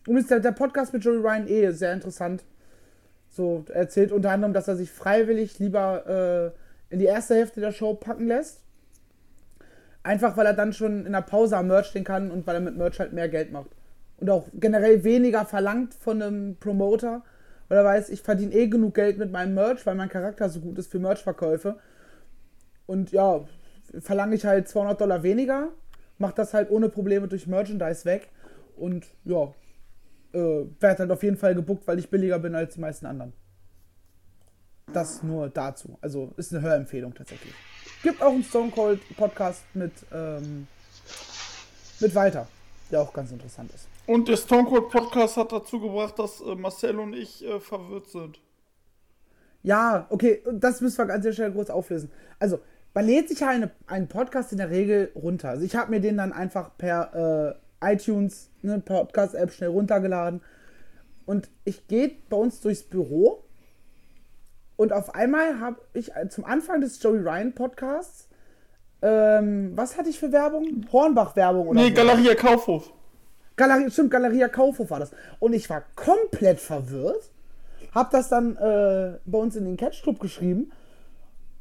Übrigens, 0.06 0.28
der, 0.28 0.40
der 0.40 0.52
Podcast 0.52 0.92
mit 0.92 1.04
Joey 1.04 1.18
Ryan 1.18 1.48
eh 1.48 1.70
sehr 1.72 1.92
interessant. 1.92 2.44
So, 3.28 3.64
er 3.68 3.76
erzählt 3.76 4.12
unter 4.12 4.30
anderem, 4.30 4.54
dass 4.54 4.68
er 4.68 4.76
sich 4.76 4.90
freiwillig 4.90 5.58
lieber 5.58 6.54
äh, 6.90 6.94
in 6.94 7.00
die 7.00 7.06
erste 7.06 7.34
Hälfte 7.34 7.60
der 7.60 7.72
Show 7.72 7.94
packen 7.94 8.26
lässt. 8.28 8.60
Einfach 10.02 10.36
weil 10.36 10.46
er 10.46 10.54
dann 10.54 10.72
schon 10.72 11.04
in 11.04 11.12
der 11.12 11.22
Pause 11.22 11.56
am 11.56 11.66
Merch 11.66 11.88
stehen 11.88 12.04
kann 12.04 12.30
und 12.30 12.46
weil 12.46 12.54
er 12.54 12.60
mit 12.60 12.76
Merch 12.76 13.00
halt 13.00 13.12
mehr 13.12 13.28
Geld 13.28 13.50
macht. 13.50 13.70
Und 14.18 14.30
auch 14.30 14.46
generell 14.54 15.02
weniger 15.04 15.44
verlangt 15.44 15.94
von 15.94 16.22
einem 16.22 16.56
Promoter, 16.56 17.24
weil 17.68 17.78
er 17.78 17.84
weiß, 17.84 18.10
ich 18.10 18.22
verdiene 18.22 18.54
eh 18.54 18.68
genug 18.68 18.94
Geld 18.94 19.18
mit 19.18 19.32
meinem 19.32 19.54
Merch, 19.54 19.84
weil 19.84 19.96
mein 19.96 20.08
Charakter 20.08 20.48
so 20.48 20.60
gut 20.60 20.78
ist 20.78 20.90
für 20.90 21.00
Merchverkäufe. 21.00 21.76
Und 22.86 23.10
ja, 23.10 23.44
verlange 23.98 24.36
ich 24.36 24.46
halt 24.46 24.68
200 24.68 25.00
Dollar 25.00 25.22
weniger, 25.24 25.68
mach 26.18 26.32
das 26.32 26.54
halt 26.54 26.70
ohne 26.70 26.88
Probleme 26.88 27.28
durch 27.28 27.46
Merchandise 27.46 28.04
weg. 28.04 28.28
Und 28.76 29.06
ja, 29.24 29.52
äh, 30.32 30.66
werde 30.80 30.98
halt 30.98 31.10
auf 31.10 31.22
jeden 31.22 31.36
Fall 31.36 31.54
gebuckt, 31.54 31.86
weil 31.86 31.98
ich 31.98 32.10
billiger 32.10 32.38
bin 32.38 32.54
als 32.54 32.74
die 32.74 32.80
meisten 32.80 33.06
anderen. 33.06 33.32
Das 34.92 35.22
nur 35.22 35.48
dazu. 35.48 35.98
Also 36.00 36.32
ist 36.36 36.52
eine 36.52 36.62
Hörempfehlung 36.62 37.14
tatsächlich. 37.14 37.54
Gibt 38.02 38.22
auch 38.22 38.32
einen 38.32 38.44
Stone 38.44 38.70
Cold 38.70 39.00
Podcast 39.16 39.64
mit, 39.74 39.92
ähm, 40.12 40.68
mit 42.00 42.14
Walter, 42.14 42.46
der 42.90 43.00
auch 43.00 43.12
ganz 43.12 43.32
interessant 43.32 43.72
ist. 43.74 43.88
Und 44.06 44.28
der 44.28 44.36
Stone 44.36 44.64
Cold 44.68 44.90
Podcast 44.90 45.36
hat 45.36 45.50
dazu 45.50 45.80
gebracht, 45.80 46.18
dass 46.18 46.40
äh, 46.40 46.54
Marcel 46.54 46.98
und 47.00 47.14
ich 47.14 47.44
äh, 47.44 47.58
verwirrt 47.58 48.08
sind. 48.08 48.40
Ja, 49.62 50.06
okay, 50.10 50.42
das 50.52 50.80
müssen 50.80 51.08
wir 51.08 51.12
an 51.12 51.22
der 51.22 51.32
Stelle 51.32 51.52
kurz 51.52 51.70
auflösen. 51.70 52.12
Also, 52.38 52.60
man 52.96 53.04
lädt 53.04 53.28
sich 53.28 53.40
ja 53.40 53.50
eine, 53.50 53.70
einen 53.86 54.08
Podcast 54.08 54.52
in 54.52 54.58
der 54.58 54.70
Regel 54.70 55.12
runter. 55.14 55.50
Also, 55.50 55.66
ich 55.66 55.76
habe 55.76 55.90
mir 55.90 56.00
den 56.00 56.16
dann 56.16 56.32
einfach 56.32 56.70
per 56.78 57.58
äh, 57.82 57.92
iTunes, 57.92 58.48
ne, 58.62 58.80
Podcast-App 58.80 59.52
schnell 59.52 59.68
runtergeladen. 59.68 60.40
Und 61.26 61.50
ich 61.64 61.88
gehe 61.88 62.10
bei 62.30 62.38
uns 62.38 62.62
durchs 62.62 62.84
Büro 62.84 63.44
und 64.76 64.94
auf 64.94 65.14
einmal 65.14 65.60
habe 65.60 65.76
ich 65.92 66.16
äh, 66.16 66.30
zum 66.30 66.46
Anfang 66.46 66.80
des 66.80 67.02
Joey 67.02 67.18
Ryan 67.18 67.52
Podcasts, 67.52 68.30
ähm, 69.02 69.72
was 69.74 69.98
hatte 69.98 70.08
ich 70.08 70.18
für 70.18 70.32
Werbung? 70.32 70.86
Hornbach-Werbung 70.90 71.68
oder 71.68 71.80
Nee, 71.82 71.88
so. 71.88 71.94
Galeria 71.96 72.34
Kaufhof. 72.34 72.90
Galerie, 73.56 73.90
stimmt, 73.90 74.10
Galeria 74.10 74.48
Kaufhof 74.48 74.88
war 74.88 75.00
das. 75.00 75.10
Und 75.38 75.52
ich 75.52 75.68
war 75.68 75.82
komplett 75.96 76.60
verwirrt. 76.60 77.30
Hab 77.94 78.10
das 78.10 78.30
dann 78.30 78.56
äh, 78.56 79.18
bei 79.26 79.38
uns 79.38 79.54
in 79.54 79.66
den 79.66 79.76
Catch 79.76 80.02
Club 80.02 80.18
geschrieben. 80.18 80.72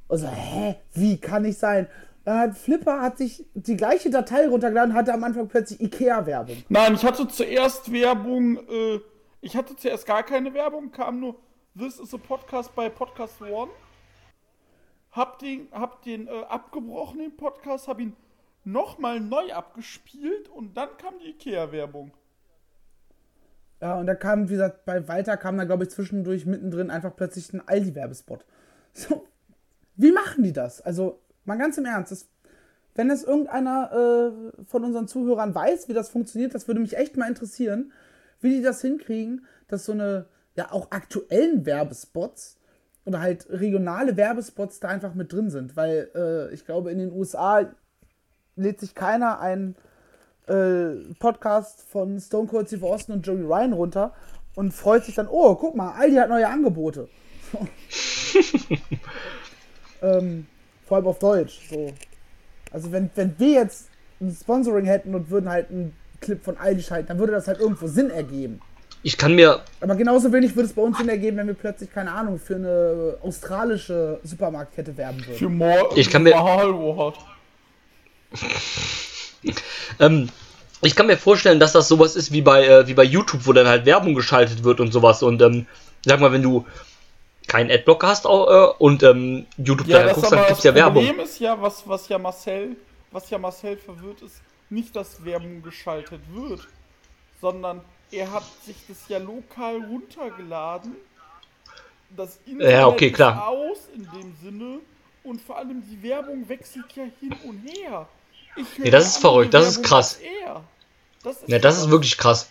Also, 0.08 0.28
hä, 0.28 0.76
wie 0.94 1.18
kann 1.18 1.44
nicht 1.44 1.58
sein? 1.58 1.88
Hat 2.26 2.58
Flipper 2.58 3.02
hat 3.02 3.18
sich 3.18 3.46
die 3.54 3.78
gleiche 3.78 4.10
Datei 4.10 4.48
runtergeladen, 4.48 4.96
hatte 4.96 5.14
am 5.14 5.24
Anfang 5.24 5.48
plötzlich 5.48 5.80
Ikea-Werbung. 5.80 6.58
Nein, 6.70 6.96
ich 6.96 7.06
hatte 7.06 7.28
zuerst 7.28 7.92
Werbung, 7.92 8.58
äh, 8.68 9.00
ich 9.42 9.56
hatte 9.56 9.76
zuerst 9.76 10.08
gar 10.08 10.24
keine 10.24 10.54
Werbung, 10.54 10.92
kam 10.92 11.20
nur 11.20 11.36
This 11.78 12.00
is 12.00 12.14
a 12.14 12.18
Podcast 12.18 12.74
bei 12.74 12.90
Podcast 12.90 13.42
One. 13.42 13.70
Hab 15.12 15.40
den, 15.40 15.68
hab 15.72 16.02
den 16.04 16.28
äh, 16.28 16.32
abgebrochen, 16.50 17.20
den 17.20 17.38
Podcast, 17.38 17.88
hab 17.88 18.00
ihn 18.00 18.16
nochmal 18.64 19.20
neu 19.20 19.54
abgespielt 19.54 20.50
und 20.50 20.76
dann 20.76 20.90
kam 20.98 21.14
die 21.20 21.30
Ikea-Werbung. 21.30 22.12
Ja, 23.82 24.00
und 24.00 24.08
da 24.08 24.16
kam, 24.16 24.50
wie 24.50 24.54
gesagt, 24.54 24.86
bei 24.86 25.08
Walter 25.08 25.38
kam 25.38 25.58
da, 25.58 25.66
glaube 25.66 25.84
ich, 25.84 25.90
zwischendurch 25.92 26.46
mittendrin 26.46 26.90
einfach 26.90 27.16
plötzlich 27.16 27.54
ein 27.54 27.66
Aldi-Werbespot. 27.68 28.46
So, 28.98 29.28
wie 29.98 30.12
machen 30.12 30.44
die 30.44 30.54
das? 30.54 30.82
Also, 30.82 31.20
mal 31.46 31.58
ganz 31.58 31.78
im 31.78 31.86
Ernst, 31.86 32.12
das, 32.12 32.28
wenn 32.96 33.10
das 33.10 33.24
irgendeiner 33.24 33.92
äh, 33.92 34.64
von 34.66 34.84
unseren 34.84 35.08
Zuhörern 35.08 35.54
weiß, 35.54 35.88
wie 35.88 35.94
das 35.94 36.10
funktioniert, 36.10 36.54
das 36.54 36.68
würde 36.68 36.82
mich 36.82 36.98
echt 36.98 37.18
mal 37.18 37.28
interessieren, 37.28 37.92
wie 38.42 38.58
die 38.58 38.62
das 38.62 38.82
hinkriegen, 38.82 39.46
dass 39.68 39.86
so 39.86 39.92
eine, 39.92 40.26
ja, 40.56 40.72
auch 40.72 40.92
aktuellen 40.92 41.66
Werbespots 41.66 42.58
oder 43.06 43.20
halt 43.20 43.48
regionale 43.50 44.18
Werbespots 44.18 44.80
da 44.80 44.88
einfach 44.88 45.14
mit 45.14 45.32
drin 45.32 45.50
sind. 45.50 45.76
Weil 45.76 46.10
äh, 46.16 46.54
ich 46.54 46.66
glaube, 46.66 46.92
in 46.92 46.98
den 46.98 47.12
USA 47.12 47.70
lädt 48.56 48.80
sich 48.80 48.96
keiner 48.96 49.40
einen 49.40 49.76
äh, 50.48 51.14
Podcast 51.20 51.82
von 51.82 52.20
Stone 52.20 52.48
Cold 52.48 52.68
Steve 52.68 52.86
Austin 52.86 53.16
und 53.16 53.28
Joey 53.28 53.44
Ryan 53.44 53.74
runter 53.74 54.14
und 54.56 54.74
freut 54.74 55.04
sich 55.04 55.16
dann, 55.16 55.28
oh, 55.28 55.56
guck 55.56 55.76
mal, 55.76 55.94
Aldi 55.94 56.16
hat 56.16 56.30
neue 56.30 56.48
Angebote. 56.48 57.10
ähm, 60.02 60.46
vor 60.88 60.98
allem 60.98 61.08
auf 61.08 61.20
Deutsch. 61.20 61.60
So. 61.70 61.94
Also 62.72 62.92
wenn, 62.92 63.10
wenn 63.16 63.36
wir 63.40 63.50
jetzt 63.52 63.88
ein 64.22 64.36
Sponsoring 64.40 64.86
hätten 64.86 65.16
und 65.16 65.30
würden 65.30 65.50
halt 65.50 65.70
einen 65.70 65.94
Clip 66.22 66.44
von 66.44 66.58
Aldi 66.58 66.84
schalten, 66.84 67.08
dann 67.08 67.20
würde 67.20 67.34
das 67.34 67.48
halt 67.48 67.60
irgendwo 67.60 67.88
Sinn 67.88 68.10
ergeben. 68.10 68.62
Ich 69.04 69.18
kann 69.18 69.36
mir, 69.36 69.62
Aber 69.82 69.96
genauso 69.96 70.34
wenig 70.34 70.56
würde 70.56 70.68
es 70.68 70.74
bei 70.74 70.82
uns 70.82 70.98
Sinn 70.98 71.10
ergeben, 71.10 71.38
wenn 71.38 71.46
wir 71.46 71.54
plötzlich, 71.54 71.94
keine 71.94 72.12
Ahnung, 72.12 72.40
für 72.40 72.56
eine 72.56 73.18
australische 73.22 74.20
Supermarktkette 74.24 74.98
werben 74.98 75.20
würden. 75.20 75.38
Für 75.38 75.50
More 75.50 75.90
Ich 75.96 76.10
kann 76.10 76.24
mir- 76.24 76.34
ähm, 80.00 80.30
ich 80.82 80.96
kann 80.96 81.08
mir 81.08 81.18
vorstellen, 81.18 81.60
dass 81.60 81.74
das 81.74 81.88
sowas 81.88 82.16
ist 82.16 82.32
wie 82.32 82.42
bei, 82.42 82.66
äh, 82.66 82.88
wie 82.88 82.94
bei 82.94 83.04
YouTube, 83.04 83.46
wo 83.46 83.54
dann 83.54 83.68
halt 83.68 83.86
Werbung 83.86 84.16
geschaltet 84.16 84.64
wird 84.64 84.80
und 84.80 84.92
sowas. 84.92 85.24
Und 85.24 85.42
ähm, 85.42 85.66
sag 86.06 86.20
mal, 86.20 86.32
wenn 86.32 86.44
du 86.44 86.66
keinen 87.48 87.72
Adblocker 87.72 88.08
hast 88.08 88.26
auch, 88.26 88.48
äh, 88.48 88.74
und 88.80 89.04
ähm, 89.04 89.46
YouTube 89.58 89.88
Ja, 89.88 90.00
da 90.00 90.06
das 90.06 90.16
guckst, 90.16 90.32
dann 90.32 90.40
das 90.40 90.48
gibt's 90.50 90.64
ja 90.64 90.76
Werbung. 90.76 91.06
Problem 91.06 91.24
ist 91.24 91.40
ja, 91.40 91.62
was, 91.62 91.88
was 91.88 92.08
ja 92.10 92.18
Marcel, 92.18 92.76
was 93.12 93.30
ja 93.30 93.38
Marcel 93.38 93.78
verwirrt 93.78 94.22
ist, 94.22 94.42
nicht, 94.70 94.96
dass 94.96 95.24
Werbung 95.24 95.62
geschaltet 95.62 96.22
wird, 96.34 96.68
sondern 97.42 97.82
er 98.12 98.32
hat 98.32 98.44
sich 98.66 98.76
das 98.88 98.98
ja 99.08 99.18
lokal 99.18 99.78
runtergeladen. 99.78 100.96
Das 102.16 102.40
Internet 102.46 102.72
Ja, 102.72 102.88
okay, 102.88 103.12
klar. 103.12 103.48
aus 103.48 103.90
in 103.94 104.04
dem 104.04 104.36
Sinne 104.42 104.80
und 105.24 105.42
vor 105.42 105.58
allem 105.58 105.84
die 105.90 106.02
Werbung 106.04 106.48
wechselt 106.48 106.86
ja 106.96 107.04
hin 107.20 107.36
und 107.44 107.68
her. 107.68 108.08
Ich 108.56 108.78
höre 108.78 108.86
Ja, 108.86 108.92
das 108.92 109.08
ist 109.08 109.18
verrückt, 109.18 109.54
das 109.54 109.68
ist 109.68 109.84
krass. 109.84 110.20
Das 111.24 111.42
ist 111.42 111.50
Ja, 111.50 111.60
das 111.60 111.78
ist 111.78 111.90
wirklich 111.90 112.18
krass. 112.18 112.50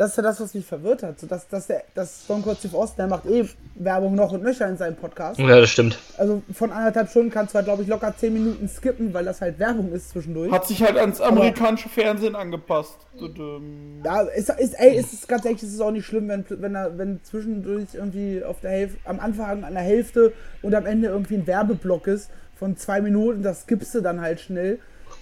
Das 0.00 0.12
ist 0.12 0.16
ja 0.16 0.22
das, 0.22 0.40
was 0.40 0.54
mich 0.54 0.64
verwirrt 0.64 1.02
hat. 1.02 1.20
So, 1.20 1.26
dass, 1.26 1.46
dass, 1.46 1.66
der, 1.66 1.84
dass 1.94 2.24
Stone 2.24 2.40
Cold 2.42 2.56
Steve 2.56 2.74
Austin, 2.74 2.96
der 2.96 3.06
macht 3.08 3.26
eh 3.26 3.46
Werbung 3.74 4.14
noch 4.14 4.32
und 4.32 4.42
nöcher 4.42 4.66
in 4.66 4.78
seinem 4.78 4.96
Podcast. 4.96 5.38
Ja, 5.38 5.60
das 5.60 5.68
stimmt. 5.68 5.98
Also 6.16 6.40
von 6.54 6.72
anderthalb 6.72 7.10
Stunden 7.10 7.30
kannst 7.30 7.52
du 7.52 7.56
halt, 7.56 7.66
glaube 7.66 7.82
ich, 7.82 7.88
locker 7.88 8.14
10 8.16 8.32
Minuten 8.32 8.66
skippen, 8.66 9.12
weil 9.12 9.26
das 9.26 9.42
halt 9.42 9.58
Werbung 9.58 9.92
ist 9.92 10.08
zwischendurch. 10.08 10.50
Hat 10.50 10.66
sich 10.66 10.82
halt 10.82 10.96
ans 10.96 11.20
amerikanische 11.20 11.90
Fernsehen 11.90 12.34
angepasst. 12.34 12.96
Tudum. 13.18 14.00
Ja, 14.02 14.22
ist, 14.22 14.48
ist, 14.48 14.72
ey, 14.80 14.96
ist 14.96 15.12
es 15.12 15.28
ganz 15.28 15.44
ehrlich, 15.44 15.62
ist 15.62 15.74
es 15.74 15.80
auch 15.82 15.90
nicht 15.90 16.06
schlimm, 16.06 16.28
wenn, 16.30 16.46
wenn, 16.48 16.74
er, 16.74 16.96
wenn 16.96 17.22
zwischendurch 17.22 17.88
irgendwie 17.92 18.42
auf 18.42 18.58
der 18.60 18.70
Hälfte, 18.70 18.98
am 19.04 19.20
Anfang 19.20 19.64
an 19.64 19.74
der 19.74 19.82
Hälfte 19.82 20.32
und 20.62 20.74
am 20.74 20.86
Ende 20.86 21.08
irgendwie 21.08 21.34
ein 21.34 21.46
Werbeblock 21.46 22.06
ist 22.06 22.30
von 22.58 22.74
zwei 22.78 23.02
Minuten, 23.02 23.42
das 23.42 23.64
skippst 23.64 23.94
du 23.96 24.00
dann 24.00 24.22
halt 24.22 24.40
schnell. 24.40 24.78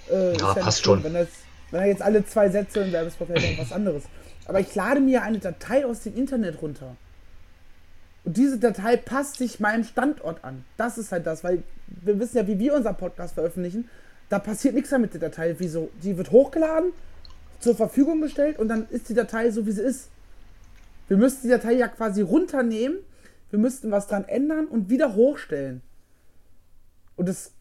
Äh, 0.08 0.34
ist 0.34 0.40
Ja, 0.40 0.54
nicht 0.54 0.62
passt 0.62 0.84
schlimm. 0.84 1.02
schon. 1.02 1.02
Wenn, 1.02 1.14
das, 1.14 1.28
wenn 1.72 1.80
er 1.80 1.86
jetzt 1.88 2.02
alle 2.02 2.24
zwei 2.24 2.48
Sätze 2.48 2.78
im 2.82 2.92
Werbespot 2.92 3.28
hätte, 3.30 3.40
dann 3.40 3.58
was 3.58 3.72
anderes. 3.72 4.04
Aber 4.48 4.60
ich 4.60 4.74
lade 4.74 5.00
mir 5.00 5.22
eine 5.22 5.38
Datei 5.38 5.86
aus 5.86 6.00
dem 6.00 6.16
Internet 6.16 6.60
runter. 6.60 6.96
Und 8.24 8.36
diese 8.36 8.58
Datei 8.58 8.96
passt 8.96 9.36
sich 9.36 9.60
meinem 9.60 9.84
Standort 9.84 10.42
an. 10.42 10.64
Das 10.76 10.98
ist 10.98 11.12
halt 11.12 11.26
das, 11.26 11.44
weil 11.44 11.62
wir 11.86 12.18
wissen 12.18 12.38
ja, 12.38 12.46
wie 12.46 12.58
wir 12.58 12.74
unseren 12.74 12.96
Podcast 12.96 13.34
veröffentlichen. 13.34 13.88
Da 14.28 14.38
passiert 14.38 14.74
nichts 14.74 14.90
mehr 14.90 15.00
mit 15.00 15.12
der 15.14 15.20
Datei. 15.20 15.54
Wieso? 15.58 15.90
Die 16.02 16.16
wird 16.16 16.30
hochgeladen, 16.30 16.92
zur 17.60 17.76
Verfügung 17.76 18.20
gestellt 18.20 18.58
und 18.58 18.68
dann 18.68 18.88
ist 18.90 19.08
die 19.08 19.14
Datei 19.14 19.50
so, 19.50 19.66
wie 19.66 19.72
sie 19.72 19.82
ist. 19.82 20.08
Wir 21.08 21.16
müssten 21.16 21.46
die 21.48 21.52
Datei 21.52 21.72
ja 21.72 21.88
quasi 21.88 22.22
runternehmen, 22.22 22.98
wir 23.50 23.58
müssten 23.58 23.90
was 23.90 24.06
dran 24.06 24.24
ändern 24.26 24.66
und 24.66 24.90
wieder 24.90 25.14
hochstellen. 25.14 25.80
Und 27.16 27.28
das, 27.28 27.52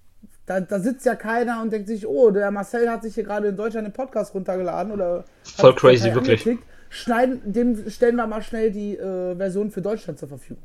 da, 0.46 0.60
da 0.60 0.80
sitzt 0.80 1.06
ja 1.06 1.16
keiner 1.16 1.62
und 1.62 1.72
denkt 1.72 1.88
sich, 1.88 2.06
oh, 2.06 2.32
der 2.32 2.52
Marcel 2.52 2.90
hat 2.90 3.04
sich 3.04 3.16
hier 3.16 3.24
gerade 3.24 3.48
in 3.48 3.56
Deutschland 3.56 3.88
den 3.88 3.94
Podcast 3.94 4.34
runtergeladen 4.34 4.92
oder 4.92 5.26
Voll 5.44 5.76
crazy, 5.76 6.14
wirklich. 6.14 6.46
angeklickt. 6.46 6.64
Schneiden, 6.90 7.54
dem 7.54 7.90
stellen 7.90 8.16
wir 8.16 8.28
mal 8.28 8.42
schnell 8.42 8.72
die 8.72 8.96
äh, 8.98 9.36
Version 9.36 9.72
für 9.72 9.82
Deutschland 9.82 10.20
zur 10.20 10.30
Verfügung. 10.30 10.64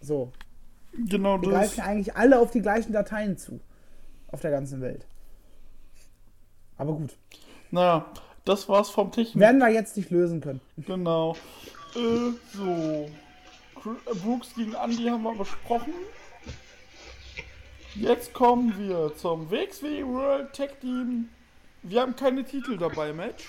So. 0.00 0.32
Genau 0.92 1.40
Wir 1.40 1.50
das. 1.50 1.58
greifen 1.76 1.80
eigentlich 1.82 2.16
alle 2.16 2.38
auf 2.40 2.50
die 2.50 2.62
gleichen 2.62 2.92
Dateien 2.92 3.36
zu. 3.36 3.60
Auf 4.28 4.40
der 4.40 4.50
ganzen 4.50 4.80
Welt. 4.80 5.06
Aber 6.76 6.94
gut. 6.94 7.16
Naja, 7.70 8.06
das 8.44 8.68
war's 8.68 8.90
vom 8.90 9.12
Technik. 9.12 9.40
Werden 9.40 9.58
wir 9.58 9.68
jetzt 9.68 9.96
nicht 9.96 10.10
lösen 10.10 10.40
können. 10.40 10.60
Genau. 10.78 11.36
Äh, 11.94 12.32
so. 12.54 13.10
Brooks 14.22 14.54
gegen 14.54 14.74
Andy 14.74 15.04
haben 15.04 15.22
wir 15.22 15.34
besprochen. 15.34 15.92
Jetzt 17.94 18.32
kommen 18.32 18.74
wir 18.78 19.12
zum 19.16 19.50
WXW 19.50 20.04
World 20.04 20.52
Tag 20.54 20.80
Team. 20.80 21.28
Wir 21.82 22.02
haben 22.02 22.14
keine 22.14 22.44
Titel 22.44 22.76
dabei, 22.76 23.12
Match. 23.12 23.48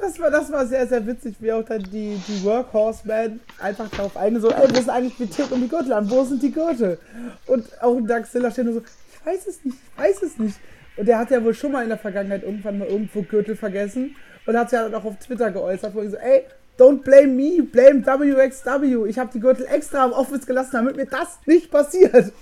Das 0.00 0.18
war, 0.18 0.30
das 0.30 0.50
war 0.50 0.66
sehr, 0.66 0.86
sehr 0.86 1.06
witzig, 1.06 1.34
wie 1.40 1.52
auch 1.52 1.64
dann 1.64 1.82
die, 1.82 2.18
die 2.26 2.44
Workhorsemen 2.44 3.40
einfach 3.60 3.88
darauf 3.90 4.16
eingehen, 4.16 4.40
so, 4.40 4.50
ey, 4.50 4.70
wo 4.70 4.78
ist 4.78 4.88
eigentlich 4.88 5.16
die 5.16 5.26
Tick 5.26 5.50
und 5.50 5.60
die 5.60 5.68
Gürtel 5.68 5.92
an? 5.92 6.08
Wo 6.10 6.24
sind 6.24 6.42
die 6.42 6.50
Gürtel? 6.50 6.98
Und 7.46 7.66
auch 7.82 8.00
Doug 8.00 8.24
Stiller 8.26 8.50
steht 8.50 8.64
nur 8.64 8.74
so, 8.74 8.80
ich 8.80 9.26
weiß 9.26 9.46
es 9.46 9.64
nicht, 9.64 9.76
ich 9.76 10.02
weiß 10.02 10.22
es 10.22 10.38
nicht. 10.38 10.58
Und 10.96 11.06
der 11.06 11.18
hat 11.18 11.30
ja 11.30 11.44
wohl 11.44 11.54
schon 11.54 11.72
mal 11.72 11.82
in 11.82 11.90
der 11.90 11.98
Vergangenheit 11.98 12.42
irgendwann 12.42 12.78
mal 12.78 12.88
irgendwo 12.88 13.22
Gürtel 13.22 13.54
vergessen 13.54 14.16
und 14.46 14.56
hat 14.56 14.72
ja 14.72 14.84
dann 14.84 14.94
auch 14.94 15.04
auf 15.04 15.18
Twitter 15.18 15.50
geäußert, 15.50 15.94
wo 15.94 16.00
er 16.00 16.10
so, 16.10 16.16
ey, 16.16 16.44
don't 16.78 17.02
blame 17.02 17.28
me, 17.28 17.62
blame 17.62 18.04
WXW. 18.04 19.08
Ich 19.08 19.18
habe 19.18 19.30
die 19.32 19.40
Gürtel 19.40 19.66
extra 19.66 20.04
am 20.04 20.12
Office 20.12 20.46
gelassen, 20.46 20.70
damit 20.72 20.96
mir 20.96 21.06
das 21.06 21.38
nicht 21.44 21.70
passiert. 21.70 22.32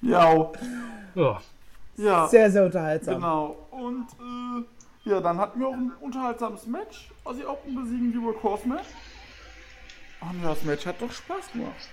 Ja. 0.00 0.52
Ja. 1.16 1.40
Ja. 1.96 2.28
Sehr, 2.28 2.50
sehr 2.50 2.64
unterhaltsam. 2.64 3.16
Genau. 3.16 3.56
Und 3.78 4.08
äh, 4.18 5.08
ja, 5.08 5.20
dann 5.20 5.38
hatten 5.38 5.60
wir 5.60 5.68
auch 5.68 5.74
ein 5.74 5.92
unterhaltsames 6.00 6.66
Match. 6.66 7.08
Ozzy 7.24 7.44
Open 7.44 7.76
besiegen 7.76 8.12
die 8.12 8.20
Workhorsemen. 8.20 8.80
Und 10.20 10.42
ja, 10.42 10.48
das 10.48 10.64
Match 10.64 10.84
hat 10.84 11.00
doch 11.00 11.12
Spaß 11.12 11.52
gemacht. 11.52 11.88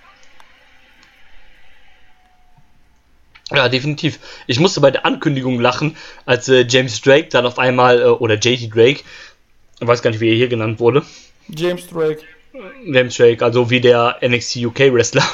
Ja, 3.52 3.70
definitiv. 3.70 4.20
Ich 4.48 4.60
musste 4.60 4.82
bei 4.82 4.90
der 4.90 5.06
Ankündigung 5.06 5.60
lachen, 5.60 5.96
als 6.26 6.50
äh, 6.50 6.66
James 6.68 7.00
Drake 7.02 7.28
dann 7.30 7.46
auf 7.46 7.60
einmal, 7.60 8.02
äh, 8.02 8.06
oder 8.06 8.34
JT 8.34 8.74
Drake, 8.74 9.02
ich 9.80 9.88
weiß 9.88 10.02
gar 10.02 10.10
nicht, 10.10 10.20
wie 10.20 10.30
er 10.30 10.36
hier 10.36 10.48
genannt 10.48 10.80
wurde, 10.80 11.04
James 11.48 11.86
Drake. 11.88 12.24
James 12.84 13.16
Drake, 13.16 13.46
also 13.46 13.70
wie 13.70 13.82
der 13.82 14.18
NXT 14.28 14.58
UK 14.66 14.92
Wrestler, 14.92 15.26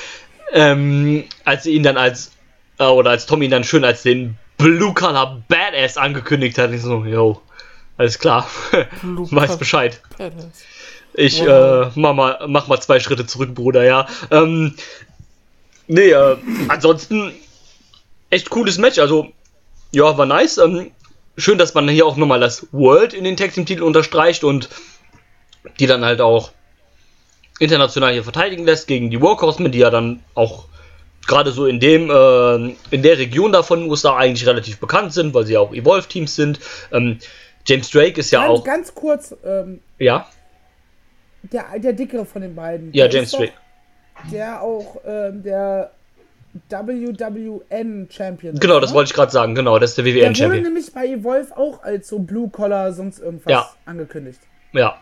ähm, 0.52 1.24
als 1.44 1.64
sie 1.64 1.72
ihn 1.72 1.82
dann 1.82 1.96
als, 1.96 2.30
äh, 2.78 2.84
oder 2.84 3.10
als 3.10 3.26
Tommy 3.26 3.46
ihn 3.46 3.50
dann 3.50 3.64
schön 3.64 3.84
als 3.84 4.04
den 4.04 4.38
Blue 4.56 4.94
Collar 4.94 5.42
Badass 5.48 5.96
angekündigt 5.96 6.58
hat, 6.58 6.72
ich 6.72 6.82
so, 6.82 7.04
yo, 7.04 7.40
alles 7.98 8.18
klar, 8.18 8.48
weiß 9.02 9.58
Bescheid. 9.58 10.00
Badass. 10.18 10.64
Ich 11.14 11.38
Ja. 11.38 11.84
äh, 11.84 11.90
mach, 11.94 12.14
mal, 12.14 12.38
mach 12.46 12.66
mal 12.68 12.80
zwei 12.80 13.00
Schritte 13.00 13.26
zurück, 13.26 13.54
Bruder, 13.54 13.84
ja. 13.84 14.06
Ähm, 14.30 14.74
nee, 15.86 16.10
äh, 16.10 16.36
ansonsten 16.68 17.32
echt 18.30 18.50
cooles 18.50 18.76
Match. 18.78 18.98
Also, 18.98 19.32
ja, 19.92 20.18
war 20.18 20.26
nice. 20.26 20.58
Ähm, 20.58 20.90
schön, 21.38 21.56
dass 21.58 21.72
man 21.74 21.88
hier 21.88 22.06
auch 22.06 22.16
nochmal 22.16 22.40
das 22.40 22.66
World 22.72 23.14
in 23.14 23.24
den 23.24 23.36
Tag 23.36 23.54
Team 23.54 23.64
Titel 23.64 23.82
unterstreicht 23.82 24.44
und 24.44 24.68
die 25.80 25.86
dann 25.86 26.04
halt 26.04 26.20
auch 26.20 26.52
international 27.58 28.12
hier 28.12 28.24
verteidigen 28.24 28.64
lässt 28.66 28.86
gegen 28.86 29.10
die 29.10 29.20
Warhorsemen, 29.22 29.72
die 29.72 29.78
ja 29.78 29.90
dann 29.90 30.22
auch 30.34 30.66
gerade 31.26 31.50
so 31.52 31.66
in 31.66 31.80
dem 31.80 32.10
äh, 32.10 32.74
in 32.90 33.02
der 33.02 33.18
Region 33.18 33.52
da 33.52 33.62
von 33.62 33.80
den 33.80 33.90
USA 33.90 34.16
eigentlich 34.16 34.46
relativ 34.46 34.78
bekannt 34.78 35.12
sind, 35.12 35.34
weil 35.34 35.44
sie 35.46 35.54
ja 35.54 35.60
auch 35.60 35.72
Evolve 35.74 36.08
Teams 36.08 36.34
sind. 36.36 36.60
Ähm, 36.92 37.18
James 37.66 37.90
Drake 37.90 38.20
ist 38.20 38.30
ja 38.30 38.46
Ganz, 38.46 38.60
auch 38.60 38.64
ganz 38.64 38.94
kurz, 38.94 39.34
ähm, 39.44 39.80
ja 39.98 40.26
der, 41.42 41.64
der 41.78 41.92
dickere 41.92 42.24
von 42.24 42.42
den 42.42 42.54
beiden. 42.54 42.92
ja 42.92 43.06
der 43.08 43.14
James 43.20 43.30
Drake 43.32 43.52
Der 44.32 44.62
auch 44.62 44.96
ähm, 45.06 45.42
der 45.42 45.90
WWN 46.70 48.08
Champion. 48.10 48.58
Genau, 48.58 48.80
das 48.80 48.90
ne? 48.90 48.96
wollte 48.96 49.08
ich 49.10 49.14
gerade 49.14 49.30
sagen. 49.30 49.54
Genau, 49.54 49.78
das 49.78 49.90
ist 49.90 49.98
der 49.98 50.04
Der 50.04 50.14
WWN 50.14 50.22
wurde 50.28 50.34
Champion. 50.36 50.62
nämlich 50.62 50.92
bei 50.92 51.06
Evolve 51.06 51.56
auch 51.56 51.82
als 51.82 52.08
so 52.08 52.18
Blue 52.18 52.48
Collar 52.48 52.92
sonst 52.92 53.18
irgendwas 53.18 53.50
Ja. 53.50 53.70
angekündigt. 53.84 54.40
Ja. 54.72 54.98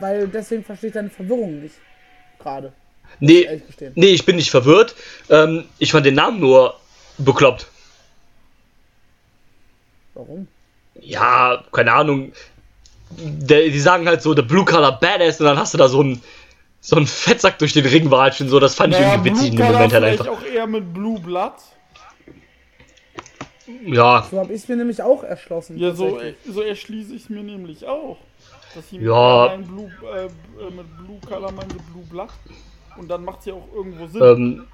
Weil 0.00 0.26
deswegen 0.28 0.64
verstehe 0.64 0.88
ich 0.88 0.94
deine 0.94 1.10
Verwirrung 1.10 1.60
nicht. 1.62 1.76
Gerade. 2.38 2.72
Nee, 3.20 3.60
gestehen. 3.66 3.92
nee, 3.96 4.06
ich 4.08 4.24
bin 4.24 4.36
nicht 4.36 4.50
verwirrt. 4.50 4.94
Ähm, 5.28 5.64
ich 5.78 5.92
fand 5.92 6.06
den 6.06 6.14
Namen 6.14 6.40
nur 6.40 6.74
bekloppt. 7.18 7.66
Warum? 10.14 10.48
Ja, 11.00 11.62
keine 11.72 11.92
Ahnung. 11.92 12.32
Der, 13.10 13.62
die 13.68 13.80
sagen 13.80 14.06
halt 14.08 14.22
so, 14.22 14.34
der 14.34 14.42
Blue 14.42 14.64
Collar 14.64 14.98
Badass 15.00 15.40
und 15.40 15.46
dann 15.46 15.58
hast 15.58 15.74
du 15.74 15.78
da 15.78 15.88
so 15.88 16.00
einen 16.00 16.22
so 16.82 16.96
einen 16.96 17.06
Fettsack 17.06 17.58
durch 17.58 17.72
den 17.74 17.84
Ring 17.84 18.10
watschen. 18.10 18.48
So, 18.48 18.58
das 18.58 18.74
fand 18.74 18.94
ich 18.94 19.00
Naja, 19.00 19.12
irgendwie 19.14 19.30
witzig 19.32 19.50
Blue 19.54 19.66
in 19.66 19.66
dem 19.66 19.72
Moment 19.72 19.92
halt 19.92 20.04
einfach. 20.04 20.28
auch 20.28 20.42
eher 20.42 20.66
mit 20.66 20.94
Blue 20.94 21.20
Blood. 21.20 21.52
Ja, 23.86 24.26
So 24.30 24.38
habe 24.38 24.52
ich 24.52 24.66
mir 24.68 24.76
nämlich 24.76 25.02
auch 25.02 25.22
erschlossen. 25.22 25.78
Ja, 25.78 25.92
so, 25.94 26.10
tatsächlich. 26.10 26.36
so 26.54 26.60
erschließe 26.62 27.14
ich 27.14 27.28
mir 27.30 27.42
nämlich 27.42 27.86
auch. 27.86 28.16
Dass 28.74 28.88
sie 28.88 28.98
Ja. 28.98 29.54
mit, 29.56 29.66
Blue, 29.68 29.90
äh, 30.14 30.24
äh, 30.26 30.70
mit 30.70 30.96
Blue 30.98 31.20
Color 31.26 31.52
meinte 31.52 31.76
Blue 31.92 32.04
Blood. 32.08 32.28
Und 33.00 33.08
dann 33.08 33.24
macht 33.24 33.42
sie 33.42 33.52
auch 33.52 33.66
irgendwo 33.74 34.06
Sinn. 34.08 34.66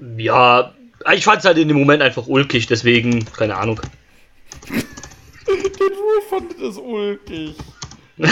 ähm, 0.00 0.16
ja, 0.16 0.72
ich 1.12 1.24
fand 1.24 1.40
es 1.40 1.44
halt 1.44 1.58
in 1.58 1.66
dem 1.66 1.76
Moment 1.76 2.02
einfach 2.02 2.28
ulkig, 2.28 2.68
deswegen, 2.68 3.24
keine 3.32 3.56
Ahnung. 3.56 3.80
Der 4.68 5.88
Drew 5.88 6.20
fand 6.28 6.56
es 6.60 6.76
ulkig. 6.78 7.54
Ja, 8.16 8.28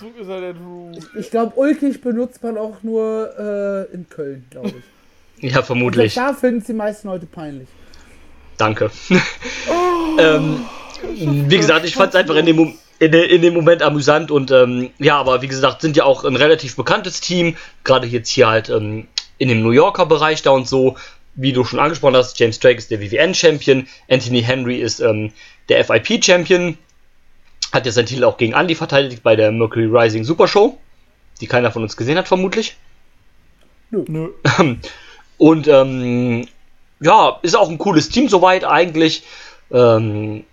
so 0.00 0.08
ist 0.20 0.28
er 0.28 0.40
der 0.40 0.54
Drew. 0.54 0.90
Ich 1.18 1.30
glaube, 1.30 1.54
ulkig 1.56 2.00
benutzt 2.00 2.42
man 2.42 2.58
auch 2.58 2.82
nur 2.82 3.30
äh, 3.90 3.94
in 3.94 4.08
Köln, 4.08 4.44
glaube 4.50 4.68
ich. 5.40 5.50
Ja, 5.52 5.62
vermutlich. 5.62 6.14
da 6.14 6.34
finden 6.34 6.58
es 6.58 6.66
die 6.66 6.72
meisten 6.74 7.06
Leute 7.08 7.24
peinlich. 7.26 7.68
Danke. 8.56 8.90
ähm, 10.18 10.64
wie 11.14 11.56
gesagt, 11.56 11.86
ich 11.86 11.94
fand 11.94 12.10
es 12.12 12.16
einfach 12.16 12.34
in 12.34 12.46
dem, 12.46 12.56
Mom- 12.56 12.76
in, 12.98 13.12
in 13.12 13.42
dem 13.42 13.54
Moment 13.54 13.82
amüsant 13.82 14.30
und 14.30 14.50
ähm, 14.50 14.90
ja, 14.98 15.18
aber 15.18 15.42
wie 15.42 15.48
gesagt, 15.48 15.82
sind 15.82 15.96
ja 15.96 16.04
auch 16.04 16.24
ein 16.24 16.36
relativ 16.36 16.76
bekanntes 16.76 17.20
Team, 17.20 17.56
gerade 17.84 18.06
jetzt 18.06 18.28
hier 18.28 18.48
halt 18.48 18.68
ähm, 18.68 19.06
in 19.38 19.48
dem 19.48 19.62
New 19.62 19.70
Yorker 19.70 20.06
Bereich 20.06 20.42
da 20.42 20.50
und 20.50 20.66
so, 20.66 20.96
wie 21.34 21.52
du 21.52 21.64
schon 21.64 21.78
angesprochen 21.78 22.16
hast, 22.16 22.38
James 22.38 22.58
Drake 22.58 22.78
ist 22.78 22.90
der 22.90 23.00
WWN-Champion, 23.00 23.86
Anthony 24.08 24.42
Henry 24.42 24.80
ist 24.80 25.00
ähm, 25.00 25.32
der 25.68 25.84
FIP-Champion, 25.84 26.76
hat 27.72 27.86
ja 27.86 27.92
seinen 27.92 28.06
Titel 28.06 28.24
auch 28.24 28.36
gegen 28.36 28.54
Andy 28.54 28.74
verteidigt 28.74 29.22
bei 29.22 29.36
der 29.36 29.52
Mercury 29.52 29.86
Rising 29.86 30.24
Super 30.24 30.48
Show, 30.48 30.78
die 31.40 31.46
keiner 31.46 31.70
von 31.70 31.82
uns 31.82 31.96
gesehen 31.96 32.18
hat 32.18 32.26
vermutlich. 32.26 32.76
Nö. 33.90 34.30
Und 35.38 35.68
ähm, 35.68 36.48
ja, 37.00 37.38
ist 37.42 37.56
auch 37.56 37.70
ein 37.70 37.78
cooles 37.78 38.08
Team 38.08 38.28
soweit 38.28 38.64
eigentlich. 38.64 39.22
Ähm, 39.70 40.44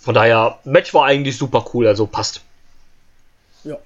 von 0.00 0.14
daher, 0.14 0.58
Match 0.64 0.92
war 0.94 1.04
eigentlich 1.06 1.36
super 1.36 1.64
cool, 1.74 1.86
also 1.86 2.06
passt. 2.06 2.42
Ja. 3.64 3.76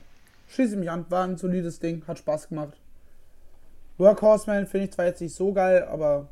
Schieß 0.48 0.76
mich 0.76 0.90
an, 0.90 1.04
war 1.08 1.24
ein 1.24 1.36
solides 1.36 1.80
Ding, 1.80 2.02
hat 2.06 2.18
Spaß 2.18 2.48
gemacht. 2.48 2.74
Workhorseman 3.98 4.66
finde 4.66 4.86
ich 4.86 4.92
zwar 4.92 5.06
jetzt 5.06 5.20
nicht 5.20 5.34
so 5.34 5.52
geil, 5.52 5.84
aber 5.90 6.28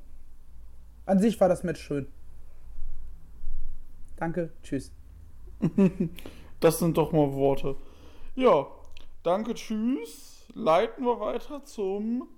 an 1.07 1.19
sich 1.21 1.41
war 1.41 1.49
das 1.49 1.63
Match 1.63 1.81
schön. 1.81 2.07
Danke, 4.17 4.51
tschüss. 4.63 4.91
Das 6.61 6.79
sind 6.79 6.97
doch 6.97 7.11
mal 7.11 7.33
Worte. 7.33 7.75
Ja, 8.37 8.69
danke, 9.25 9.55
tschüss. 9.55 10.47
Leiten 10.55 11.05
wir 11.05 11.19
weiter 11.19 11.65
zum 11.65 12.29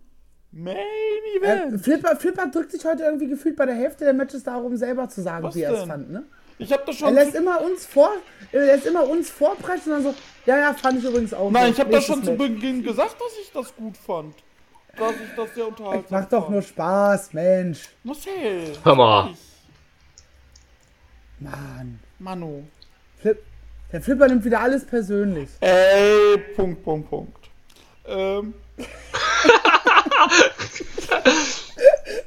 Main 0.51 0.77
Äh, 0.77 1.39
Event. 1.39 1.79
Flipper, 1.83 2.17
Flipper 2.17 2.47
drückt 2.47 2.71
sich 2.73 2.83
heute 2.87 3.03
irgendwie 3.03 3.27
gefühlt 3.27 3.55
bei 3.55 3.67
der 3.67 3.75
Hälfte 3.75 4.05
der 4.05 4.15
Matches 4.15 4.43
darum, 4.43 4.79
selber 4.79 5.11
zu 5.11 5.21
sagen, 5.21 5.45
Was 5.45 5.55
wie 5.55 5.61
er 5.61 5.75
es 5.75 5.85
fand, 5.85 6.11
ne? 6.11 6.25
Ich 6.59 6.73
habe 6.73 6.83
das 6.87 6.97
Er 6.97 6.99
schon. 7.07 7.15
lässt 7.15 7.35
immer 7.35 7.61
uns 7.63 7.85
vor, 7.87 8.11
er 8.53 8.67
lässt 8.67 8.87
immer 8.87 9.09
uns 9.09 9.29
vorpreschen 9.31 9.93
und 9.93 10.05
dann 10.05 10.15
so, 10.15 10.19
ja, 10.47 10.59
ja, 10.59 10.75
fand 10.75 10.99
ich 10.99 11.05
übrigens 11.05 11.35
auch. 11.35 11.51
Nein, 11.51 11.73
ich 11.73 11.81
habe 11.81 11.91
das 11.91 12.05
schon 12.07 12.23
zu. 12.23 12.37
Beginn 12.37 12.83
gesagt, 12.83 13.17
dass 13.21 13.33
ich 13.43 13.51
das 13.53 13.75
gut 13.75 13.97
fand. 13.97 14.35
Dass 14.97 15.13
ich 15.13 15.35
das 15.37 15.53
sehr 15.55 15.67
unterhaltsam 15.67 16.21
Macht 16.21 16.33
doch 16.33 16.49
nur 16.49 16.63
Spaß, 16.63 17.33
Mensch. 17.33 17.81
Marcel. 18.05 18.73
Hör 18.85 18.95
mal. 18.95 19.31
Mann. 21.41 21.99
Manu. 22.21 22.63
Flip, 23.21 23.43
der 23.91 24.01
Flipper 24.01 24.29
nimmt 24.29 24.45
wieder 24.45 24.61
alles 24.61 24.87
persönlich. 24.87 25.49
Ey, 25.61 26.39
Punkt, 26.55 26.85
Punkt, 26.85 27.11
Punkt. 27.11 27.51
Ähm, 28.07 28.55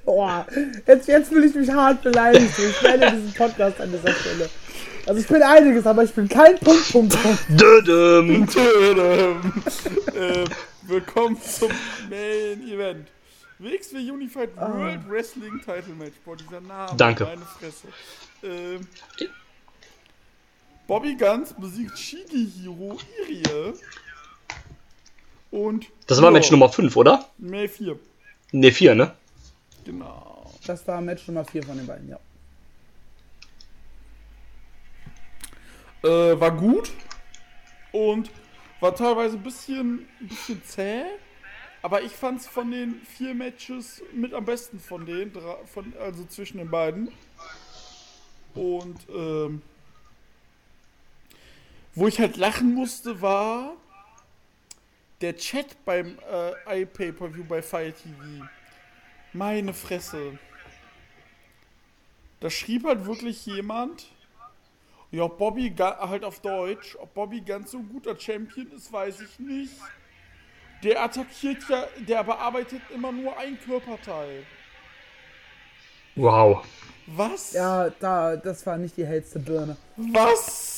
Boah, 0.06 0.46
jetzt, 0.86 1.08
jetzt 1.08 1.30
fühle 1.30 1.46
ich 1.46 1.56
mich 1.56 1.70
hart 1.70 2.02
beleidigt. 2.02 2.54
Ich 2.58 2.84
werde 2.84 3.12
diesen 3.12 3.34
Podcast 3.34 3.80
an 3.82 3.92
dieser 3.92 4.14
Stelle. 4.14 4.50
Also 5.06 5.22
ich 5.22 5.28
bin 5.28 5.42
einiges, 5.42 5.86
aber 5.86 6.04
ich 6.04 6.14
bin 6.14 6.28
kein 6.28 6.58
Punkt, 6.60 6.92
Punkt, 6.92 7.22
Punkt. 7.22 7.46
Dödem. 7.50 8.44
Äh, 10.14 10.46
willkommen 10.84 11.38
zum 11.42 11.72
Main 12.10 12.68
Event. 12.68 13.08
WXW 13.60 14.12
Unified 14.12 14.56
World 14.58 15.10
Wrestling 15.10 15.60
Title 15.60 15.94
Match. 15.98 16.16
Boah, 16.26 16.36
dieser 16.36 16.62
Name. 16.62 16.92
Danke. 16.98 17.24
Meine 17.24 17.42
Fresse. 17.42 17.88
Ähm, 18.44 18.88
Bobby 20.88 21.16
Guns 21.16 21.54
besiegt 21.54 21.98
Shigehiro 21.98 22.98
Irie. 23.22 23.74
Und. 25.52 25.88
Das 26.08 26.22
war 26.22 26.32
Match 26.32 26.52
Nummer 26.52 26.70
5, 26.70 26.96
oder? 26.96 27.26
May 27.38 27.68
4. 27.68 27.98
Ne, 28.52 28.72
4, 28.72 28.96
ne? 28.96 29.14
Genau. 29.88 30.52
Das 30.66 30.86
war 30.86 31.00
Match 31.00 31.26
Nummer 31.28 31.46
4 31.46 31.64
von 31.64 31.78
den 31.78 31.88
beiden, 31.88 32.10
ja. 32.10 32.20
Äh, 36.04 36.38
war 36.40 36.52
gut. 36.52 36.92
Und 37.94 38.30
war 38.82 38.94
teilweise 38.94 39.38
ein 39.38 39.44
bisschen, 39.44 40.06
ein 40.20 40.28
bisschen 40.28 40.62
zäh. 40.66 41.04
Aber 41.82 42.02
ich 42.02 42.12
fand 42.12 42.42
es 42.42 42.48
von 42.48 42.70
den 42.70 43.02
vier 43.04 43.34
Matches 43.34 44.04
mit 44.12 44.34
am 44.34 44.44
besten 44.44 44.78
von 44.80 45.06
denen, 45.06 45.32
dra- 45.32 45.66
von, 45.66 45.94
also 46.02 46.26
zwischen 46.26 46.58
den 46.58 46.70
beiden. 46.70 47.10
Und 48.56 49.00
ähm, 49.10 49.62
wo 51.96 52.08
ich 52.08 52.20
halt 52.20 52.36
lachen 52.36 52.74
musste, 52.74 53.22
war 53.22 53.74
der 55.22 55.38
Chat 55.38 55.84
beim 55.86 56.18
äh, 56.30 56.82
iPay-Per-View 56.82 57.46
bei 57.46 57.62
Fire 57.62 57.94
TV. 57.94 58.48
Meine 59.38 59.76
Fresse. 59.76 60.40
Da 62.40 62.50
schrieb 62.50 62.86
halt 62.86 63.06
wirklich 63.06 63.46
jemand, 63.46 64.08
ja, 65.12 65.24
ob 65.24 65.38
Bobby 65.38 65.72
halt 65.78 66.24
auf 66.24 66.40
Deutsch, 66.40 66.96
ob 66.96 67.14
Bobby 67.14 67.42
ganz 67.42 67.72
so 67.72 67.78
ein 67.78 67.88
guter 67.88 68.20
Champion 68.20 68.72
ist, 68.72 68.92
weiß 68.92 69.22
ich 69.22 69.38
nicht. 69.38 69.74
Der 70.82 71.04
attackiert 71.04 71.64
ja, 71.70 71.86
der 72.00 72.24
bearbeitet 72.24 72.82
immer 72.94 73.12
nur 73.12 73.38
ein 73.38 73.60
Körperteil. 73.60 74.44
Wow. 76.16 76.66
Was? 77.06 77.54
Ja, 77.54 77.92
da, 77.92 78.36
das 78.36 78.66
war 78.66 78.78
nicht 78.78 78.98
die 78.98 79.06
hellste 79.06 79.38
Birne. 79.38 79.78
Was? 79.98 80.77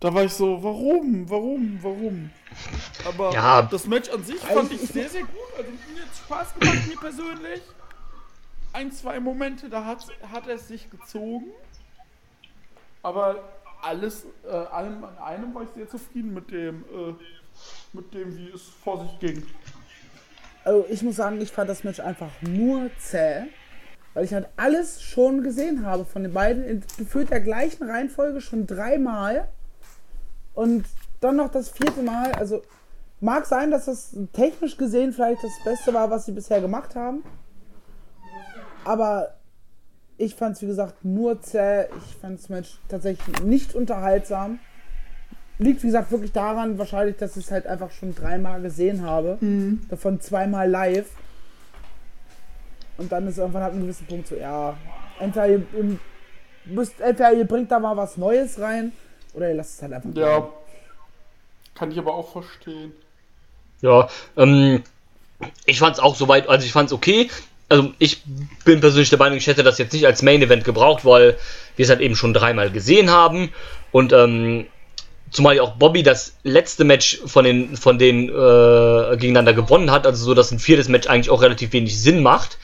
Da 0.00 0.12
war 0.12 0.24
ich 0.24 0.32
so, 0.32 0.62
warum, 0.62 1.28
warum, 1.28 1.78
warum? 1.82 2.30
Aber 3.06 3.32
Ja. 3.32 3.62
das 3.62 3.86
Match 3.86 4.10
an 4.10 4.22
sich 4.24 4.40
fand 4.40 4.70
ich 4.72 4.80
sehr, 4.82 5.08
sehr 5.08 5.22
gut. 5.22 5.30
Also 5.56 5.70
mir 5.70 6.02
hat 6.02 6.16
Spaß 6.16 6.54
gemacht, 6.54 6.86
mir 6.86 6.96
persönlich. 6.96 7.62
Ein, 8.72 8.92
zwei 8.92 9.20
Momente, 9.20 9.70
da 9.70 9.84
hat, 9.86 10.06
hat 10.30 10.46
er 10.48 10.56
es 10.56 10.68
sich 10.68 10.90
gezogen. 10.90 11.46
Aber 13.02 13.42
alles, 13.82 14.26
äh, 14.44 14.50
allem 14.50 15.02
an 15.04 15.16
einem 15.18 15.54
war 15.54 15.62
ich 15.62 15.70
sehr 15.70 15.88
zufrieden 15.88 16.34
mit 16.34 16.50
dem, 16.50 16.82
äh, 16.84 17.14
mit 17.94 18.12
dem, 18.12 18.36
wie 18.36 18.50
es 18.50 18.62
vor 18.84 19.00
sich 19.02 19.18
ging. 19.20 19.46
Also 20.64 20.84
ich 20.90 21.02
muss 21.02 21.16
sagen, 21.16 21.40
ich 21.40 21.52
fand 21.52 21.70
das 21.70 21.84
Match 21.84 22.00
einfach 22.00 22.30
nur 22.42 22.90
zäh, 22.98 23.44
weil 24.12 24.24
ich 24.24 24.34
halt 24.34 24.48
alles 24.56 25.00
schon 25.00 25.42
gesehen 25.42 25.86
habe 25.86 26.04
von 26.04 26.22
den 26.22 26.32
beiden 26.34 26.64
in 26.64 26.84
gefühlt 26.98 27.30
der 27.30 27.40
gleichen 27.40 27.88
Reihenfolge 27.88 28.40
schon 28.40 28.66
dreimal 28.66 29.48
und 30.56 30.86
dann 31.20 31.36
noch 31.36 31.50
das 31.50 31.68
vierte 31.68 32.02
Mal. 32.02 32.32
Also 32.32 32.62
mag 33.20 33.46
sein, 33.46 33.70
dass 33.70 33.84
das 33.84 34.16
technisch 34.32 34.76
gesehen 34.76 35.12
vielleicht 35.12 35.44
das 35.44 35.52
Beste 35.64 35.94
war, 35.94 36.10
was 36.10 36.26
sie 36.26 36.32
bisher 36.32 36.60
gemacht 36.60 36.96
haben, 36.96 37.22
aber 38.84 39.34
ich 40.18 40.34
fand 40.34 40.56
es 40.56 40.62
wie 40.62 40.66
gesagt 40.66 41.04
nur 41.04 41.40
zäh. 41.42 41.86
Ich 41.98 42.16
fand 42.16 42.38
das 42.38 42.48
Match 42.48 42.78
tatsächlich 42.88 43.42
nicht 43.42 43.74
unterhaltsam. 43.74 44.58
Liegt, 45.58 45.82
wie 45.82 45.88
gesagt, 45.88 46.10
wirklich 46.10 46.32
daran, 46.32 46.78
wahrscheinlich, 46.78 47.16
dass 47.16 47.36
ich 47.36 47.46
es 47.46 47.50
halt 47.50 47.66
einfach 47.66 47.90
schon 47.90 48.14
dreimal 48.14 48.60
gesehen 48.62 49.02
habe. 49.02 49.38
Davon 49.88 50.20
zweimal 50.20 50.70
live. 50.70 51.10
Und 52.98 53.12
dann 53.12 53.26
ist 53.26 53.38
irgendwann 53.38 53.62
ab 53.62 53.72
einem 53.72 53.82
gewissen 53.82 54.06
Punkt 54.06 54.26
so, 54.28 54.36
ja, 54.36 54.74
entweder 55.20 55.48
ihr, 55.48 55.62
ihr, 55.74 55.98
müsst, 56.64 56.98
entweder 57.00 57.32
ihr 57.34 57.46
bringt 57.46 57.70
da 57.70 57.78
mal 57.78 57.96
was 57.96 58.16
Neues 58.16 58.58
rein 58.58 58.92
oder 59.36 59.50
ihr 59.50 59.54
lasst 59.54 59.76
es 59.76 59.82
halt 59.82 59.92
einfach. 59.92 60.10
Ja. 60.14 60.38
bleiben. 60.38 60.52
Kann 61.74 61.92
ich 61.92 61.98
aber 61.98 62.14
auch 62.14 62.32
verstehen. 62.32 62.92
Ja, 63.82 64.08
ähm, 64.36 64.82
ich 65.66 65.78
fand's 65.78 65.98
auch 65.98 66.16
soweit, 66.16 66.48
also 66.48 66.64
ich 66.64 66.72
fand's 66.72 66.92
okay. 66.92 67.28
Also 67.68 67.92
ich 67.98 68.22
bin 68.64 68.80
persönlich 68.80 69.10
der 69.10 69.18
Meinung, 69.18 69.38
ich 69.38 69.46
hätte 69.46 69.62
das 69.62 69.78
jetzt 69.78 69.92
nicht 69.92 70.06
als 70.06 70.22
Main 70.22 70.40
Event 70.40 70.64
gebraucht, 70.64 71.04
weil 71.04 71.36
wir 71.76 71.84
es 71.84 71.90
halt 71.90 72.00
eben 72.00 72.16
schon 72.16 72.32
dreimal 72.32 72.70
gesehen 72.70 73.10
haben. 73.10 73.52
Und 73.92 74.12
ähm, 74.12 74.66
zumal 75.30 75.56
ja 75.56 75.62
auch 75.62 75.74
Bobby 75.74 76.02
das 76.02 76.36
letzte 76.42 76.84
Match 76.84 77.20
von 77.26 77.44
den 77.44 77.76
von 77.76 77.98
denen 77.98 78.28
äh, 78.28 79.16
gegeneinander 79.16 79.52
gewonnen 79.52 79.90
hat, 79.90 80.06
also 80.06 80.24
so, 80.24 80.34
dass 80.34 80.52
ein 80.52 80.60
viertes 80.60 80.88
Match 80.88 81.08
eigentlich 81.08 81.30
auch 81.30 81.42
relativ 81.42 81.72
wenig 81.72 82.00
Sinn 82.00 82.22
macht. 82.22 82.56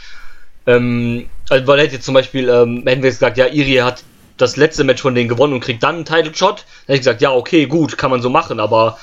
Ähm, 0.67 1.29
also 1.51 1.67
weil 1.67 1.81
hätte 1.81 1.95
jetzt 1.97 2.07
zum 2.07 2.15
Beispiel, 2.15 2.49
ähm, 2.49 2.85
hätten 2.87 3.03
wir 3.03 3.11
jetzt 3.11 3.19
gesagt, 3.19 3.37
ja, 3.37 3.47
Iri 3.47 3.77
hat 3.77 4.05
das 4.37 4.57
letzte 4.57 4.85
Match 4.85 5.03
von 5.03 5.15
denen 5.15 5.29
gewonnen 5.29 5.55
und 5.55 5.61
kriegt 5.61 5.83
dann 5.83 5.97
einen 5.97 6.05
Title 6.05 6.35
Shot, 6.35 6.59
dann 6.59 6.87
hätte 6.87 6.95
ich 6.95 7.01
gesagt, 7.01 7.21
ja, 7.21 7.33
okay, 7.33 7.67
gut, 7.67 7.99
kann 7.99 8.11
man 8.11 8.23
so 8.23 8.31
machen, 8.31 8.61
aber 8.61 8.99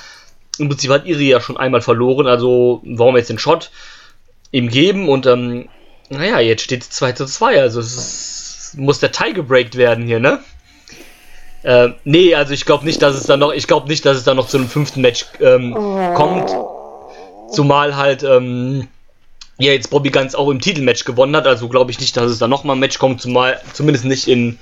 im 0.58 0.68
Prinzip 0.68 0.90
hat 0.90 1.06
Iri 1.06 1.28
ja 1.28 1.40
schon 1.40 1.56
einmal 1.56 1.80
verloren, 1.80 2.26
also 2.26 2.82
warum 2.84 3.16
jetzt 3.16 3.30
den 3.30 3.38
Shot 3.38 3.70
ihm 4.52 4.68
geben 4.68 5.08
und 5.08 5.26
ähm, 5.26 5.68
naja, 6.10 6.40
jetzt 6.40 6.62
steht 6.62 6.82
es 6.82 6.90
2 6.90 7.12
zu 7.12 7.26
2, 7.26 7.60
also 7.60 7.80
es 7.80 7.96
ist, 7.96 8.78
muss 8.78 8.98
der 8.98 9.12
Tie 9.12 9.32
gebreakt 9.32 9.76
werden 9.76 10.06
hier, 10.06 10.20
ne? 10.20 10.40
Äh, 11.62 11.90
nee, 12.04 12.34
also 12.34 12.52
ich 12.52 12.64
glaube 12.64 12.84
nicht, 12.84 13.02
dass 13.02 13.14
es 13.14 13.24
dann 13.24 13.40
noch, 13.40 13.52
ich 13.52 13.66
glaube 13.66 13.88
nicht, 13.88 14.04
dass 14.04 14.16
es 14.16 14.24
dann 14.24 14.36
noch 14.36 14.48
zu 14.48 14.56
einem 14.56 14.68
fünften 14.68 15.02
Match 15.02 15.26
ähm, 15.40 15.74
kommt. 16.14 16.50
Zumal 17.52 17.96
halt, 17.96 18.22
ähm, 18.22 18.88
ja, 19.58 19.72
jetzt 19.72 19.90
Bobby 19.90 20.10
Guns 20.10 20.34
auch 20.34 20.48
im 20.48 20.60
Titelmatch 20.60 21.04
gewonnen 21.04 21.36
hat, 21.36 21.46
also 21.46 21.68
glaube 21.68 21.90
ich 21.90 22.00
nicht, 22.00 22.16
dass 22.16 22.30
es 22.30 22.38
da 22.38 22.48
nochmal 22.48 22.76
ein 22.76 22.80
Match 22.80 22.98
kommt, 22.98 23.20
zumal, 23.20 23.60
zumindest 23.74 24.06
nicht 24.06 24.26
in 24.26 24.58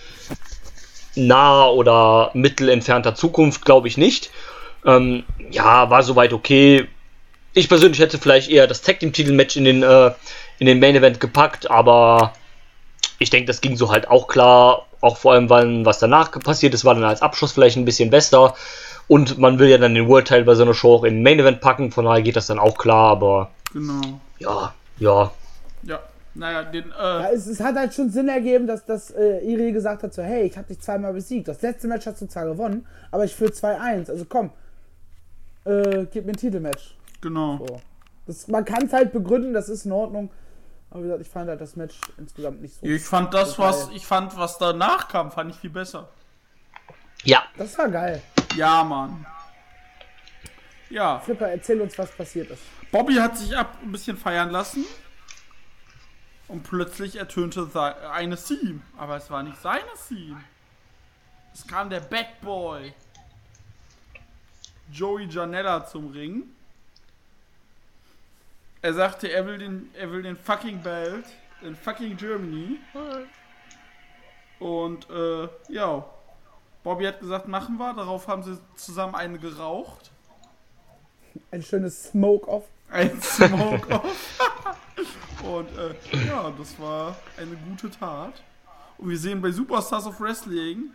naher 1.19 1.73
oder 1.73 2.31
mittelentfernter 2.35 3.15
Zukunft, 3.15 3.65
glaube 3.65 3.89
ich 3.89 3.97
nicht. 3.97 4.31
Ähm, 4.85 5.25
ja, 5.51 5.91
war 5.91 6.03
soweit 6.03 6.33
okay. 6.33 6.89
Ich 7.53 7.69
persönlich 7.69 8.01
hätte 8.01 8.19
vielleicht 8.19 8.51
eher 8.51 8.67
das 8.67 8.83
Tag 8.83 9.01
Team 9.01 9.13
Titelmatch 9.13 9.57
in 9.57 9.65
den, 9.65 9.83
äh, 9.83 10.13
in 10.59 10.67
den 10.67 10.81
Main 10.81 10.97
Event 10.97 11.21
gepackt, 11.21 11.71
aber 11.71 12.33
ich 13.19 13.31
denke, 13.31 13.47
das 13.47 13.61
ging 13.61 13.77
so 13.77 13.91
halt 13.91 14.09
auch 14.09 14.29
klar. 14.29 14.87
Auch 15.01 15.17
vor 15.17 15.33
allem, 15.33 15.49
weil 15.49 15.85
was 15.85 16.01
danach 16.01 16.33
passiert 16.33 16.75
ist, 16.75 16.85
war 16.85 16.95
dann 16.95 17.05
als 17.05 17.23
Abschluss 17.23 17.53
vielleicht 17.53 17.77
ein 17.77 17.85
bisschen 17.85 18.11
besser. 18.11 18.55
Und 19.07 19.39
man 19.39 19.59
will 19.59 19.69
ja 19.69 19.79
dann 19.79 19.95
den 19.95 20.09
World 20.09 20.27
Title 20.29 20.45
bei 20.45 20.55
so 20.55 20.65
einer 20.65 20.75
Show 20.75 20.97
auch 20.97 21.05
in 21.05 21.15
den 21.15 21.23
Main 21.23 21.39
Event 21.39 21.61
packen, 21.61 21.93
von 21.93 22.05
daher 22.05 22.23
geht 22.23 22.37
das 22.37 22.47
dann 22.49 22.59
auch 22.59 22.77
klar, 22.77 23.11
aber 23.13 23.51
Genau. 23.73 24.21
ja, 24.39 24.75
ja. 24.99 25.31
Ja. 25.83 26.01
Naja, 26.39 26.63
den, 26.63 26.89
Ja, 26.91 27.29
äh, 27.29 27.35
es, 27.35 27.47
es 27.47 27.61
hat 27.61 27.75
halt 27.77 27.93
schon 27.93 28.11
Sinn 28.11 28.29
ergeben, 28.29 28.67
dass, 28.67 28.85
dass 28.87 29.11
äh, 29.11 29.41
Iri 29.41 29.73
gesagt 29.73 30.03
hat: 30.03 30.15
so, 30.15 30.23
hey, 30.23 30.45
ich 30.45 30.57
habe 30.57 30.69
dich 30.69 30.81
zweimal 30.81 31.13
besiegt. 31.13 31.49
Das 31.49 31.61
letzte 31.63 31.89
Match 31.89 32.07
hast 32.07 32.21
du 32.23 32.27
zwar 32.27 32.47
gewonnen, 32.47 32.87
aber 33.11 33.25
ich 33.25 33.35
führe 33.35 33.51
2-1. 33.51 34.09
Also 34.11 34.25
komm, 34.25 34.51
äh, 35.65 36.07
gib 36.11 36.25
mir 36.27 36.33
ein 36.33 36.37
Titelmatch. 36.37 36.95
genau. 37.21 37.59
So. 37.59 37.81
Das, 38.27 38.47
man 38.47 38.65
kann 38.65 38.85
es 38.85 38.93
halt 38.93 39.13
begründen, 39.13 39.53
das 39.55 39.69
ist 39.71 39.87
in 39.87 39.93
Ordnung. 39.93 40.31
Aber 40.91 41.01
wie 41.01 41.05
gesagt, 41.07 41.23
ich 41.23 41.29
fand 41.29 41.49
halt 41.49 41.61
das 41.61 41.77
Match 41.77 41.99
insgesamt 42.19 42.61
nicht 42.63 42.75
so. 42.75 42.87
Ich 42.87 43.03
fand 43.03 43.33
das, 43.35 43.55
Total. 43.55 43.71
was 43.73 43.89
ich 43.95 44.07
fand, 44.07 44.37
was 44.37 44.59
danach 44.59 45.09
kam, 45.09 45.31
fand 45.33 45.51
ich 45.51 45.57
viel 45.59 45.71
besser. 45.71 46.09
Ja, 47.25 47.43
Das 47.57 47.77
war 47.79 47.89
geil. 47.89 48.23
Ja, 48.55 48.85
Mann. 48.85 49.27
Ja, 50.91 51.19
Flipper, 51.21 51.49
erzähl 51.49 51.81
uns, 51.81 51.99
was 51.99 52.11
passiert 52.13 52.51
ist. 52.51 52.63
Bobby 52.91 53.15
hat 53.15 53.37
sich 53.37 53.55
ab 53.57 53.77
ein 53.83 53.93
bisschen 53.93 54.17
feiern 54.17 54.51
lassen. 54.51 54.85
Und 56.49 56.63
plötzlich 56.63 57.17
ertönte 57.17 57.71
eine 58.11 58.37
Theme. 58.37 58.81
Aber 58.97 59.17
es 59.17 59.31
war 59.31 59.43
nicht 59.43 59.61
seine 59.61 59.85
Theme. 60.09 60.43
Es 61.53 61.67
kam 61.67 61.91
der 61.91 62.01
Bad 62.01 62.41
Boy. 62.41 62.95
Joey 64.91 65.27
Janella 65.27 65.87
zum 65.87 66.11
Ring. 66.13 66.45
Er 68.81 68.95
sagte, 68.95 69.31
er 69.31 69.45
will 69.47 69.59
den, 69.59 69.91
er 69.95 70.11
will 70.11 70.23
den 70.23 70.37
fucking 70.37 70.81
Belt 70.83 71.27
in 71.63 71.77
fucking 71.77 72.17
Germany. 72.17 72.79
Und 74.59 75.09
äh, 75.11 75.49
ja, 75.69 76.05
Bobby 76.83 77.05
hat 77.05 77.21
gesagt, 77.21 77.49
machen 77.49 77.77
wir. 77.77 77.93
Darauf 77.93 78.29
haben 78.29 78.43
sie 78.43 78.59
zusammen 78.77 79.15
eine 79.15 79.39
geraucht. 79.39 80.11
Ein 81.51 81.63
schönes 81.63 82.05
Smoke-Off. 82.05 82.65
Ein 82.91 83.21
Smoke-Off. 83.23 84.03
Und 85.45 85.69
äh, 85.79 86.27
ja, 86.27 86.53
das 86.59 86.79
war 86.81 87.17
eine 87.37 87.57
gute 87.69 87.91
Tat. 87.91 88.33
Und 88.99 89.11
wir 89.11 89.19
sehen 89.19 89.41
bei 89.41 89.51
Superstars 89.53 90.07
of 90.07 90.21
Wrestling 90.21 90.91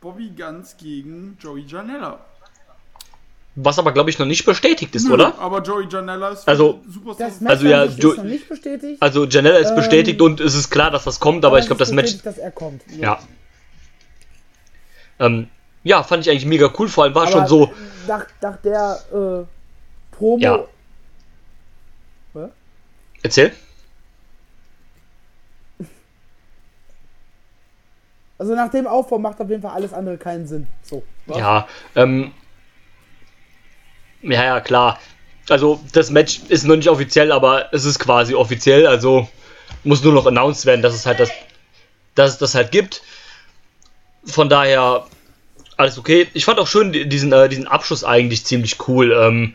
Bobby 0.00 0.30
Guns 0.36 0.76
gegen 0.76 1.36
Joey 1.40 1.64
Janella. 1.66 2.20
Was 3.56 3.76
aber, 3.80 3.90
glaube 3.90 4.10
ich, 4.10 4.18
noch 4.20 4.26
nicht 4.26 4.46
bestätigt 4.46 4.94
ist, 4.94 5.08
Nö, 5.08 5.14
oder? 5.14 5.36
Aber 5.40 5.60
Joey 5.60 5.88
Janella 5.90 6.28
ist 6.28 6.46
Also- 6.46 6.80
Superstars 6.88 7.44
Also 7.44 7.66
ja, 7.66 7.84
Jo- 7.86 8.12
ist 8.12 8.18
noch 8.18 8.24
nicht 8.24 8.48
bestätigt. 8.48 9.02
Also 9.02 9.24
Janella 9.24 9.58
ist 9.58 9.70
Ähm, 9.70 9.76
bestätigt 9.76 10.20
und 10.22 10.38
es 10.38 10.54
ist 10.54 10.70
klar, 10.70 10.92
dass 10.92 11.02
das 11.02 11.18
kommt, 11.18 11.44
aber, 11.44 11.58
ich 11.58 11.66
glaube, 11.66 11.80
das 11.80 11.90
Match. 11.90 12.22
dass 12.22 12.38
er 12.38 12.52
kommt. 12.52 12.82
Ja. 12.96 13.18
Ähm, 15.18 15.48
ja, 15.82 16.04
fand 16.04 16.24
ich 16.24 16.30
eigentlich 16.30 16.46
mega 16.46 16.72
cool. 16.78 16.88
Vor 16.88 17.02
allem 17.04 17.14
war 17.16 17.22
Aber 17.24 17.32
schon 17.32 17.46
so. 17.48 17.72
Nach, 18.06 18.24
nach 18.40 18.56
der 18.58 19.00
äh, 19.12 20.14
Promo. 20.16 20.38
Ja. 20.40 20.64
Was? 23.18 23.24
Erzähl. 23.24 23.52
Also 28.38 28.54
nach 28.54 28.70
dem 28.70 28.86
Aufbau 28.86 29.18
macht 29.18 29.40
auf 29.40 29.50
jeden 29.50 29.62
Fall 29.62 29.72
alles 29.72 29.92
andere 29.92 30.16
keinen 30.16 30.46
Sinn. 30.46 30.66
So. 30.82 31.02
Ja, 31.26 31.66
ähm. 31.96 32.32
Ja, 34.22 34.44
ja, 34.44 34.60
klar. 34.60 35.00
Also, 35.48 35.80
das 35.92 36.10
Match 36.10 36.40
ist 36.48 36.64
noch 36.64 36.76
nicht 36.76 36.88
offiziell, 36.88 37.32
aber 37.32 37.72
es 37.72 37.84
ist 37.84 37.98
quasi 37.98 38.34
offiziell. 38.34 38.86
Also, 38.86 39.28
muss 39.84 40.02
nur 40.04 40.12
noch 40.12 40.26
announced 40.26 40.66
werden, 40.66 40.82
dass 40.82 40.94
es 40.94 41.06
halt 41.06 41.20
das, 41.20 41.30
dass 42.14 42.32
es 42.32 42.38
das 42.38 42.54
halt 42.54 42.70
gibt. 42.70 43.02
Von 44.24 44.48
daher, 44.48 45.06
alles 45.76 45.98
okay. 45.98 46.28
Ich 46.34 46.44
fand 46.44 46.58
auch 46.58 46.66
schön 46.66 46.92
die- 46.92 47.08
diesen, 47.08 47.32
äh, 47.32 47.48
diesen 47.48 47.66
Abschluss 47.66 48.04
eigentlich 48.04 48.44
ziemlich 48.44 48.88
cool. 48.88 49.12
Ähm, 49.12 49.54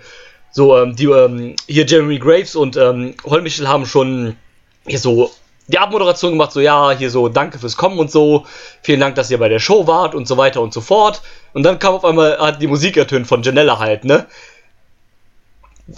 so, 0.54 0.78
ähm, 0.78 0.96
die, 0.96 1.06
ähm, 1.06 1.56
hier 1.68 1.86
Jeremy 1.86 2.20
Graves 2.20 2.56
und 2.56 2.78
ähm, 2.78 3.16
Holmichel 3.26 3.68
haben 3.68 3.86
schon 3.86 4.38
hier 4.86 5.00
so 5.00 5.32
die 5.68 5.80
Abmoderation 5.80 6.34
gemacht, 6.34 6.52
so 6.52 6.60
ja, 6.60 6.92
hier 6.92 7.10
so, 7.10 7.28
danke 7.28 7.58
fürs 7.58 7.76
Kommen 7.76 7.98
und 7.98 8.12
so, 8.12 8.46
vielen 8.84 9.00
Dank, 9.00 9.16
dass 9.16 9.32
ihr 9.32 9.40
bei 9.40 9.50
der 9.50 9.60
Show 9.60 9.88
wart 9.88 10.14
und 10.14 10.28
so 10.28 10.38
weiter 10.38 10.62
und 10.62 10.74
so 10.74 10.82
fort. 10.82 11.22
Und 11.54 11.64
dann 11.64 11.80
kam 11.80 11.96
auf 11.96 12.06
einmal, 12.06 12.38
hat 12.38 12.62
die 12.62 12.68
Musik 12.68 12.98
ertönt 12.98 13.28
von 13.28 13.42
Janella 13.42 13.80
halt, 13.80 14.06
ne? 14.06 14.28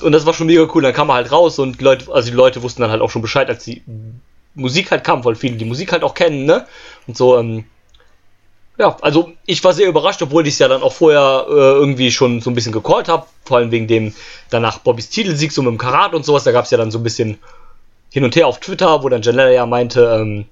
Und 0.02 0.14
das 0.14 0.26
war 0.26 0.34
schon 0.34 0.48
mega 0.48 0.68
cool, 0.74 0.84
dann 0.84 0.94
kam 0.94 1.10
er 1.10 1.16
halt 1.16 1.32
raus 1.32 1.60
und 1.60 1.80
die 1.80 1.84
Leute, 1.84 2.12
also 2.12 2.30
die 2.30 2.36
Leute 2.36 2.64
wussten 2.64 2.82
dann 2.82 2.92
halt 2.92 3.02
auch 3.02 3.10
schon 3.10 3.22
Bescheid, 3.22 3.50
als 3.50 3.66
die 3.66 3.84
Musik 4.54 4.90
halt 4.92 5.04
kam, 5.04 5.26
weil 5.26 5.36
viele 5.36 5.58
die 5.58 5.66
Musik 5.66 5.92
halt 5.92 6.04
auch 6.04 6.14
kennen, 6.14 6.46
ne? 6.46 6.66
Und 7.08 7.18
so, 7.18 7.38
ähm, 7.38 7.66
ja, 8.78 8.98
also 9.02 9.32
ich 9.46 9.64
war 9.64 9.74
sehr 9.74 9.88
überrascht, 9.88 10.22
obwohl 10.22 10.46
ich 10.48 10.54
es 10.54 10.60
ja 10.60 10.68
dann 10.68 10.82
auch 10.82 10.94
vorher 10.94 11.46
äh, 11.48 11.52
irgendwie 11.52 12.12
schon 12.12 12.42
so 12.42 12.50
ein 12.50 12.56
bisschen 12.56 12.74
gecallt 12.74 13.08
habe, 13.08 13.26
vor 13.44 13.58
allem 13.58 13.72
wegen 13.72 13.88
dem 13.88 14.14
danach 14.50 14.80
Bobbys 14.80 15.10
Titelsieg 15.10 15.52
so 15.52 15.62
mit 15.62 15.72
dem 15.72 15.78
Karat 15.78 16.14
und 16.14 16.26
sowas, 16.26 16.44
da 16.44 16.52
gab 16.52 16.66
es 16.66 16.72
ja 16.72 16.78
dann 16.78 16.92
so 16.92 17.00
ein 17.00 17.04
bisschen 17.04 17.38
hin 18.12 18.24
und 18.24 18.36
her 18.36 18.48
auf 18.48 18.60
Twitter, 18.60 19.04
wo 19.04 19.10
dann 19.10 19.22
Janella 19.22 19.52
ja 19.52 19.66
meinte, 19.66 20.20
ähm, 20.20 20.46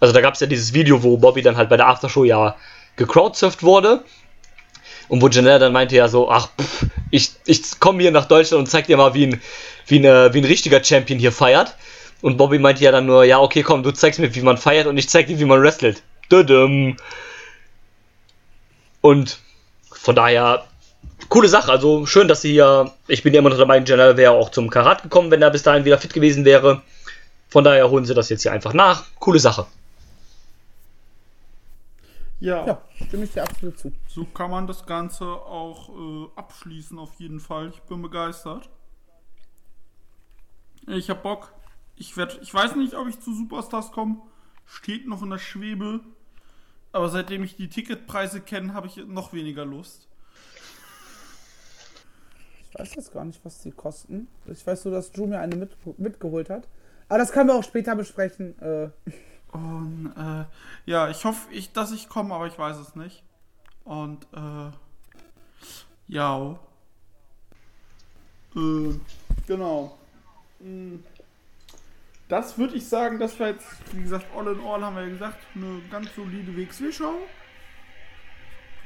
also 0.00 0.14
da 0.14 0.20
gab 0.20 0.34
es 0.34 0.40
ja 0.40 0.46
dieses 0.46 0.72
Video, 0.72 1.02
wo 1.02 1.18
Bobby 1.18 1.42
dann 1.42 1.56
halt 1.56 1.68
bei 1.68 1.76
der 1.76 1.88
Aftershow 1.88 2.24
ja 2.24 2.56
gecrowdsurft 2.96 3.62
wurde. 3.62 4.02
Und 5.08 5.20
wo 5.20 5.28
Janella 5.28 5.58
dann 5.58 5.72
meinte 5.72 5.96
ja 5.96 6.08
so, 6.08 6.30
ach, 6.30 6.48
pff, 6.60 6.86
ich, 7.10 7.32
ich 7.44 7.80
komme 7.80 8.00
hier 8.00 8.12
nach 8.12 8.26
Deutschland 8.26 8.60
und 8.60 8.66
zeig 8.66 8.86
dir 8.86 8.96
mal, 8.96 9.12
wie 9.14 9.26
ein, 9.26 9.40
wie, 9.86 9.98
ein, 9.98 10.32
wie 10.32 10.38
ein 10.38 10.44
richtiger 10.44 10.82
Champion 10.82 11.18
hier 11.18 11.32
feiert. 11.32 11.74
Und 12.22 12.36
Bobby 12.36 12.58
meinte 12.58 12.84
ja 12.84 12.92
dann 12.92 13.06
nur, 13.06 13.24
ja, 13.24 13.40
okay, 13.40 13.62
komm, 13.62 13.82
du 13.82 13.90
zeigst 13.90 14.20
mir, 14.20 14.34
wie 14.34 14.42
man 14.42 14.56
feiert 14.56 14.86
und 14.86 14.96
ich 14.96 15.08
zeig 15.08 15.26
dir, 15.26 15.38
wie 15.38 15.44
man 15.44 15.60
wrestelt. 15.62 16.02
Düdüm. 16.30 16.96
Und 19.00 19.38
von 19.90 20.14
daher, 20.14 20.64
coole 21.28 21.48
Sache. 21.48 21.70
Also 21.70 22.06
schön, 22.06 22.28
dass 22.28 22.42
sie 22.42 22.52
hier, 22.52 22.92
ich 23.06 23.22
bin 23.22 23.32
ja 23.34 23.40
immer 23.40 23.50
noch 23.50 23.58
dabei, 23.58 23.78
Janella 23.78 24.16
wäre 24.16 24.32
auch 24.32 24.50
zum 24.50 24.70
Karat 24.70 25.02
gekommen, 25.02 25.30
wenn 25.30 25.42
er 25.42 25.50
bis 25.50 25.62
dahin 25.62 25.84
wieder 25.84 25.98
fit 25.98 26.12
gewesen 26.12 26.44
wäre. 26.44 26.82
Von 27.48 27.64
daher 27.64 27.90
holen 27.90 28.04
sie 28.04 28.14
das 28.14 28.28
jetzt 28.28 28.42
hier 28.42 28.52
einfach 28.52 28.74
nach. 28.74 29.04
Coole 29.18 29.38
Sache. 29.40 29.66
Ja, 32.40 32.66
Ja, 32.66 32.82
stimme 33.06 33.24
ich 33.24 33.32
dir 33.32 33.42
absolut 33.42 33.78
zu. 33.78 33.92
so 34.08 34.24
kann 34.24 34.50
man 34.50 34.66
das 34.66 34.86
Ganze 34.86 35.26
auch 35.26 35.90
äh, 35.90 36.28
abschließen 36.36 36.98
auf 36.98 37.10
jeden 37.18 37.38
Fall. 37.38 37.70
Ich 37.74 37.82
bin 37.82 38.00
begeistert. 38.00 38.70
Ich 40.86 41.10
hab 41.10 41.22
Bock. 41.22 41.52
Ich 41.96 42.16
werd, 42.16 42.38
ich 42.40 42.52
weiß 42.52 42.76
nicht, 42.76 42.94
ob 42.94 43.08
ich 43.08 43.20
zu 43.20 43.34
Superstars 43.34 43.92
komme. 43.92 44.16
Steht 44.64 45.06
noch 45.06 45.22
in 45.22 45.30
der 45.30 45.38
Schwebe. 45.38 46.00
Aber 46.92 47.08
seitdem 47.08 47.44
ich 47.44 47.56
die 47.56 47.68
Ticketpreise 47.68 48.40
kenne, 48.40 48.74
habe 48.74 48.86
ich 48.88 48.96
noch 48.96 49.32
weniger 49.32 49.64
Lust. 49.64 50.08
Ich 52.72 52.78
weiß 52.78 52.94
jetzt 52.94 53.12
gar 53.12 53.24
nicht, 53.24 53.44
was 53.44 53.62
die 53.62 53.72
kosten. 53.72 54.28
Ich 54.46 54.66
weiß 54.66 54.84
nur, 54.84 54.94
dass 54.94 55.12
Drew 55.12 55.26
mir 55.26 55.40
eine 55.40 55.56
mit, 55.56 55.98
mitgeholt 55.98 56.50
hat. 56.50 56.68
Aber 57.08 57.18
das 57.18 57.32
können 57.32 57.48
wir 57.48 57.56
auch 57.56 57.64
später 57.64 57.96
besprechen. 57.96 58.60
Äh, 58.60 58.90
Und 59.52 60.12
äh, 60.16 60.44
ja, 60.90 61.08
ich 61.08 61.24
hoffe, 61.24 61.52
ich, 61.52 61.72
dass 61.72 61.92
ich 61.92 62.08
komme, 62.08 62.34
aber 62.34 62.46
ich 62.46 62.58
weiß 62.58 62.76
es 62.76 62.94
nicht. 62.94 63.22
Und 63.84 64.24
äh, 64.32 64.70
ja. 66.08 66.58
Äh, 68.54 68.94
genau. 69.46 69.98
Mm. 70.60 70.96
Das 72.30 72.56
würde 72.56 72.76
ich 72.76 72.88
sagen, 72.88 73.18
das 73.18 73.40
war 73.40 73.48
jetzt, 73.48 73.66
wie 73.92 74.02
gesagt, 74.02 74.24
all 74.36 74.46
in 74.46 74.60
all 74.64 74.84
haben 74.84 74.94
wir 74.94 75.02
ja 75.02 75.08
gesagt, 75.08 75.38
eine 75.56 75.80
ganz 75.90 76.14
solide 76.14 76.56
WXW-Show. 76.56 77.14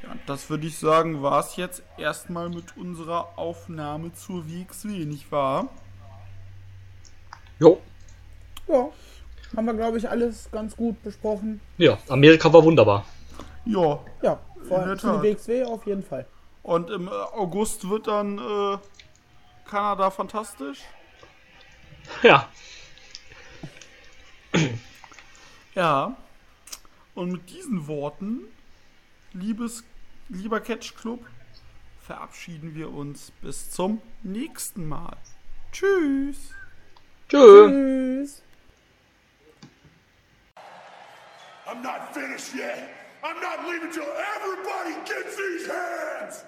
Ja, 0.01 0.15
das 0.25 0.49
würde 0.49 0.65
ich 0.65 0.79
sagen, 0.79 1.21
war 1.21 1.41
es 1.41 1.55
jetzt 1.55 1.83
erstmal 1.95 2.49
mit 2.49 2.75
unserer 2.75 3.37
Aufnahme 3.37 4.13
zur 4.13 4.49
WXW, 4.49 5.05
nicht 5.05 5.31
wahr? 5.31 5.67
Jo. 7.59 7.79
ja, 8.67 8.89
haben 9.55 9.65
wir, 9.65 9.73
glaube 9.75 9.99
ich, 9.99 10.09
alles 10.09 10.49
ganz 10.51 10.75
gut 10.75 11.01
besprochen. 11.03 11.61
Ja, 11.77 11.99
Amerika 12.09 12.51
war 12.51 12.63
wunderbar. 12.63 13.05
Ja, 13.65 13.99
Ja, 14.23 14.39
vor 14.67 14.79
der 14.79 14.87
allem 14.87 14.99
für 14.99 15.19
die 15.21 15.33
WXW 15.35 15.65
auf 15.65 15.85
jeden 15.85 16.03
Fall. 16.03 16.25
Und 16.63 16.89
im 16.89 17.07
äh, 17.07 17.11
August 17.11 17.87
wird 17.87 18.07
dann 18.07 18.39
äh, 18.39 18.77
Kanada 19.69 20.09
fantastisch. 20.09 20.79
Ja. 22.23 22.49
Ja. 25.75 26.15
Und 27.15 27.31
mit 27.33 27.49
diesen 27.49 27.87
Worten, 27.87 28.45
liebes, 29.33 29.83
lieber 30.29 30.61
Catch 30.61 30.95
Club, 30.95 31.25
verabschieden 32.01 32.75
wir 32.75 32.93
uns 32.93 33.31
bis 33.41 33.71
zum 33.71 34.01
nächsten 34.23 34.87
Mal. 34.87 35.17
Tschüss. 35.71 36.51
Tschö. 37.27 37.67
Tschüss. 37.67 38.41
I'm 41.67 41.81
not 41.81 42.13
finished 42.13 42.53
yet. 42.55 42.89
I'm 43.23 43.41
not 43.41 43.67
leaving 43.67 43.91
till 43.91 44.07
everybody 44.35 44.93
gets 45.05 45.35
these 45.35 45.67
hands. 45.67 46.45